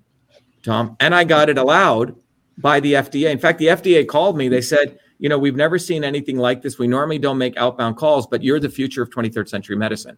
Tom. 0.62 0.96
And 1.00 1.14
I 1.14 1.24
got 1.24 1.48
it 1.48 1.58
allowed 1.58 2.14
by 2.58 2.80
the 2.80 2.94
FDA. 2.94 3.30
In 3.30 3.38
fact, 3.38 3.58
the 3.58 3.66
FDA 3.66 4.06
called 4.06 4.36
me. 4.36 4.48
They 4.48 4.60
said, 4.60 4.98
you 5.20 5.28
know, 5.28 5.38
we've 5.38 5.54
never 5.54 5.78
seen 5.78 6.02
anything 6.02 6.38
like 6.38 6.62
this. 6.62 6.78
We 6.78 6.88
normally 6.88 7.18
don't 7.18 7.36
make 7.38 7.56
outbound 7.58 7.96
calls, 7.96 8.26
but 8.26 8.42
you're 8.42 8.58
the 8.58 8.70
future 8.70 9.02
of 9.02 9.10
23rd 9.10 9.48
century 9.48 9.76
medicine. 9.76 10.16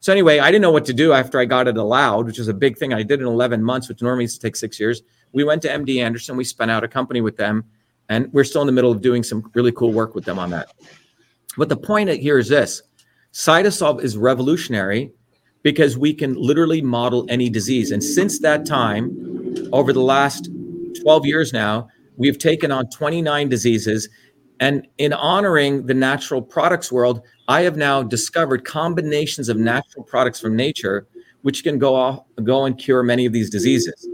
So 0.00 0.12
anyway, 0.12 0.40
I 0.40 0.50
didn't 0.50 0.62
know 0.62 0.72
what 0.72 0.84
to 0.86 0.92
do 0.92 1.12
after 1.12 1.38
I 1.38 1.44
got 1.44 1.68
it 1.68 1.76
allowed, 1.76 2.26
which 2.26 2.40
is 2.40 2.48
a 2.48 2.52
big 2.52 2.76
thing. 2.76 2.92
I 2.92 3.04
did 3.04 3.20
in 3.20 3.26
11 3.26 3.62
months, 3.62 3.88
which 3.88 4.02
normally 4.02 4.24
used 4.24 4.40
to 4.40 4.46
take 4.46 4.56
six 4.56 4.78
years. 4.78 5.02
We 5.32 5.44
went 5.44 5.62
to 5.62 5.68
MD 5.68 6.02
Anderson. 6.02 6.36
We 6.36 6.44
spun 6.44 6.68
out 6.68 6.82
a 6.82 6.88
company 6.88 7.20
with 7.20 7.36
them, 7.36 7.64
and 8.08 8.30
we're 8.32 8.44
still 8.44 8.60
in 8.60 8.66
the 8.66 8.72
middle 8.72 8.90
of 8.90 9.00
doing 9.00 9.22
some 9.22 9.50
really 9.54 9.72
cool 9.72 9.92
work 9.92 10.16
with 10.16 10.24
them 10.24 10.38
on 10.38 10.50
that. 10.50 10.74
But 11.56 11.68
the 11.68 11.76
point 11.76 12.10
here 12.10 12.38
is 12.38 12.48
this: 12.48 12.82
Cytosolve 13.32 14.02
is 14.02 14.16
revolutionary 14.18 15.12
because 15.62 15.96
we 15.96 16.12
can 16.12 16.34
literally 16.34 16.82
model 16.82 17.24
any 17.28 17.48
disease. 17.48 17.92
And 17.92 18.02
since 18.02 18.40
that 18.40 18.66
time, 18.66 19.68
over 19.72 19.92
the 19.92 20.02
last 20.02 20.50
12 21.02 21.24
years 21.24 21.52
now, 21.52 21.88
we've 22.16 22.38
taken 22.38 22.70
on 22.70 22.90
29 22.90 23.48
diseases. 23.48 24.08
And 24.60 24.86
in 24.98 25.12
honoring 25.12 25.86
the 25.86 25.94
natural 25.94 26.40
products 26.40 26.92
world, 26.92 27.22
I 27.48 27.62
have 27.62 27.76
now 27.76 28.02
discovered 28.02 28.64
combinations 28.64 29.48
of 29.48 29.56
natural 29.56 30.04
products 30.04 30.40
from 30.40 30.56
nature 30.56 31.06
which 31.44 31.62
can 31.62 31.78
go 31.78 31.94
off, 31.94 32.20
go 32.42 32.64
and 32.64 32.78
cure 32.78 33.02
many 33.02 33.26
of 33.26 33.32
these 33.34 33.50
diseases. 33.50 34.08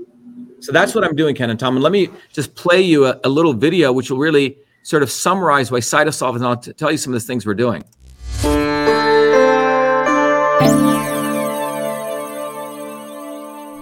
So 0.58 0.72
that's 0.72 0.96
what 0.96 1.04
I'm 1.04 1.14
doing, 1.14 1.36
Ken 1.36 1.48
and 1.48 1.60
Tom. 1.60 1.76
And 1.76 1.82
let 1.82 1.92
me 1.92 2.08
just 2.32 2.56
play 2.56 2.80
you 2.80 3.06
a, 3.06 3.20
a 3.22 3.28
little 3.28 3.52
video, 3.52 3.92
which 3.92 4.10
will 4.10 4.18
really 4.18 4.58
sort 4.82 5.04
of 5.04 5.12
summarize 5.12 5.70
why 5.70 5.78
Cytosolve, 5.78 6.34
and 6.34 6.44
I'll 6.44 6.56
t- 6.56 6.72
tell 6.72 6.90
you 6.90 6.96
some 6.96 7.14
of 7.14 7.20
the 7.20 7.24
things 7.24 7.46
we're 7.46 7.54
doing. 7.54 7.84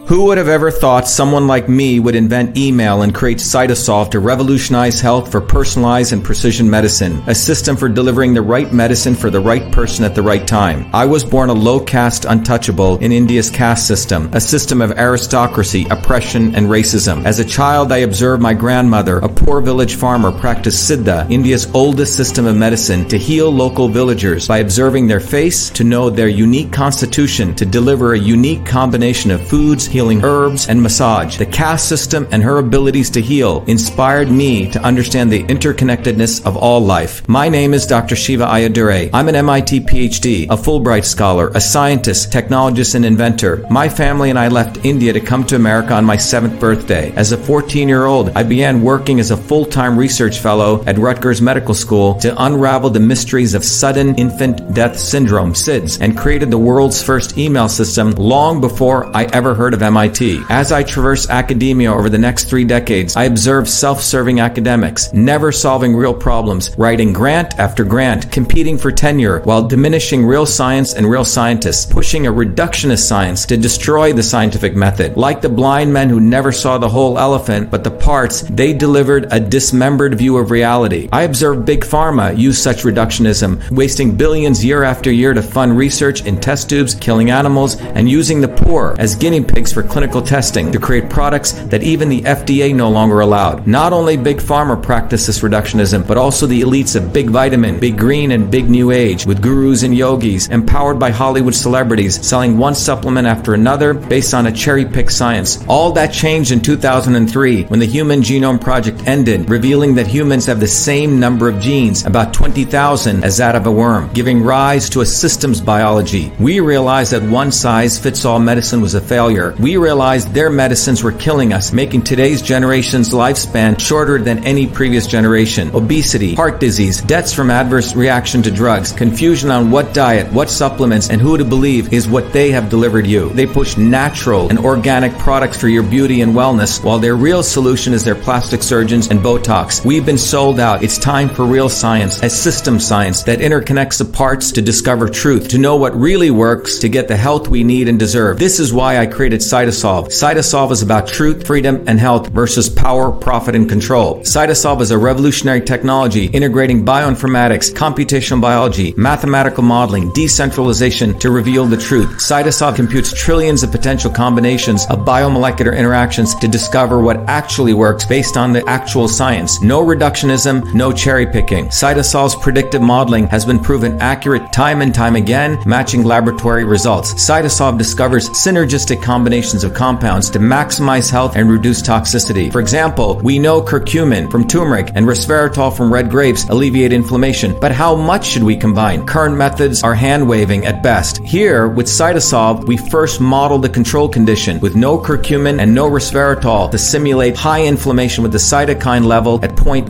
Who 0.08 0.24
would 0.24 0.38
have 0.38 0.48
ever 0.48 0.70
thought 0.70 1.06
someone 1.06 1.46
like 1.46 1.68
me 1.68 2.00
would 2.00 2.14
invent 2.14 2.56
email 2.56 3.02
and 3.02 3.14
create 3.14 3.36
Cytosolve 3.36 4.10
to 4.12 4.20
revolutionize 4.20 5.02
health 5.02 5.30
for 5.30 5.42
personalized 5.42 6.14
and 6.14 6.24
precision 6.24 6.70
medicine, 6.70 7.22
a 7.26 7.34
system 7.34 7.76
for 7.76 7.90
delivering 7.90 8.32
the 8.32 8.40
right 8.40 8.72
medicine 8.72 9.14
for 9.14 9.28
the 9.28 9.38
right 9.38 9.70
person 9.70 10.06
at 10.06 10.14
the 10.14 10.22
right 10.22 10.46
time? 10.46 10.88
I 10.94 11.04
was 11.04 11.26
born 11.26 11.50
a 11.50 11.52
low 11.52 11.78
caste 11.78 12.24
untouchable 12.24 12.96
in 13.00 13.12
India's 13.12 13.50
caste 13.50 13.86
system, 13.86 14.30
a 14.32 14.40
system 14.40 14.80
of 14.80 14.92
aristocracy, 14.92 15.86
oppression, 15.90 16.54
and 16.54 16.68
racism. 16.68 17.26
As 17.26 17.38
a 17.38 17.44
child, 17.44 17.92
I 17.92 17.98
observed 17.98 18.42
my 18.42 18.54
grandmother, 18.54 19.18
a 19.18 19.28
poor 19.28 19.60
village 19.60 19.96
farmer, 19.96 20.32
practice 20.32 20.88
Siddha, 20.88 21.30
India's 21.30 21.70
oldest 21.74 22.16
system 22.16 22.46
of 22.46 22.56
medicine, 22.56 23.06
to 23.08 23.18
heal 23.18 23.50
local 23.50 23.88
villagers 23.90 24.48
by 24.48 24.60
observing 24.60 25.06
their 25.06 25.20
face, 25.20 25.68
to 25.68 25.84
know 25.84 26.08
their 26.08 26.28
unique 26.28 26.72
constitution, 26.72 27.54
to 27.56 27.66
deliver 27.66 28.14
a 28.14 28.18
unique 28.18 28.64
combination 28.64 29.30
of 29.30 29.46
foods, 29.46 29.86
healing 29.98 30.22
herbs, 30.22 30.68
and 30.68 30.80
massage. 30.80 31.38
The 31.38 31.46
caste 31.46 31.88
system 31.88 32.28
and 32.30 32.40
her 32.40 32.58
abilities 32.58 33.10
to 33.10 33.20
heal 33.20 33.64
inspired 33.66 34.30
me 34.30 34.70
to 34.70 34.80
understand 34.80 35.32
the 35.32 35.42
interconnectedness 35.42 36.46
of 36.46 36.56
all 36.56 36.80
life. 36.80 37.28
My 37.28 37.48
name 37.48 37.74
is 37.74 37.84
Dr. 37.84 38.14
Shiva 38.14 38.44
Ayyadurai. 38.44 39.10
I'm 39.12 39.26
an 39.26 39.34
MIT 39.34 39.80
PhD, 39.80 40.44
a 40.44 40.56
Fulbright 40.56 41.04
scholar, 41.04 41.48
a 41.48 41.60
scientist, 41.60 42.30
technologist, 42.30 42.94
and 42.94 43.04
inventor. 43.04 43.66
My 43.70 43.88
family 43.88 44.30
and 44.30 44.38
I 44.38 44.46
left 44.46 44.84
India 44.84 45.12
to 45.12 45.20
come 45.20 45.44
to 45.46 45.56
America 45.56 45.94
on 45.94 46.04
my 46.04 46.16
seventh 46.16 46.60
birthday. 46.60 47.10
As 47.16 47.32
a 47.32 47.36
14 47.36 47.88
year 47.88 48.04
old, 48.06 48.28
I 48.36 48.44
began 48.44 48.82
working 48.82 49.18
as 49.18 49.32
a 49.32 49.36
full 49.36 49.64
time 49.64 49.98
research 49.98 50.38
fellow 50.38 50.84
at 50.84 50.96
Rutgers 50.96 51.42
Medical 51.42 51.74
School 51.74 52.14
to 52.20 52.40
unravel 52.44 52.90
the 52.90 53.00
mysteries 53.00 53.54
of 53.54 53.64
sudden 53.64 54.14
infant 54.14 54.74
death 54.74 54.96
syndrome, 54.96 55.54
SIDS, 55.54 56.00
and 56.00 56.16
created 56.16 56.52
the 56.52 56.64
world's 56.70 57.02
first 57.02 57.36
email 57.36 57.68
system 57.68 58.12
long 58.12 58.60
before 58.60 59.04
I 59.16 59.24
ever 59.32 59.56
heard 59.56 59.74
of 59.74 59.87
MIT. 59.88 60.42
As 60.50 60.70
I 60.70 60.82
traverse 60.82 61.30
academia 61.30 61.90
over 61.90 62.10
the 62.10 62.18
next 62.18 62.44
three 62.44 62.64
decades, 62.64 63.16
I 63.16 63.24
observe 63.24 63.68
self 63.68 64.02
serving 64.02 64.38
academics, 64.38 65.10
never 65.14 65.50
solving 65.50 65.96
real 65.96 66.12
problems, 66.12 66.76
writing 66.76 67.14
grant 67.14 67.58
after 67.58 67.84
grant, 67.84 68.30
competing 68.30 68.76
for 68.76 68.92
tenure, 68.92 69.40
while 69.40 69.66
diminishing 69.66 70.26
real 70.26 70.44
science 70.44 70.92
and 70.92 71.08
real 71.08 71.24
scientists, 71.24 71.86
pushing 71.86 72.26
a 72.26 72.32
reductionist 72.32 73.06
science 73.08 73.46
to 73.46 73.56
destroy 73.56 74.12
the 74.12 74.22
scientific 74.22 74.76
method. 74.76 75.16
Like 75.16 75.40
the 75.40 75.48
blind 75.48 75.90
men 75.90 76.10
who 76.10 76.20
never 76.20 76.52
saw 76.52 76.76
the 76.76 76.88
whole 76.88 77.18
elephant, 77.18 77.70
but 77.70 77.82
the 77.82 77.90
parts, 77.90 78.42
they 78.42 78.74
delivered 78.74 79.28
a 79.30 79.40
dismembered 79.40 80.18
view 80.18 80.36
of 80.36 80.50
reality. 80.50 81.08
I 81.12 81.22
observe 81.22 81.64
Big 81.64 81.80
Pharma 81.80 82.36
use 82.36 82.62
such 82.62 82.82
reductionism, 82.82 83.70
wasting 83.70 84.16
billions 84.16 84.62
year 84.62 84.84
after 84.84 85.10
year 85.10 85.32
to 85.32 85.42
fund 85.42 85.78
research 85.78 86.26
in 86.26 86.38
test 86.38 86.68
tubes, 86.68 86.94
killing 86.94 87.30
animals, 87.30 87.80
and 87.80 88.06
using 88.10 88.42
the 88.42 88.48
poor 88.48 88.94
as 88.98 89.16
guinea 89.16 89.42
pigs 89.42 89.72
for 89.78 89.84
clinical 89.86 90.20
testing 90.20 90.72
to 90.72 90.80
create 90.80 91.08
products 91.08 91.52
that 91.52 91.84
even 91.84 92.08
the 92.08 92.22
FDA 92.22 92.74
no 92.74 92.90
longer 92.90 93.20
allowed. 93.20 93.64
Not 93.64 93.92
only 93.92 94.16
Big 94.16 94.38
Pharma 94.38 94.82
practiced 94.82 95.28
this 95.28 95.38
reductionism, 95.38 96.04
but 96.04 96.18
also 96.18 96.46
the 96.46 96.62
elites 96.62 96.96
of 96.96 97.12
Big 97.12 97.30
Vitamin, 97.30 97.78
Big 97.78 97.96
Green, 97.96 98.32
and 98.32 98.50
Big 98.50 98.68
New 98.68 98.90
Age, 98.90 99.24
with 99.24 99.40
gurus 99.40 99.84
and 99.84 99.96
yogis, 99.96 100.48
empowered 100.48 100.98
by 100.98 101.12
Hollywood 101.12 101.54
celebrities, 101.54 102.26
selling 102.26 102.58
one 102.58 102.74
supplement 102.74 103.28
after 103.28 103.54
another 103.54 103.94
based 103.94 104.34
on 104.34 104.48
a 104.48 104.52
cherry 104.52 104.84
picked 104.84 105.12
science. 105.12 105.64
All 105.68 105.92
that 105.92 106.12
changed 106.12 106.50
in 106.50 106.60
2003 106.60 107.66
when 107.66 107.78
the 107.78 107.86
Human 107.86 108.20
Genome 108.20 108.60
Project 108.60 109.06
ended, 109.06 109.48
revealing 109.48 109.94
that 109.94 110.08
humans 110.08 110.46
have 110.46 110.58
the 110.58 110.66
same 110.66 111.20
number 111.20 111.48
of 111.48 111.60
genes, 111.60 112.04
about 112.04 112.34
20,000 112.34 113.22
as 113.22 113.36
that 113.36 113.54
of 113.54 113.66
a 113.66 113.70
worm, 113.70 114.10
giving 114.12 114.42
rise 114.42 114.90
to 114.90 115.02
a 115.02 115.06
systems 115.06 115.60
biology. 115.60 116.32
We 116.40 116.58
realized 116.58 117.12
that 117.12 117.22
one 117.22 117.52
size 117.52 117.96
fits 117.96 118.24
all 118.24 118.40
medicine 118.40 118.80
was 118.80 118.94
a 118.94 119.00
failure. 119.00 119.54
We 119.60 119.67
realized 119.76 120.32
their 120.32 120.50
medicines 120.50 121.02
were 121.02 121.12
killing 121.12 121.52
us, 121.52 121.72
making 121.72 122.02
today's 122.02 122.42
generation's 122.42 123.10
lifespan 123.10 123.78
shorter 123.78 124.18
than 124.18 124.44
any 124.44 124.66
previous 124.66 125.06
generation. 125.06 125.74
Obesity, 125.74 126.34
heart 126.34 126.60
disease, 126.60 127.02
deaths 127.02 127.34
from 127.34 127.50
adverse 127.50 127.94
reaction 127.94 128.42
to 128.42 128.50
drugs, 128.50 128.92
confusion 128.92 129.50
on 129.50 129.70
what 129.70 129.92
diet, 129.92 130.32
what 130.32 130.48
supplements, 130.48 131.10
and 131.10 131.20
who 131.20 131.36
to 131.36 131.44
believe 131.44 131.92
is 131.92 132.08
what 132.08 132.32
they 132.32 132.50
have 132.50 132.70
delivered 132.70 133.06
you. 133.06 133.28
They 133.30 133.46
push 133.46 133.76
natural 133.76 134.48
and 134.48 134.58
organic 134.58 135.12
products 135.18 135.60
for 135.60 135.68
your 135.68 135.82
beauty 135.82 136.22
and 136.22 136.34
wellness, 136.34 136.82
while 136.82 136.98
their 136.98 137.16
real 137.16 137.42
solution 137.42 137.92
is 137.92 138.04
their 138.04 138.14
plastic 138.14 138.62
surgeons 138.62 139.08
and 139.08 139.20
Botox. 139.20 139.84
We've 139.84 140.06
been 140.06 140.18
sold 140.18 140.60
out. 140.60 140.82
It's 140.82 140.98
time 140.98 141.28
for 141.28 141.44
real 141.44 141.68
science, 141.68 142.22
a 142.22 142.30
system 142.30 142.80
science 142.80 143.24
that 143.24 143.40
interconnects 143.40 143.98
the 143.98 144.04
parts 144.04 144.52
to 144.52 144.62
discover 144.62 145.08
truth, 145.08 145.48
to 145.48 145.58
know 145.58 145.76
what 145.76 145.94
really 145.94 146.30
works, 146.30 146.78
to 146.78 146.88
get 146.88 147.08
the 147.08 147.16
health 147.16 147.48
we 147.48 147.64
need 147.64 147.88
and 147.88 147.98
deserve. 147.98 148.38
This 148.38 148.60
is 148.60 148.72
why 148.72 148.98
I 148.98 149.06
created 149.06 149.42
Cytosolve. 149.48 150.08
Cytosolve 150.08 150.72
is 150.72 150.82
about 150.82 151.08
truth, 151.08 151.46
freedom, 151.46 151.82
and 151.86 151.98
health 151.98 152.28
versus 152.28 152.68
power, 152.68 153.10
profit, 153.10 153.54
and 153.54 153.66
control. 153.66 154.20
Cytosolve 154.20 154.82
is 154.82 154.90
a 154.90 154.98
revolutionary 154.98 155.62
technology 155.62 156.26
integrating 156.26 156.84
bioinformatics, 156.84 157.72
computational 157.72 158.42
biology, 158.42 158.92
mathematical 158.98 159.62
modeling, 159.62 160.12
decentralization 160.12 161.18
to 161.20 161.30
reveal 161.30 161.64
the 161.64 161.78
truth. 161.78 162.10
Cytosolve 162.18 162.76
computes 162.76 163.10
trillions 163.14 163.62
of 163.62 163.72
potential 163.72 164.10
combinations 164.10 164.84
of 164.90 165.06
biomolecular 165.06 165.74
interactions 165.74 166.34
to 166.34 166.46
discover 166.46 167.00
what 167.00 167.16
actually 167.26 167.72
works 167.72 168.04
based 168.04 168.36
on 168.36 168.52
the 168.52 168.62
actual 168.68 169.08
science. 169.08 169.62
No 169.62 169.82
reductionism, 169.82 170.74
no 170.74 170.92
cherry 170.92 171.24
picking. 171.24 171.68
Cytosolve's 171.68 172.36
predictive 172.36 172.82
modeling 172.82 173.26
has 173.28 173.46
been 173.46 173.60
proven 173.60 173.98
accurate 174.02 174.52
time 174.52 174.82
and 174.82 174.94
time 174.94 175.16
again, 175.16 175.58
matching 175.64 176.02
laboratory 176.02 176.64
results. 176.64 177.14
Cytosolve 177.14 177.78
discovers 177.78 178.28
synergistic 178.30 179.02
combinations 179.02 179.37
of 179.38 179.72
compounds 179.72 180.30
to 180.30 180.40
maximize 180.40 181.08
health 181.10 181.36
and 181.36 181.48
reduce 181.48 181.80
toxicity. 181.80 182.50
For 182.50 182.60
example, 182.60 183.20
we 183.22 183.38
know 183.38 183.62
curcumin 183.62 184.28
from 184.28 184.48
turmeric 184.48 184.90
and 184.96 185.06
resveratrol 185.06 185.74
from 185.76 185.92
red 185.92 186.10
grapes 186.10 186.48
alleviate 186.48 186.92
inflammation, 186.92 187.56
but 187.60 187.70
how 187.70 187.94
much 187.94 188.26
should 188.26 188.42
we 188.42 188.56
combine? 188.56 189.06
Current 189.06 189.36
methods 189.36 189.84
are 189.84 189.94
hand 189.94 190.28
waving 190.28 190.66
at 190.66 190.82
best. 190.82 191.18
Here, 191.18 191.68
with 191.68 191.86
Cytosolve, 191.86 192.66
we 192.66 192.76
first 192.76 193.20
model 193.20 193.58
the 193.58 193.68
control 193.68 194.08
condition 194.08 194.58
with 194.58 194.74
no 194.74 194.98
curcumin 194.98 195.60
and 195.60 195.72
no 195.72 195.88
resveratrol 195.88 196.68
to 196.72 196.78
simulate 196.78 197.36
high 197.36 197.64
inflammation 197.64 198.24
with 198.24 198.32
the 198.32 198.38
cytokine 198.38 199.04
level 199.04 199.38
at 199.44 199.52
0.15 199.52 199.84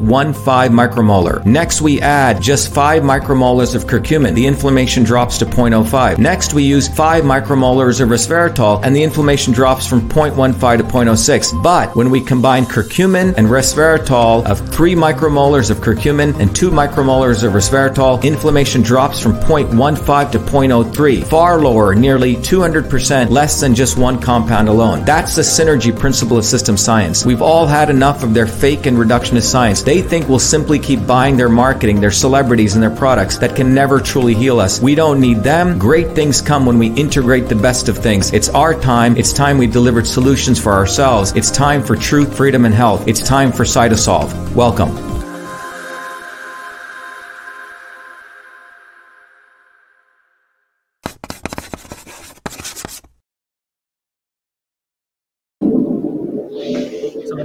micromolar. 0.68 1.42
Next, 1.46 1.80
we 1.80 2.02
add 2.02 2.42
just 2.42 2.70
5 2.74 3.02
micromolars 3.02 3.74
of 3.74 3.86
curcumin. 3.86 4.34
The 4.34 4.46
inflammation 4.46 5.04
drops 5.04 5.38
to 5.38 5.46
0.05. 5.46 6.18
Next, 6.18 6.52
we 6.52 6.64
use 6.64 6.86
5 6.86 7.24
micromolars 7.24 8.02
of 8.02 8.10
resveratrol 8.10 8.84
and 8.84 8.94
the 8.94 9.02
inflammation 9.02 9.37
drops 9.46 9.86
from 9.86 10.08
0.15 10.08 10.78
to 10.78 10.84
0.06. 10.84 11.62
But 11.62 11.94
when 11.96 12.10
we 12.10 12.20
combine 12.20 12.64
curcumin 12.64 13.34
and 13.36 13.46
resveratrol 13.46 14.44
of 14.46 14.58
3 14.70 14.94
micromolars 14.94 15.70
of 15.70 15.78
curcumin 15.78 16.38
and 16.38 16.54
2 16.54 16.70
micromolars 16.70 17.44
of 17.44 17.52
resveratrol, 17.52 18.22
inflammation 18.22 18.82
drops 18.82 19.20
from 19.20 19.32
0.15 19.34 20.32
to 20.32 20.38
0.03, 20.38 21.24
far 21.24 21.60
lower, 21.60 21.94
nearly 21.94 22.36
200% 22.36 23.30
less 23.30 23.60
than 23.60 23.74
just 23.74 23.96
one 23.96 24.20
compound 24.20 24.68
alone. 24.68 25.04
That's 25.04 25.36
the 25.36 25.42
synergy 25.42 25.96
principle 25.96 26.38
of 26.38 26.44
system 26.44 26.76
science. 26.76 27.24
We've 27.24 27.42
all 27.42 27.66
had 27.66 27.90
enough 27.90 28.22
of 28.22 28.34
their 28.34 28.46
fake 28.46 28.86
and 28.86 28.96
reductionist 28.96 29.50
science. 29.50 29.82
They 29.82 30.02
think 30.02 30.28
we'll 30.28 30.38
simply 30.38 30.78
keep 30.78 31.06
buying 31.06 31.36
their 31.36 31.48
marketing, 31.48 32.00
their 32.00 32.10
celebrities, 32.10 32.74
and 32.74 32.82
their 32.82 32.94
products 32.94 33.38
that 33.38 33.56
can 33.56 33.74
never 33.74 34.00
truly 34.00 34.34
heal 34.34 34.60
us. 34.60 34.80
We 34.80 34.94
don't 34.94 35.20
need 35.20 35.38
them. 35.38 35.78
Great 35.78 36.12
things 36.14 36.40
come 36.40 36.66
when 36.66 36.78
we 36.78 36.88
integrate 36.88 37.48
the 37.48 37.54
best 37.54 37.88
of 37.88 37.98
things. 37.98 38.32
It's 38.32 38.48
our 38.48 38.74
time. 38.74 39.16
It's 39.16 39.27
time 39.32 39.58
we 39.58 39.66
delivered 39.66 40.06
solutions 40.06 40.60
for 40.60 40.72
ourselves. 40.72 41.32
It's 41.34 41.50
time 41.50 41.82
for 41.82 41.96
truth, 41.96 42.36
freedom, 42.36 42.64
and 42.64 42.74
health. 42.74 43.06
It's 43.08 43.20
time 43.20 43.52
for 43.52 43.64
Cytosolve. 43.64 44.54
Welcome. 44.54 45.08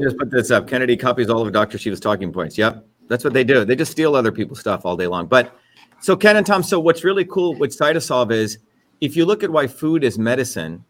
Just 0.03 0.17
put 0.17 0.31
this 0.31 0.51
up. 0.51 0.67
Kennedy 0.67 0.97
copies 0.97 1.29
all 1.29 1.41
of 1.41 1.53
Dr. 1.53 1.77
Shiva's 1.77 2.01
talking 2.01 2.33
points. 2.33 2.57
Yep. 2.57 2.85
That's 3.07 3.23
what 3.23 3.33
they 3.33 3.43
do. 3.43 3.63
They 3.63 3.75
just 3.75 3.91
steal 3.91 4.15
other 4.15 4.31
people's 4.31 4.59
stuff 4.59 4.85
all 4.85 4.97
day 4.97 5.07
long. 5.07 5.27
But 5.27 5.57
so 6.01 6.15
Ken 6.15 6.35
and 6.35 6.45
Tom, 6.45 6.61
so 6.61 6.79
what's 6.79 7.03
really 7.05 7.23
cool 7.25 7.55
with 7.55 7.77
Cytosolve 7.77 8.31
is 8.31 8.57
if 8.99 9.15
you 9.15 9.25
look 9.25 9.43
at 9.43 9.49
why 9.49 9.67
food 9.67 10.03
is 10.03 10.19
medicine, 10.19 10.83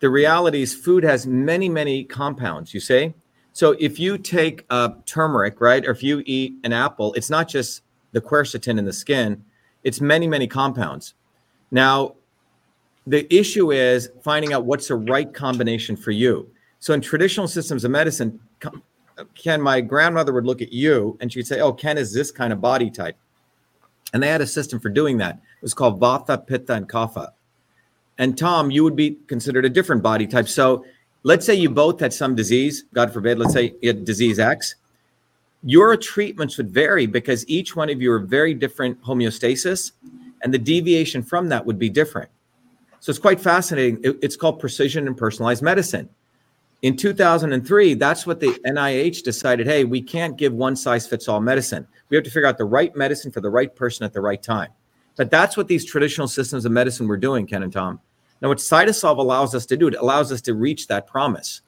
the 0.00 0.10
reality 0.10 0.62
is 0.62 0.74
food 0.74 1.04
has 1.04 1.26
many, 1.26 1.68
many 1.68 2.04
compounds, 2.04 2.74
you 2.74 2.80
say? 2.80 3.14
So 3.52 3.74
if 3.78 3.98
you 3.98 4.18
take 4.18 4.66
uh, 4.68 4.90
turmeric, 5.06 5.60
right, 5.60 5.84
or 5.86 5.90
if 5.90 6.02
you 6.02 6.22
eat 6.26 6.54
an 6.64 6.72
apple, 6.72 7.14
it's 7.14 7.30
not 7.30 7.48
just 7.48 7.82
the 8.12 8.20
quercetin 8.20 8.78
in 8.78 8.84
the 8.84 8.92
skin, 8.92 9.42
it's 9.82 10.00
many, 10.00 10.26
many 10.28 10.46
compounds. 10.46 11.14
Now, 11.70 12.16
the 13.06 13.32
issue 13.34 13.72
is 13.72 14.10
finding 14.22 14.52
out 14.52 14.64
what's 14.64 14.88
the 14.88 14.96
right 14.96 15.32
combination 15.32 15.96
for 15.96 16.10
you. 16.10 16.50
So 16.80 16.92
in 16.92 17.00
traditional 17.00 17.48
systems 17.48 17.84
of 17.84 17.90
medicine, 17.90 18.40
Ken, 19.34 19.62
my 19.62 19.80
grandmother 19.80 20.32
would 20.32 20.44
look 20.44 20.60
at 20.60 20.72
you 20.72 21.16
and 21.20 21.32
she'd 21.32 21.46
say, 21.46 21.60
"Oh, 21.60 21.72
Ken 21.72 21.96
is 21.96 22.12
this 22.12 22.30
kind 22.30 22.52
of 22.52 22.60
body 22.60 22.90
type," 22.90 23.16
and 24.12 24.22
they 24.22 24.28
had 24.28 24.40
a 24.42 24.46
system 24.46 24.78
for 24.80 24.90
doing 24.90 25.18
that. 25.18 25.36
It 25.36 25.62
was 25.62 25.72
called 25.72 26.00
Vata, 26.00 26.46
Pitta, 26.46 26.74
and 26.74 26.88
Kapha. 26.88 27.30
And 28.18 28.36
Tom, 28.36 28.70
you 28.70 28.82
would 28.84 28.96
be 28.96 29.18
considered 29.26 29.64
a 29.64 29.68
different 29.68 30.02
body 30.02 30.26
type. 30.26 30.48
So 30.48 30.84
let's 31.22 31.44
say 31.44 31.54
you 31.54 31.68
both 31.68 32.00
had 32.00 32.12
some 32.12 32.34
disease, 32.34 32.84
God 32.94 33.12
forbid, 33.12 33.38
let's 33.38 33.52
say 33.52 33.74
you 33.82 33.88
had 33.88 34.04
disease 34.04 34.38
X. 34.38 34.76
Your 35.62 35.96
treatments 35.96 36.56
would 36.56 36.70
vary 36.70 37.06
because 37.06 37.46
each 37.48 37.74
one 37.74 37.90
of 37.90 38.00
you 38.00 38.12
are 38.12 38.20
very 38.20 38.54
different 38.54 39.02
homeostasis, 39.02 39.92
and 40.42 40.54
the 40.54 40.58
deviation 40.58 41.22
from 41.22 41.48
that 41.48 41.66
would 41.66 41.78
be 41.78 41.90
different. 41.90 42.30
So 43.00 43.10
it's 43.10 43.18
quite 43.18 43.40
fascinating. 43.40 44.00
it's 44.22 44.36
called 44.36 44.60
precision 44.60 45.06
and 45.06 45.16
personalized 45.16 45.62
medicine. 45.62 46.08
In 46.82 46.96
2003, 46.96 47.94
that's 47.94 48.26
what 48.26 48.38
the 48.38 48.48
NIH 48.66 49.22
decided 49.22 49.66
hey, 49.66 49.84
we 49.84 50.00
can't 50.02 50.36
give 50.36 50.52
one 50.52 50.76
size 50.76 51.06
fits 51.06 51.28
all 51.28 51.40
medicine. 51.40 51.86
We 52.10 52.16
have 52.16 52.24
to 52.24 52.30
figure 52.30 52.46
out 52.46 52.58
the 52.58 52.64
right 52.64 52.94
medicine 52.94 53.32
for 53.32 53.40
the 53.40 53.50
right 53.50 53.74
person 53.74 54.04
at 54.04 54.12
the 54.12 54.20
right 54.20 54.42
time. 54.42 54.70
But 55.16 55.30
that's 55.30 55.56
what 55.56 55.66
these 55.66 55.84
traditional 55.84 56.28
systems 56.28 56.64
of 56.64 56.72
medicine 56.72 57.08
were 57.08 57.16
doing, 57.16 57.46
Ken 57.46 57.62
and 57.62 57.72
Tom. 57.72 58.00
Now, 58.40 58.48
what 58.48 58.58
CytoSolve 58.58 59.18
allows 59.18 59.54
us 59.54 59.66
to 59.66 59.76
do, 59.76 59.88
it 59.88 59.94
allows 59.94 60.30
us 60.30 60.40
to 60.42 60.54
reach 60.54 60.86
that 60.88 61.06
promise. 61.06 61.62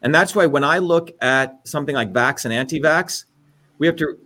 And 0.00 0.14
that's 0.14 0.34
why 0.34 0.46
when 0.46 0.64
I 0.64 0.78
look 0.78 1.10
at 1.20 1.60
something 1.66 1.94
like 1.94 2.12
vax 2.12 2.44
and 2.44 2.52
anti-vax, 2.52 3.24
we 3.78 3.86
have 3.86 3.96
to, 3.96 4.18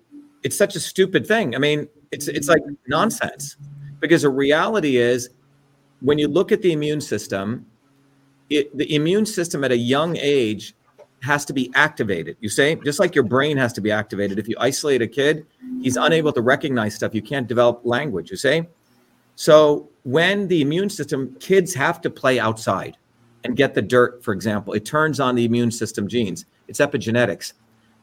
it's 0.42 0.56
such 0.56 0.76
a 0.76 0.80
stupid 0.80 1.26
thing. 1.26 1.54
I 1.54 1.58
mean, 1.58 1.88
it's 2.12 2.28
it's 2.28 2.48
like 2.48 2.62
nonsense. 2.86 3.56
Because 4.00 4.22
the 4.22 4.28
reality 4.28 4.96
is 4.96 5.30
when 6.00 6.18
you 6.18 6.28
look 6.28 6.52
at 6.52 6.62
the 6.62 6.72
immune 6.72 7.00
system, 7.00 7.66
it, 8.48 8.74
the 8.76 8.94
immune 8.94 9.26
system 9.26 9.64
at 9.64 9.72
a 9.72 9.76
young 9.76 10.16
age 10.16 10.74
has 11.22 11.44
to 11.46 11.52
be 11.52 11.70
activated. 11.74 12.36
You 12.40 12.48
say, 12.48 12.76
just 12.76 13.00
like 13.00 13.14
your 13.14 13.24
brain 13.24 13.56
has 13.56 13.72
to 13.72 13.80
be 13.80 13.90
activated. 13.90 14.38
If 14.38 14.48
you 14.48 14.54
isolate 14.60 15.02
a 15.02 15.08
kid, 15.08 15.46
he's 15.82 15.96
unable 15.96 16.32
to 16.32 16.42
recognize 16.42 16.94
stuff. 16.94 17.14
You 17.14 17.22
can't 17.22 17.48
develop 17.48 17.80
language. 17.84 18.30
You 18.30 18.36
say, 18.36 18.68
so 19.34 19.88
when 20.06 20.46
the 20.46 20.62
immune 20.62 20.88
system, 20.88 21.34
kids 21.40 21.74
have 21.74 22.00
to 22.00 22.08
play 22.08 22.38
outside 22.38 22.96
and 23.42 23.56
get 23.56 23.74
the 23.74 23.82
dirt, 23.82 24.22
for 24.22 24.32
example. 24.32 24.72
It 24.72 24.84
turns 24.84 25.18
on 25.18 25.34
the 25.34 25.44
immune 25.44 25.72
system 25.72 26.06
genes. 26.06 26.46
It's 26.68 26.78
epigenetics. 26.78 27.54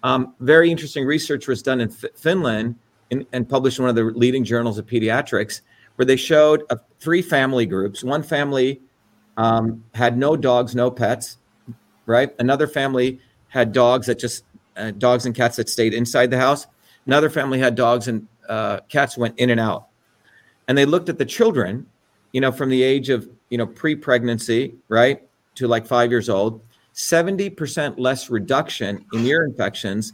Um, 0.03 0.35
very 0.41 0.69
interesting 0.69 1.05
research 1.05 1.47
was 1.47 1.61
done 1.61 1.79
in 1.79 1.89
F- 1.89 2.11
Finland 2.17 2.75
in, 3.09 3.25
and 3.31 3.47
published 3.47 3.79
in 3.79 3.85
one 3.85 3.89
of 3.89 3.95
the 3.95 4.03
leading 4.19 4.43
journals 4.43 4.77
of 4.77 4.85
pediatrics, 4.85 5.61
where 5.95 6.05
they 6.05 6.17
showed 6.17 6.63
uh, 6.69 6.75
three 6.99 7.21
family 7.21 7.65
groups. 7.65 8.03
One 8.03 8.21
family 8.21 8.81
um, 9.37 9.81
had 9.93 10.17
no 10.17 10.35
dogs, 10.35 10.75
no 10.75 10.91
pets, 10.91 11.37
right? 12.05 12.35
Another 12.37 12.67
family 12.67 13.21
had 13.47 13.71
dogs 13.71 14.07
that 14.07 14.19
just 14.19 14.43
uh, 14.75 14.91
dogs 14.91 15.25
and 15.25 15.33
cats 15.33 15.55
that 15.55 15.69
stayed 15.69 15.93
inside 15.93 16.31
the 16.31 16.37
house. 16.37 16.67
Another 17.05 17.29
family 17.29 17.59
had 17.59 17.75
dogs 17.75 18.09
and 18.09 18.27
uh, 18.49 18.81
cats 18.89 19.17
went 19.17 19.39
in 19.39 19.51
and 19.51 19.59
out. 19.61 19.87
And 20.67 20.77
they 20.77 20.85
looked 20.85 21.07
at 21.07 21.17
the 21.17 21.25
children, 21.25 21.85
you 22.33 22.41
know, 22.41 22.51
from 22.51 22.69
the 22.69 22.83
age 22.83 23.09
of 23.09 23.29
you 23.49 23.57
know 23.57 23.65
pre-pregnancy, 23.65 24.75
right, 24.89 25.21
to 25.55 25.67
like 25.67 25.87
five 25.87 26.11
years 26.11 26.29
old. 26.29 26.61
70% 26.95 27.95
less 27.97 28.29
reduction 28.29 29.03
in 29.13 29.25
ear 29.25 29.45
infections 29.45 30.13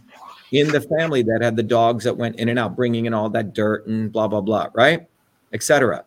in 0.54 0.70
the 0.70 0.80
family 0.80 1.22
that 1.24 1.42
had 1.42 1.58
the 1.58 1.64
dogs 1.64 2.06
that 2.06 2.16
went 2.16 2.38
in 2.38 2.48
and 2.48 2.58
out, 2.58 2.74
bringing 2.74 3.06
in 3.06 3.14
all 3.14 3.30
that 3.30 3.54
dirt 3.54 3.86
and 3.88 4.12
blah 4.12 4.28
blah 4.28 4.42
blah, 4.42 4.68
right, 4.74 5.08
etc. 5.52 6.06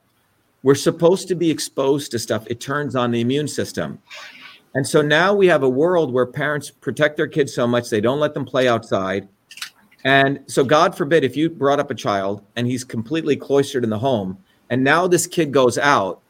We're 0.63 0.75
supposed 0.77 1.29
to 1.29 1.35
be 1.35 1.51
exposed 1.51 2.13
to 2.13 2.19
stuff. 2.19 2.47
It 2.47 2.61
turns 2.61 2.95
on 2.95 3.11
the 3.11 3.21
immune 3.21 3.49
system. 3.49 3.99
And 4.75 4.87
so 4.87 5.03
now 5.03 5.35
we 5.35 5.47
have 5.49 5.63
a 5.63 5.69
world 5.69 6.13
where 6.13 6.25
parents 6.25 6.71
protect 6.71 7.17
their 7.17 7.27
kids 7.27 7.53
so 7.55 7.67
much 7.67 7.91
they 7.91 8.01
don't 8.01 8.21
let 8.21 8.33
them 8.33 8.45
play 8.45 8.69
outside. 8.69 9.29
And 10.05 10.41
so, 10.47 10.65
God 10.65 10.97
forbid, 10.97 11.23
if 11.23 11.37
you 11.37 11.49
brought 11.49 11.79
up 11.79 11.91
a 11.91 11.95
child 11.95 12.43
and 12.57 12.67
he's 12.67 12.83
completely 12.83 13.37
cloistered 13.37 13.85
in 13.85 13.91
the 13.91 13.99
home, 13.99 14.37
and 14.73 14.83
now 14.83 15.07
this 15.07 15.27
kid 15.27 15.53
goes 15.53 15.77
out, 15.77 16.23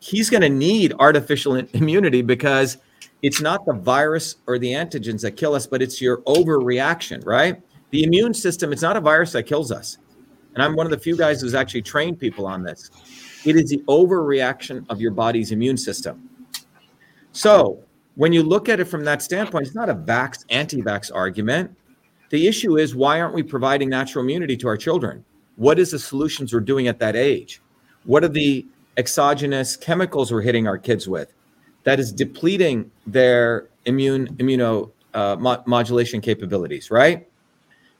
he's 0.00 0.30
going 0.30 0.40
to 0.40 0.48
need 0.48 0.94
artificial 0.98 1.56
immunity 1.74 2.22
because 2.22 2.78
it's 3.20 3.42
not 3.42 3.66
the 3.66 3.74
virus 3.74 4.36
or 4.46 4.58
the 4.58 4.72
antigens 4.72 5.20
that 5.20 5.32
kill 5.32 5.54
us, 5.54 5.66
but 5.66 5.82
it's 5.82 6.00
your 6.00 6.22
overreaction, 6.22 7.26
right? 7.26 7.60
The 7.90 8.04
immune 8.04 8.32
system, 8.32 8.72
it's 8.72 8.80
not 8.80 8.96
a 8.96 9.02
virus 9.02 9.32
that 9.32 9.42
kills 9.42 9.70
us. 9.70 9.98
And 10.54 10.62
I'm 10.62 10.74
one 10.74 10.86
of 10.86 10.90
the 10.90 10.98
few 10.98 11.14
guys 11.14 11.42
who's 11.42 11.54
actually 11.54 11.82
trained 11.82 12.18
people 12.18 12.46
on 12.46 12.62
this. 12.62 12.90
It 13.44 13.56
is 13.56 13.68
the 13.68 13.82
overreaction 13.86 14.86
of 14.88 14.98
your 14.98 15.10
body's 15.10 15.52
immune 15.52 15.76
system. 15.76 16.26
So 17.32 17.84
when 18.14 18.32
you 18.32 18.42
look 18.42 18.70
at 18.70 18.80
it 18.80 18.86
from 18.86 19.04
that 19.04 19.20
standpoint, 19.20 19.66
it's 19.66 19.76
not 19.76 19.90
a 19.90 19.94
vax 19.94 20.46
anti 20.48 20.80
vax 20.80 21.14
argument. 21.14 21.76
The 22.30 22.46
issue 22.46 22.78
is 22.78 22.96
why 22.96 23.20
aren't 23.20 23.34
we 23.34 23.42
providing 23.42 23.90
natural 23.90 24.24
immunity 24.24 24.56
to 24.56 24.68
our 24.68 24.78
children? 24.78 25.22
What 25.58 25.80
is 25.80 25.90
the 25.90 25.98
solutions 25.98 26.54
we're 26.54 26.60
doing 26.60 26.86
at 26.86 27.00
that 27.00 27.16
age? 27.16 27.60
What 28.04 28.22
are 28.22 28.28
the 28.28 28.64
exogenous 28.96 29.76
chemicals 29.76 30.30
we're 30.30 30.42
hitting 30.42 30.68
our 30.68 30.78
kids 30.78 31.08
with 31.08 31.34
that 31.82 31.98
is 31.98 32.12
depleting 32.12 32.90
their 33.08 33.68
immune 33.84 34.28
immuno 34.36 34.92
uh, 35.14 35.34
mo- 35.36 35.62
modulation 35.66 36.20
capabilities, 36.20 36.92
right? 36.92 37.28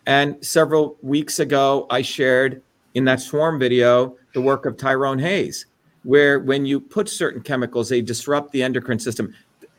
And 0.07 0.43
several 0.45 0.97
weeks 1.03 1.41
ago, 1.41 1.89
I 1.91 2.01
shared 2.01 2.63
in 2.95 3.05
that 3.07 3.21
swarm 3.21 3.59
video 3.59 4.17
the 4.35 4.41
work 4.41 4.65
of 4.65 4.77
Tyrone 4.77 5.19
Hayes, 5.19 5.67
where 6.05 6.39
when 6.39 6.65
you 6.65 6.79
put 6.79 7.09
certain 7.09 7.43
chemicals, 7.43 7.89
they 7.89 8.03
disrupt 8.03 8.53
the 8.53 8.63
endocrine 8.63 9.01
system. 9.01 9.35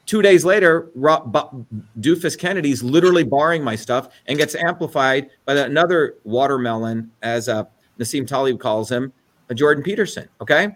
Two 0.10 0.24
days 0.24 0.44
later, 0.44 0.90
Doofus 0.98 2.36
Kennedy's 2.36 2.82
literally 2.82 3.24
borrowing 3.24 3.64
my 3.64 3.76
stuff 3.76 4.10
and 4.26 4.40
gets 4.40 4.56
amplified 4.56 5.30
by 5.46 5.54
another 5.54 6.16
watermelon, 6.24 7.12
as 7.22 7.48
uh, 7.48 7.66
Nassim 8.00 8.26
Taleb 8.26 8.60
calls 8.60 8.92
him, 8.92 9.14
a 9.50 9.54
Jordan 9.54 9.84
Peterson. 9.84 10.28
Okay, 10.42 10.76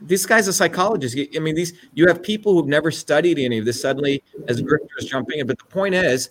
this 0.00 0.26
guy's 0.26 0.48
a 0.48 0.52
psychologist. 0.52 1.16
I 1.16 1.38
mean, 1.38 1.54
these 1.54 1.74
you 1.94 2.08
have 2.08 2.24
people 2.24 2.54
who've 2.54 2.66
never 2.66 2.90
studied 2.90 3.38
any 3.38 3.58
of 3.58 3.64
this 3.64 3.80
suddenly 3.80 4.20
as 4.48 4.60
grifters 4.60 5.06
jumping 5.06 5.38
in. 5.38 5.46
But 5.46 5.58
the 5.58 5.66
point 5.66 5.94
is 5.94 6.30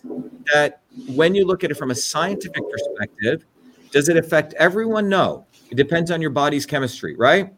that 0.53 0.81
when 1.07 1.35
you 1.35 1.45
look 1.45 1.63
at 1.63 1.71
it 1.71 1.75
from 1.75 1.91
a 1.91 1.95
scientific 1.95 2.69
perspective, 2.69 3.45
does 3.91 4.09
it 4.09 4.17
affect 4.17 4.53
everyone? 4.55 5.07
No. 5.07 5.45
It 5.71 5.75
depends 5.75 6.11
on 6.11 6.19
your 6.19 6.31
body's 6.31 6.65
chemistry, 6.65 7.15
right? 7.15 7.53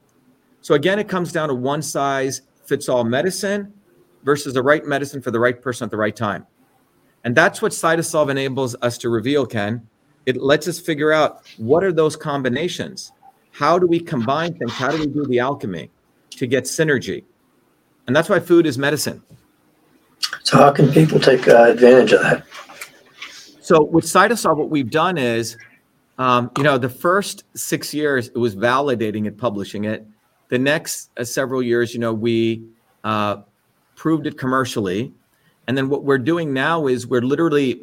So 0.61 0.75
again, 0.75 0.99
it 0.99 1.09
comes 1.09 1.31
down 1.31 1.49
to 1.49 1.55
one 1.55 1.81
size 1.81 2.43
fits 2.63 2.87
all 2.87 3.03
medicine 3.03 3.73
versus 4.23 4.53
the 4.53 4.61
right 4.61 4.85
medicine 4.85 5.21
for 5.21 5.31
the 5.31 5.39
right 5.39 5.61
person 5.61 5.85
at 5.85 5.91
the 5.91 5.97
right 5.97 6.15
time. 6.15 6.45
And 7.23 7.35
that's 7.35 7.61
what 7.61 7.71
CytoSolve 7.71 8.29
enables 8.29 8.75
us 8.81 8.97
to 8.99 9.09
reveal, 9.09 9.45
Ken. 9.45 9.87
It 10.25 10.37
lets 10.37 10.67
us 10.67 10.79
figure 10.79 11.11
out 11.11 11.41
what 11.57 11.83
are 11.83 11.91
those 11.91 12.15
combinations? 12.15 13.11
How 13.51 13.79
do 13.79 13.87
we 13.87 13.99
combine 13.99 14.53
things? 14.57 14.71
How 14.73 14.91
do 14.91 14.99
we 14.99 15.07
do 15.07 15.25
the 15.25 15.39
alchemy 15.39 15.89
to 16.31 16.47
get 16.47 16.65
synergy? 16.65 17.23
And 18.05 18.15
that's 18.15 18.29
why 18.29 18.39
food 18.39 18.65
is 18.65 18.77
medicine. 18.77 19.21
So, 20.43 20.57
how 20.57 20.71
can 20.71 20.91
people 20.91 21.19
take 21.19 21.47
uh, 21.47 21.71
advantage 21.71 22.13
of 22.13 22.21
that? 22.21 22.45
So 23.67 23.83
with 23.83 24.05
CytoSolve, 24.05 24.55
what 24.55 24.69
we've 24.69 24.89
done 24.89 25.17
is, 25.17 25.57
um, 26.17 26.51
you 26.57 26.63
know, 26.63 26.77
the 26.77 26.87
first 26.87 27.43
six 27.53 27.93
years 27.93 28.29
it 28.29 28.37
was 28.37 28.55
validating 28.55 29.27
it, 29.27 29.37
publishing 29.37 29.83
it. 29.83 30.07
The 30.47 30.57
next 30.57 31.09
uh, 31.17 31.25
several 31.25 31.61
years, 31.61 31.93
you 31.93 31.99
know, 31.99 32.13
we 32.13 32.63
uh, 33.03 33.41
proved 33.97 34.27
it 34.27 34.37
commercially, 34.37 35.11
and 35.67 35.77
then 35.77 35.89
what 35.89 36.03
we're 36.03 36.19
doing 36.19 36.53
now 36.53 36.87
is 36.87 37.05
we're 37.05 37.21
literally 37.21 37.81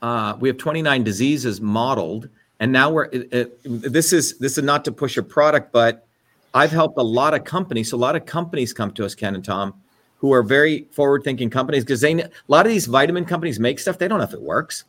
uh, 0.00 0.36
we 0.38 0.48
have 0.48 0.56
29 0.56 1.02
diseases 1.04 1.60
modeled, 1.60 2.28
and 2.60 2.72
now 2.72 2.90
we're 2.90 3.06
it, 3.06 3.32
it, 3.32 3.58
this 3.64 4.12
is 4.12 4.38
this 4.38 4.56
is 4.56 4.64
not 4.64 4.84
to 4.86 4.92
push 4.92 5.18
a 5.18 5.22
product, 5.22 5.72
but 5.72 6.06
I've 6.54 6.70
helped 6.70 6.96
a 6.96 7.02
lot 7.02 7.34
of 7.34 7.44
companies. 7.44 7.90
So 7.90 7.96
a 7.96 7.98
lot 7.98 8.16
of 8.16 8.24
companies 8.24 8.72
come 8.72 8.92
to 8.92 9.04
us, 9.04 9.14
Ken 9.14 9.34
and 9.34 9.44
Tom, 9.44 9.74
who 10.18 10.32
are 10.32 10.42
very 10.42 10.86
forward-thinking 10.92 11.50
companies 11.50 11.84
because 11.84 12.00
they 12.00 12.12
a 12.20 12.30
lot 12.48 12.64
of 12.64 12.72
these 12.72 12.86
vitamin 12.86 13.24
companies 13.24 13.58
make 13.58 13.78
stuff 13.78 13.98
they 13.98 14.08
don't 14.08 14.18
know 14.18 14.24
if 14.24 14.32
it 14.32 14.40
works, 14.40 14.84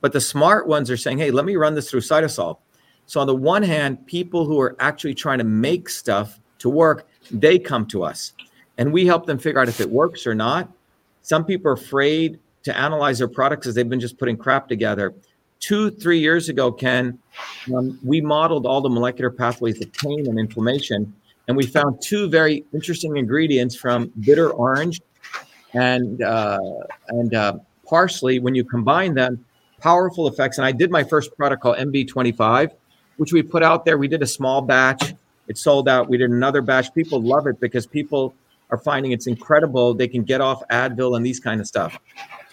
but 0.00 0.12
the 0.12 0.20
smart 0.20 0.68
ones 0.68 0.90
are 0.90 0.96
saying, 0.96 1.18
"Hey, 1.18 1.32
let 1.32 1.44
me 1.44 1.56
run 1.56 1.74
this 1.74 1.90
through 1.90 2.00
Cytosolve. 2.00 2.58
So 3.06 3.20
on 3.20 3.26
the 3.26 3.34
one 3.34 3.64
hand, 3.64 4.06
people 4.06 4.44
who 4.44 4.60
are 4.60 4.76
actually 4.78 5.14
trying 5.14 5.38
to 5.38 5.44
make 5.44 5.88
stuff 5.88 6.38
to 6.58 6.70
work, 6.70 7.08
they 7.32 7.58
come 7.58 7.84
to 7.86 8.04
us, 8.04 8.32
and 8.78 8.92
we 8.92 9.06
help 9.06 9.26
them 9.26 9.38
figure 9.38 9.60
out 9.60 9.68
if 9.68 9.80
it 9.80 9.90
works 9.90 10.26
or 10.26 10.34
not. 10.34 10.70
Some 11.22 11.44
people 11.44 11.70
are 11.70 11.74
afraid 11.74 12.38
to 12.62 12.76
analyze 12.76 13.18
their 13.18 13.28
products 13.28 13.66
because 13.66 13.74
they've 13.74 13.88
been 13.88 14.00
just 14.00 14.18
putting 14.18 14.36
crap 14.36 14.68
together. 14.68 15.14
Two, 15.58 15.90
three 15.90 16.18
years 16.18 16.48
ago, 16.48 16.72
Ken, 16.72 17.18
um, 17.74 17.98
we 18.02 18.20
modeled 18.20 18.64
all 18.64 18.80
the 18.80 18.88
molecular 18.88 19.30
pathways 19.30 19.80
of 19.82 19.92
pain 19.92 20.26
and 20.26 20.38
inflammation 20.38 21.14
and 21.50 21.56
we 21.56 21.66
found 21.66 22.00
two 22.00 22.28
very 22.28 22.64
interesting 22.72 23.16
ingredients 23.16 23.74
from 23.74 24.12
bitter 24.20 24.50
orange 24.50 25.00
and 25.74 26.22
uh, 26.22 26.60
and 27.08 27.34
uh, 27.34 27.54
parsley. 27.84 28.38
When 28.38 28.54
you 28.54 28.62
combine 28.62 29.14
them, 29.14 29.44
powerful 29.80 30.28
effects. 30.28 30.58
And 30.58 30.64
I 30.64 30.70
did 30.70 30.92
my 30.92 31.02
first 31.02 31.36
product 31.36 31.60
called 31.60 31.78
MV25, 31.78 32.70
which 33.16 33.32
we 33.32 33.42
put 33.42 33.64
out 33.64 33.84
there. 33.84 33.98
We 33.98 34.06
did 34.06 34.22
a 34.22 34.28
small 34.28 34.62
batch. 34.62 35.12
It 35.48 35.58
sold 35.58 35.88
out. 35.88 36.08
We 36.08 36.18
did 36.18 36.30
another 36.30 36.62
batch. 36.62 36.94
People 36.94 37.20
love 37.20 37.48
it 37.48 37.58
because 37.58 37.84
people 37.84 38.32
are 38.70 38.78
finding 38.78 39.12
it's 39.12 39.26
incredible. 39.26 39.94
They 39.94 40.08
can 40.08 40.22
get 40.22 40.40
off 40.40 40.62
Advil 40.70 41.16
and 41.16 41.24
these 41.24 41.40
kind 41.40 41.60
of 41.60 41.66
stuff. 41.66 41.98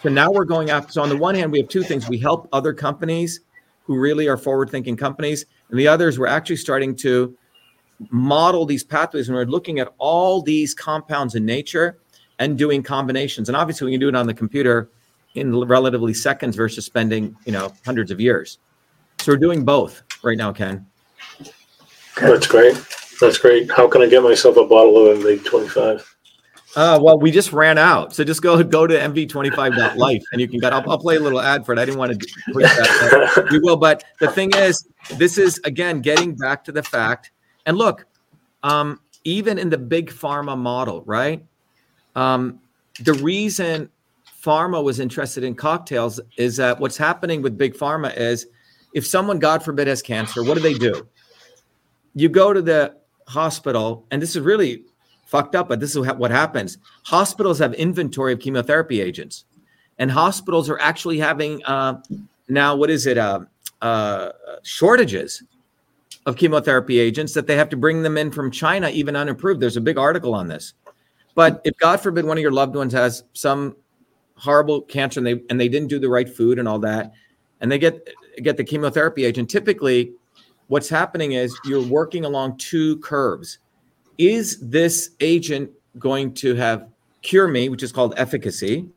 So 0.02 0.08
now 0.08 0.30
we're 0.30 0.44
going 0.44 0.70
after. 0.70 0.92
So 0.92 1.02
on 1.02 1.08
the 1.08 1.16
one 1.16 1.34
hand, 1.34 1.50
we 1.50 1.58
have 1.58 1.68
two 1.68 1.82
things. 1.82 2.08
We 2.08 2.18
help 2.18 2.48
other 2.52 2.72
companies 2.72 3.40
who 3.84 3.98
really 3.98 4.28
are 4.28 4.36
forward-thinking 4.36 4.96
companies, 4.96 5.46
and 5.70 5.78
the 5.78 5.88
others 5.88 6.18
we're 6.18 6.26
actually 6.26 6.56
starting 6.56 6.94
to 6.96 7.36
model 8.10 8.64
these 8.64 8.84
pathways 8.84 9.28
and 9.28 9.36
we're 9.36 9.44
looking 9.44 9.80
at 9.80 9.92
all 9.98 10.40
these 10.40 10.72
compounds 10.72 11.34
in 11.34 11.44
nature 11.44 11.98
and 12.38 12.56
doing 12.56 12.82
combinations. 12.82 13.48
And 13.48 13.56
obviously, 13.56 13.86
we 13.86 13.92
can 13.92 14.00
do 14.00 14.08
it 14.08 14.14
on 14.14 14.26
the 14.26 14.34
computer 14.34 14.90
in 15.34 15.54
relatively 15.54 16.14
seconds 16.14 16.54
versus 16.54 16.84
spending 16.84 17.36
you 17.44 17.52
know 17.52 17.72
hundreds 17.84 18.10
of 18.10 18.20
years. 18.20 18.58
So 19.18 19.32
we're 19.32 19.38
doing 19.38 19.64
both 19.64 20.02
right 20.22 20.38
now, 20.38 20.52
Ken. 20.52 20.86
That's 22.20 22.46
great. 22.46 22.76
That's 23.20 23.38
great. 23.38 23.70
How 23.70 23.88
can 23.88 24.02
I 24.02 24.06
get 24.06 24.22
myself 24.22 24.56
a 24.56 24.64
bottle 24.64 25.08
of 25.08 25.18
MV25? 25.18 26.04
Uh, 26.76 26.98
well, 27.00 27.18
we 27.18 27.30
just 27.30 27.52
ran 27.52 27.78
out, 27.78 28.14
so 28.14 28.22
just 28.22 28.42
go 28.42 28.62
go 28.62 28.86
to 28.86 28.94
mv25.life 28.94 30.22
and 30.32 30.40
you 30.40 30.46
can 30.46 30.60
get. 30.60 30.72
I'll, 30.72 30.88
I'll 30.88 30.98
play 30.98 31.16
a 31.16 31.20
little 31.20 31.40
ad 31.40 31.64
for 31.64 31.72
it. 31.72 31.78
I 31.78 31.84
didn't 31.84 31.98
want 31.98 32.12
to 32.12 32.28
push 32.52 32.64
that. 32.64 33.48
we 33.50 33.58
will, 33.58 33.76
but 33.76 34.04
the 34.20 34.28
thing 34.28 34.50
is, 34.54 34.86
this 35.14 35.38
is 35.38 35.58
again 35.64 36.02
getting 36.02 36.36
back 36.36 36.62
to 36.64 36.72
the 36.72 36.82
fact. 36.82 37.32
And 37.64 37.78
look, 37.78 38.04
um, 38.62 39.00
even 39.24 39.58
in 39.58 39.70
the 39.70 39.78
big 39.78 40.10
pharma 40.10 40.56
model, 40.58 41.02
right? 41.06 41.44
Um, 42.14 42.60
the 43.00 43.14
reason 43.14 43.88
pharma 44.42 44.82
was 44.82 45.00
interested 45.00 45.44
in 45.44 45.54
cocktails 45.54 46.20
is 46.36 46.56
that 46.58 46.78
what's 46.78 46.96
happening 46.96 47.42
with 47.42 47.56
big 47.56 47.74
pharma 47.74 48.16
is 48.16 48.46
if 48.94 49.06
someone, 49.06 49.38
God 49.38 49.62
forbid, 49.62 49.86
has 49.86 50.02
cancer, 50.02 50.42
what 50.44 50.54
do 50.54 50.60
they 50.60 50.74
do? 50.74 51.06
You 52.14 52.28
go 52.28 52.52
to 52.52 52.62
the 52.62 52.96
hospital, 53.28 54.06
and 54.10 54.20
this 54.20 54.34
is 54.34 54.42
really 54.42 54.84
fucked 55.26 55.54
up, 55.54 55.68
but 55.68 55.78
this 55.78 55.94
is 55.94 55.98
what 55.98 56.30
happens. 56.30 56.78
Hospitals 57.04 57.58
have 57.58 57.74
inventory 57.74 58.32
of 58.32 58.40
chemotherapy 58.40 59.00
agents, 59.00 59.44
and 59.98 60.10
hospitals 60.10 60.68
are 60.70 60.80
actually 60.80 61.18
having 61.18 61.62
uh, 61.64 62.00
now 62.48 62.74
what 62.74 62.90
is 62.90 63.06
it? 63.06 63.18
Uh, 63.18 63.40
uh, 63.80 64.32
shortages 64.64 65.42
of 66.26 66.36
chemotherapy 66.36 66.98
agents 66.98 67.32
that 67.34 67.46
they 67.46 67.56
have 67.56 67.68
to 67.68 67.76
bring 67.76 68.02
them 68.02 68.18
in 68.18 68.30
from 68.30 68.50
China, 68.50 68.88
even 68.88 69.14
unapproved. 69.14 69.60
There's 69.60 69.76
a 69.76 69.80
big 69.80 69.98
article 69.98 70.34
on 70.34 70.48
this. 70.48 70.74
But 71.34 71.60
if 71.64 71.76
God 71.78 72.00
forbid 72.00 72.24
one 72.24 72.36
of 72.36 72.42
your 72.42 72.50
loved 72.50 72.74
ones 72.74 72.92
has 72.92 73.24
some 73.32 73.76
horrible 74.34 74.82
cancer 74.82 75.20
and 75.20 75.26
they 75.26 75.40
and 75.50 75.60
they 75.60 75.68
didn't 75.68 75.88
do 75.88 75.98
the 75.98 76.08
right 76.08 76.28
food 76.28 76.58
and 76.58 76.66
all 76.66 76.78
that, 76.80 77.12
and 77.60 77.70
they 77.70 77.78
get 77.78 78.08
get 78.42 78.56
the 78.56 78.64
chemotherapy 78.64 79.24
agent, 79.24 79.48
typically 79.48 80.12
what's 80.68 80.88
happening 80.88 81.32
is 81.32 81.58
you're 81.64 81.82
working 81.82 82.24
along 82.24 82.56
two 82.58 82.98
curves 82.98 83.58
is 84.18 84.58
this 84.60 85.10
agent 85.20 85.70
going 85.98 86.34
to 86.34 86.54
have 86.54 86.88
cure 87.22 87.48
me, 87.48 87.68
which 87.68 87.82
is 87.82 87.92
called 87.92 88.14
efficacy, 88.16 88.88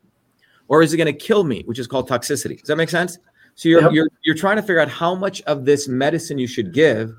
or 0.67 0.81
is 0.81 0.93
it 0.93 0.97
going 0.97 1.07
to 1.07 1.13
kill 1.13 1.43
me, 1.43 1.63
which 1.65 1.79
is 1.79 1.87
called 1.87 2.09
toxicity? 2.09 2.59
Does 2.59 2.67
that 2.67 2.75
make 2.75 2.89
sense? 2.89 3.17
So 3.55 3.69
you're 3.69 3.81
yep. 3.81 3.91
you're 3.91 4.07
you're 4.23 4.35
trying 4.35 4.55
to 4.55 4.61
figure 4.61 4.79
out 4.79 4.89
how 4.89 5.13
much 5.15 5.41
of 5.43 5.65
this 5.65 5.87
medicine 5.87 6.37
you 6.37 6.47
should 6.47 6.73
give 6.73 7.13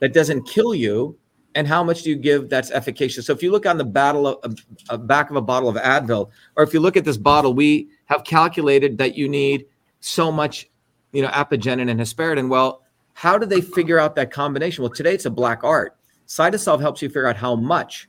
that 0.00 0.12
doesn't 0.12 0.44
kill 0.44 0.74
you, 0.74 1.16
and 1.54 1.66
how 1.66 1.82
much 1.82 2.02
do 2.02 2.10
you 2.10 2.16
give 2.16 2.48
that's 2.48 2.70
efficacious. 2.70 3.26
So 3.26 3.32
if 3.32 3.42
you 3.42 3.50
look 3.50 3.66
on 3.66 3.78
the 3.78 3.84
battle 3.84 4.26
of, 4.26 4.56
a 4.88 4.96
back 4.98 5.30
of 5.30 5.36
a 5.36 5.42
bottle 5.42 5.68
of 5.68 5.76
Advil, 5.76 6.30
or 6.56 6.64
if 6.64 6.72
you 6.72 6.80
look 6.80 6.96
at 6.96 7.04
this 7.04 7.16
bottle, 7.16 7.54
we 7.54 7.88
have 8.06 8.24
calculated 8.24 8.98
that 8.98 9.16
you 9.16 9.28
need 9.28 9.66
so 10.00 10.30
much, 10.30 10.68
you 11.12 11.22
know, 11.22 11.28
apigenin 11.28 11.90
and 11.90 12.00
hesperidin. 12.00 12.48
Well, 12.48 12.81
how 13.14 13.38
do 13.38 13.46
they 13.46 13.60
figure 13.60 13.98
out 13.98 14.14
that 14.16 14.30
combination? 14.30 14.82
Well, 14.82 14.92
today 14.92 15.14
it's 15.14 15.26
a 15.26 15.30
black 15.30 15.64
art. 15.64 15.96
Cytosolve 16.26 16.80
helps 16.80 17.02
you 17.02 17.08
figure 17.08 17.26
out 17.26 17.36
how 17.36 17.54
much. 17.54 18.08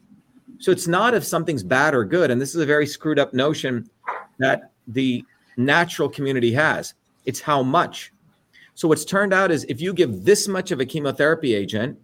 So 0.59 0.71
it's 0.71 0.87
not 0.87 1.13
if 1.13 1.23
something's 1.23 1.63
bad 1.63 1.93
or 1.93 2.05
good. 2.05 2.31
And 2.31 2.39
this 2.39 2.55
is 2.55 2.61
a 2.61 2.65
very 2.65 2.87
screwed 2.87 3.19
up 3.19 3.33
notion 3.33 3.89
that 4.39 4.71
the 4.87 5.23
natural 5.57 6.09
community 6.09 6.53
has. 6.53 6.93
It's 7.25 7.41
how 7.41 7.63
much. 7.63 8.11
So 8.75 8.87
what's 8.87 9.05
turned 9.05 9.33
out 9.33 9.51
is 9.51 9.65
if 9.65 9.81
you 9.81 9.93
give 9.93 10.23
this 10.23 10.47
much 10.47 10.71
of 10.71 10.79
a 10.79 10.85
chemotherapy 10.85 11.53
agent, 11.53 11.99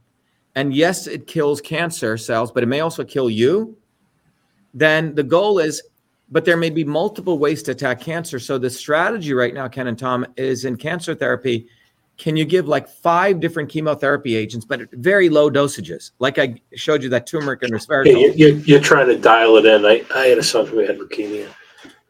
and 0.55 0.73
yes, 0.73 1.07
it 1.07 1.25
kills 1.25 1.61
cancer 1.61 2.17
cells, 2.17 2.51
but 2.51 2.63
it 2.63 2.67
may 2.67 2.81
also 2.81 3.03
kill 3.03 3.29
you, 3.29 3.77
then 4.73 5.15
the 5.15 5.23
goal 5.23 5.59
is, 5.59 5.81
but 6.29 6.45
there 6.45 6.57
may 6.57 6.69
be 6.69 6.83
multiple 6.83 7.39
ways 7.39 7.63
to 7.63 7.71
attack 7.71 8.01
cancer. 8.01 8.39
So 8.39 8.57
the 8.57 8.69
strategy 8.69 9.33
right 9.33 9.53
now, 9.53 9.67
Ken 9.67 9.87
and 9.87 9.97
Tom, 9.97 10.25
is 10.37 10.65
in 10.65 10.75
cancer 10.75 11.15
therapy 11.15 11.67
can 12.19 12.35
you 12.35 12.45
give 12.45 12.67
like 12.67 12.87
five 12.87 13.39
different 13.39 13.69
chemotherapy 13.69 14.35
agents, 14.35 14.65
but 14.65 14.81
at 14.81 14.91
very 14.91 15.29
low 15.29 15.49
dosages? 15.49 16.11
Like 16.19 16.37
I 16.37 16.61
showed 16.75 17.01
you 17.01 17.09
that 17.09 17.25
turmeric 17.25 17.63
and 17.63 17.71
resveratrol. 17.71 18.21
Yeah, 18.21 18.33
you're, 18.35 18.57
you're 18.57 18.81
trying 18.81 19.07
to 19.07 19.17
dial 19.17 19.55
it 19.55 19.65
in. 19.65 19.85
I, 19.85 20.03
I 20.13 20.27
had 20.27 20.37
a 20.37 20.43
son 20.43 20.67
who 20.67 20.79
had 20.79 20.99
leukemia. 20.99 21.47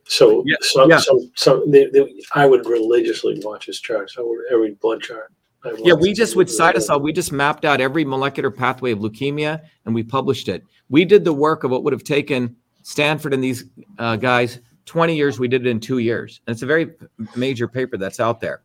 So 0.05 0.43
yeah, 0.47 0.55
some, 0.61 0.89
yeah. 0.89 0.97
some, 0.97 1.31
some 1.35 1.71
they, 1.71 1.85
they, 1.85 2.11
I 2.33 2.47
would 2.47 2.65
religiously 2.65 3.39
watch 3.43 3.67
his 3.67 3.79
charts. 3.79 4.15
I 4.17 4.21
would, 4.21 4.39
every 4.51 4.71
blood 4.71 5.03
chart. 5.03 5.31
Yeah, 5.77 5.93
we 5.93 6.13
just 6.13 6.35
with 6.35 6.47
Cytosolve, 6.47 7.01
we 7.01 7.13
just 7.13 7.31
mapped 7.31 7.63
out 7.63 7.79
every 7.79 8.03
molecular 8.03 8.49
pathway 8.49 8.91
of 8.91 8.99
leukemia 8.99 9.61
and 9.85 9.93
we 9.93 10.03
published 10.03 10.47
it. 10.47 10.63
We 10.89 11.05
did 11.05 11.23
the 11.23 11.33
work 11.33 11.63
of 11.63 11.69
what 11.69 11.83
would 11.83 11.93
have 11.93 12.03
taken 12.03 12.55
Stanford 12.81 13.33
and 13.33 13.43
these 13.43 13.65
uh, 13.99 14.15
guys 14.15 14.59
20 14.85 15.15
years. 15.15 15.37
We 15.37 15.47
did 15.47 15.67
it 15.67 15.69
in 15.69 15.79
two 15.79 15.99
years. 15.99 16.41
And 16.47 16.53
it's 16.53 16.63
a 16.63 16.65
very 16.65 16.91
major 17.35 17.67
paper 17.67 17.97
that's 17.97 18.19
out 18.19 18.39
there. 18.39 18.63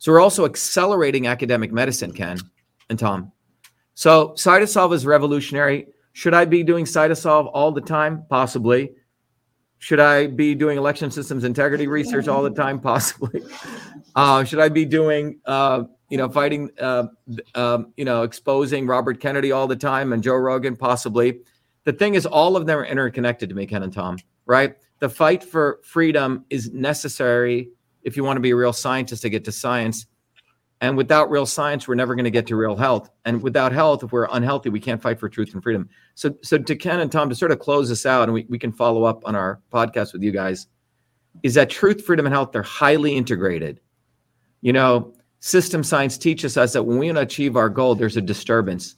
So 0.00 0.12
we're 0.12 0.20
also 0.20 0.46
accelerating 0.46 1.26
academic 1.26 1.72
medicine, 1.72 2.12
Ken 2.12 2.38
and 2.88 2.98
Tom. 2.98 3.32
So 3.92 4.30
Cytosolve 4.30 4.94
is 4.94 5.04
revolutionary. 5.04 5.88
Should 6.14 6.32
I 6.32 6.46
be 6.46 6.62
doing 6.62 6.86
Cytosolve 6.86 7.50
all 7.52 7.70
the 7.70 7.82
time? 7.82 8.24
Possibly. 8.30 8.92
Should 9.76 10.00
I 10.00 10.26
be 10.26 10.54
doing 10.54 10.78
election 10.78 11.10
systems 11.10 11.44
integrity 11.44 11.86
research 11.86 12.28
all 12.28 12.42
the 12.42 12.50
time? 12.50 12.80
Possibly. 12.92 13.42
Uh, 14.14 14.42
should 14.42 14.58
I 14.58 14.70
be 14.70 14.86
doing, 14.86 15.38
uh, 15.44 15.84
you 16.08 16.16
know, 16.16 16.30
fighting, 16.30 16.70
uh, 16.80 17.08
um, 17.54 17.92
you 17.98 18.06
know, 18.06 18.22
exposing 18.22 18.86
Robert 18.86 19.20
Kennedy 19.20 19.52
all 19.52 19.66
the 19.66 19.76
time 19.76 20.14
and 20.14 20.22
Joe 20.22 20.36
Rogan? 20.36 20.76
Possibly. 20.76 21.40
The 21.84 21.92
thing 21.92 22.14
is, 22.14 22.24
all 22.24 22.56
of 22.56 22.64
them 22.64 22.78
are 22.78 22.86
interconnected 22.86 23.50
to 23.50 23.54
me, 23.54 23.66
Ken 23.66 23.82
and 23.82 23.92
Tom, 23.92 24.16
right? 24.46 24.76
The 25.00 25.10
fight 25.10 25.44
for 25.44 25.80
freedom 25.84 26.46
is 26.48 26.72
necessary 26.72 27.68
if 28.02 28.16
you 28.16 28.24
want 28.24 28.36
to 28.36 28.40
be 28.40 28.50
a 28.50 28.56
real 28.56 28.72
scientist 28.72 29.22
to 29.22 29.30
get 29.30 29.44
to 29.44 29.52
science. 29.52 30.06
And 30.82 30.96
without 30.96 31.30
real 31.30 31.44
science, 31.44 31.86
we're 31.86 31.94
never 31.94 32.14
going 32.14 32.24
to 32.24 32.30
get 32.30 32.46
to 32.46 32.56
real 32.56 32.76
health. 32.76 33.10
And 33.26 33.42
without 33.42 33.70
health, 33.70 34.02
if 34.02 34.12
we're 34.12 34.28
unhealthy, 34.30 34.70
we 34.70 34.80
can't 34.80 35.02
fight 35.02 35.20
for 35.20 35.28
truth 35.28 35.52
and 35.52 35.62
freedom. 35.62 35.88
So, 36.14 36.34
so 36.42 36.56
to 36.56 36.74
Ken 36.74 37.00
and 37.00 37.12
Tom, 37.12 37.28
to 37.28 37.34
sort 37.34 37.52
of 37.52 37.58
close 37.58 37.90
this 37.90 38.06
out, 38.06 38.24
and 38.24 38.32
we, 38.32 38.46
we 38.48 38.58
can 38.58 38.72
follow 38.72 39.04
up 39.04 39.22
on 39.26 39.36
our 39.36 39.60
podcast 39.72 40.14
with 40.14 40.22
you 40.22 40.32
guys, 40.32 40.68
is 41.42 41.54
that 41.54 41.68
truth, 41.68 42.04
freedom, 42.04 42.24
and 42.24 42.34
health, 42.34 42.52
they're 42.52 42.62
highly 42.62 43.14
integrated. 43.14 43.80
You 44.62 44.72
know, 44.72 45.12
system 45.40 45.84
science 45.84 46.16
teaches 46.16 46.56
us 46.56 46.72
that 46.72 46.84
when 46.84 46.98
we 46.98 47.06
want 47.06 47.16
to 47.16 47.22
achieve 47.22 47.56
our 47.56 47.68
goal, 47.68 47.94
there's 47.94 48.16
a 48.16 48.22
disturbance. 48.22 48.96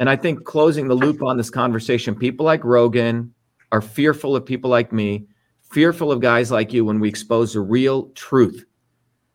And 0.00 0.08
I 0.08 0.16
think 0.16 0.44
closing 0.44 0.88
the 0.88 0.94
loop 0.94 1.22
on 1.22 1.36
this 1.36 1.50
conversation, 1.50 2.14
people 2.14 2.46
like 2.46 2.64
Rogan 2.64 3.34
are 3.70 3.82
fearful 3.82 4.34
of 4.34 4.46
people 4.46 4.70
like 4.70 4.92
me 4.92 5.26
fearful 5.70 6.10
of 6.10 6.20
guys 6.20 6.50
like 6.50 6.72
you 6.72 6.84
when 6.84 7.00
we 7.00 7.08
expose 7.08 7.52
the 7.52 7.60
real 7.60 8.08
truth 8.10 8.64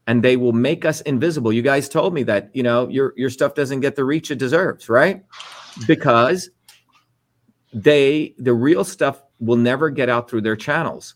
and 0.07 0.23
they 0.23 0.35
will 0.35 0.53
make 0.53 0.85
us 0.85 1.01
invisible. 1.01 1.53
You 1.53 1.61
guys 1.61 1.88
told 1.88 2.14
me 2.14 2.23
that, 2.23 2.49
you 2.53 2.64
know, 2.64 2.88
your 2.89 3.14
your 3.15 3.30
stuff 3.30 3.53
doesn't 3.55 3.80
get 3.80 3.95
the 3.95 4.03
reach 4.03 4.31
it 4.31 4.39
deserves, 4.39 4.89
right? 4.89 5.23
Because 5.88 6.49
they 7.73 8.35
the 8.38 8.53
real 8.53 8.84
stuff 8.84 9.23
will 9.39 9.57
never 9.57 9.89
get 9.89 10.10
out 10.10 10.30
through 10.30 10.41
their 10.41 10.55
channels. 10.55 11.15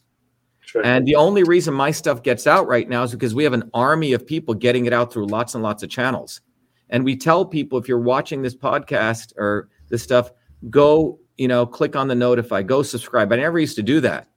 Sure. 0.61 0.85
And 0.85 1.05
the 1.07 1.15
only 1.15 1.43
reason 1.43 1.73
my 1.73 1.91
stuff 1.91 2.23
gets 2.23 2.45
out 2.45 2.67
right 2.67 2.89
now 2.89 3.03
is 3.03 3.11
because 3.11 3.33
we 3.33 3.45
have 3.45 3.53
an 3.53 3.69
army 3.73 4.11
of 4.13 4.25
people 4.25 4.53
getting 4.53 4.85
it 4.85 4.91
out 4.91 5.13
through 5.13 5.27
lots 5.27 5.53
and 5.53 5.63
lots 5.63 5.81
of 5.81 5.89
channels. 5.89 6.41
And 6.89 7.05
we 7.05 7.15
tell 7.15 7.45
people 7.45 7.77
if 7.77 7.87
you're 7.87 7.99
watching 7.99 8.41
this 8.41 8.55
podcast 8.55 9.33
or 9.37 9.69
this 9.89 10.03
stuff, 10.03 10.31
go, 10.69 11.19
you 11.37 11.47
know, 11.47 11.65
click 11.65 11.95
on 11.95 12.09
the 12.09 12.15
notify, 12.15 12.63
go 12.63 12.81
subscribe. 12.81 13.31
I 13.31 13.37
never 13.37 13.59
used 13.59 13.77
to 13.77 13.83
do 13.83 14.01
that 14.01 14.27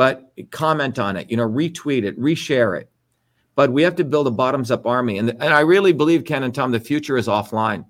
but 0.00 0.32
comment 0.50 0.98
on 0.98 1.14
it, 1.18 1.30
you 1.30 1.36
know, 1.36 1.46
retweet 1.46 2.04
it, 2.04 2.18
reshare 2.18 2.80
it. 2.80 2.88
But 3.54 3.70
we 3.70 3.82
have 3.82 3.96
to 3.96 4.04
build 4.04 4.26
a 4.28 4.30
bottoms 4.30 4.70
up 4.70 4.86
army. 4.86 5.18
And, 5.18 5.28
and 5.28 5.52
I 5.52 5.60
really 5.60 5.92
believe, 5.92 6.24
Ken 6.24 6.42
and 6.42 6.54
Tom, 6.54 6.72
the 6.72 6.80
future 6.80 7.18
is 7.18 7.26
offline. 7.26 7.84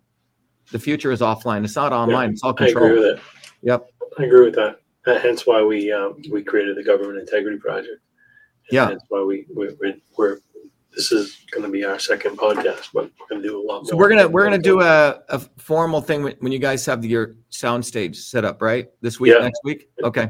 The 0.72 0.80
future 0.80 1.12
is 1.12 1.20
offline. 1.20 1.62
It's 1.64 1.76
not 1.76 1.92
online. 1.92 2.30
Yeah, 2.30 2.32
it's 2.32 2.42
all 2.42 2.52
control. 2.52 2.84
I 2.84 2.88
agree 2.88 2.98
with 2.98 3.16
it. 3.16 3.22
Yep. 3.62 3.86
I 4.18 4.24
agree 4.24 4.44
with 4.44 4.56
that. 4.56 4.80
hence 5.22 5.46
why 5.46 5.62
we 5.62 5.92
um, 5.92 6.20
we 6.32 6.42
created 6.42 6.76
the 6.76 6.82
Government 6.82 7.16
Integrity 7.16 7.58
Project. 7.58 7.86
And 7.90 8.72
yeah. 8.72 8.86
That's 8.86 9.04
why 9.08 9.22
we, 9.22 9.46
we 9.54 9.68
we're, 9.80 9.94
we're 10.18 10.38
this 10.92 11.12
is 11.12 11.44
going 11.52 11.62
to 11.62 11.70
be 11.70 11.84
our 11.84 12.00
second 12.00 12.38
podcast, 12.38 12.88
but 12.92 13.04
we're 13.20 13.28
going 13.28 13.40
to 13.40 13.48
do 13.48 13.56
a 13.56 13.62
lot. 13.64 13.84
More. 13.84 13.90
So 13.90 13.96
we're 13.96 14.08
gonna 14.08 14.26
we're 14.26 14.42
gonna 14.42 14.58
do 14.58 14.80
a, 14.80 15.20
a 15.28 15.38
formal 15.58 16.00
thing 16.00 16.24
when 16.24 16.50
you 16.50 16.58
guys 16.58 16.84
have 16.86 17.04
your 17.04 17.36
sound 17.50 17.86
stage 17.86 18.18
set 18.18 18.44
up, 18.44 18.60
right? 18.60 18.88
This 19.00 19.20
week, 19.20 19.32
yeah. 19.32 19.44
next 19.44 19.60
week. 19.62 19.90
Okay. 20.02 20.26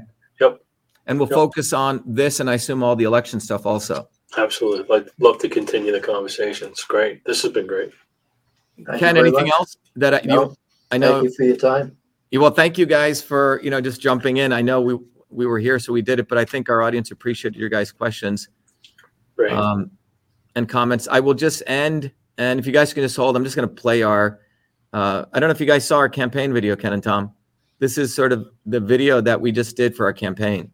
Yep 1.11 1.15
and 1.15 1.19
we'll 1.19 1.29
yep. 1.29 1.35
focus 1.35 1.73
on 1.73 2.03
this 2.07 2.39
and 2.39 2.49
I 2.49 2.55
assume 2.55 2.85
all 2.85 2.95
the 2.95 3.05
election 3.05 3.41
stuff 3.41 3.67
also. 3.67 4.09
Absolutely. 4.39 4.97
I'd 4.97 5.09
love 5.19 5.39
to 5.39 5.49
continue 5.49 5.91
the 5.91 6.01
conversation. 6.01 6.69
It's 6.69 6.85
great. 6.85 7.25
This 7.25 7.43
has 7.43 7.51
been 7.51 7.67
great. 7.67 7.91
Thank 8.87 9.01
Ken, 9.01 9.17
anything 9.17 9.49
much. 9.49 9.53
else 9.53 9.77
that 9.97 10.15
I, 10.15 10.21
no. 10.25 10.55
I 10.93 10.99
know. 10.99 11.15
Thank 11.15 11.25
you 11.25 11.35
for 11.37 11.43
your 11.43 11.57
time. 11.57 11.97
Yeah, 12.31 12.39
well, 12.39 12.53
thank 12.53 12.79
you 12.79 12.87
guys 12.87 13.21
for 13.21 13.61
you 13.63 13.71
know 13.71 13.81
just 13.81 14.01
jumping 14.01 14.37
in. 14.37 14.53
I 14.53 14.63
know 14.63 14.81
we 14.81 14.99
we 15.31 15.47
were 15.47 15.59
here, 15.59 15.79
so 15.81 15.93
we 15.93 16.01
did 16.01 16.21
it, 16.21 16.29
but 16.29 16.39
I 16.39 16.45
think 16.45 16.71
our 16.71 16.81
audience 16.81 17.11
appreciated 17.11 17.59
your 17.59 17.69
guys' 17.69 17.93
questions 17.93 18.49
Right. 19.37 19.53
um, 19.53 19.91
and 20.55 20.69
comments. 20.69 21.09
I 21.11 21.21
will 21.21 21.35
just 21.35 21.63
end, 21.67 22.13
and 22.39 22.61
if 22.61 22.67
you 22.67 22.73
guys 22.73 22.95
can 22.95 23.03
just 23.03 23.17
hold, 23.17 23.37
I'm 23.37 23.45
just 23.45 23.57
going 23.57 23.69
to 23.69 23.75
play 23.75 24.03
our. 24.03 24.41
Uh, 24.93 25.25
I 25.33 25.41
don't 25.41 25.49
know 25.49 25.53
if 25.53 25.61
you 25.61 25.67
guys 25.67 25.85
saw 25.85 25.99
our 25.99 26.09
campaign 26.09 26.53
video, 26.53 26.77
Ken 26.77 26.93
and 26.93 27.03
Tom. 27.03 27.33
This 27.81 27.99
is 27.99 28.15
sort 28.15 28.33
of 28.33 28.49
the 28.65 28.81
video 28.81 29.21
that 29.21 29.41
we 29.41 29.53
just 29.53 29.77
did 29.77 29.97
for 29.97 30.07
our 30.07 30.13
campaign, 30.13 30.71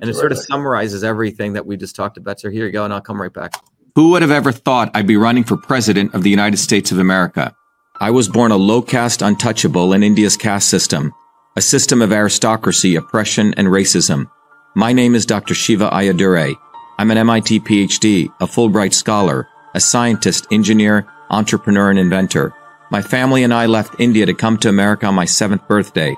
and 0.00 0.10
it 0.10 0.14
sort 0.14 0.32
of 0.32 0.38
summarizes 0.38 1.04
everything 1.04 1.54
that 1.54 1.66
we 1.66 1.76
just 1.76 1.96
talked 1.96 2.16
about. 2.16 2.40
So 2.40 2.50
here 2.50 2.66
you 2.66 2.72
go, 2.72 2.84
and 2.84 2.92
I'll 2.92 3.00
come 3.00 3.20
right 3.20 3.32
back. 3.32 3.54
Who 3.94 4.10
would 4.10 4.22
have 4.22 4.30
ever 4.30 4.52
thought 4.52 4.90
I'd 4.94 5.06
be 5.06 5.16
running 5.16 5.44
for 5.44 5.56
president 5.56 6.14
of 6.14 6.22
the 6.22 6.30
United 6.30 6.58
States 6.58 6.92
of 6.92 6.98
America? 6.98 7.54
I 7.98 8.10
was 8.10 8.28
born 8.28 8.52
a 8.52 8.56
low 8.56 8.82
caste 8.82 9.22
untouchable 9.22 9.94
in 9.94 10.02
India's 10.02 10.36
caste 10.36 10.68
system, 10.68 11.14
a 11.56 11.62
system 11.62 12.02
of 12.02 12.12
aristocracy, 12.12 12.94
oppression, 12.94 13.54
and 13.56 13.68
racism. 13.68 14.30
My 14.74 14.92
name 14.92 15.14
is 15.14 15.24
Dr. 15.24 15.54
Shiva 15.54 15.88
Ayyadurai. 15.88 16.54
I'm 16.98 17.10
an 17.10 17.16
MIT 17.16 17.60
PhD, 17.60 18.30
a 18.40 18.46
Fulbright 18.46 18.92
scholar, 18.92 19.48
a 19.74 19.80
scientist, 19.80 20.46
engineer, 20.52 21.06
entrepreneur, 21.30 21.88
and 21.88 21.98
inventor. 21.98 22.54
My 22.90 23.00
family 23.00 23.42
and 23.42 23.54
I 23.54 23.64
left 23.64 23.98
India 23.98 24.26
to 24.26 24.34
come 24.34 24.58
to 24.58 24.68
America 24.68 25.06
on 25.06 25.14
my 25.14 25.24
seventh 25.24 25.66
birthday. 25.66 26.14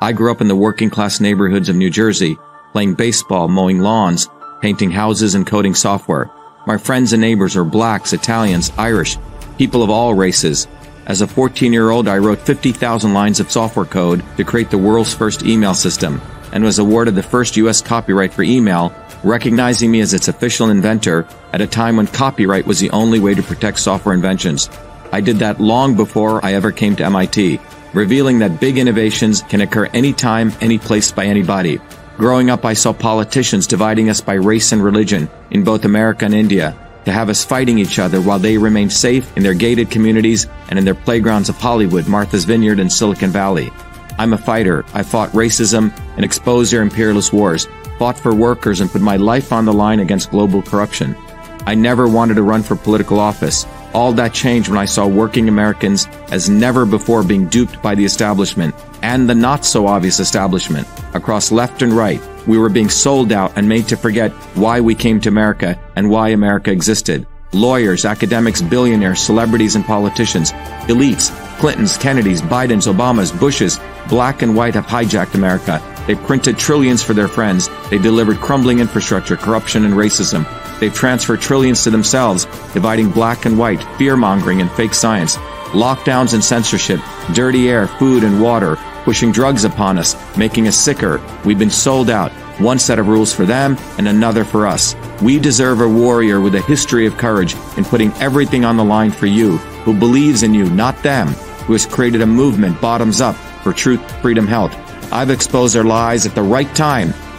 I 0.00 0.12
grew 0.12 0.32
up 0.32 0.40
in 0.40 0.48
the 0.48 0.56
working 0.56 0.90
class 0.90 1.20
neighborhoods 1.20 1.68
of 1.68 1.76
New 1.76 1.90
Jersey, 1.90 2.36
playing 2.72 2.94
baseball, 2.94 3.48
mowing 3.48 3.80
lawns, 3.80 4.28
painting 4.60 4.90
houses, 4.90 5.34
and 5.34 5.46
coding 5.46 5.74
software. 5.74 6.30
My 6.66 6.76
friends 6.76 7.12
and 7.12 7.20
neighbors 7.20 7.56
are 7.56 7.64
blacks, 7.64 8.12
Italians, 8.12 8.70
Irish, 8.76 9.16
people 9.58 9.82
of 9.82 9.90
all 9.90 10.14
races. 10.14 10.68
As 11.06 11.22
a 11.22 11.26
14 11.26 11.72
year 11.72 11.90
old, 11.90 12.06
I 12.08 12.18
wrote 12.18 12.40
50,000 12.40 13.14
lines 13.14 13.40
of 13.40 13.50
software 13.50 13.86
code 13.86 14.22
to 14.36 14.44
create 14.44 14.70
the 14.70 14.78
world's 14.78 15.14
first 15.14 15.44
email 15.44 15.74
system 15.74 16.20
and 16.52 16.62
was 16.62 16.78
awarded 16.78 17.14
the 17.14 17.22
first 17.22 17.56
U.S. 17.56 17.80
copyright 17.80 18.32
for 18.32 18.42
email, 18.42 18.94
recognizing 19.22 19.90
me 19.90 20.00
as 20.00 20.14
its 20.14 20.28
official 20.28 20.70
inventor 20.70 21.26
at 21.52 21.60
a 21.60 21.66
time 21.66 21.96
when 21.96 22.06
copyright 22.06 22.66
was 22.66 22.80
the 22.80 22.90
only 22.90 23.18
way 23.20 23.34
to 23.34 23.42
protect 23.42 23.78
software 23.78 24.14
inventions. 24.14 24.68
I 25.12 25.20
did 25.20 25.38
that 25.38 25.60
long 25.60 25.96
before 25.96 26.44
I 26.44 26.54
ever 26.54 26.70
came 26.70 26.96
to 26.96 27.04
MIT, 27.04 27.60
revealing 27.92 28.38
that 28.38 28.60
big 28.60 28.78
innovations 28.78 29.42
can 29.42 29.60
occur 29.60 29.86
anytime, 29.86 30.52
any 30.60 30.78
place 30.78 31.10
by 31.10 31.24
anybody. 31.24 31.80
Growing 32.20 32.50
up, 32.50 32.66
I 32.66 32.74
saw 32.74 32.92
politicians 32.92 33.66
dividing 33.66 34.10
us 34.10 34.20
by 34.20 34.34
race 34.34 34.72
and 34.72 34.84
religion 34.84 35.26
in 35.52 35.64
both 35.64 35.86
America 35.86 36.26
and 36.26 36.34
India 36.34 36.76
to 37.06 37.12
have 37.12 37.30
us 37.30 37.46
fighting 37.46 37.78
each 37.78 37.98
other 37.98 38.20
while 38.20 38.38
they 38.38 38.58
remained 38.58 38.92
safe 38.92 39.34
in 39.38 39.42
their 39.42 39.54
gated 39.54 39.90
communities 39.90 40.46
and 40.68 40.78
in 40.78 40.84
their 40.84 40.94
playgrounds 40.94 41.48
of 41.48 41.56
Hollywood, 41.56 42.06
Martha's 42.08 42.44
Vineyard, 42.44 42.78
and 42.78 42.92
Silicon 42.92 43.30
Valley. 43.30 43.72
I'm 44.18 44.34
a 44.34 44.36
fighter. 44.36 44.84
I 44.92 45.02
fought 45.02 45.30
racism 45.30 45.98
and 46.16 46.22
exposed 46.22 46.70
their 46.70 46.82
imperialist 46.82 47.32
wars, 47.32 47.66
fought 47.98 48.18
for 48.18 48.34
workers, 48.34 48.82
and 48.82 48.90
put 48.90 49.00
my 49.00 49.16
life 49.16 49.50
on 49.50 49.64
the 49.64 49.72
line 49.72 50.00
against 50.00 50.30
global 50.30 50.60
corruption. 50.60 51.16
I 51.64 51.74
never 51.74 52.06
wanted 52.06 52.34
to 52.34 52.42
run 52.42 52.62
for 52.62 52.76
political 52.76 53.18
office. 53.18 53.64
All 53.92 54.12
that 54.12 54.32
changed 54.32 54.68
when 54.68 54.78
I 54.78 54.84
saw 54.84 55.06
working 55.06 55.48
Americans 55.48 56.06
as 56.30 56.48
never 56.48 56.86
before 56.86 57.24
being 57.24 57.46
duped 57.48 57.82
by 57.82 57.94
the 57.94 58.04
establishment 58.04 58.74
and 59.02 59.28
the 59.28 59.34
not 59.34 59.64
so 59.64 59.86
obvious 59.86 60.20
establishment. 60.20 60.86
Across 61.14 61.50
left 61.50 61.82
and 61.82 61.92
right, 61.92 62.20
we 62.46 62.58
were 62.58 62.68
being 62.68 62.88
sold 62.88 63.32
out 63.32 63.52
and 63.56 63.68
made 63.68 63.88
to 63.88 63.96
forget 63.96 64.30
why 64.54 64.80
we 64.80 64.94
came 64.94 65.20
to 65.20 65.28
America 65.28 65.78
and 65.96 66.08
why 66.08 66.28
America 66.28 66.70
existed. 66.70 67.26
Lawyers, 67.52 68.04
academics, 68.04 68.62
billionaires, 68.62 69.20
celebrities, 69.20 69.74
and 69.74 69.84
politicians, 69.84 70.52
elites, 70.86 71.30
Clintons, 71.58 71.98
Kennedys, 71.98 72.42
Bidens, 72.42 72.92
Obamas, 72.92 73.38
Bushes, 73.38 73.80
black 74.08 74.42
and 74.42 74.54
white 74.54 74.74
have 74.74 74.86
hijacked 74.86 75.34
America. 75.34 75.82
They 76.06 76.14
printed 76.14 76.58
trillions 76.58 77.02
for 77.02 77.12
their 77.12 77.28
friends. 77.28 77.68
They 77.90 77.98
delivered 77.98 78.38
crumbling 78.38 78.78
infrastructure, 78.78 79.36
corruption, 79.36 79.84
and 79.84 79.94
racism. 79.94 80.46
They've 80.80 80.92
transferred 80.92 81.40
trillions 81.40 81.84
to 81.84 81.90
themselves, 81.90 82.46
dividing 82.72 83.10
black 83.10 83.44
and 83.44 83.58
white, 83.58 83.82
fear 83.98 84.16
mongering, 84.16 84.60
and 84.60 84.70
fake 84.72 84.94
science. 84.94 85.36
Lockdowns 85.72 86.34
and 86.34 86.42
censorship, 86.42 87.00
dirty 87.32 87.68
air, 87.68 87.86
food, 87.86 88.24
and 88.24 88.42
water, 88.42 88.76
pushing 89.04 89.30
drugs 89.30 89.64
upon 89.64 89.98
us, 89.98 90.16
making 90.36 90.66
us 90.66 90.76
sicker. 90.76 91.20
We've 91.44 91.58
been 91.58 91.70
sold 91.70 92.10
out. 92.10 92.32
One 92.58 92.78
set 92.78 92.98
of 92.98 93.08
rules 93.08 93.32
for 93.32 93.46
them 93.46 93.78
and 93.96 94.08
another 94.08 94.44
for 94.44 94.66
us. 94.66 94.94
We 95.22 95.38
deserve 95.38 95.80
a 95.80 95.88
warrior 95.88 96.40
with 96.40 96.54
a 96.54 96.62
history 96.62 97.06
of 97.06 97.16
courage 97.16 97.54
in 97.76 97.84
putting 97.84 98.12
everything 98.14 98.64
on 98.64 98.76
the 98.76 98.84
line 98.84 99.10
for 99.10 99.26
you, 99.26 99.58
who 99.84 99.94
believes 99.94 100.42
in 100.42 100.54
you, 100.54 100.68
not 100.68 101.02
them, 101.02 101.28
who 101.66 101.72
has 101.74 101.86
created 101.86 102.20
a 102.20 102.26
movement 102.26 102.80
bottoms 102.80 103.20
up 103.20 103.36
for 103.62 103.72
truth, 103.72 104.00
freedom, 104.20 104.46
health. 104.46 104.74
I've 105.12 105.30
exposed 105.30 105.74
their 105.74 105.84
lies 105.84 106.26
at 106.26 106.34
the 106.34 106.42
right 106.42 106.72
time, 106.74 107.14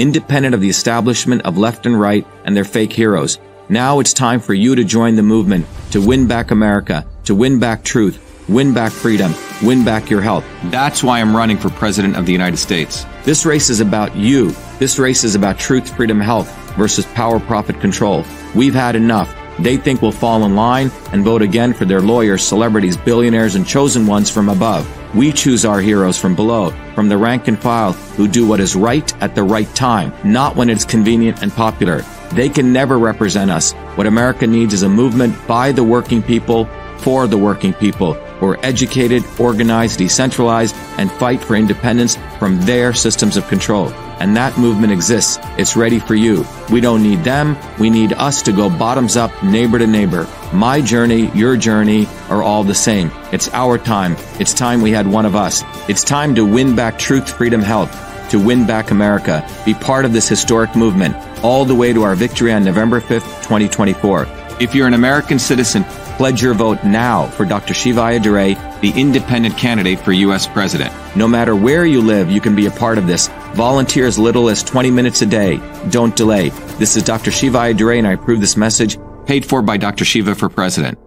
independent 0.00 0.54
of 0.54 0.60
the 0.60 0.68
establishment 0.68 1.42
of 1.42 1.58
left 1.58 1.86
and 1.86 2.00
right 2.00 2.26
and 2.44 2.56
their 2.56 2.64
fake 2.64 2.92
heroes. 2.92 3.38
Now 3.68 4.00
it's 4.00 4.12
time 4.12 4.40
for 4.40 4.54
you 4.54 4.74
to 4.74 4.82
join 4.82 5.14
the 5.14 5.22
movement 5.22 5.66
to 5.92 6.00
win 6.00 6.26
back 6.26 6.50
America, 6.50 7.06
to 7.24 7.34
win 7.34 7.58
back 7.58 7.84
truth, 7.84 8.18
win 8.48 8.74
back 8.74 8.92
freedom, 8.92 9.34
win 9.62 9.84
back 9.84 10.10
your 10.10 10.20
health. 10.20 10.44
That's 10.64 11.04
why 11.04 11.20
I'm 11.20 11.36
running 11.36 11.56
for 11.56 11.70
President 11.70 12.16
of 12.16 12.26
the 12.26 12.32
United 12.32 12.56
States. 12.56 13.04
This 13.24 13.46
race 13.46 13.70
is 13.70 13.80
about 13.80 14.16
you. 14.16 14.50
This 14.78 14.98
race 14.98 15.22
is 15.22 15.34
about 15.34 15.58
truth, 15.58 15.94
freedom, 15.94 16.20
health 16.20 16.50
versus 16.76 17.06
power, 17.06 17.38
profit, 17.38 17.80
control. 17.80 18.24
We've 18.54 18.74
had 18.74 18.96
enough. 18.96 19.36
They 19.60 19.76
think 19.76 20.00
we'll 20.00 20.12
fall 20.12 20.44
in 20.44 20.56
line 20.56 20.90
and 21.12 21.22
vote 21.22 21.42
again 21.42 21.74
for 21.74 21.84
their 21.84 22.00
lawyers, 22.00 22.42
celebrities, 22.42 22.96
billionaires, 22.96 23.54
and 23.54 23.66
chosen 23.66 24.06
ones 24.06 24.30
from 24.30 24.48
above. 24.48 24.88
We 25.12 25.32
choose 25.32 25.64
our 25.64 25.80
heroes 25.80 26.18
from 26.18 26.36
below, 26.36 26.70
from 26.94 27.08
the 27.08 27.18
rank 27.18 27.48
and 27.48 27.58
file, 27.58 27.92
who 27.92 28.28
do 28.28 28.46
what 28.46 28.60
is 28.60 28.76
right 28.76 29.12
at 29.20 29.34
the 29.34 29.42
right 29.42 29.72
time, 29.74 30.12
not 30.24 30.54
when 30.54 30.70
it's 30.70 30.84
convenient 30.84 31.42
and 31.42 31.50
popular. 31.50 32.02
They 32.32 32.48
can 32.48 32.72
never 32.72 32.96
represent 32.96 33.50
us. 33.50 33.72
What 33.96 34.06
America 34.06 34.46
needs 34.46 34.72
is 34.72 34.84
a 34.84 34.88
movement 34.88 35.34
by 35.48 35.72
the 35.72 35.82
working 35.82 36.22
people, 36.22 36.66
for 36.98 37.26
the 37.26 37.38
working 37.38 37.72
people, 37.72 38.14
who 38.14 38.46
are 38.46 38.64
educated, 38.64 39.24
organized, 39.40 39.98
decentralized, 39.98 40.76
and 40.96 41.10
fight 41.10 41.40
for 41.40 41.56
independence 41.56 42.16
from 42.38 42.60
their 42.60 42.92
systems 42.92 43.36
of 43.36 43.48
control. 43.48 43.92
And 44.20 44.36
that 44.36 44.58
movement 44.58 44.92
exists. 44.92 45.38
It's 45.56 45.76
ready 45.76 45.98
for 45.98 46.14
you. 46.14 46.44
We 46.70 46.80
don't 46.80 47.02
need 47.02 47.24
them. 47.24 47.56
We 47.78 47.90
need 47.90 48.12
us 48.12 48.42
to 48.42 48.52
go 48.52 48.68
bottoms 48.68 49.16
up, 49.16 49.42
neighbor 49.42 49.78
to 49.78 49.86
neighbor. 49.86 50.28
My 50.52 50.82
journey, 50.82 51.30
your 51.32 51.56
journey 51.56 52.06
are 52.28 52.42
all 52.42 52.62
the 52.62 52.74
same. 52.74 53.10
It's 53.32 53.48
our 53.54 53.78
time. 53.78 54.16
It's 54.38 54.52
time 54.52 54.82
we 54.82 54.90
had 54.92 55.06
one 55.06 55.24
of 55.24 55.34
us. 55.34 55.64
It's 55.88 56.04
time 56.04 56.34
to 56.34 56.44
win 56.44 56.76
back 56.76 56.98
truth, 56.98 57.30
freedom, 57.32 57.62
health, 57.62 57.90
to 58.30 58.38
win 58.38 58.66
back 58.66 58.90
America. 58.90 59.48
Be 59.64 59.74
part 59.74 60.04
of 60.04 60.12
this 60.12 60.28
historic 60.28 60.76
movement 60.76 61.16
all 61.42 61.64
the 61.64 61.74
way 61.74 61.92
to 61.92 62.02
our 62.02 62.14
victory 62.14 62.52
on 62.52 62.62
November 62.62 63.00
5th, 63.00 63.42
2024. 63.42 64.26
If 64.60 64.74
you're 64.74 64.86
an 64.86 64.92
American 64.92 65.38
citizen, 65.38 65.84
pledge 66.18 66.42
your 66.42 66.52
vote 66.52 66.84
now 66.84 67.26
for 67.28 67.46
Dr. 67.46 67.72
Shiva 67.72 68.00
Ayyadurai, 68.00 68.80
the 68.82 68.90
independent 68.90 69.56
candidate 69.56 70.00
for 70.00 70.12
U.S. 70.12 70.46
President. 70.46 70.92
No 71.16 71.26
matter 71.26 71.56
where 71.56 71.86
you 71.86 72.02
live, 72.02 72.30
you 72.30 72.42
can 72.42 72.54
be 72.54 72.66
a 72.66 72.70
part 72.70 72.98
of 72.98 73.06
this. 73.06 73.30
Volunteer 73.54 74.06
as 74.06 74.18
little 74.18 74.48
as 74.48 74.62
20 74.62 74.90
minutes 74.90 75.22
a 75.22 75.26
day. 75.26 75.60
Don't 75.90 76.14
delay. 76.16 76.50
This 76.78 76.96
is 76.96 77.02
Dr. 77.02 77.30
Shiva 77.30 77.58
Ayyadurai, 77.58 77.98
and 77.98 78.06
I 78.06 78.12
approve 78.12 78.40
this 78.40 78.56
message 78.56 78.98
paid 79.26 79.44
for 79.44 79.62
by 79.62 79.76
Dr. 79.76 80.04
Shiva 80.04 80.34
for 80.34 80.48
President. 80.48 80.98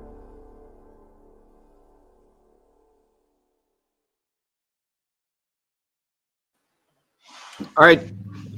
All 7.77 7.85
right. 7.85 8.01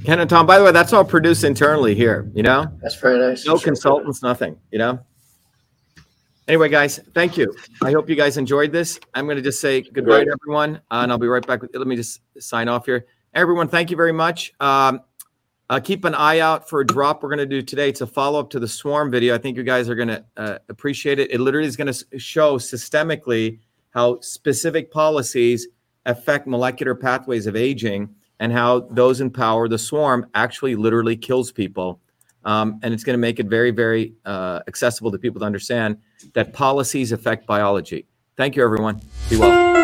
Ken 0.03 0.19
and 0.19 0.29
Tom, 0.29 0.45
by 0.45 0.59
the 0.59 0.63
way, 0.63 0.71
that's 0.71 0.93
all 0.93 1.03
produced 1.03 1.43
internally 1.43 1.95
here, 1.95 2.29
you 2.35 2.43
know? 2.43 2.67
That's 2.81 2.95
very 2.95 3.17
nice. 3.17 3.45
No 3.45 3.57
consultants, 3.57 4.21
nothing, 4.21 4.57
you 4.71 4.77
know? 4.77 4.99
Anyway, 6.47 6.69
guys, 6.69 6.99
thank 7.15 7.37
you. 7.37 7.55
I 7.81 7.91
hope 7.91 8.07
you 8.07 8.15
guys 8.15 8.37
enjoyed 8.37 8.71
this. 8.71 8.99
I'm 9.15 9.25
going 9.25 9.37
to 9.37 9.41
just 9.41 9.59
say 9.59 9.81
goodbye 9.81 10.17
Great. 10.17 10.25
to 10.25 10.37
everyone, 10.39 10.75
uh, 10.91 11.01
and 11.01 11.11
I'll 11.11 11.17
be 11.17 11.27
right 11.27 11.45
back. 11.45 11.63
With, 11.63 11.75
let 11.75 11.87
me 11.87 11.95
just 11.95 12.21
sign 12.39 12.67
off 12.67 12.85
here. 12.85 13.07
Everyone, 13.35 13.67
thank 13.67 13.91
you 13.91 13.97
very 13.97 14.13
much. 14.13 14.53
Um, 14.61 15.01
uh, 15.69 15.81
keep 15.81 16.05
an 16.05 16.15
eye 16.15 16.39
out 16.39 16.69
for 16.69 16.79
a 16.79 16.87
drop 16.87 17.21
we're 17.21 17.27
going 17.27 17.39
to 17.39 17.45
do 17.45 17.61
today. 17.61 17.89
It's 17.89 17.99
a 17.99 18.07
follow 18.07 18.39
up 18.39 18.49
to 18.51 18.59
the 18.59 18.67
swarm 18.67 19.11
video. 19.11 19.35
I 19.35 19.39
think 19.39 19.57
you 19.57 19.63
guys 19.63 19.89
are 19.89 19.95
going 19.95 20.07
to 20.07 20.23
uh, 20.37 20.57
appreciate 20.69 21.19
it. 21.19 21.31
It 21.31 21.41
literally 21.41 21.67
is 21.67 21.75
going 21.75 21.91
to 21.91 22.19
show 22.19 22.57
systemically 22.57 23.59
how 23.89 24.21
specific 24.21 24.89
policies 24.89 25.67
affect 26.05 26.47
molecular 26.47 26.95
pathways 26.95 27.45
of 27.45 27.57
aging 27.57 28.15
and 28.39 28.53
how 28.53 28.81
those 28.91 29.19
in 29.19 29.29
power, 29.29 29.67
the 29.67 29.77
swarm, 29.77 30.27
actually 30.33 30.75
literally 30.75 31.17
kills 31.17 31.51
people. 31.51 31.99
Um, 32.45 32.79
and 32.83 32.93
it's 32.93 33.03
going 33.03 33.15
to 33.15 33.19
make 33.19 33.39
it 33.39 33.47
very, 33.47 33.71
very 33.71 34.13
uh, 34.23 34.61
accessible 34.67 35.11
to 35.11 35.17
people 35.17 35.39
to 35.41 35.45
understand 35.45 35.97
that 36.33 36.53
policies 36.53 37.11
affect 37.11 37.47
biology. 37.47 38.05
Thank 38.37 38.55
you, 38.55 38.63
everyone. 38.63 39.01
Be 39.29 39.37
well. 39.37 39.75